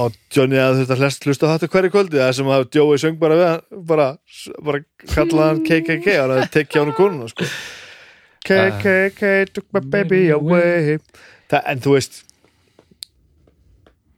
og 0.01 0.15
Johnny 0.33 0.57
að 0.61 0.85
hlust, 0.97 1.27
hlusta 1.29 1.51
á 1.51 1.53
þetta 1.55 1.71
hverju 1.75 1.93
kvöldi 1.93 2.21
það 2.23 2.35
sem 2.39 2.53
að 2.57 2.67
Joey 2.73 3.01
söng 3.03 3.19
bara 3.21 3.37
við 3.37 3.81
bara, 3.91 4.07
bara 4.65 4.83
kallaði 5.13 5.49
hann 5.51 5.65
KKK 5.69 6.15
og 6.25 6.53
tekið 6.55 6.81
á 6.81 6.83
hann 6.85 6.95
konuna 6.97 7.29
sko. 7.33 7.49
KKK 8.45 9.33
took 9.53 9.67
my 9.73 9.81
baby 9.81 10.29
away. 10.33 10.99
Það, 11.53 11.61
en 11.73 11.85
þú 11.85 11.97
veist 11.97 12.23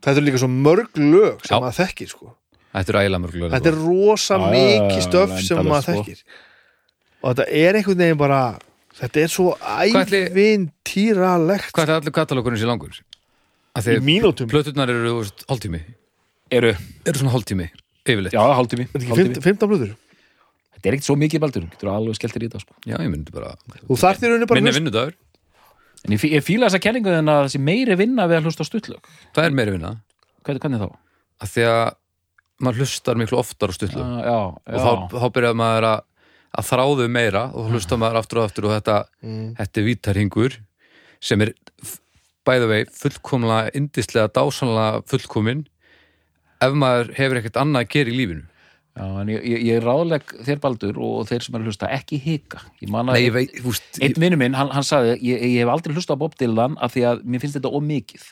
þetta 0.06 0.20
er 0.20 0.26
líka 0.28 0.40
svo 0.42 0.50
mörg 0.52 0.98
lög 1.00 1.42
sem 1.46 1.58
maður 1.62 1.78
þekkir 1.82 2.12
sko. 2.12 2.32
Þetta 2.76 2.92
er 2.92 2.98
ægilega 3.00 3.22
mörg 3.24 3.38
lög 3.40 3.54
þetta 3.56 3.70
er 3.72 3.78
rosa 3.80 4.36
Já, 4.36 4.44
já, 4.44 4.50
mikið 4.54 5.04
stöf 5.06 5.36
sem 5.42 5.60
maður 5.66 5.86
sko. 5.86 5.96
þekkir. 5.96 6.24
Og 7.22 7.28
þetta 7.32 7.46
er 7.64 7.78
einhvern 7.80 8.02
veginn 8.04 8.20
bara 8.20 8.40
þetta 9.00 9.16
er 9.24 9.30
svo 9.32 9.48
ævintýralegt. 9.60 11.72
Hvað 11.76 11.88
er 11.88 11.92
allir 12.00 12.14
katalókurinn 12.16 12.60
sér 12.60 12.70
langur? 12.72 12.94
Í 13.76 13.78
því 13.84 13.92
mínútum? 14.04 14.46
plöturnar 14.50 14.88
eru 14.92 15.10
þú 15.10 15.16
hálftími. 15.50 15.80
Eru, 16.56 16.72
Eru 17.04 17.16
svona 17.20 17.32
hálftími, 17.34 17.66
yfirleitt. 18.06 18.32
Já, 18.32 18.40
hálftími, 18.56 18.84
Þetta 18.86 18.98
er 18.98 19.02
ekki 19.02 19.12
hálftími. 19.12 19.34
15 19.42 19.50
15 19.50 19.68
blöður 19.72 19.92
þetta 20.76 20.86
er 20.90 20.94
ekkert 20.96 21.08
svo 21.08 21.16
mikið 21.18 21.40
baldur, 21.42 21.64
getur 21.72 21.88
alveg 21.92 22.14
skellt 22.18 22.34
þér 22.36 22.44
í 22.46 22.50
það 22.52 22.62
sko. 22.64 22.72
Já, 22.86 22.96
ég 23.00 23.10
myndi 23.12 23.30
bara 23.34 23.50
þú 23.88 23.94
þarf 24.00 24.18
þér 24.20 24.28
rauninni 24.32 24.48
bara 24.50 24.60
Minni 24.60 24.74
vinnudagur, 24.76 25.14
en 26.06 26.10
ég, 26.14 26.26
ég 26.36 26.42
fíla 26.46 26.68
þessa 26.68 26.82
kenningu 26.84 27.10
en 27.16 27.30
að 27.32 27.40
það 27.42 27.52
sé 27.54 27.60
meiri 27.66 27.94
vinna 27.98 28.22
við 28.30 28.36
að 28.38 28.44
hlusta 28.50 28.62
á 28.66 28.68
stuttlög 28.68 29.02
það 29.36 29.44
er 29.48 29.56
meiri 29.56 29.72
vinna. 29.74 29.90
Hvernig, 30.46 30.60
hvernig 30.62 30.82
þá? 30.84 30.88
að 31.42 31.48
Því 31.54 31.62
að 31.70 31.82
maður 32.66 32.78
hlustar 32.84 33.18
miklu 33.20 33.40
oftar 33.40 33.72
á 33.72 33.74
Uh, 33.76 33.78
já, 34.22 34.38
og 34.54 34.78
þá, 34.86 34.92
þá 35.16 35.26
byrjar 35.34 35.54
maður 35.58 35.84
að, 35.90 35.98
að 36.56 36.68
þráðu 36.70 37.06
meira 37.12 37.44
og 37.52 37.66
þá 37.68 37.76
hlustar 37.76 38.00
maður 38.02 38.20
aftur 38.22 38.40
og 38.40 38.48
aftur 38.48 38.66
og 38.68 38.74
þetta, 38.78 38.96
Mm. 39.22 39.54
þetta 39.58 39.80
er 39.80 39.86
vítarhingur 39.90 40.58
sem 41.20 41.42
er 41.42 41.54
bæða 42.46 42.68
vei 42.70 42.82
fullkomlega, 42.94 43.70
indislega, 43.74 44.28
dásanlega 44.32 45.02
fullkomin 45.10 45.64
ef 46.62 46.72
maður 46.78 47.10
hefur 47.16 47.40
ekkert 47.40 47.58
annað 47.60 47.84
að 47.86 47.90
gera 47.96 48.12
í 48.12 48.18
lífinu 48.20 48.46
Já, 48.96 49.04
en 49.20 49.28
ég, 49.28 49.42
ég, 49.44 49.60
ég 49.68 49.82
ráðleg 49.84 50.22
þér 50.46 50.60
Baldur 50.62 50.96
og 51.04 51.26
þeir 51.28 51.42
sem 51.44 51.56
er 51.58 51.60
að 51.60 51.66
hlusta 51.68 51.88
ekki 51.92 52.16
hika 52.16 52.62
ég 52.80 52.88
man 52.88 53.10
að 53.12 53.18
einn 54.00 54.14
vinnu 54.16 54.38
minn, 54.40 54.54
hann, 54.56 54.70
hann 54.72 54.86
sagði 54.88 55.18
ég, 55.20 55.42
ég 55.52 55.58
hef 55.60 55.72
aldrei 55.74 55.92
hlusta 55.98 56.16
á 56.16 56.20
Bob 56.22 56.32
Dylan 56.40 56.78
af 56.80 56.94
því 56.94 57.02
að 57.10 57.20
mér 57.28 57.42
finnst 57.44 57.58
þetta 57.58 57.74
ómikið 57.76 58.24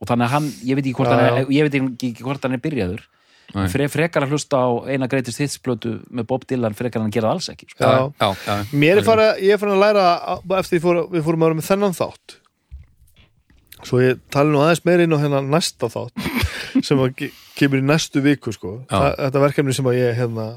og 0.00 0.08
þannig 0.08 0.24
að 0.24 0.32
hann, 0.32 0.48
ég 0.64 0.78
veit 0.78 0.86
ekki 0.86 0.96
hvort, 0.96 1.12
hann, 1.12 1.42
er, 1.42 1.52
ég 1.52 1.66
veit 1.66 1.76
ekki 1.76 2.24
hvort 2.24 2.44
hann 2.46 2.54
er 2.56 2.62
byrjaður. 2.62 3.02
Fre, 3.48 3.86
frekar 3.88 4.26
að 4.26 4.34
hlusta 4.34 4.58
á 4.60 4.68
eina 4.92 5.06
greitist 5.08 5.40
hitsplötu 5.40 5.94
með 6.12 6.26
Bob 6.28 6.42
Dylan 6.44 6.74
frekar 6.76 7.00
en 7.00 7.08
að 7.08 7.14
gera 7.16 7.30
það 7.30 7.38
alls 7.38 7.48
ekki 7.54 7.70
sko. 7.70 7.80
Já. 7.80 8.02
já, 8.20 8.28
já, 8.44 8.74
Mér 8.76 9.00
er 9.00 9.06
fara, 9.06 9.28
ég 9.40 9.54
er 9.54 9.60
farin 9.62 9.78
að 9.78 9.84
læra 9.86 10.04
eftir 10.58 10.74
því 10.76 10.80
fór, 10.84 11.00
við 11.14 11.24
fórum 11.24 11.44
að 11.44 11.48
vera 11.48 11.56
með 11.56 11.68
þennan 11.70 11.96
þátt. 11.96 12.34
Svo 13.88 14.00
ég 14.02 14.20
tala 14.34 14.52
nú 14.52 14.60
aðeins 14.60 14.82
meira 14.84 15.06
inn 15.06 15.16
á 15.16 15.22
hérna 15.22 15.40
næsta 15.46 15.88
þátt 15.88 16.28
sem 16.90 17.00
að 17.00 17.24
kemur 17.56 17.80
í 17.80 17.86
næstu 17.88 18.20
viku 18.24 18.52
sko. 18.52 18.74
Þa, 18.90 19.04
þetta 19.24 19.44
verkefni 19.46 19.76
sem 19.78 19.88
að 19.88 20.00
ég 20.02 20.18
hérna, 20.18 20.48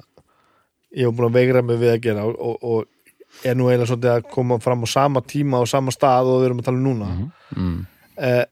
ég 0.92 1.08
hef 1.08 1.16
búin 1.16 1.30
að 1.30 1.38
veigra 1.40 1.62
mig 1.64 1.80
við 1.80 1.94
að 1.94 2.02
gera 2.10 2.26
og, 2.28 2.36
og, 2.36 2.58
og 2.60 3.46
er 3.48 3.56
nú 3.56 3.70
eiginlega 3.70 3.88
svolítið 3.94 4.14
að 4.18 4.28
koma 4.34 4.58
fram 4.60 4.84
á 4.84 4.88
sama 4.92 5.24
tíma 5.24 5.62
og 5.64 5.70
sama 5.72 5.94
stað 5.96 6.34
og 6.34 6.42
við 6.42 6.50
erum 6.50 6.60
að 6.60 6.68
tala 6.68 6.82
um 6.82 6.90
núna. 6.90 7.12
Mm, 7.56 7.78
eh, 8.20 8.44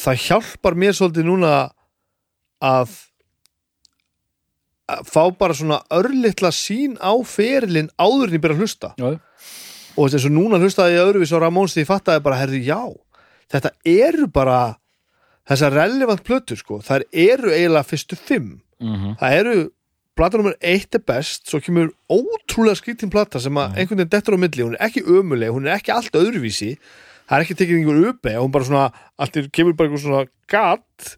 það 0.00 0.22
hjálpar 0.24 0.78
mér 0.80 0.96
svolítið 0.96 1.28
núna 1.28 1.52
að, 1.58 1.74
að 2.70 2.96
fá 5.08 5.22
bara 5.38 5.56
svona 5.56 5.80
örlitla 5.90 6.52
sín 6.54 6.96
á 7.02 7.12
ferilinn 7.26 7.90
áður 7.98 8.30
en 8.30 8.36
ég 8.38 8.42
byrja 8.44 8.56
að 8.56 8.62
hlusta. 8.62 8.92
Já, 9.00 9.08
og 9.96 10.10
þess 10.12 10.28
að 10.28 10.34
núna 10.36 10.60
hlustaði 10.62 10.96
ég 10.98 11.06
öðruvís 11.08 11.32
á 11.34 11.38
Ramóns 11.42 11.74
því 11.74 11.84
ég 11.84 11.88
fattaði 11.90 12.24
bara, 12.26 12.40
herði, 12.42 12.60
já 12.66 12.82
þetta 13.52 13.70
eru 13.86 14.26
bara 14.32 14.58
þessar 15.46 15.74
relevant 15.78 16.22
plötur, 16.26 16.58
sko, 16.58 16.80
þær 16.82 17.06
eru 17.12 17.52
eiginlega 17.54 17.86
fyrstu 17.86 18.18
fimm, 18.18 18.60
mm 18.82 19.16
það 19.22 19.40
eru 19.40 19.56
plata 20.16 20.38
nummer 20.40 20.54
eitt 20.64 20.94
er 20.96 21.02
best 21.04 21.50
svo 21.50 21.60
kemur 21.60 21.90
ótrúlega 22.08 22.78
skrítin 22.78 23.12
plata 23.12 23.40
sem 23.42 23.56
að 23.60 23.76
einhvern 23.76 24.00
veginn 24.00 24.12
dettur 24.14 24.36
á 24.36 24.40
milli, 24.40 24.64
hún 24.64 24.76
er 24.78 24.86
ekki 24.88 25.02
ömuleg 25.04 25.52
hún 25.52 25.68
er 25.68 25.76
ekki 25.76 25.92
allt 25.92 26.16
öðruvísi. 26.16 26.76
Það 27.26 27.36
er 27.36 27.44
ekki 27.44 27.56
tekið 27.58 27.80
einhver 27.80 28.04
uppe, 28.12 28.32
hún 28.38 28.52
bara 28.54 28.64
svona 28.68 28.84
allt 29.18 29.36
kemur 29.52 29.74
bara 29.76 29.90
einhver 29.90 30.02
svona 30.02 30.22
gatt 30.48 31.16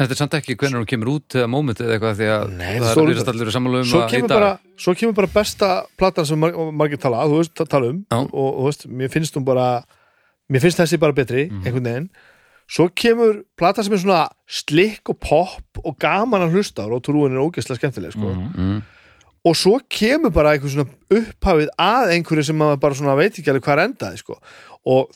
þetta 0.00 0.14
er 0.16 0.18
samt 0.22 0.34
ekki 0.40 0.56
hvernig 0.56 0.80
hún 0.80 0.88
kemur 0.88 1.10
út 1.12 1.36
eða 1.36 1.48
mómentið 1.52 1.86
eða 1.86 1.94
eitthvað 1.98 2.18
því 2.20 2.28
að 2.34 2.44
Nei, 2.56 2.72
það 2.80 2.90
er 2.90 3.08
virðast 3.10 3.30
allir 3.34 3.52
sammála 3.54 3.80
um 3.84 3.88
svo 3.90 4.00
að 4.06 4.16
í 4.16 4.20
dag- 4.24 4.28
bara, 4.34 4.50
svo 4.80 4.94
kemur 4.96 5.14
bara 5.20 5.30
besta 5.34 5.70
platan 6.00 6.26
sem 6.30 6.40
mar 6.40 6.52
margir 6.72 7.00
tala, 7.02 7.24
þú 7.28 7.40
veist, 7.42 7.62
tala 7.68 7.90
um 7.92 8.02
Já. 8.10 8.18
og, 8.18 8.32
og 8.34 8.60
þú 8.60 8.68
veist, 8.70 8.86
mér 9.02 9.12
finnst 9.12 9.36
hún 9.38 9.44
bara 9.44 9.66
mér 10.50 10.64
finnst 10.64 10.80
þessi 10.82 10.98
bara 10.98 11.12
betri, 11.16 11.46
Mhm. 11.50 11.64
einhvern 11.66 11.84
veginn 11.90 12.08
svo 12.70 12.88
kemur 12.94 13.42
plata 13.58 13.82
sem 13.82 13.92
er 13.92 13.98
svona 13.98 14.28
slikk 14.48 15.10
og 15.10 15.18
pop 15.20 15.80
og 15.84 15.98
gaman 15.98 16.40
að 16.46 16.52
hlusta 16.54 16.86
og 16.86 17.02
trúin 17.02 17.34
er 17.34 17.42
ógeðslega 17.42 17.78
skemmtileg 17.80 18.12
sko. 18.14 18.30
mm, 18.56 18.82
og 19.44 19.54
svo 19.56 19.80
kemur 19.90 20.30
bara 20.32 20.52
einhver 20.56 20.70
svona 20.70 20.88
upphafið 21.10 21.68
að 21.78 22.12
einhverju 22.14 22.44
sem 22.44 22.56
maður 22.56 22.80
bara 22.80 22.94
svona 22.94 23.16
veit 23.18 23.34
ekki 23.34 23.50
alveg 23.50 23.62
hvað 23.66 23.84
endaði 23.88 24.18
sko. 24.22 24.38
og 24.86 25.10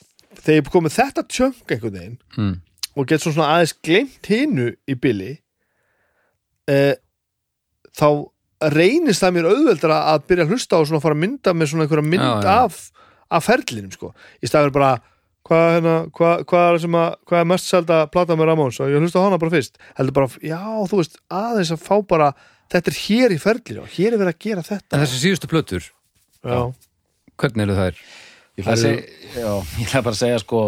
þegar 0.44 0.70
komið 0.74 0.96
þetta 0.98 1.22
tjönk 1.30 1.70
einhvern 1.70 1.92
veginn 1.94 2.18
mm, 2.36 2.54
og 2.94 3.08
get 3.10 3.24
svona 3.24 3.50
aðeins 3.56 3.74
glemt 3.84 4.30
hinu 4.30 4.68
í 4.88 4.94
billi 4.98 5.32
e, 6.70 6.78
þá 7.94 8.08
reynist 8.74 9.24
það 9.24 9.34
mér 9.36 9.48
auðveldra 9.50 9.96
að 10.12 10.28
byrja 10.28 10.46
að 10.46 10.54
hlusta 10.54 10.78
og 10.78 10.86
svona 10.88 11.02
fara 11.04 11.16
að 11.16 11.24
mynda 11.24 11.54
með 11.56 11.72
svona 11.72 11.86
einhverja 11.86 12.06
mynd 12.06 12.22
Já, 12.22 12.36
já. 12.44 12.54
Af, 12.64 12.78
af 13.34 13.44
ferlinum 13.48 13.92
sko. 13.92 14.12
Í 14.40 14.48
staðar 14.48 14.72
bara 14.74 14.92
hvað, 15.44 15.66
hérna, 15.74 15.94
hvað, 16.14 16.44
hvað, 16.48 16.66
er 16.70 16.82
sem 16.84 16.96
að, 17.00 17.16
hvað 17.28 17.42
er 17.42 17.48
mest 17.50 17.70
selda 17.70 18.00
plata 18.12 18.36
með 18.38 18.50
Ramóns 18.50 18.80
og 18.80 18.92
ég 18.92 19.04
hlusta 19.04 19.20
á 19.20 19.26
hana 19.26 19.40
bara 19.42 19.54
fyrst. 19.54 19.80
Heldur 19.98 20.16
bara, 20.20 20.30
já 20.40 20.60
þú 20.90 21.00
veist, 21.00 21.18
aðeins 21.40 21.74
að 21.74 21.82
fá 21.84 21.94
bara 22.14 22.30
þetta 22.72 22.92
er 22.92 23.00
hér 23.02 23.34
í 23.34 23.40
ferlinu 23.42 23.84
og 23.84 23.92
hér 23.96 24.14
er 24.14 24.22
verið 24.22 24.32
að 24.32 24.40
gera 24.46 24.64
þetta. 24.64 24.94
En 24.94 25.04
þessi 25.04 25.20
síðustu 25.20 25.50
plötur, 25.50 25.90
já, 26.40 26.60
hvernig 27.42 27.66
eru 27.66 27.78
þær? 27.80 28.00
Ég 28.54 28.64
ætla 28.64 28.76
að 28.76 28.82
segja, 28.84 29.04
já, 29.34 29.50
ég 29.82 29.88
ætla 29.88 30.04
bara 30.06 30.16
að 30.16 30.22
segja 30.22 30.40
sko, 30.44 30.62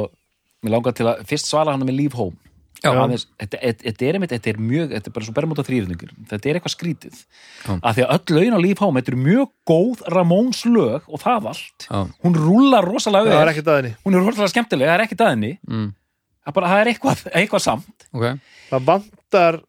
mér 0.65 0.77
langar 0.77 0.97
til 0.97 1.09
að, 1.11 1.23
fyrst 1.29 1.49
svara 1.51 1.75
hann 1.75 1.85
með 1.87 1.99
Leave 2.01 2.19
Home. 2.19 2.39
Þetta, 2.87 3.59
er 4.05 4.17
einmitt, 4.19 4.33
þetta 4.35 4.51
er 4.53 4.59
mjög 4.63 4.91
þetta 4.93 5.09
er 5.09 5.15
bara 5.15 5.27
svo 5.27 5.35
bermóta 5.35 5.65
þrýrningur, 5.67 6.11
þetta 6.31 6.51
er 6.51 6.59
eitthvað 6.59 6.75
skrítið. 6.75 7.23
Já. 7.65 7.71
að 7.73 7.97
því 7.97 8.05
að 8.05 8.13
öll 8.15 8.37
lögin 8.37 8.57
á 8.57 8.61
Leave 8.63 8.85
Home 8.85 9.01
þetta 9.01 9.13
er 9.15 9.23
mjög 9.25 9.53
góð 9.71 10.03
Ramóns 10.13 10.61
lög 10.69 11.09
og 11.09 11.23
það 11.23 11.49
allt, 11.53 11.87
já, 11.89 12.03
hún 12.27 12.37
rúlar 12.37 12.87
rosalega 12.87 13.33
það 13.33 13.39
er 13.39 13.41
vel, 13.41 13.55
ekkert 13.55 13.73
að 13.73 13.81
henni. 13.81 13.95
Hún 14.05 14.19
er 14.19 14.27
rosalega 14.29 14.53
skemmtileg, 14.53 14.91
það 14.91 14.99
er 14.99 15.05
ekki 15.07 15.19
daðinni 15.23 15.53
mm, 15.57 15.89
það, 15.97 16.53
er 16.53 16.59
bara, 16.61 16.71
það 16.75 16.83
er 16.85 16.93
eitthvað, 16.93 17.25
eitthvað 17.41 17.65
samt. 17.65 18.07
Ok. 18.13 18.29
Það 18.69 18.87
vantar, 18.93 19.61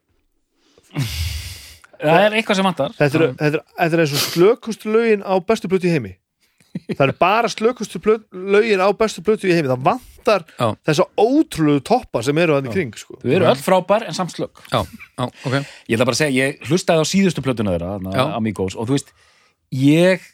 það 1.95 2.22
er 2.27 2.39
eitthvað 2.41 2.59
sem 2.59 2.72
vantar. 2.72 2.99
Þetta 2.99 3.22
er, 3.22 3.27
þetta 3.39 3.51
er, 3.53 3.68
þetta 3.80 3.97
er 3.97 4.05
eins 4.05 4.18
og 4.19 4.26
slökustu 4.27 4.93
lögin 4.93 5.26
á 5.26 5.34
bestu 5.39 5.72
í 5.72 5.95
heimi 5.95 6.18
það 6.94 7.04
er 7.08 7.14
bara 7.20 7.52
slökustu 7.52 8.02
lögin 8.32 8.84
á 8.84 8.90
bestu 8.98 9.24
plötu 9.26 9.49
í 9.49 9.56
heimi 9.56 9.72
það 9.72 9.84
vantar 9.88 10.45
Já. 10.58 10.68
þessa 10.88 11.08
ótrúlegu 11.18 11.84
toppa 11.88 12.24
sem 12.26 12.38
eru 12.38 12.60
í 12.60 12.72
kring 12.74 12.95
sko. 12.98 13.20
þau 13.24 13.36
eru 13.40 13.49
öll 13.52 13.62
frábær 13.64 14.08
en 14.08 14.18
samt 14.18 14.36
slög 14.36 14.64
Já, 14.72 14.82
já, 14.84 15.26
ok 15.28 15.54
ég 15.58 15.98
ætla 15.98 16.08
bara 16.10 16.18
að 16.18 16.24
segja, 16.24 16.48
ég 16.48 16.70
hlustaði 16.70 17.04
á 17.04 17.06
síðustu 17.08 17.45
plötuna 17.45 17.76
þeirra, 17.78 17.99
Já. 18.14 18.26
Amigos 18.38 18.76
og 18.76 18.90
þú 18.90 18.98
veist, 18.98 19.14
ég 19.72 20.26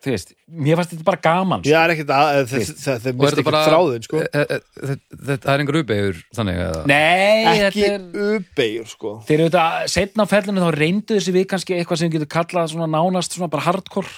þú 0.00 0.12
veist, 0.14 0.30
mér 0.48 0.78
fannst 0.78 0.94
þetta 0.94 1.04
bara 1.06 1.20
gaman 1.24 1.62
sko. 1.62 1.70
ég 1.70 1.76
er 1.76 1.92
ekkert 1.94 2.12
að 2.16 2.30
það 2.30 2.38
er 2.40 2.46
mist 2.64 2.86
þetta 2.86 3.34
ekki 3.34 3.46
bara 3.50 3.60
þráðin 3.66 4.06
sko. 4.06 4.20
e- 4.22 4.30
e- 4.32 4.46
e- 4.56 4.96
þetta- 5.28 5.52
er 5.52 5.62
einhver 5.62 5.78
uppeyður 5.82 6.22
þannig 6.36 6.60
eða 6.64 6.86
Nei, 6.88 7.44
ekki 7.50 7.84
þetta 7.84 7.92
er 7.92 8.30
ubegjur 8.30 8.88
sko. 8.88 9.12
þeir 9.28 9.36
eru 9.36 9.48
þetta, 9.50 9.88
setna 9.92 10.24
á 10.24 10.32
ferlinu 10.32 10.64
þá 10.64 10.70
reyndu 10.78 11.18
þessi 11.18 11.36
við 11.36 11.46
kannski 11.52 11.76
eitthvað 11.76 12.00
sem 12.00 12.08
við 12.10 12.16
getum 12.18 12.32
kallað 12.38 12.72
svona 12.72 12.88
nánast 12.88 13.36
svona 13.36 13.50
bara 13.52 13.66
hardcore 13.68 14.08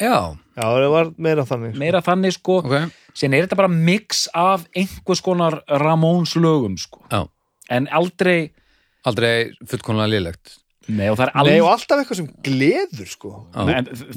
Já, 0.00 0.34
já, 0.56 0.62
það 0.64 0.88
var 0.90 1.10
meira 1.18 1.44
þannig 1.46 1.72
sko. 1.74 1.78
meira 1.84 2.00
þannig 2.02 2.32
sko, 2.38 2.56
ok. 2.64 2.92
Sen 3.14 3.34
er 3.34 3.44
þetta 3.46 3.56
bara 3.60 3.68
mix 3.70 4.24
af 4.34 4.64
einhvers 4.74 5.20
konar 5.22 5.60
Ramóns 5.68 6.34
lögum 6.36 6.74
sko, 6.78 7.00
Já, 7.12 7.28
en 7.70 7.86
aldrei 7.94 8.50
aldrei 9.06 9.52
fullkonlega 9.68 10.10
lélegt. 10.10 10.56
Nei 10.88 11.08
og 11.10 11.16
það 11.16 11.26
er 11.28 11.32
Nei, 11.34 11.40
aldrei 11.42 11.60
og 11.62 11.70
alltaf 11.72 12.00
eitthvað 12.02 12.18
sem 12.18 12.28
gleður 12.44 13.08
sko. 13.08 13.30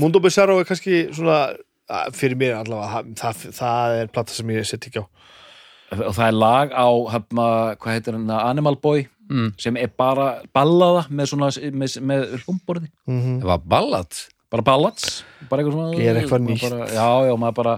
Mundo 0.02 0.20
Bizarro 0.24 0.58
er 0.60 0.66
kannski 0.68 1.06
svona 1.16 1.56
fyrir 2.16 2.36
mér 2.40 2.58
allavega 2.60 3.04
það, 3.04 3.14
það, 3.22 3.54
það 3.60 3.99
er 4.02 4.08
plata 4.12 4.34
sem 4.36 4.49
ég 4.52 4.66
sett 4.68 4.88
ekki 4.90 4.99
á. 5.04 5.06
Og 5.95 6.12
það 6.18 6.26
er 6.28 6.36
lag 6.36 6.74
á 6.76 6.88
hafna, 7.14 7.45
hvað 7.80 7.94
heitir 7.95 8.18
hann, 8.18 8.30
Animal 8.40 8.76
Boy 8.82 9.08
Mm. 9.28 9.49
sem 9.60 9.76
er 9.76 9.90
bara 9.91 10.41
ballaða 10.56 11.02
með 11.12 11.26
svona 11.34 11.48
með, 11.76 11.95
með 11.99 12.22
hlumborði, 12.45 12.88
Mhm. 13.12 13.41
Það 13.41 13.49
var 13.49 13.58
ballad 13.68 14.20
bara 14.52 14.64
ballads 14.64 15.24
bara 15.49 15.61
eitthvað 15.64 15.76
svona 15.78 15.98
Gera 16.02 16.22
eitthvað 16.22 16.45
nýtt. 16.48 16.64
bara, 16.69 16.88
já, 16.95 17.07
já, 17.28 17.34
maður 17.44 17.56
bara 17.61 17.76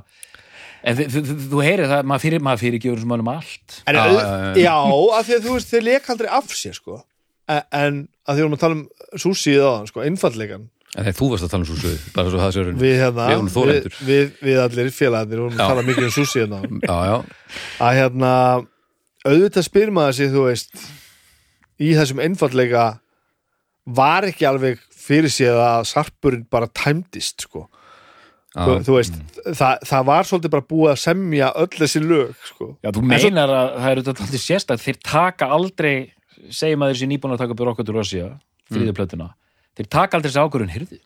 en 0.83 0.95
þi- 0.95 1.07
þi- 1.11 1.23
þi- 1.27 1.47
þú 1.51 1.61
heyrir 1.65 1.87
það, 1.91 2.03
maður 2.07 2.23
fyrir, 2.25 2.39
maður 2.45 2.61
fyrir 2.63 2.79
gefur 2.85 2.99
sem 3.03 3.09
maður 3.11 3.23
um 3.25 3.31
allt 3.33 3.77
En, 3.87 3.95
Já, 3.95 4.03
já, 4.05 4.13
já, 4.15 4.55
já. 4.55 4.63
já, 4.63 4.75
af 5.19 5.27
því 5.27 5.33
að 5.39 5.45
þú 5.47 5.55
veist, 5.57 5.71
þeir 5.73 5.83
leik 5.89 6.09
aldrei 6.13 6.29
af 6.39 6.45
sér, 6.55 6.73
sko. 6.77 6.99
En, 7.49 7.63
en 7.73 7.97
að 8.29 8.35
því 8.35 8.39
við 8.39 8.43
erum 8.45 8.53
að 8.57 8.61
tala 8.63 8.77
um 8.77 8.83
súsíð 9.17 9.63
á 9.65 9.69
hann, 9.79 9.87
sko, 9.89 10.03
einfallleikan. 10.05 10.67
En 10.97 11.03
þegar 11.05 11.17
þú 11.19 11.27
varst 11.33 11.45
að 11.45 11.51
tala 11.53 11.61
um 11.61 11.67
svo 11.69 11.75
sögðu 11.77 12.13
Bara 12.15 12.29
svo 12.33 12.39
það 12.41 12.53
sér 12.55 12.69
Við 12.81 12.95
hérna, 12.97 13.25
Við 13.29 13.35
vorum 13.35 13.49
við, 13.49 13.55
þolendur. 13.57 13.97
við, 14.07 14.31
við 14.41 14.61
allir 14.63 14.87
félagarnir, 14.89 15.35
við 15.37 15.43
vorum 15.43 15.57
Já. 15.59 15.61
að 15.65 15.69
tala 15.73 15.83
mikið 15.89 16.07
um 16.07 16.15
súsíð 16.15 16.41
hérna. 16.45 16.61
Já, 16.81 16.97
já 17.09 17.17
Að 17.85 17.99
hérna, 17.99 18.31
auðvitað 19.29 19.67
spyr 19.67 19.91
maður 19.93 20.15
sig, 20.17 20.31
þú 20.33 20.45
veist, 20.47 20.87
í 21.79 21.91
þessum 21.97 22.23
einfallleika 22.25 22.85
var 23.99 24.23
ekki 24.29 24.47
alveg 24.49 24.81
fyrir 25.09 25.33
séð 25.33 25.57
að 25.65 25.87
sarpurinn 25.89 26.45
bara 26.53 26.69
tæmdist, 26.69 27.47
sko. 27.47 27.65
Þú, 28.49 28.69
Já. 28.79 28.81
þú 28.87 28.93
veist, 28.95 29.17
það, 29.59 29.83
það 29.85 30.05
var 30.07 30.23
svolítið 30.25 30.53
bara 30.55 30.65
búið 30.71 30.91
að 30.95 31.01
semja 31.03 31.49
öll 31.61 31.67
þessi 31.75 31.99
lög, 32.01 32.31
sko. 32.49 32.69
Já, 32.81 32.89
þú 32.89 33.03
En 33.03 33.11
svo- 33.11 33.29
meinar 33.29 33.51
að 33.53 33.67
það 33.75 33.91
eru 33.91 34.05
þetta 34.07 34.23
alltaf 34.25 34.45
sérstætt 34.45 34.85
þeir 34.87 34.97
taka 35.05 35.49
aldrei, 35.57 35.93
segjum 36.49 36.81
að 36.87 36.89
þeir 36.93 36.99
sé 37.03 37.09
nýbúin 37.11 37.35
að 37.35 37.43
taka 37.43 37.53
upp 37.53 37.61
Rocket 37.69 37.85
to 37.85 37.93
Russia, 37.93 38.31
þriðuplötuna 38.73 39.29
þeir 39.77 39.87
taka 39.93 40.17
aldrei 40.17 40.31
þessi 40.31 40.41
ákvörðun, 40.45 40.73
heyrðu 40.73 40.97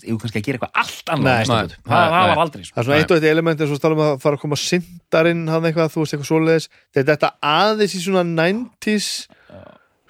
ég 0.00 0.16
kannski 0.22 0.40
að 0.40 0.44
gera 0.46 0.56
eitthvað 0.56 0.78
allt 0.80 1.10
annað 1.12 1.26
Nei. 1.26 1.40
næstu 1.40 1.52
Nei, 1.52 1.60
plötu. 1.60 1.76
nei, 1.76 1.90
það, 1.90 2.12
það 2.14 2.28
var 2.30 2.38
aldrei 2.40 2.62
sko. 2.64 2.72
Það 2.74 2.80
er 2.80 2.86
svona 2.86 3.00
eitt 3.02 3.10
og 3.10 3.16
eitt 3.18 3.26
element 3.34 3.60
eins 3.60 3.72
og 3.74 3.80
tala 3.82 3.96
um 3.98 4.00
að 4.06 4.14
fara 4.22 4.36
að 4.38 4.40
koma 4.46 4.56
syndarinn 4.62 5.42
hann 5.50 5.66
eitthvað, 5.68 5.90
þú 5.92 6.00
veist 6.04 6.14
eitthvað 6.14 6.30
svoleiðis 6.30 6.68
þetta 6.96 7.10
þetta 7.10 7.30
aðeins 7.50 7.96
í 7.98 8.00
svona 8.06 8.22
90s 8.30 9.08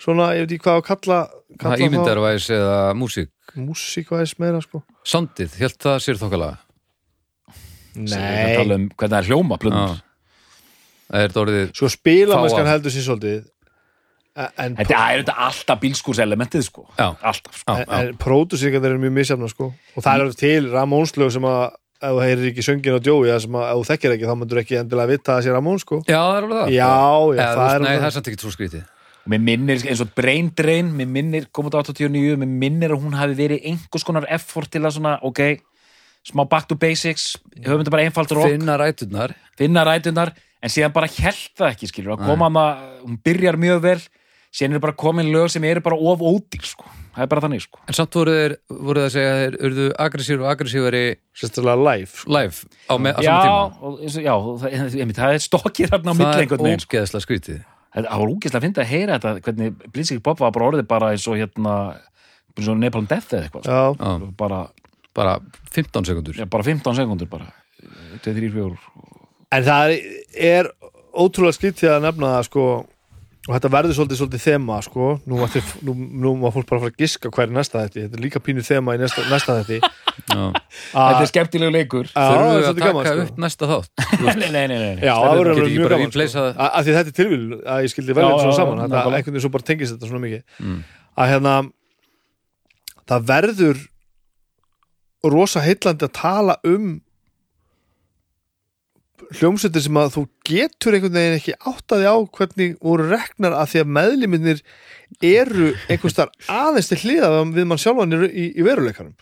svona, 0.01 0.29
ég 0.37 0.45
veit 0.47 0.55
ekki 0.55 0.65
hvað 0.69 0.79
að 0.79 0.87
kalla, 0.93 1.19
kalla 1.61 1.79
ímyndarvæs 1.87 2.49
eða 2.57 2.79
músík 2.99 3.31
músík 3.59 4.11
hvað 4.11 4.25
er 4.27 4.35
meira 4.43 4.61
sko 4.65 4.83
Sondið, 5.05 5.57
held 5.61 5.79
það 5.83 6.03
sér 6.07 6.21
þokkalega 6.21 6.59
Nei. 7.91 8.07
Nei, 8.15 8.53
tala 8.55 8.77
um 8.79 8.85
hvernig 8.95 9.11
það 9.11 9.17
er 9.19 9.27
hljóma 9.31 9.57
plötunar. 9.59 9.97
Það 11.11 11.25
er 11.25 11.33
orðið 11.43 11.65
sko 12.53 12.61
af. 12.63 12.69
heldur 12.71 12.95
sér 12.95 13.07
svolítið 13.09 13.41
en, 14.41 14.51
en, 14.63 14.77
þetta 14.79 14.99
er 15.11 15.23
þetta 15.25 15.35
alltaf 15.49 15.81
bílskúrselementið 15.83 16.63
sko. 16.69 16.85
Já. 16.95 17.09
alltaf 17.19 17.59
sko. 17.59 17.75
Já, 17.75 17.83
en, 17.83 17.95
en 18.13 18.21
pródusíkarnir 18.23 18.95
eru 18.95 19.03
mjög 19.03 19.17
misjafna 19.19 19.49
sko 19.51 19.73
og 19.75 20.05
það 20.05 20.13
er 20.13 20.25
alveg 20.25 20.39
til 20.39 20.71
Ramónslög 20.71 21.33
sem 21.35 21.49
að 21.51 21.65
ef 22.01 22.15
þú 22.15 22.23
heyrir 22.25 22.47
ekki 22.53 22.65
söngin 22.65 22.97
og 22.97 23.03
djói 23.05 23.35
sem 23.45 23.59
að 23.59 23.67
ef 23.73 23.81
þú 23.81 23.89
þekkir 23.91 24.15
ekki 24.15 24.29
þá 24.31 24.35
myndur 24.41 24.63
ekki 24.63 24.79
endilega 24.81 25.11
vita 25.11 25.35
að 25.35 25.35
það 25.41 25.45
sé 25.49 25.57
Ramón 25.57 25.83
sko 25.83 25.99
Já, 26.07 26.21
það 26.23 26.37
er 26.39 26.47
alveg 26.47 26.57
það 26.61 26.71
Já, 26.77 26.87
já, 26.87 27.35
Eða, 27.35 27.51
það 27.51 27.61
það 27.61 27.67
er 27.67 27.75
er 27.75 27.83
Nei, 27.85 27.91
alveg- 27.91 28.01
það 28.01 28.09
er 28.11 28.17
samt 28.17 28.31
ekki 28.31 28.41
svo 28.47 28.55
skrítið 28.55 28.87
Og 29.21 29.33
mér 29.35 29.43
minnir 29.45 29.83
eins 29.85 30.01
og 30.01 30.13
Brain 30.17 30.51
Drain 30.57 30.93
mér 30.97 31.09
minnir, 31.13 31.49
komið 31.53 31.77
á 31.77 31.81
89 31.85 32.39
mér 32.41 32.53
minnir 32.63 32.95
að 32.95 33.03
hún 33.05 33.17
hafi 33.19 33.37
verið 33.37 33.67
einhvers 33.69 34.07
konar 34.09 34.25
effort 34.33 34.71
til 34.73 34.81
að 34.81 34.97
svona, 34.97 35.19
ok, 35.23 35.61
smá 36.31 36.45
back 36.49 36.69
to 36.69 36.77
basics 36.77 37.35
höfum 37.65 37.83
þetta 37.83 37.93
bara 37.95 38.07
einfalt 38.09 38.33
rock 38.37 38.49
Finna 38.55 38.79
ræturnar. 38.81 39.35
Finna 39.61 39.85
rætunar 39.85 40.33
en 40.63 40.73
síðan 40.73 40.93
bara 40.97 41.09
held 41.09 41.53
það 41.57 41.71
ekki 41.75 41.89
skilur. 41.93 42.17
Að 42.17 42.27
koma 42.33 42.49
maður, 42.53 42.89
hún 43.05 43.21
byrjar 43.25 43.57
mjög 43.61 43.83
vel 43.85 44.01
síðan 44.51 44.75
eru 44.75 44.83
bara 44.83 44.97
komin 44.99 45.31
lög 45.33 45.51
sem 45.53 45.65
eru 45.65 45.81
bara 45.85 45.97
of 45.97 46.21
ódýr 46.27 46.65
sko, 46.67 46.85
það 47.15 47.23
er 47.23 47.29
bara 47.31 47.43
þannig 47.45 47.63
sko. 47.63 47.79
En 47.87 47.95
samt 47.95 48.17
voru 48.19 48.33
þeir, 48.35 48.55
voru 48.69 49.01
það 49.05 49.07
að 49.07 49.13
segja 49.15 49.35
þeir 49.39 49.57
urðu 49.69 49.85
aggressív 50.05 50.41
og 50.43 50.49
aggressíveri 50.51 51.03
sérstaklega 51.39 51.77
live 51.87 52.11
sko. 52.11 52.33
live 52.35 52.57
á, 52.91 52.95
með, 52.99 53.13
á 53.15 53.21
já, 53.23 53.31
saman 53.31 53.45
tíma. 53.47 53.83
og, 53.87 54.01
eins 54.01 54.17
og- 54.17 54.25
já 54.27 54.35
það, 54.65 54.97
einmitt, 55.05 55.21
það 55.21 55.35
er 55.37 55.45
stokkir 55.47 55.93
þarna 55.93 56.11
á 56.11 56.15
milli 56.19 56.33
Það 56.33 56.41
er 56.41 56.81
sko. 56.81 56.97
ógeðslega 56.97 57.25
skrítið 57.29 57.61
það 57.95 58.21
var 58.23 58.33
úkislega 58.35 58.61
að 58.61 58.67
finna 58.67 58.85
að 58.85 58.91
heyra 58.93 59.19
þetta 59.19 59.45
hvernig 59.47 59.89
Blitzkrieg 59.95 60.23
Bob 60.27 60.43
var 60.43 60.53
bara 60.55 60.69
orðið 60.71 60.87
bara 60.91 61.11
eins 61.15 61.27
og 61.31 61.39
hérna 61.41 61.75
eins 62.57 62.69
og 62.71 62.79
Nepal 62.79 63.07
Death 63.11 63.35
eða 63.35 63.49
eitthvað. 63.49 64.35
Bara, 64.39 64.61
bara 65.17 65.37
15 65.75 66.07
sekundur 66.11 66.39
já, 66.39 66.47
bara 66.51 66.67
15 66.67 66.99
sekundur 67.01 67.31
bara. 67.31 67.51
2, 68.21 68.35
3, 68.37 68.51
4 68.53 68.77
En 69.57 69.65
það 69.67 69.95
er, 70.37 70.69
ótrúlega 71.17 71.57
skrítið 71.57 71.95
að 71.97 72.05
nefna 72.07 72.35
það 72.37 72.45
sko 72.47 72.65
og 73.49 73.55
þetta 73.57 73.69
verður 73.73 73.95
svolítið 73.97 74.19
svolítið 74.21 74.43
þema 74.45 74.77
sko 74.85 75.05
nú 75.31 75.39
þið, 75.49 75.69
nú, 75.89 75.93
nú 76.25 76.31
má 76.43 76.51
fólk 76.53 76.67
bara 76.69 76.83
fara 76.83 76.93
að 76.93 76.99
giska 77.01 77.31
hverju 77.33 77.55
næsta 77.57 77.81
þetta 77.87 78.03
þetta 78.05 78.19
er 78.19 78.25
líka 78.27 78.43
pínu 78.45 78.61
þema 78.67 78.97
í 78.97 79.01
næsta, 79.01 79.25
næsta 79.31 79.55
þetta 79.63 79.79
Já. 79.81 80.43
þetta 80.93 81.23
er 81.25 81.31
skemmtilegu 81.31 81.73
leikur 81.73 82.11
Þurfum 82.11 82.37
það 82.37 82.51
er 82.51 82.61
við 82.61 82.69
að 82.69 82.81
taka 82.81 82.91
gaman, 82.91 83.09
sko. 83.09 83.25
upp 83.25 83.41
næsta 83.47 83.71
þátt 83.71 83.91
nei, 84.27 84.51
nei, 84.53 84.65
nei, 84.69 84.77
nei. 84.77 84.93
Já, 85.01 85.15
það 85.17 85.41
verður 85.41 85.49
Get 85.49 85.57
alveg 85.57 85.71
ekki 85.71 85.79
mjög 85.81 85.89
bara 85.89 85.97
gaman 85.97 86.13
sko. 86.13 86.21
replacað- 86.21 86.53
að, 86.61 86.71
að 86.77 86.85
því 86.91 86.97
þetta 86.99 87.13
er 87.15 87.17
tilvíl 87.21 87.45
að 87.65 87.81
ég 87.87 87.95
skildi 87.95 88.13
Já, 88.13 88.21
svona 88.21 88.57
saman 88.61 88.83
þetta 88.85 88.93
nákvæmlega. 88.93 89.17
einhvern 89.21 89.35
veginn 89.35 89.47
svo 89.47 89.53
bara 89.57 89.69
tengist 89.73 89.97
þetta 89.97 90.11
svona 90.13 90.25
mikið 90.27 90.43
Mm. 90.61 90.81
að 91.25 91.33
hérna 91.33 91.55
það 93.11 93.25
verður 93.33 93.81
rosa 95.33 95.61
heillandi 95.65 96.07
að 96.07 96.15
tala 96.21 96.57
um 96.65 96.91
hljómsveitir 99.39 99.85
sem 99.85 99.99
að 100.01 100.15
þú 100.17 100.23
getur 100.51 100.97
einhvern 100.97 101.15
veginn 101.17 101.37
ekki 101.39 101.55
áttaði 101.71 102.09
á 102.11 102.17
hvernig 102.35 102.73
voru 102.83 103.07
reknar 103.13 103.55
að 103.55 103.69
því 103.73 103.83
að 103.85 103.93
meðliminir 103.99 104.63
eru 105.23 105.69
einhvers 105.91 106.17
þar 106.19 106.33
aðeins 106.51 106.91
til 106.91 106.99
hliða 107.05 107.31
við 107.55 107.69
mann 107.71 107.79
sjálfan 107.83 108.17
í, 108.17 108.21
í, 108.31 108.47
í 108.59 108.67
veruleikanum. 108.67 109.15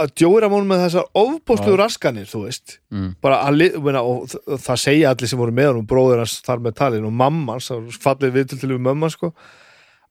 Að 0.00 0.12
djóra 0.20 0.46
món 0.50 0.68
með 0.70 0.84
þessar 0.84 1.08
ofbóðslu 1.18 1.72
raskanir, 1.80 2.28
þú 2.30 2.44
veist 2.46 2.76
Mm. 2.90 3.14
bara 3.22 3.40
að, 3.46 3.60
meina, 3.82 4.00
og 4.02 4.26
það 4.58 4.78
segja 4.82 5.10
allir 5.12 5.28
sem 5.30 5.38
voru 5.38 5.52
með 5.54 5.68
honum, 5.70 5.86
bróður 5.86 6.18
hans 6.24 6.40
þar 6.42 6.58
með 6.64 6.74
talin 6.78 7.04
og 7.06 7.12
mammans, 7.14 7.68
það 7.70 7.84
var 7.86 7.98
fallið 8.02 8.32
við 8.34 8.48
til 8.50 8.58
til 8.58 8.70
við 8.72 8.80
mömman 8.82 9.12
sko, 9.14 9.30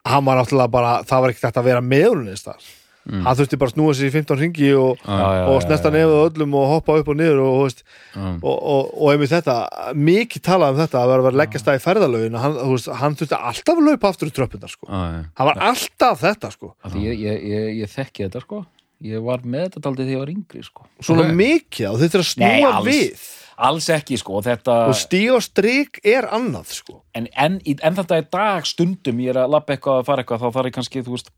hann 0.07 0.23
var 0.23 0.39
náttúrulega 0.39 0.72
bara 0.72 0.93
það 1.03 1.22
var 1.26 1.34
ekki 1.34 1.43
þetta 1.43 1.60
að 1.60 1.68
vera 1.68 1.81
með 1.84 2.06
honum 2.07 2.30
eins 2.31 2.45
þar 2.47 2.69
Mm. 3.10 3.23
hann 3.26 3.38
þurfti 3.40 3.57
bara 3.57 3.72
að 3.72 3.73
snúa 3.73 3.94
sér 3.98 4.06
í 4.06 4.14
15 4.14 4.38
ringi 4.38 4.68
og, 4.77 4.99
já, 5.02 5.27
og 5.49 5.56
já, 5.57 5.64
snerta 5.65 5.90
já. 5.90 5.94
nefið 5.98 6.14
á 6.14 6.22
öllum 6.30 6.52
og 6.60 6.65
hoppa 6.76 6.98
upp 7.02 7.07
og 7.10 7.18
niður 7.18 7.40
og, 7.41 7.52
og, 7.56 7.64
veist, 7.65 7.80
Já. 8.14 8.26
og, 8.44 8.57
og, 8.73 8.91
og 9.02 9.11
einmitt 9.15 9.31
þetta, 9.34 9.56
mikið 9.98 10.44
talað 10.45 10.76
um 10.76 10.81
þetta 10.84 10.99
að 11.02 11.10
vera 11.10 11.19
að 11.23 11.26
vera 11.26 11.34
að 11.34 11.40
leggja 11.41 11.61
stað 11.64 11.80
í 11.80 11.84
ferðalögin 11.88 12.38
hann, 12.44 12.60
hann 13.02 13.18
þurfti 13.18 13.40
alltaf 13.40 13.73
að 13.81 13.88
laupa 13.90 14.11
aftur 14.14 14.30
í 14.30 14.36
tröppundar 14.38 14.69
sko. 14.76 14.86
Já. 14.94 15.26
hann 15.41 15.49
var 15.49 15.64
alltaf 15.72 16.22
þetta 16.22 16.52
sko. 16.53 16.73
Af 16.86 16.94
því 16.94 17.07
ég, 17.10 17.19
ég, 17.26 17.41
ég, 17.49 17.68
ég 17.81 17.90
þekki 17.98 18.27
þetta 18.30 18.45
sko 18.45 18.61
ég 19.10 19.22
var 19.23 19.41
með 19.48 19.69
þetta 19.69 19.81
daldið 19.88 20.06
þegar 20.10 20.15
ég 20.18 20.23
var 20.26 20.31
yngri 20.36 20.64
sko 20.68 20.86
svona 20.99 21.23
Ok. 21.30 21.36
mikið 21.40 21.86
og 21.90 21.99
þetta 22.02 22.18
er 22.19 22.23
að 22.26 22.31
Nei, 22.44 22.49
snúa 22.60 22.72
alls. 22.76 22.88
við 22.90 23.27
alls 23.60 23.86
ekki 23.95 24.18
sko 24.19 24.38
og 24.40 24.44
þetta 24.45 24.76
og 24.91 24.95
stíg 24.95 25.31
og 25.36 25.41
strik 25.44 25.99
er 26.07 26.27
annað 26.36 26.69
sko. 26.77 27.02
en, 27.15 27.27
en, 27.36 27.57
í- 27.68 27.77
en 27.84 27.95
þetta 27.95 28.18
er 28.22 28.27
dag 28.31 28.68
stundum 28.68 29.18
ég 29.23 29.31
er 29.34 29.40
að 29.45 29.53
lappa 29.56 29.73
eitthvað 29.76 30.02
að 30.02 30.06
fara 30.11 30.23
eitthvað 30.23 30.44
þá 30.44 30.49
þarf 30.60 30.69
ég 30.69 30.76
kannski, 30.77 31.03
þú 31.03 31.15
veist, 31.15 31.31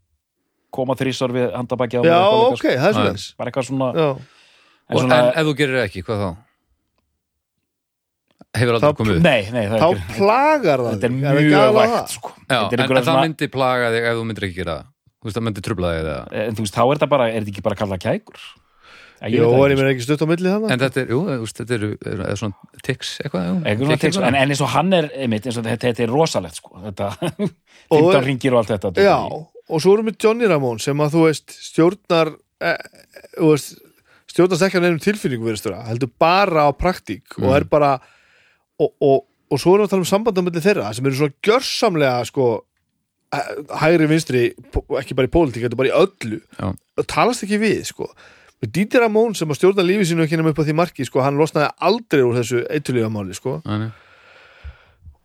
koma 0.72 0.96
þrísar 1.00 1.34
við 1.36 1.50
handabækja 1.56 2.00
á 2.00 2.04
mér 2.04 2.12
já, 2.12 2.22
eitthvað 2.22 2.54
ok, 2.56 2.64
það 2.64 2.88
er 2.88 2.94
Já. 2.94 2.96
svona 2.96 3.38
bara 3.38 3.52
eitthvað 3.52 3.68
svona, 3.70 3.90
já. 3.94 4.08
en 4.92 4.98
svona 5.02 5.20
en 5.22 5.34
ef 5.42 5.46
þú 5.52 5.56
gerir 5.62 5.82
ekki, 5.86 6.04
hvað 6.08 6.24
þá? 6.26 6.32
Hefur 8.52 8.76
aldrei 8.76 8.84
Það- 8.90 8.98
komið 9.00 9.16
upp? 9.16 9.24
nei, 9.24 9.42
nei, 9.56 9.66
það 9.72 9.80
þá 9.80 9.86
er 9.88 10.00
ekki 10.02 10.16
plagar 10.18 10.80
það 10.82 10.90
þetta 10.92 11.06
er 11.08 11.12
þig, 11.12 11.20
mjög 11.22 11.76
vægt 11.78 11.92
það? 11.96 12.08
sko. 12.12 12.32
Já, 12.36 12.42
Þetta 12.52 12.58
er 12.58 12.74
en, 12.74 12.82
einhverja 12.84 12.98
en 13.02 13.06
það 13.06 13.12
svona- 13.12 13.22
myndi 13.28 13.48
plaga 13.54 13.92
þig 13.94 14.04
ef 14.12 14.16
þú 14.18 14.26
myndir 14.28 14.44
ekki 14.48 14.56
gera 14.62 14.74
það 14.76 14.88
Þú 15.22 15.28
veist, 15.30 15.38
það 15.38 15.46
myndi 15.46 15.62
trubla 15.62 15.88
þig 15.94 16.02
eða 16.02 16.18
en 16.42 16.56
þú 16.58 16.62
veist, 16.66 16.76
þá 16.76 16.82
er 16.82 16.96
þetta 16.98 17.10
bara, 17.14 17.26
er 17.30 17.40
þetta 17.42 17.52
ekki 17.54 17.64
bara 17.64 17.76
að 17.76 17.80
kalla 17.84 17.98
kækur 18.02 18.40
Já, 19.22 19.28
ég 19.30 19.38
Jó, 19.38 19.46
veit 19.46 19.54
það 19.54 19.62
en 19.62 19.62
ég 19.62 19.72
ekki, 19.72 19.78
meina 19.82 19.92
ekki 19.94 20.02
stutt 20.08 20.22
á 20.22 20.28
milli 20.32 20.50
þannig 20.52 20.72
En 20.72 20.80
þetta 20.82 20.98
er, 20.98 21.08
jú, 21.14 21.20
þú 21.30 21.40
veist, 21.46 21.58
þetta 21.62 21.74
eru 21.78 21.90
er, 22.02 22.22
er 22.26 22.36
svona 22.42 22.56
tics 22.82 23.10
eitthvað 23.22 23.44
jú, 23.46 23.54
sko. 23.54 23.66
Eitthvað 23.70 23.86
svona 23.86 24.00
Tics 24.02 24.18
eitthvað. 24.18 24.28
en, 24.28 24.36
en 24.42 24.50
eins 24.52 24.62
og 24.66 24.70
hann 24.74 24.94
er 24.98 25.10
einmitt, 25.22 25.46
eins 25.46 25.58
og 25.62 25.64
þetta, 25.64 25.84
þetta 25.88 26.04
er 26.04 26.10
rosalegt 26.12 26.56
sko. 26.58 26.70
þetta, 26.82 27.08
Og- 27.92 28.12
15 28.18 28.26
ringir 28.26 28.52
og 28.58 28.58
allt 28.66 28.74
þetta 28.82 29.06
Já, 29.06 29.18
og 29.72 29.82
svo 29.84 29.94
erum 29.96 30.10
við 30.12 30.18
Johnny 30.26 30.50
Ramón 30.52 30.82
sem 30.84 31.00
að 31.02 31.14
þú 31.16 31.24
veist 31.28 31.54
stjórnar 31.72 32.34
e, 32.62 32.74
veist, 33.40 33.78
stjórnast 34.32 34.66
ekki 34.68 34.80
að 34.80 34.86
nefnum 34.88 35.04
tilfinningu 35.06 35.48
verðstura, 35.50 35.82
heldur 35.90 36.12
bara 36.22 36.68
á 36.68 36.72
praktík 36.76 37.38
Mm. 37.38 37.48
og 37.48 37.56
er 37.58 37.66
bara 37.72 37.94
og, 38.82 38.92
og, 39.00 39.24
og 39.52 39.60
svo 39.60 39.74
erum 39.76 39.86
við 39.86 39.88
að 39.90 39.94
tala 39.96 40.06
um 40.06 40.12
sambandum 40.12 40.46
milli 40.48 40.62
þeirra 40.64 40.92
sem 40.96 41.06
eru 41.08 41.18
svona 41.20 41.36
gjörsamlega 41.48 42.26
sko 42.30 42.46
hæ- 43.32 43.66
hægri 43.86 44.08
vinstri, 44.12 44.44
ekki 45.00 45.16
bara 45.18 45.28
í 45.30 45.34
pólitík 45.34 45.64
þetta 45.66 45.76
er 45.78 45.82
bara 45.82 45.92
í 45.92 45.98
öllu 46.04 46.40
Já. 46.60 46.70
og 47.02 47.08
talast 47.12 47.44
ekki 47.48 47.60
við 47.62 47.82
sko 47.92 48.08
með 48.62 48.72
Díti 48.78 49.00
Ramón 49.02 49.34
sem 49.38 49.50
að 49.50 49.58
stjórna 49.58 49.82
lífi 49.88 50.06
sínu 50.12 50.26
ekki 50.28 50.38
nema 50.38 50.52
upp 50.54 50.60
á 50.62 50.66
því 50.68 50.76
marki 50.78 51.06
sko, 51.08 51.24
hann 51.26 51.40
losnaði 51.40 51.72
aldrei 51.82 52.22
úr 52.28 52.36
þessu 52.38 52.60
eitulífamáli 52.70 53.34
sko 53.38 53.56
Nei, 53.66 53.78
nei. 53.88 53.92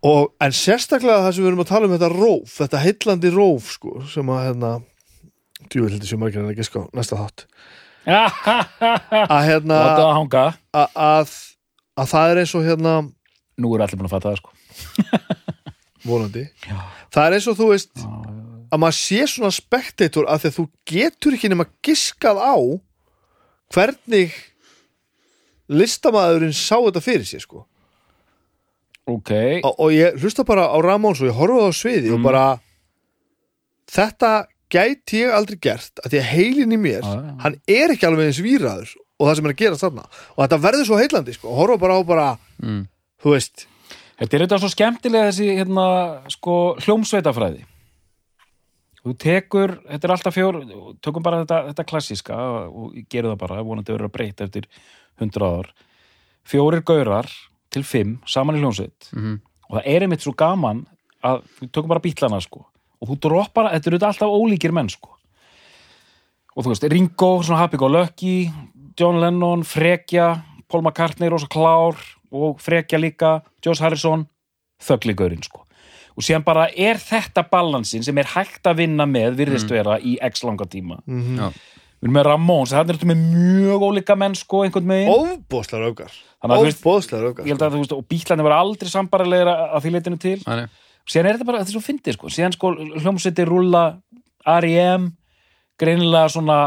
Og, 0.04 0.34
en 0.42 0.54
sérstaklega 0.54 1.24
það 1.24 1.32
sem 1.34 1.44
við 1.44 1.50
erum 1.50 1.64
að 1.64 1.70
tala 1.70 1.88
um 1.88 1.94
þetta 1.96 2.12
róf, 2.12 2.52
þetta 2.58 2.82
heillandi 2.82 3.32
róf 3.34 3.72
sko, 3.76 3.94
sem 4.12 4.32
að 4.32 4.44
hérna 4.44 4.72
djúvel 5.72 5.92
heldur 5.94 6.10
sem 6.10 6.20
margir 6.20 6.42
en 6.42 6.52
ekki 6.52 6.66
sko, 6.68 6.86
næsta 6.96 7.18
þátt. 7.20 7.46
Að 8.06 9.40
hérna 9.48 9.76
að 9.82 10.00
að, 10.38 10.90
að, 10.94 11.30
að 11.98 12.10
það 12.12 12.28
er 12.30 12.40
eins 12.42 12.52
og 12.54 12.62
hérna 12.62 12.92
nú 13.58 13.72
er 13.74 13.82
allir 13.82 13.98
búin 13.98 14.06
að 14.06 14.12
fatta 14.14 14.30
það 14.30 14.42
sko. 14.44 15.32
Vonandi, 16.06 16.44
Já. 16.62 16.76
það 17.10 17.26
er 17.26 17.34
eins 17.34 17.48
og 17.50 17.56
þú 17.58 17.66
veist 17.72 18.04
að 18.70 18.82
maður 18.82 18.98
sé 19.00 19.26
svona 19.30 19.50
spektator 19.54 20.28
að 20.30 20.46
þú 20.54 20.66
getur 20.86 21.34
ekki 21.34 21.50
nema 21.50 21.66
giskað 21.82 22.38
á 22.38 22.54
hvernig 23.74 24.36
listamaðurinn 25.66 26.54
sá 26.54 26.76
þetta 26.78 27.02
fyrir 27.02 27.26
sér 27.26 27.42
sko 27.42 27.64
ok 29.06 29.32
og, 29.62 29.72
og 29.86 29.92
ég 29.94 30.16
hlusta 30.20 30.44
bara 30.46 30.66
á 30.70 30.76
Ramóns 30.82 31.20
og 31.22 31.30
ég 31.30 31.36
horfa 31.38 31.68
á 31.68 31.72
sviði 31.76 32.12
og 32.14 32.18
Mm. 32.20 32.26
bara 32.26 32.46
þetta 33.86 34.32
gæti 34.72 35.22
ég 35.22 35.34
aldrei 35.34 35.58
gert 35.62 36.00
að 36.02 36.10
því 36.14 36.18
að 36.22 36.30
heilin 36.32 36.74
í 36.74 36.78
mér 36.80 37.04
já. 37.06 37.38
hann 37.44 37.56
er 37.70 37.94
ekki 37.94 38.06
alveg 38.08 38.26
eins 38.32 38.40
víraður 38.42 38.90
og 39.16 39.28
það 39.28 39.36
sem 39.38 39.46
er 39.46 39.54
að 39.54 39.60
gera 39.62 39.78
þarna 39.80 40.04
og 40.10 40.42
þetta 40.42 40.58
verður 40.64 40.88
svo 40.88 40.98
heillandi 41.00 41.36
sko, 41.36 41.48
og 41.52 41.60
horfa 41.62 41.78
bara 41.84 41.96
á 41.96 42.02
bara 42.06 42.26
mm. 42.62 42.84
þú 43.22 43.34
veist, 43.36 43.66
Þetta 44.16 44.36
er 44.36 44.42
þetta 44.46 44.58
svo 44.62 44.68
skemmtilega 44.72 45.28
þessi 45.28 45.46
hérna, 45.58 45.82
sko, 46.32 46.52
hljómsveitafræði 46.80 47.66
þú 49.04 49.12
tekur 49.20 49.74
þetta 49.86 50.08
er 50.08 50.14
alltaf 50.14 50.34
fjór, 50.34 50.56
tökum 51.04 51.22
bara 51.26 51.42
þetta, 51.44 51.58
þetta 51.68 51.84
klassíska 51.90 52.38
og 52.66 52.94
gerum 53.12 53.34
það 53.34 53.42
bara 53.42 53.58
vonandi 53.62 53.92
verður 53.92 54.08
að 54.08 54.14
breyta 54.16 54.46
eftir 54.48 54.66
hundra 55.20 55.50
ár 55.60 55.68
fjórir 56.48 56.82
gaurar 56.88 57.28
til 57.76 57.84
fimm 57.86 58.16
saman 58.28 58.56
í 58.58 58.62
hljómsveit. 58.64 59.10
Mhm. 59.12 59.36
og 59.66 59.76
það 59.78 59.90
er 59.92 60.06
einmitt 60.06 60.22
svo 60.24 60.32
gaman 60.38 60.84
að 61.26 61.42
við 61.60 61.70
tökum 61.74 61.90
bara 61.90 62.00
bítlana 62.04 62.40
sko. 62.42 62.64
Og 63.02 63.08
þú 63.10 63.16
droppar, 63.26 63.72
þetta 63.74 63.90
eru 63.90 63.98
alltaf 64.06 64.30
ólíkir 64.30 64.72
menn 64.72 64.88
sko. 64.88 65.10
Og 66.56 66.64
þú 66.64 66.72
veist, 66.72 66.86
Ringo, 66.88 67.42
svona 67.42 67.58
Happy 67.58 67.76
Go 67.76 67.88
Lucky 67.90 68.50
John 68.96 69.20
Lennon, 69.20 69.62
Frekja 69.62 70.42
Paul 70.68 70.82
McCartney, 70.82 71.28
Rosa 71.28 71.46
Klár 71.46 71.98
og 72.32 72.58
Frekja 72.62 72.98
líka, 72.98 73.42
Josh 73.64 73.82
Harrison 73.84 74.26
þögligurinn 74.82 75.44
sko. 75.44 75.62
Og 76.16 76.24
síðan 76.24 76.44
bara 76.46 76.70
er 76.72 76.96
þetta 77.00 77.44
balansin 77.50 78.04
sem 78.04 78.16
er 78.18 78.30
hægt 78.32 78.66
að 78.66 78.80
vinna 78.80 79.04
með, 79.08 79.36
virðist 79.42 79.70
vera 79.70 79.98
í 80.00 80.16
x 80.24 80.42
langa 80.46 80.64
tíma. 80.64 81.02
Mm 81.06 81.36
Já. 81.42 81.50
Við 82.06 82.10
erum 82.10 82.16
með 82.16 82.26
Ramones, 82.30 82.72
það 82.72 82.80
er 82.92 82.96
þetta 82.96 83.08
með 83.10 83.20
mjög 83.34 83.84
ólíka 83.90 84.16
menn 84.16 84.34
sko 84.38 84.62
einhvern 84.64 84.92
ofbóðslegar 85.10 85.90
öfgar 85.90 86.12
Þannig 86.14 86.54
að 86.54 86.60
þú 86.62 86.66
veist- 86.68 86.80
ofbóðslegar 86.82 87.28
öfgar 87.32 87.46
ég 87.46 87.52
held 87.56 87.62
að 87.66 87.74
þú 87.76 87.80
veist, 87.82 87.94
og 87.96 88.08
bílarnir 88.08 88.46
var 88.46 88.56
aldrei 88.60 88.90
sambarilegir 88.92 89.50
að 89.50 89.80
því 89.82 89.92
leitinu 89.96 90.18
til. 90.22 90.38
Nei, 90.46 90.56
nei. 90.56 90.66
síðan 91.06 91.26
er 91.26 91.36
þetta 91.36 91.46
bara, 91.48 91.58
þetta 91.64 91.72
er 91.72 91.76
svo 91.76 91.84
fyndið 91.86 92.16
sko. 92.16 92.28
Síðan 92.28 92.54
sko 92.56 92.72
hljómsveiti 93.02 93.46
rúlla 93.48 93.84
R.E.M. 94.46 95.08
greinilega 95.80 96.28
svona 96.30 96.58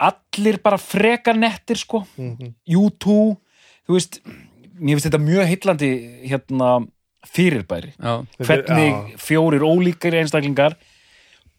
allir 0.00 0.58
bara 0.62 0.78
frekar 0.80 1.36
nettir 1.36 1.76
sko. 1.76 2.04
Mhm. 2.16 2.54
U2, 2.68 3.36
þú 3.86 3.96
veist 3.96 4.20
mér 4.80 4.96
finnst 4.96 5.10
þetta 5.10 5.20
mjög 5.20 5.50
heillandi 5.50 5.90
hérna 6.30 6.70
fyrirbæri. 7.28 7.92
Já, 8.00 8.24
hvernig 8.40 9.16
fjórir 9.20 9.60
ólíkir 9.60 10.14
einstaklingar 10.16 10.76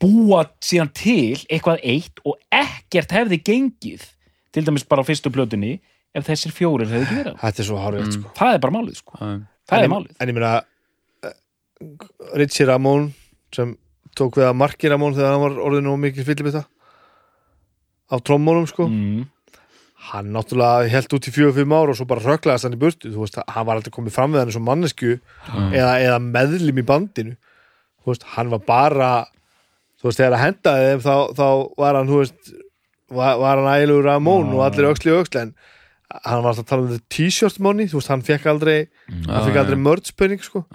búa 0.02 0.44
síðan 0.64 0.92
til 0.98 1.38
eitthvað 1.48 1.86
eitt 1.94 2.22
og 2.26 2.40
ekkert 2.50 3.16
hefði 3.16 3.42
gengið 3.46 4.08
til 4.52 4.66
dæmis 4.68 4.88
bara 4.90 5.06
á 5.06 5.08
fyrstu 5.08 5.32
plötunni 5.34 5.78
ef 6.18 6.28
þessir 6.28 6.56
fjórir 6.56 6.90
hefði 6.92 7.06
ekki 7.06 7.20
verið 7.22 7.40
þetta 7.44 7.64
er 7.64 7.70
svo 7.70 7.80
hárið 7.80 8.12
sko. 8.18 8.34
það 8.40 8.58
er 8.58 8.64
bara 8.66 8.76
málið 8.76 9.00
sko, 9.00 9.18
það 9.22 9.78
en, 9.78 9.86
er 9.86 9.94
málið. 9.94 10.12
en 10.18 10.32
ég 10.34 10.38
meina 10.38 10.54
eh, 11.30 11.38
Richie 12.42 12.68
Ramón 12.68 13.12
sem 13.56 13.76
tók 14.18 14.40
við 14.40 14.50
að 14.50 14.58
marki 14.60 14.92
Ramón 14.92 15.16
þegar 15.16 15.36
hann 15.36 15.46
var 15.46 15.60
orðinu 15.70 15.94
og 15.94 16.02
mikið 16.04 16.28
fyllibita 16.28 16.66
á 18.12 18.16
trommónum 18.20 18.68
sko. 18.68 18.88
Mm. 18.92 19.30
hann 20.12 20.32
náttúrulega 20.34 20.90
held 20.90 21.14
út 21.16 21.28
í 21.30 21.32
fjögur 21.32 21.56
fimm 21.60 21.74
ár 21.78 21.92
og 21.92 21.98
svo 21.98 22.08
bara 22.10 22.24
röklaðast 22.26 22.66
hann 22.66 22.74
í 22.76 22.80
burtu. 22.82 23.12
Þú 23.14 23.22
veist, 23.22 23.38
hann 23.38 23.68
var 23.68 23.78
aldrei 23.78 23.94
komið 23.94 24.16
fram 24.16 24.34
við 24.34 24.42
hann 24.42 24.54
sem 24.56 24.66
mannesku 24.66 25.12
eða, 25.14 25.92
eða 26.02 26.18
meðlim 26.26 26.82
í 26.82 26.86
bandinu. 26.88 27.36
Þú 28.02 28.10
veist, 28.10 28.26
hann 28.34 28.50
var 28.50 28.64
bara 28.66 29.12
þú 30.02 30.10
veist, 30.10 30.20
þegar 30.20 30.36
að 30.38 30.44
hendaði 30.46 30.90
þeim 30.90 31.04
þá, 31.06 31.16
þá 31.38 31.46
var 31.84 32.00
hann, 32.00 32.10
þú 32.10 32.20
veist 32.24 32.52
var, 33.12 33.38
var 33.42 33.62
hann 33.62 33.70
ægilegur 33.76 34.10
Ramón 34.10 34.50
Já, 34.50 34.56
og 34.58 34.66
allir 34.66 34.90
öxli 34.92 35.14
og 35.14 35.24
öxli 35.26 35.46
en 35.46 35.54
hann 36.12 36.42
var 36.44 36.52
alltaf 36.52 36.66
að 36.66 36.70
tala 36.74 36.88
um 36.90 37.02
t-shirt 37.16 37.60
money 37.64 37.88
þú 37.88 38.00
veist, 38.02 38.12
hann 38.12 38.26
fekk 38.28 38.50
aldrei 38.52 38.78
hann 39.30 39.46
fekk 39.48 39.60
aldrei 39.62 39.80
mördspenning 39.80 40.42
sko. 40.44 40.66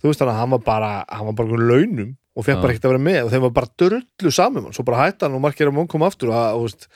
Þú 0.00 0.08
veist 0.08 0.22
að 0.24 0.34
hann 0.38 0.52
var 0.54 0.62
bara 0.64 0.92
hann 1.10 1.28
var 1.28 1.36
bara 1.42 1.58
launum 1.72 2.14
og 2.32 2.46
fekk 2.46 2.62
bara 2.62 2.72
ekkert 2.72 2.86
að 2.88 2.94
vera 2.94 3.04
með 3.04 3.18
og 3.26 3.32
þeim 3.34 3.42
var 3.44 3.56
bara 3.58 3.72
dörrullu 3.82 4.32
saman 4.32 4.70
svo 4.72 4.84
bara 4.88 5.02
hætti 5.04 5.26
hann 5.26 5.36
og 5.36 5.42
markir 5.44 5.68
að 5.68 5.76
món 5.76 5.90
kom 5.92 6.06
aftur 6.06 6.32
og, 6.32 6.38
og 6.56 6.62
veist, 6.64 6.86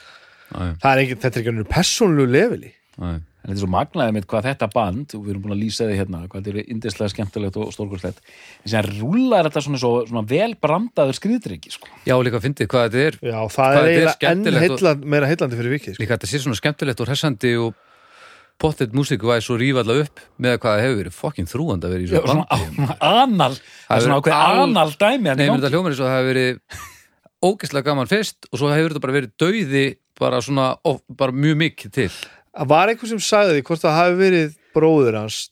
það 0.55 0.91
er 0.95 1.03
ekki, 1.03 1.19
þetta 1.21 1.35
er 1.35 1.43
ekki 1.43 1.53
einhvern 1.53 1.73
persónulegu 1.75 2.33
leveli. 2.33 2.71
Já. 2.97 3.11
En 3.47 3.53
þetta 3.53 3.61
er 3.61 3.63
svo 3.63 3.71
magnaðið 3.71 4.15
mitt 4.17 4.27
hvað 4.31 4.47
þetta 4.49 4.67
band 4.75 5.13
og 5.15 5.23
við 5.23 5.33
erum 5.33 5.43
búin 5.45 5.55
að 5.55 5.61
lýsa 5.63 5.87
því 5.87 5.97
hérna 6.01 6.21
hvað 6.27 6.41
þetta 6.49 6.53
er 6.63 6.71
indislega 6.75 7.13
skemmtilegt 7.13 7.59
og 7.63 7.69
stórkurslegt 7.77 8.23
en 8.27 8.73
sem 8.73 8.89
rúlar 8.99 9.47
þetta 9.47 9.63
svona, 9.63 9.81
svo, 9.83 9.93
svona 10.09 10.25
vel 10.27 10.57
brandaður 10.59 11.19
skriðdryggi 11.21 11.75
sko. 11.77 11.91
Já, 12.09 12.17
líka 12.27 12.41
fyndið 12.43 12.71
hvað 12.73 12.89
þetta 12.89 13.05
er 13.07 13.19
já, 13.31 13.39
það 13.55 13.77
er 13.77 13.79
er 13.79 13.91
eiginlega 13.93 14.33
enn 14.33 14.63
heilla, 14.67 14.95
meira 15.15 15.31
heillandi 15.31 15.61
fyrir 15.61 15.77
vikið 15.77 15.95
sko. 15.95 16.03
líka 16.03 16.17
þetta 16.19 16.31
sé 16.33 16.43
svona 16.43 16.59
skemmtilegt 16.59 17.05
og 17.05 17.11
hressandi 17.13 17.53
og 17.63 17.79
pottet 18.59 18.95
músíku 18.97 19.29
væri 19.31 19.45
svo 19.45 19.59
rífa 19.61 19.83
allavega 19.85 20.09
upp 20.09 20.21
með 20.43 20.59
hvað 20.63 20.75
það 20.75 20.85
hefur 20.87 21.01
verið 21.03 21.17
fokkin 21.21 21.51
þrúand 21.51 21.87
að 21.87 21.93
vera 21.95 22.03
í 22.03 22.09
Já, 22.09 22.17
svo 22.17 22.27
svona 22.33 22.47
bandi 22.51 22.99
anal 23.23 23.53
það 23.61 23.97
er 23.99 24.07
svona 24.07 24.21
ákveð 24.23 24.37
al- 24.41 24.63
anal 24.65 24.89
dæmi 24.97 25.31
hérna 25.31 25.37
Nei, 25.43 25.51
þetta 25.53 25.73
hljómar 25.75 25.93
eins 25.93 26.01
og 26.01 26.09
það 26.09 26.17
hefur 26.17 26.31
verið 26.33 26.81
ógeðslega 27.47 27.87
gaman 27.91 28.11
fyrst 28.11 28.49
og 28.51 28.61
svo 28.63 28.73
hefur 28.73 28.95
þetta 28.95 29.05
bara 29.05 29.17
verið 29.21 29.35
dauði 29.45 29.85
bara 30.17 30.41
svona, 30.41 30.71
of, 30.89 31.03
bara 31.13 31.35
mjög 31.37 31.59
mikið 31.61 31.93
til 31.93 32.09
það 32.09 32.36
var 32.73 32.89
einhver 32.93 33.11
sem 33.11 33.21
sagði 33.23 33.59
því 33.59 33.67
hvort 33.69 33.85
það 33.85 33.99
hafi 34.01 34.17
verið 34.23 34.57
bróður 34.77 35.21
hans 35.23 35.43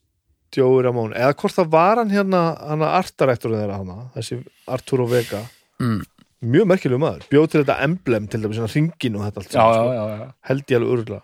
Jói 0.55 0.85
Ramón, 0.87 1.15
eða 1.19 1.35
hvort 1.35 1.57
það 1.57 1.71
var 1.73 1.99
hann 1.99 2.13
hérna 2.15 2.41
hann 2.61 2.83
artarektur 2.87 3.57
þeirra 3.57 3.81
hana 3.81 3.97
þessi 4.15 4.37
Arturo 4.71 5.07
Vega? 5.11 5.41
Mm. 5.83 6.05
mjög 6.47 6.69
merkilegu 6.71 7.01
maður, 7.03 7.25
bjóð 7.33 7.47
til 7.51 7.63
þetta 7.65 7.79
emblem 7.83 8.29
til 8.31 8.39
dæmis 8.45 8.61
svona 8.61 8.71
ringin 8.71 9.17
og 9.19 9.25
þetta 9.25 9.43
allt 9.43 9.49
já, 9.51 9.57
saman, 9.59 9.75
já, 9.75 9.81
sko. 9.81 9.95
já, 9.95 10.19
já. 10.21 10.29
held 10.51 10.65
ég 10.69 10.79
alveg 10.79 10.93
örgulega 10.95 11.23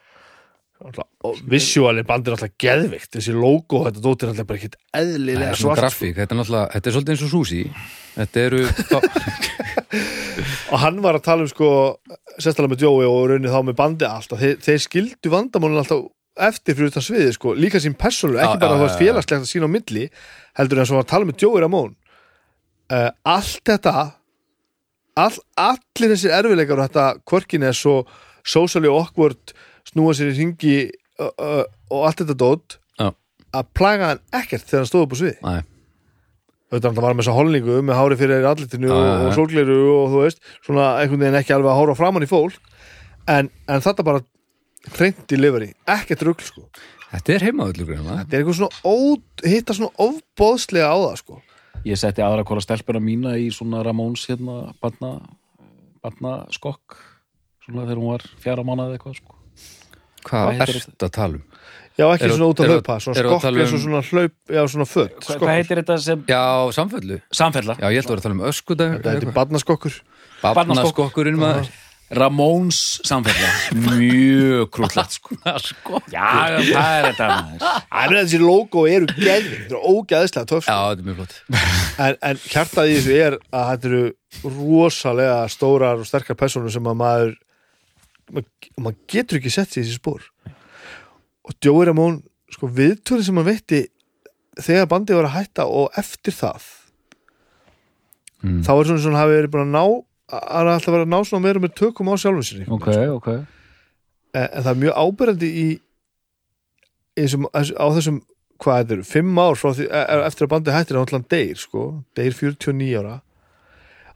og 0.80 1.40
visuáli 1.52 2.02
bandir 2.08 2.34
alltaf 2.34 2.54
geðvikt 2.58 3.12
þessi 3.18 3.34
logo, 3.36 3.84
þetta 3.86 4.00
dóttir 4.02 4.32
alltaf 4.32 4.48
bara 4.48 4.62
Það 4.64 4.78
eðlilega 5.02 5.58
svart 5.60 5.82
grafík, 5.82 6.14
þetta 6.16 6.34
er 6.34 6.40
náttúrulega 6.40 6.72
þetta 6.74 6.90
er 6.90 6.96
svolítið 6.96 7.14
eins 7.14 7.24
og 7.26 7.32
súsi 7.34 7.62
þetta 8.16 8.46
eru 8.48 8.60
og 10.70 10.78
hann 10.84 11.00
var 11.02 11.18
að 11.18 11.26
tala 11.26 11.44
um 11.46 11.50
sko 11.50 11.68
sérstæðlega 12.38 12.72
með 12.74 12.84
Jói 12.86 13.06
og 13.08 13.20
raunið 13.32 13.54
þá 13.54 13.60
með 13.68 13.78
bandi 13.80 14.06
alltaf 14.08 14.40
þeir, 14.42 14.56
þeir 14.64 14.82
skildu 14.84 15.32
vandamálun 15.32 15.82
alltaf 15.82 16.04
eftir 16.40 16.76
fyrir 16.78 16.92
utan 16.92 17.04
sviði 17.04 17.32
sko, 17.34 17.54
líka 17.58 17.80
sín 17.82 17.96
persónulega 17.98 18.46
ekki 18.46 18.60
Já, 18.60 18.62
bara 18.62 18.76
já, 18.76 18.78
já, 18.78 18.82
veist 18.84 18.94
já. 18.94 19.00
félagslegt 19.04 19.44
að 19.44 19.50
sína 19.50 19.68
á 19.68 19.74
milli 19.74 20.04
heldur 20.60 20.80
en 20.80 20.88
svo 20.88 20.98
var 21.00 21.04
að 21.06 21.10
tala 21.12 21.28
með 21.28 21.44
Jói 21.44 21.62
Ramón 21.64 21.90
uh, 22.94 23.10
allt 23.34 23.62
þetta 23.66 23.94
all, 25.20 25.36
allir 25.60 26.14
þessir 26.14 26.36
erfileikar 26.38 26.78
og 26.80 26.86
þetta 26.88 27.06
quirkiness 27.28 27.82
og 27.90 28.14
socially 28.46 28.88
awkward 28.90 29.52
snúa 29.90 30.14
sér 30.16 30.30
í 30.32 30.38
ringi 30.38 30.76
uh, 30.86 31.32
uh, 31.34 31.64
og 31.90 32.06
allt 32.08 32.22
þetta 32.22 32.38
dót 32.40 32.78
Já. 33.00 33.10
að 33.58 33.72
plaga 33.76 34.12
hann 34.14 34.22
ekkert 34.40 34.68
þegar 34.70 34.84
hann 34.84 34.90
stóð 34.92 35.06
upp 35.08 35.18
á 35.18 35.20
sviði 35.20 35.36
Nei, 35.44 35.60
hann 36.70 36.98
var 37.00 37.14
með 37.16 37.24
þessa 37.24 37.36
holningu 37.36 37.80
með 37.82 37.98
hári 37.98 38.18
fyrir 38.20 38.46
allitinu 38.46 38.90
Já, 38.90 38.94
og, 38.94 39.06
já. 39.06 39.16
og 39.96 40.12
þú 40.14 40.22
veist 40.24 40.42
svona 40.66 40.86
einhvern 41.00 41.24
veginn 41.24 41.40
ekki 41.40 41.56
alveg 41.56 41.72
að 41.72 41.80
hóra 41.80 41.98
framann 41.98 42.26
í 42.26 42.30
fólk 42.30 42.58
en, 43.30 43.50
en 43.66 43.84
þetta 43.84 44.06
bara 44.06 44.24
hreint 44.96 45.26
delivery, 45.28 45.74
ekkert 45.90 46.24
rugl 46.28 46.46
sko 46.46 46.66
þetta 47.10 47.34
er 47.34 47.46
heimavöllur 47.48 47.90
greina. 47.90 48.20
þetta 48.22 48.36
er 48.36 48.42
eitthvað 48.44 48.60
svona 48.60 48.80
ó, 48.86 48.94
hitta 49.50 49.76
svona 49.76 50.06
ofbóðslega 50.06 50.88
á 50.94 50.96
það 51.08 51.16
sko 51.24 51.40
ég 51.90 52.00
setti 52.00 52.24
aðra 52.24 52.46
hvora 52.46 52.64
stelpuna 52.64 53.02
mína 53.02 53.36
í 53.40 53.50
svona 53.54 53.82
Ramóns 53.86 54.26
hérna 54.30 54.70
barna, 54.82 55.16
barna 56.04 56.42
skokk 56.54 56.98
svona 57.64 57.86
þegar 57.86 58.00
hún 58.00 58.12
var 58.12 58.26
fjara 58.42 58.64
mánuð 58.66 58.96
eitthvað 58.96 59.18
sko. 59.20 59.36
Hvað 60.20 60.46
Hvað 60.46 60.58
heitir 60.58 60.80
ert 60.80 61.06
að 61.06 61.12
tala 61.16 61.38
um? 61.38 61.44
Já 62.00 62.06
ekki 62.14 62.26
Eru- 62.28 62.36
svona 62.38 62.48
út 62.54 62.62
að 62.64 62.70
hlaupa, 62.72 62.96
svona 63.04 63.20
skokk 63.20 63.44
eins 63.50 63.60
og 63.60 63.76
um- 63.76 63.84
svona 63.84 64.00
hlaup 64.08 64.34
já 64.56 64.62
svona 64.72 64.86
fött, 64.88 65.20
Hva, 65.26 65.36
hvað 65.42 65.54
heitir 65.58 65.82
þetta 65.82 65.98
sem 66.06 66.24
Já, 66.30 66.42
samfellu. 66.78 67.20
Samfella? 67.42 67.76
Já, 67.76 67.86
ég 67.92 68.00
ætla 68.00 68.10
að 68.10 68.16
vera 68.16 68.20
að 68.20 68.26
tala 68.26 68.38
um 68.38 68.48
öskudag 68.50 68.96
þetta 68.96 69.14
heitir 69.14 69.32
barnaskokkur. 69.36 70.00
Barnaskokkurinn 70.42 71.38
maður. 71.40 71.70
Ramóns 72.10 72.78
samfella. 73.06 73.48
Mjög 73.86 74.64
krúllagt 74.74 75.12
sko. 75.14 75.36
já, 76.10 76.26
já, 76.50 76.58
það 76.74 76.94
er 76.96 77.04
þetta 77.12 77.26
maður. 77.30 77.84
en 78.00 78.14
þessi 78.16 78.40
logo 78.42 78.82
eru 78.90 79.06
geðvig 79.14 79.52
þetta 79.60 79.76
eru 79.76 79.82
ógeðslega 79.92 80.48
töff 80.50 80.66
Já, 80.66 80.74
sko. 80.74 80.88
þetta 80.88 81.04
er 81.04 81.06
mjög 81.06 81.20
flott. 81.20 81.36
En, 82.02 82.16
en 82.32 82.40
kjartað 82.50 82.90
í 82.90 82.96
þessu 82.96 83.14
er 83.28 83.36
að 83.54 83.68
þetta 83.70 83.92
eru 83.92 84.02
rosalega 84.56 85.38
stórar 85.54 86.02
og 86.02 86.08
sterkar 86.10 86.38
personur 86.40 86.74
sem 86.74 86.90
að 86.90 86.98
maður 86.98 87.36
maður, 88.30 88.98
getur 89.10 89.38
ekki 89.40 89.50
sett 89.54 89.76
í 89.76 89.84
þessi 89.84 90.00
spór 90.00 90.26
og 91.50 91.56
Joey 91.64 91.88
Ramón 91.90 92.20
sko 92.54 92.68
viðtúrin 92.76 93.26
sem 93.26 93.36
hann 93.40 93.46
veitti 93.50 93.80
þegar 94.60 94.86
bandið 94.90 95.18
var 95.20 95.28
að 95.30 95.36
hætta 95.40 95.66
og 95.66 95.90
eftir 96.00 96.36
það 96.36 96.68
Mm. 98.40 98.62
þá 98.64 98.70
er 98.72 98.86
svona 98.88 99.02
svona 99.04 99.18
hafi 99.20 99.34
verið 99.36 99.50
búin 99.52 99.66
að 99.66 99.74
ná 99.74 99.82
hann 100.32 100.64
er 100.64 100.72
alltaf 100.72 100.94
verið 100.94 101.02
að 101.04 101.10
ná 101.12 101.18
svona 101.28 101.44
meira 101.44 101.60
með 101.60 101.74
tökum 101.76 102.08
á 102.08 102.14
sjálfum 102.16 102.46
sér 102.46 102.70
ok, 102.72 102.86
ok 103.18 103.26
en, 103.28 104.46
en 104.46 104.62
það 104.64 104.70
er 104.70 104.78
mjög 104.80 104.94
ábyrjandi 105.02 105.50
í, 105.50 105.64
í 107.20 107.24
þessum, 107.26 107.44
á 107.52 107.86
þessum 107.92 108.20
hvað 108.64 108.78
þetta 108.80 108.94
eru, 108.96 109.04
fimm 109.10 109.40
ár 109.44 109.60
því, 109.60 109.84
e- 109.90 110.06
e- 110.08 110.24
eftir 110.30 110.46
að 110.46 110.52
bandið 110.54 110.76
hættir 110.78 110.96
að 111.02 111.12
hann 111.12 111.26
deyr 111.34 111.60
sko, 111.60 111.84
deyr 112.16 112.32
49 112.38 112.96
ára 113.02 113.18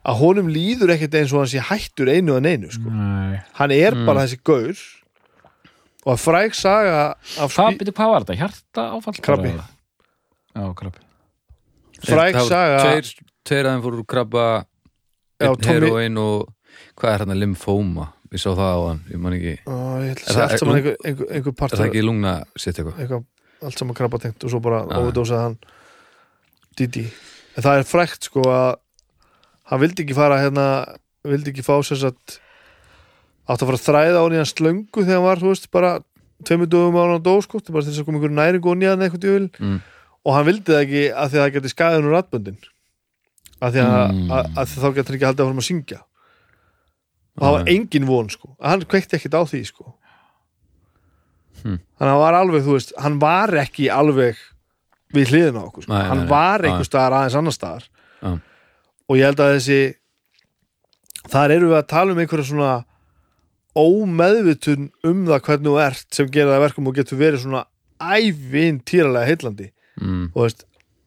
að 0.08 0.18
honum 0.22 0.48
líður 0.56 0.94
ekkert 0.96 1.18
eins 1.20 1.32
og 1.36 1.42
hann 1.44 1.52
sé 1.52 1.60
hættur 1.68 2.08
einu 2.12 2.32
að 2.38 2.42
neinu 2.48 2.72
sko. 2.72 2.88
Nei. 2.96 3.42
hann 3.60 3.76
er 3.76 3.92
Mm. 3.92 4.06
bara 4.08 4.24
þessi 4.24 4.40
gaur 4.40 4.80
og 6.04 6.10
að 6.14 6.20
fræg 6.20 6.54
saga 6.58 6.98
af 7.40 7.54
hvað, 7.56 7.78
byrju, 7.80 7.92
hvað 7.96 8.10
var 8.12 8.24
þetta? 8.24 8.36
hjarta 8.42 8.84
áfall? 8.96 9.20
Krabbi. 9.24 9.52
Já, 10.54 10.64
krabbi. 10.78 11.00
Fræg 12.04 12.34
Það 12.34 12.40
voru 12.40 12.48
saga 12.52 12.82
Tveir, 12.84 13.08
tveir 13.48 13.68
aðeim 13.70 13.82
fóru 13.86 14.02
úr 14.02 14.06
krabba 14.12 14.44
Já, 15.40 15.48
einn 15.48 15.56
Tommy- 15.56 15.72
heroin 15.72 16.18
og 16.18 16.52
hvað 16.98 17.14
er 17.14 17.24
hérna 17.24 17.36
lymfóma? 17.40 18.08
Við 18.34 18.42
sá 18.42 18.50
það 18.50 18.72
á 18.74 18.80
hann, 18.88 19.00
ég 19.14 19.18
man 19.22 19.32
ekki. 19.36 19.52
Ó, 19.70 19.74
ég 20.02 20.10
ætla 20.10 20.10
að 20.10 20.10
Er 20.10 20.18
segja 20.18 20.34
það- 20.34 20.50
allt 20.50 20.58
saman 20.60 20.76
einhver, 20.76 20.96
einhver, 21.04 21.26
einhver 21.30 21.52
er 21.54 21.58
partur 21.60 21.78
það 21.78 21.86
ekki 21.90 22.02
lungna 22.04 22.32
sitt 22.58 22.76
eitthvað? 22.78 22.96
Eitthvað, 22.98 23.24
allt 23.62 23.78
saman 23.78 23.94
krabba 23.94 24.18
tengt 24.18 24.44
og 24.44 24.50
svo 24.50 24.60
bara 24.60 24.80
Já. 24.84 24.96
overdósaði 24.98 25.42
hann 25.44 25.58
Didi. 26.76 27.04
En 27.56 27.62
það 27.62 27.78
er 27.78 27.86
frækt 27.86 28.26
sko 28.28 28.42
að 28.50 28.76
hann 29.70 29.80
vildi 29.80 30.02
ekki 30.04 30.14
fara 30.18 30.40
hérna 30.42 30.66
vildi 31.24 31.52
ekki 31.54 31.62
fá 31.62 31.78
sér 31.86 32.00
satt 32.02 32.40
átt 33.44 33.60
að 33.62 33.68
fara 33.68 33.78
að 33.80 33.86
þræða 33.88 34.20
á 34.20 34.24
hann 34.24 34.34
í 34.36 34.40
hann 34.40 34.50
slöngu 34.50 35.02
þegar 35.04 35.18
hann 35.18 35.26
var, 35.28 35.42
þú 35.42 35.50
veist, 35.52 35.70
bara 35.74 35.90
tveimur 36.44 36.70
dögum 36.72 36.96
á 36.96 37.02
hann 37.04 37.24
dó 37.24 37.34
þetta 37.40 37.68
er 37.68 37.74
bara 37.76 37.84
til 37.84 37.92
þess 37.92 38.02
að 38.02 38.06
koma 38.08 38.18
einhver 38.20 38.34
næringu 38.38 38.70
og 38.72 38.78
nýjan 38.80 39.04
eitthvað 39.04 39.24
djöfil 39.24 39.48
mm. 39.60 39.76
og 40.24 40.34
hann 40.36 40.46
vildi 40.48 40.72
það 40.72 40.82
ekki 40.84 41.02
að 41.12 41.28
því 41.34 41.38
að 41.38 41.44
það 41.44 41.52
geti 41.58 41.72
skæðin 41.74 42.08
úr 42.08 42.16
ratböndin 42.18 42.58
að 43.64 43.76
því 43.76 43.84
að, 43.84 44.00
Mm. 44.14 44.30
að, 44.34 44.48
að, 44.60 44.72
þá 44.74 44.88
getur 44.94 45.10
hann 45.12 45.18
ekki 45.18 45.28
haldið 45.28 45.44
að 45.44 45.50
fara 45.50 45.62
að 45.64 45.68
syngja 45.68 46.00
og 47.34 47.44
það 47.44 47.54
var 47.58 47.68
engin 47.74 48.08
von 48.08 48.28
sko, 48.30 48.48
að 48.60 48.70
hann 48.74 48.84
kveikti 48.94 49.16
ekkit 49.18 49.36
á 49.38 49.42
því 49.48 49.62
sko 49.72 49.94
Hmm. 51.64 51.78
þannig 51.96 52.10
að 52.10 52.12
hann 52.12 52.20
var 52.20 52.34
alveg, 52.36 52.64
þú 52.66 52.72
veist, 52.76 52.90
hann 53.00 53.14
var 53.22 53.48
ekki 53.56 53.86
alveg 53.88 54.40
við 55.16 55.30
hliðina 55.32 55.62
á 55.64 55.66
okkur 55.70 55.86
sko. 55.86 55.92
Nei, 55.94 56.02
hann 56.10 56.18
nei. 56.24 56.28
var 56.28 56.60
einhver 56.66 56.84
staðar 56.84 57.14
aðeins 57.22 57.36
annar 57.40 57.54
staðar 57.56 57.86
og 59.08 59.16
ég 59.16 59.24
held 59.24 59.40
að 59.40 59.52
þessi 59.54 59.78
þar 61.32 61.54
erum 61.54 61.70
við 61.72 61.78
að 61.78 61.86
tala 61.94 62.12
um 62.12 62.20
einhverja 62.20 62.48
svona 62.50 62.72
ómeðvitun 63.74 64.90
um 65.06 65.24
það 65.28 65.46
hvernig 65.48 65.70
þú 65.70 65.78
ert 65.82 66.06
sem 66.14 66.28
gera 66.30 66.52
það 66.52 66.58
að 66.58 66.64
verkum 66.64 66.90
og 66.90 66.98
getur 66.98 67.20
verið 67.20 67.44
svona 67.44 67.64
ævinn 67.98 68.80
týralega 68.86 69.30
heillandi. 69.30 69.70
Mm. 69.94 70.32
og 70.34 70.42
veist 70.42 70.64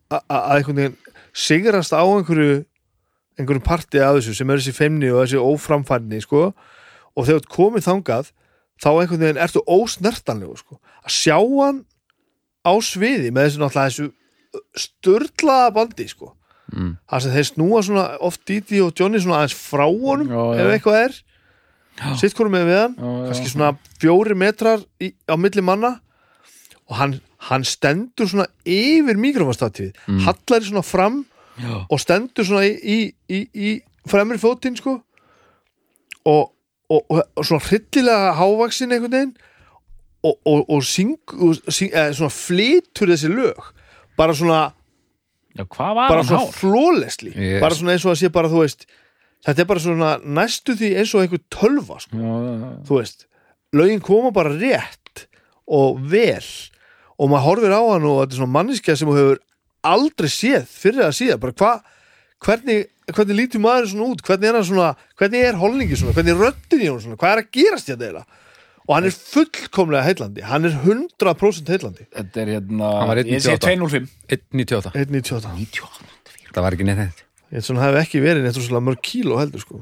að 0.08 0.46
einhvern 0.56 0.78
veginn 0.80 0.94
sigrast 1.36 1.92
á 1.92 2.00
einhverju 2.00 2.62
einhverjum 3.38 3.66
parti 3.66 4.00
af 4.00 4.16
þessu 4.18 4.36
sem 4.38 4.50
er 4.50 4.62
þessi 4.62 4.76
feimni 4.76 5.10
og 5.12 5.26
þessi 5.26 5.42
óframfærni 5.42 6.22
sko. 6.24 6.52
Og 7.18 7.28
þegar 7.28 7.44
þú 7.44 7.54
komið 7.58 7.88
þangað 7.90 8.32
þá 8.82 8.90
einhvern 8.94 9.26
veginn 9.26 9.44
ertu 9.44 9.64
ósnertanlegu 9.68 10.58
sko. 10.62 10.80
Að 11.04 11.14
sjá 11.18 11.38
hann 11.38 11.84
á 12.64 12.74
sviði 12.84 13.32
með 13.36 13.50
þessu 13.50 13.64
náttúrulega 13.64 13.92
þessu 13.92 14.10
störlaða 14.88 15.72
bandi 15.76 16.10
sko. 16.10 16.34
Mm. 16.68 16.98
það 17.08 17.22
sem 17.24 17.32
þeir 17.32 17.46
snúa 17.48 17.82
svona 17.86 18.06
oft 18.28 18.42
Didi 18.44 18.82
og 18.84 18.90
Johnny 18.92 19.22
svona 19.24 19.38
aðeins 19.40 19.54
frá 19.56 19.86
honum 19.88 20.34
ef 20.60 20.72
eitthvað 20.74 20.98
er 21.06 21.14
sitt 22.20 22.36
hvorum 22.38 22.54
með 22.54 22.66
við 22.70 22.78
hann 22.82 22.96
kannski 23.28 23.50
svona 23.52 23.72
fjóri 24.02 24.36
metrar 24.38 24.84
í, 25.02 25.14
á 25.30 25.36
milli 25.40 25.64
manna. 25.66 25.96
Og 26.88 26.96
hann, 26.96 27.18
hann 27.50 27.64
stendur 27.68 28.30
svona 28.30 28.46
yfir 28.66 29.18
mikrofonstatífið, 29.20 29.94
Mm. 30.08 30.20
hallar 30.26 30.62
svona 30.64 30.84
fram 30.86 31.26
Já. 31.60 31.86
og 31.90 32.00
stendur 32.00 32.46
svona 32.48 32.64
í, 32.64 32.78
í, 32.84 33.14
í, 33.30 33.40
í 33.54 33.82
fremri 34.08 34.38
fótinn 34.40 34.78
sko. 34.78 35.02
Og, 36.28 36.54
og, 36.90 37.06
og, 37.12 37.44
svona 37.46 37.64
hryllilega 37.66 38.34
hávaksin 38.38 38.92
einhvern 38.92 39.12
veginn. 39.12 39.36
Og, 40.24 40.36
og, 40.46 40.64
og, 40.70 40.84
syng, 40.84 41.14
syng, 41.70 41.92
eða, 41.94 42.14
svona 42.18 42.34
flytur 42.34 43.12
þessi 43.14 43.30
lög. 43.32 43.70
Bara 44.18 44.34
svona, 44.36 44.72
Já, 45.58 45.66
bara 45.78 46.22
svona 46.24 46.52
flólesli 46.54 47.32
Yes. 47.34 47.62
bara 47.62 47.74
svona 47.76 47.94
eins 47.96 48.04
og 48.06 48.12
að 48.14 48.20
sé 48.22 48.30
bara 48.30 48.50
þú 48.52 48.60
veist 48.62 48.84
þetta 49.46 49.64
er 49.64 49.70
bara 49.70 49.84
svona 49.84 50.14
næstu 50.24 50.76
því 50.78 50.94
eins 51.02 51.14
og 51.16 51.24
einhver 51.24 51.44
tölva 51.54 52.00
sko. 52.04 52.18
Já, 52.18 52.34
já, 52.48 52.54
já. 52.62 52.72
þú 52.88 53.02
veist, 53.02 53.28
lögin 53.76 54.04
koma 54.04 54.32
bara 54.36 54.56
rétt 54.56 55.28
og 55.68 56.02
vel 56.12 56.48
og 57.18 57.32
maður 57.32 57.46
horfir 57.48 57.76
á 57.76 57.82
hann 57.82 58.08
og 58.08 58.20
þetta 58.24 58.34
er 58.34 58.42
svona 58.42 58.56
manniska 58.56 58.98
sem 58.98 59.10
þú 59.10 59.20
hefur 59.20 59.44
aldrei 59.88 60.30
séð 60.32 60.66
fyrir 60.70 61.06
að 61.08 61.16
síða, 61.20 61.40
bara 61.42 61.58
hvað 61.58 61.86
hvernig, 62.46 62.90
hvernig 63.14 63.40
lítur 63.42 63.64
maður 63.64 63.92
svona 63.92 64.10
út? 64.14 64.26
Hvernig 64.26 64.50
er 64.50 64.58
hann 64.60 64.68
svona, 64.68 64.90
hvernig 65.20 65.46
er 65.48 65.62
holningi 65.62 66.00
svona? 66.00 66.18
Hvernig 66.18 66.36
er 66.36 66.44
röddin 66.46 66.84
í 66.84 66.92
hún 66.92 67.02
svona, 67.04 67.20
hvað 67.22 67.34
er 67.34 67.44
að 67.44 67.50
gerast 67.58 67.92
hérna 67.92 68.10
eiginlega? 68.10 68.44
Og 68.88 68.94
hann 68.96 69.08
er 69.10 69.16
fullkomlega 69.20 70.04
heillandi. 70.06 70.44
Hann 70.48 70.68
er 70.70 70.76
100% 70.80 71.72
heillandi. 71.74 72.06
Þetta 72.16 72.44
er 72.44 72.52
hérna 72.56 72.92
Ég 73.20 73.42
sé 73.44 73.58
1.98. 73.58 73.66
205 73.68 74.08
1.98 74.32 74.94
1.98 74.96 76.54
það 76.58 76.64
var 76.66 76.78
ekki 76.78 76.88
neitt 76.88 77.02
neitt 77.04 77.27
ég 77.54 77.64
svona 77.66 77.86
hef 77.86 77.96
ekki 78.04 78.20
verið 78.24 78.44
neitt 78.46 78.58
svona 78.60 78.84
mörg 78.84 79.00
kíló 79.06 79.38
heldur 79.40 79.62
sko. 79.64 79.82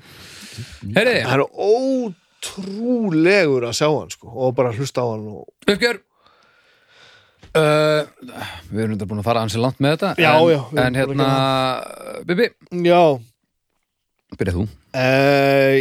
Herri, 0.95 1.15
hann 1.25 1.41
er 1.41 1.47
ótrúlegur 1.67 3.63
að 3.67 3.77
sjá 3.79 3.87
hann 3.89 4.11
sko 4.13 4.27
og 4.31 4.53
bara 4.57 4.73
hlusta 4.75 5.03
á 5.03 5.05
hann 5.11 5.25
og... 5.33 5.43
uppgjör 5.65 5.97
uh, 7.57 8.01
Við 8.69 8.83
erum 8.85 8.95
þetta 8.95 9.09
búin 9.09 9.21
að 9.23 9.27
fara 9.27 9.43
ansi 9.45 9.59
langt 9.61 9.81
með 9.83 9.97
þetta 9.97 10.09
Já, 10.21 10.31
en, 10.35 10.47
já, 10.53 10.61
En 10.85 10.99
hérna, 11.01 11.27
Bibi, 12.29 12.45
já, 12.85 13.01
byrjað 14.39 14.57
þú. 14.61 14.65
Uh, 14.95 15.75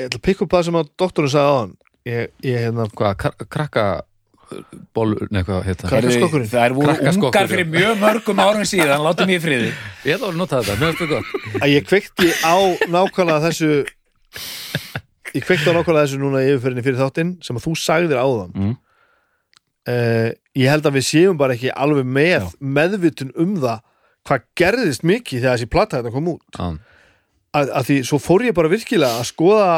ég 0.00 0.06
ætla 0.06 0.18
að 0.20 0.24
pikka 0.30 0.46
upp 0.46 0.54
það 0.56 0.66
sem 0.68 0.78
að 0.80 0.90
doktorinn 1.02 1.32
sagði 1.34 1.50
á 1.52 1.56
hann. 1.60 1.74
Ég, 2.08 2.32
ég 2.46 2.56
hérna 2.64 2.86
Hvað, 2.96 3.12
kra- 3.20 3.46
krakka 3.52 3.84
Bólur, 4.96 5.28
nei 5.30 5.42
hvað 5.46 5.62
hérna 5.68 5.90
Krakkaskokkurinn. 5.92 6.48
Það 6.50 6.64
er 6.64 6.74
voru 6.76 6.94
ungar 7.12 7.48
fyrir 7.50 7.68
mjög 7.70 8.00
mörgum 8.00 8.42
árum 8.42 8.66
síðan 8.68 9.04
Láttu 9.04 9.26
mig 9.28 9.38
í 9.38 9.42
friði. 9.44 9.70
Ég 10.06 10.16
ætla 10.16 10.30
að 10.32 10.38
nota 10.40 10.60
þetta, 10.60 10.76
mér 10.80 11.62
að 11.62 11.72
ég 11.72 11.86
kveikti 11.86 12.30
á 12.42 12.56
nákvæmlega 12.90 13.40
þessu 13.46 13.70
ég 15.36 15.46
kveikti 15.46 15.70
á 15.70 15.74
nákvæmlega 15.76 16.04
þessu 16.04 16.20
núna 16.22 16.42
í 16.42 16.50
yfirferðinni 16.50 16.86
fyrir 16.86 17.00
þáttinn 17.00 17.32
sem 17.46 17.60
að 17.60 17.66
þú 17.68 17.76
sagðir 17.78 18.22
áðan. 18.22 18.52
Mm. 18.56 18.74
uh, 19.94 20.28
ég 20.58 20.74
held 20.74 20.90
að 20.90 20.98
við 20.98 21.08
séum 21.12 21.40
bara 21.40 21.56
ekki 21.56 21.70
alveg 21.70 22.08
með 22.18 22.50
meðvitun 22.58 23.34
um 23.38 23.56
það 23.62 23.86
hvað 24.28 24.48
gerðist 24.58 25.06
mikið 25.06 25.44
þegar 25.44 25.56
þessi 25.56 25.70
platta 25.70 26.00
þetta 26.00 26.14
kom 26.14 26.34
út. 26.34 26.58
Já, 26.58 26.66
að, 27.56 27.72
að 27.78 27.88
því 27.88 27.98
svo 28.10 28.20
fór 28.22 28.44
ég 28.46 28.56
bara 28.56 28.70
virkilega 28.72 29.20
að 29.20 29.30
skoða 29.30 29.70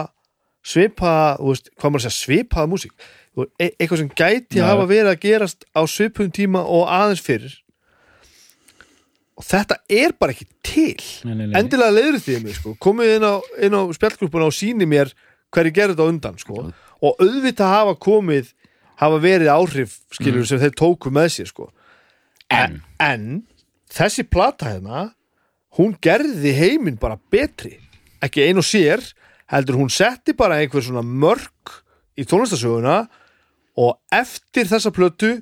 svipa, 0.62 1.12
þú 1.40 1.52
veist, 1.52 1.70
hvað 1.76 1.92
maður 1.92 2.02
að 2.02 2.06
segja 2.06 2.18
svipaða 2.18 2.70
músík, 2.70 3.06
e 3.58 3.70
eitthvað 3.78 4.02
sem 4.02 4.12
gæti 4.12 4.60
Já. 4.60 4.66
hafa 4.68 4.86
verið 4.90 5.10
að 5.14 5.20
gerast 5.24 5.66
á 5.72 5.82
svipum 5.88 6.30
tíma 6.34 6.62
og 6.62 6.88
aðeins 6.92 7.22
fyrir. 7.24 7.54
Og 9.40 9.46
þetta 9.48 9.78
er 9.88 10.12
bara 10.20 10.34
ekki 10.34 10.46
til. 10.62 10.98
Nei, 11.24 11.34
nei, 11.34 11.46
nei. 11.46 11.54
endilega 11.60 11.94
leiður 11.96 12.18
því 12.20 12.40
mig, 12.44 12.58
sko, 12.58 12.74
komið 12.82 13.14
inn 13.16 13.24
á, 13.24 13.34
á 13.40 13.82
spjallgrúpuna 13.96 14.50
og 14.50 14.56
síni 14.56 14.88
mér 14.88 15.14
hverju 15.52 15.72
gerði 15.72 15.96
þetta 15.96 16.10
undan, 16.12 16.36
sko. 16.40 16.66
Og 17.02 17.22
auðvitað 17.24 17.72
hafa 17.72 17.96
komið 17.96 18.52
hafa 19.00 19.22
verið 19.22 19.50
áhrif, 19.50 19.96
skilur, 20.14 20.44
sem 20.46 20.60
þeir 20.60 20.76
tóku 20.78 21.10
með 21.14 21.32
sér, 21.38 21.48
sko. 21.50 21.70
En. 22.52 22.82
en 23.00 23.26
þessi 23.92 24.26
plata 24.28 24.74
hérna 24.74 25.06
hún 25.78 25.96
gerði 26.04 26.52
heiminn 26.56 27.00
bara 27.00 27.16
betri. 27.32 27.78
Ekki 28.22 28.44
ein 28.44 28.60
og 28.60 28.66
sér 28.68 29.00
heldur 29.52 29.80
hún 29.80 29.90
setti 29.92 30.36
bara 30.36 30.60
einhver 30.60 30.84
svona 30.84 31.02
mörk 31.02 31.80
í 32.20 32.26
tónlistasöguna 32.28 33.06
og 33.78 33.98
eftir 34.12 34.68
þessa 34.68 34.92
plötu 34.94 35.32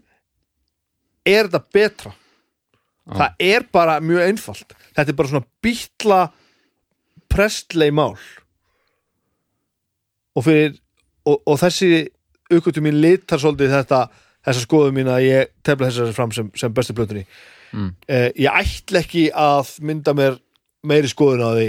er 1.26 1.48
þetta 1.48 1.62
betra. 1.74 2.12
Það 3.10 3.42
er 3.42 3.66
bara 3.72 3.98
mjög 4.04 4.26
einfalt. 4.28 4.74
Þetta 4.94 5.10
er 5.10 5.18
bara 5.18 5.30
svona 5.32 5.48
býtla 5.64 6.20
prestlei 7.30 7.90
mál. 7.94 8.14
Og 10.38 10.46
fyrir 10.46 10.76
og, 11.26 11.40
og 11.42 11.58
þessi 11.58 12.06
aukvöldu 12.50 12.82
mín 12.84 13.00
litar 13.02 13.42
svolítið 13.42 13.74
þetta 13.74 14.04
þessa 14.46 14.62
skoðu 14.62 14.94
mín 14.94 15.10
að 15.10 15.26
ég 15.26 15.50
tefla 15.66 15.90
þessari 15.90 16.14
fram 16.16 16.30
sem, 16.34 16.52
sem 16.58 16.74
bestu 16.74 16.94
plötunni. 16.96 17.26
Mm. 17.70 17.90
eh, 18.08 18.30
ég 18.34 18.50
ætla 18.50 19.02
ekki 19.04 19.28
að 19.30 19.76
mynda 19.86 20.14
mér 20.18 20.38
meiri 20.86 21.10
skoðun 21.10 21.44
á 21.46 21.50
því 21.54 21.68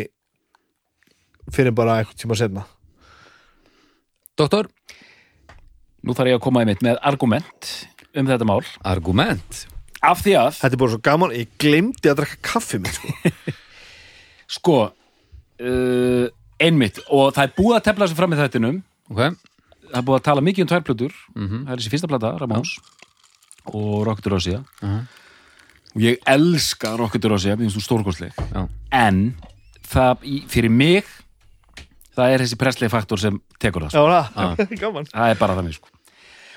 fyrir 1.54 1.76
bara 1.78 2.00
eitthvað 2.00 2.22
tíma 2.24 2.38
setna 2.40 2.64
Doktor, 4.40 4.72
nú 6.04 6.14
þarf 6.18 6.32
ég 6.32 6.38
að 6.40 6.44
koma 6.46 6.62
einmitt 6.64 6.82
með 6.86 6.98
argument 7.02 7.72
um 8.16 8.28
þetta 8.28 8.48
mál. 8.50 8.62
Argument? 8.84 9.66
Af 10.02 10.24
því 10.26 10.34
að, 10.40 10.56
þetta 10.58 10.74
er 10.76 10.82
bara 10.82 10.92
svo 10.96 11.02
gaman, 11.06 11.32
ég 11.38 11.52
glemdi 11.62 12.10
að 12.10 12.18
drekka 12.24 12.40
kaffi 12.54 12.80
mitt 12.82 12.96
sko. 12.98 13.12
sko 14.58 14.78
uh, 15.62 16.26
einmitt, 16.62 17.00
og 17.10 17.32
það 17.36 17.46
er 17.48 17.54
búið 17.58 17.78
að 17.78 17.86
tefla 17.90 18.08
þessu 18.08 18.18
fram 18.20 18.34
í 18.36 18.40
þættinum. 18.42 18.82
Ok, 19.12 19.22
það 19.92 20.00
er 20.02 20.06
búið 20.08 20.20
að 20.20 20.26
tala 20.30 20.44
mikið 20.46 20.66
um 20.66 20.72
tværplötur 20.74 21.14
Mhm. 21.36 21.64
það 21.68 21.72
er 21.76 21.82
þessi 21.82 21.94
fyrsta 21.94 22.10
plata, 22.12 22.34
Ramóns 22.42 22.76
og 23.72 24.06
Rocket 24.08 24.28
Rosia 24.34 24.64
Mhm. 24.82 25.02
og 25.96 26.02
ég 26.02 26.18
elska 26.26 26.96
Rocket 26.98 27.26
Rosia 27.26 27.56
mér 27.56 27.68
finnst 27.70 27.78
þú 27.78 27.86
stórkostleg. 27.86 28.34
Já, 28.54 28.68
en 28.92 29.36
það, 29.88 30.18
í- 30.24 30.46
fyrir 30.48 30.70
mig 30.72 31.06
það 32.18 32.34
er 32.36 32.44
þessi 32.44 32.60
presslegi 32.60 32.92
faktor 32.94 33.22
sem 33.22 33.38
tekur 33.62 33.88
það, 33.88 33.96
sko. 33.96 34.06
já, 34.08 34.24
það, 34.36 34.74
gaman 34.86 35.12
það 35.12 35.34
er 35.34 35.42
bara 35.42 35.58
þannig 35.60 35.78
sko. 35.78 35.92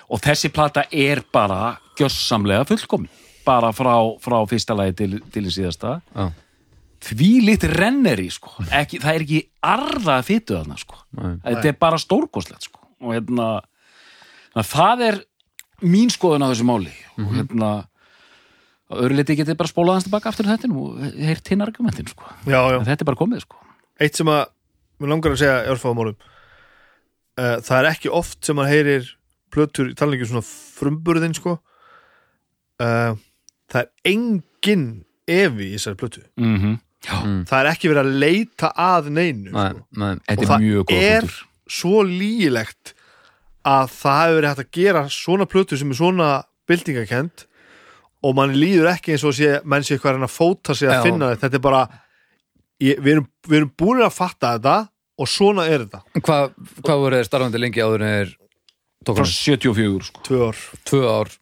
og 0.08 0.24
þessi 0.24 0.52
plata 0.54 0.86
er 0.90 1.22
bara 1.34 1.60
gjössamlega 1.98 2.68
fullkomin 2.70 3.12
bara 3.44 3.74
frá, 3.76 3.94
frá 4.24 4.38
fyrsta 4.48 4.76
lagi 4.76 4.96
til, 5.02 5.20
til 5.32 5.44
í 5.44 5.52
síðasta 5.52 5.98
já, 6.00 6.26
því 7.04 7.30
lit 7.44 7.68
renneri 7.74 8.30
sko. 8.32 8.56
ekki, 8.70 9.00
það 9.02 9.12
er 9.12 9.26
ekki 9.26 9.42
arða 9.74 10.18
að 10.18 10.26
fytu 10.30 10.58
þarna 10.58 10.80
sko. 10.80 11.00
Nei. 11.20 11.32
þetta 11.44 11.70
er 11.70 11.80
bara 11.86 12.00
stórkostlegt 12.00 12.70
sko. 12.70 12.84
og 13.04 13.16
hérna 13.16 13.48
það 14.64 15.08
er 15.10 15.24
mín 15.84 16.12
skoðun 16.12 16.46
á 16.46 16.50
þessu 16.52 16.68
máli 16.68 16.94
og 17.18 17.34
hérna 17.34 17.74
Á 18.84 19.00
öðru 19.00 19.16
liti 19.16 19.36
getið 19.38 19.56
bara 19.56 19.70
spólað 19.70 19.96
hans 19.96 20.04
tilbaka 20.04 20.28
aftur 20.28 20.48
þetta 20.48 20.68
og 20.76 20.98
heyrt 21.00 21.48
hinn 21.48 21.64
argumentin 21.64 22.08
sko. 22.10 22.26
já, 22.44 22.60
já. 22.60 22.76
en 22.76 22.84
þetta 22.84 23.00
er 23.00 23.08
bara 23.08 23.20
komið 23.20 23.44
sko. 23.46 23.56
eitt 23.96 24.18
sem 24.18 24.28
að 24.28 24.42
mér 25.00 25.12
langar 25.14 25.34
að 25.34 25.40
segja 25.42 25.60
í 25.64 25.70
orðum 25.74 26.14
uh, 26.14 26.16
það 27.64 27.78
er 27.80 27.90
ekki 27.90 28.12
oft 28.14 28.40
sem 28.46 28.56
maður 28.58 28.74
heyrir 28.74 29.12
plötur 29.54 29.90
í 29.92 29.94
talningu 29.98 30.26
svona 30.28 30.44
frumburðin 30.46 31.34
sko 31.36 31.56
uh, 32.82 33.14
það 33.70 33.80
er 33.82 33.88
engin 34.12 34.86
evi 35.30 35.70
í 35.72 35.76
þessari 35.78 35.98
plötu 36.00 36.24
mm 36.40 36.56
-hmm. 36.58 37.44
það 37.48 37.58
er 37.60 37.70
ekki 37.72 37.90
verið 37.92 38.04
að 38.04 38.18
leita 38.24 38.72
að 38.76 39.08
neinu 39.14 39.50
Nei, 39.54 39.70
sko. 39.70 39.86
nei, 39.96 40.14
Þetta 40.28 40.36
Og 40.38 40.44
er 40.44 40.50
það 40.52 40.60
mjög 40.66 40.84
góð 40.90 41.02
er 41.08 41.20
punktur. 41.20 41.48
svo 41.78 42.02
lígilegt 42.02 42.94
að 43.64 43.88
það 43.96 44.20
hefur 44.20 44.36
verið 44.36 44.48
hægt 44.50 44.64
að 44.66 44.70
gera 44.78 45.02
svona 45.08 45.46
plötu 45.48 45.76
sem 45.78 45.90
er 45.90 45.96
svona 45.96 46.30
byltingakend 46.68 47.46
og 48.24 48.34
mann 48.36 48.52
líður 48.56 48.88
ekki 48.92 49.12
eins 49.12 49.24
og 49.24 49.34
sé 49.36 49.60
menn 49.64 49.82
sé 49.84 49.94
eitthvað 49.94 50.10
að 50.10 50.16
reyna 50.18 50.28
að 50.28 50.38
fóta 50.38 50.74
sig 50.74 50.88
að 50.88 50.94
Já. 50.98 51.02
finna 51.02 51.30
þetta 51.32 51.46
þetta 51.46 51.56
er 51.56 51.64
bara 51.64 51.82
ég, 52.82 52.98
við, 53.00 53.12
erum, 53.18 53.28
við 53.48 53.56
erum 53.60 53.72
búin 53.78 54.02
að 54.04 54.12
fatta 54.16 54.54
þetta 54.56 54.76
og 55.22 55.28
svona 55.30 55.66
er 55.70 55.84
þetta, 55.86 56.00
Hvað, 56.20 56.54
hvað 56.82 57.02
voru 57.04 57.18
þeir 57.20 57.28
starfandi 57.28 57.60
lengi 57.62 57.82
áður 57.84 58.02
en 58.02 58.14
þeir 58.18 58.32
tók 59.04 59.18
frá 59.18 59.24
hann 59.24 59.34
74 59.36 60.08
sko. 60.08 60.22
tvö 60.26 60.40
ár 60.48 60.62
tvö 60.90 61.02
ár 61.12 61.34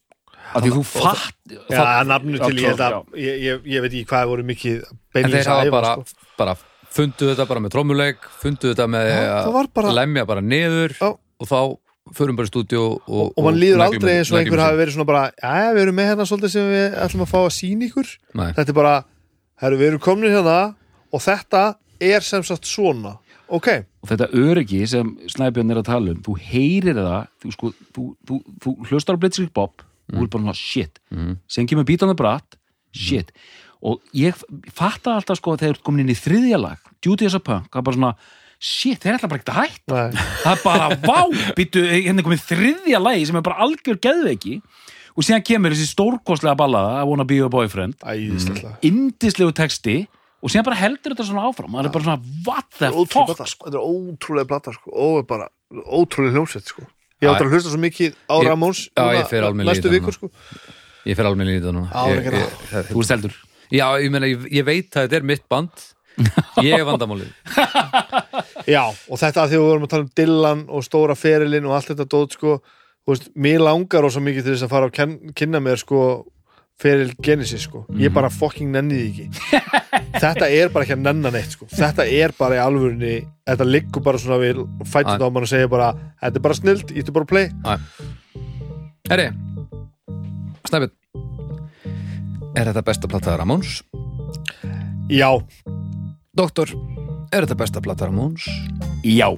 að 0.52 0.66
því 0.66 0.72
þú 0.74 0.82
fatt 0.84 1.54
Já, 1.72 1.84
nafnu 2.04 2.36
til, 2.42 2.58
ég 2.60 2.66
held 2.72 2.82
að 2.84 2.98
ég, 3.16 3.38
ég, 3.46 3.62
ég 3.72 3.84
veit 3.84 3.92
ekki 3.94 4.08
hvað 4.10 4.26
voru 4.32 4.44
mikið 4.50 4.82
en 5.16 5.30
þeir 5.32 5.48
hafa 5.48 5.62
að 5.64 5.72
bara, 5.72 5.94
sko. 6.02 6.26
bara 6.42 6.56
fundu 6.92 7.30
þetta 7.30 7.46
bara 7.48 7.62
með 7.64 7.72
trommuleik 7.72 8.26
fundu 8.42 8.72
þetta 8.74 8.88
með 8.92 9.12
var 9.54 9.70
bara- 9.72 9.88
að 9.94 9.98
lemja 10.02 10.26
bara 10.28 10.42
niður 10.44 10.92
Já. 10.98 11.08
og 11.16 11.48
þá 11.48 11.58
förum 12.18 12.36
bara 12.36 12.50
í 12.50 12.52
stúdíu 12.52 12.82
og, 13.08 13.32
og 13.38 13.44
mann 13.46 13.56
líður 13.56 13.78
neglum- 13.80 14.02
aldrei 14.02 14.18
eins 14.18 14.32
og 14.34 14.40
einhver 14.42 14.60
hafi 14.66 14.76
verið 14.82 14.96
svona 14.98 15.08
bara 15.08 15.24
já, 15.32 15.72
við 15.72 15.82
erum 15.86 15.96
með 15.96 16.08
hérna 16.12 16.26
svolítið 16.28 16.52
sem 16.58 16.68
við 16.74 16.96
ætlum 17.06 17.24
að 17.24 17.30
fá 17.32 17.38
að 17.40 17.52
sína 17.56 17.88
ykkur 17.88 18.12
Nei. 18.42 18.48
þetta 18.58 18.68
er 18.74 18.76
bara, 18.82 18.94
herru, 19.62 19.78
við 19.80 19.88
erum 19.92 20.02
komin 20.04 20.34
hérna 20.34 20.58
og 21.12 21.22
þetta 21.22 21.62
er 22.02 22.24
sem 22.26 22.44
sagt 22.46 22.66
svona. 22.68 23.16
Ok, 23.52 23.68
og 24.00 24.08
þetta 24.08 24.30
öryggi 24.32 24.80
sem 24.88 25.10
Snæbjörn 25.28 25.74
er 25.74 25.82
að 25.82 25.88
tala 25.90 26.14
um 26.14 26.20
þú 26.24 26.36
heyrir 26.40 26.96
það 26.96 27.26
þú, 27.42 27.50
sko, 27.56 27.72
þú, 27.92 28.04
þú, 28.28 28.38
þú 28.64 28.76
hlustar 28.88 29.18
á 29.18 29.20
Blitzkrieg 29.20 29.52
Bob 29.52 29.82
og 29.82 30.16
þú 30.16 30.24
er 30.24 30.30
bara 30.32 30.54
shit. 30.56 31.00
Mm. 31.12 31.36
sem 31.48 31.68
kemur 31.68 31.86
bítandi 31.88 32.16
bratt, 32.18 32.56
shit. 32.96 33.32
Og 33.82 34.00
ég 34.16 34.38
fatta 34.72 35.16
alltaf 35.18 35.40
sko 35.40 35.56
að 35.56 35.64
þeir 35.64 35.74
eru 35.74 35.84
komin 35.84 36.04
inn 36.04 36.14
í 36.14 36.18
þriðja 36.18 36.60
lag, 36.62 36.80
Duty 37.04 37.28
as 37.28 37.36
a 37.36 37.42
Punk 37.42 37.68
það 37.72 37.80
er 37.80 37.86
bara 37.88 37.98
svona, 37.98 38.12
shit, 38.62 39.02
þeir 39.02 39.18
ætla 39.18 39.30
bara 39.32 39.42
ekki 39.42 39.52
að 39.52 39.60
hætta. 39.60 40.02
Það 40.44 40.52
er 40.52 40.64
bara, 40.64 40.88
vá, 41.02 41.52
býttu 41.58 41.84
hérna 41.88 42.22
er 42.22 42.28
komið 42.28 42.44
þriðja 42.46 43.02
lagi 43.02 43.28
sem 43.28 43.38
er 43.40 43.46
bara 43.48 43.66
algjör 43.66 44.00
geðveiki. 44.06 44.56
Og 45.12 45.26
síðan 45.26 45.44
kemur 45.44 45.74
þessi 45.74 45.90
stórkostlega 45.90 46.56
ballaða 46.56 47.02
I 47.02 47.08
wanna 47.10 47.26
be 47.28 47.36
your 47.42 47.52
boyfriend. 47.52 47.98
Æðislega 48.00 48.78
indislegu 48.86 49.52
texti 49.56 49.96
og 50.42 50.50
síðan 50.50 50.66
bara 50.66 50.80
heldur 50.80 51.14
þetta 51.14 51.28
svona 51.28 51.46
áfram 51.46 51.76
það 51.76 51.88
er 51.88 51.94
bara 51.94 52.06
svona, 52.08 52.34
what 52.46 52.68
the 52.78 52.90
fuck 52.90 53.46
sko. 53.46 53.68
þetta 53.68 53.78
er 53.78 53.86
ótrúlega 53.86 54.50
plata 54.50 54.74
sko. 54.74 54.92
og 54.92 55.26
bara 55.28 55.48
ótrúlega 55.70 56.36
hljómsveit 56.36 56.74
sko. 56.74 56.84
ég 57.22 57.28
Já, 57.28 57.32
átt 57.32 57.44
að 57.44 57.54
hlusta 57.54 57.70
svo 57.70 57.80
mikið 57.82 58.18
á 58.26 58.36
Ramóns 58.48 58.84
núna 58.98 59.68
næstu 59.70 59.92
vikur 59.92 60.18
sko. 60.18 60.30
ég 61.06 61.18
fer 61.18 61.30
alveg 61.30 61.46
núna 61.46 61.86
ég, 62.10 62.28
það. 62.72 62.90
þú 62.90 63.04
ert 63.04 63.16
heldur 63.16 63.40
já, 63.70 63.86
ég 64.02 64.12
meina, 64.12 64.30
ég, 64.30 64.46
ég 64.58 64.66
veit 64.66 64.90
að 64.90 65.06
þetta 65.06 65.20
er 65.20 65.28
mitt 65.30 65.46
band 65.50 65.88
ég 66.66 66.74
er 66.76 66.84
vandamálið 66.84 67.30
já, 68.74 68.84
og 68.90 69.18
þetta 69.22 69.46
að 69.46 69.54
því 69.54 69.58
við 69.60 69.66
vorum 69.68 69.86
að 69.86 69.92
tala 69.94 70.06
um 70.06 70.12
Dylan 70.18 70.64
og 70.68 70.86
stóra 70.86 71.16
ferilinn 71.16 71.68
og 71.70 71.78
allt 71.78 71.92
þetta 71.92 72.08
dót 72.10 72.36
sko, 72.36 72.58
veist, 73.08 73.30
mér 73.38 73.62
langar 73.64 74.04
ósa 74.10 74.20
mikið 74.20 74.48
til 74.48 74.56
þess 74.56 74.66
að 74.66 74.74
fara 74.74 74.92
ken, 74.92 75.16
kynna 75.38 75.62
mér 75.64 75.80
sko 75.80 76.02
feril 76.82 77.12
Genesis 77.22 77.62
sko? 77.68 77.84
Ég 77.98 78.12
bara 78.14 78.28
fucking 78.32 78.72
nenni 78.74 78.98
því 78.98 79.10
ekki. 79.10 79.26
Þetta 80.22 80.48
er 80.50 80.68
bara 80.74 80.84
ekki 80.84 80.96
að 80.96 81.04
nenna 81.06 81.30
neitt 81.34 81.54
sko. 81.54 81.66
Þetta 81.70 82.04
er 82.10 82.34
bara 82.38 82.58
í 82.58 82.62
alvörinni 82.62 83.14
þetta 83.48 83.66
liggur 83.68 84.02
bara 84.04 84.18
svona 84.22 84.38
við 84.42 84.60
fætum 84.90 85.16
Æ. 85.18 85.22
á 85.22 85.28
mann 85.30 85.46
og 85.46 85.50
segja 85.50 85.70
bara 85.72 85.92
þetta 86.22 86.36
er 86.40 86.44
bara 86.48 86.58
snilt, 86.58 86.92
ég 86.94 87.06
er 87.08 87.14
bara 87.16 87.26
að 87.26 87.32
play. 87.32 87.46
Herri, 89.10 89.28
Snæbjörn 90.68 90.92
Er 92.56 92.68
þetta 92.68 92.82
besta 92.84 93.08
plata 93.08 93.36
Ramóns? 93.40 93.80
já, 95.08 95.28
Doktor, 96.36 96.68
er 97.32 97.44
þetta 97.46 97.56
besta 97.62 97.80
plata 97.84 98.06
Ramóns? 98.10 98.44
já. 99.04 99.28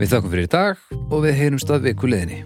Við 0.00 0.08
þakkum 0.10 0.32
fyrir 0.32 0.48
í 0.48 0.50
dag 0.50 0.76
og 1.12 1.20
við 1.26 1.36
heyrumst 1.38 1.70
að 1.70 1.84
viku 1.90 2.08
liðinni 2.10 2.40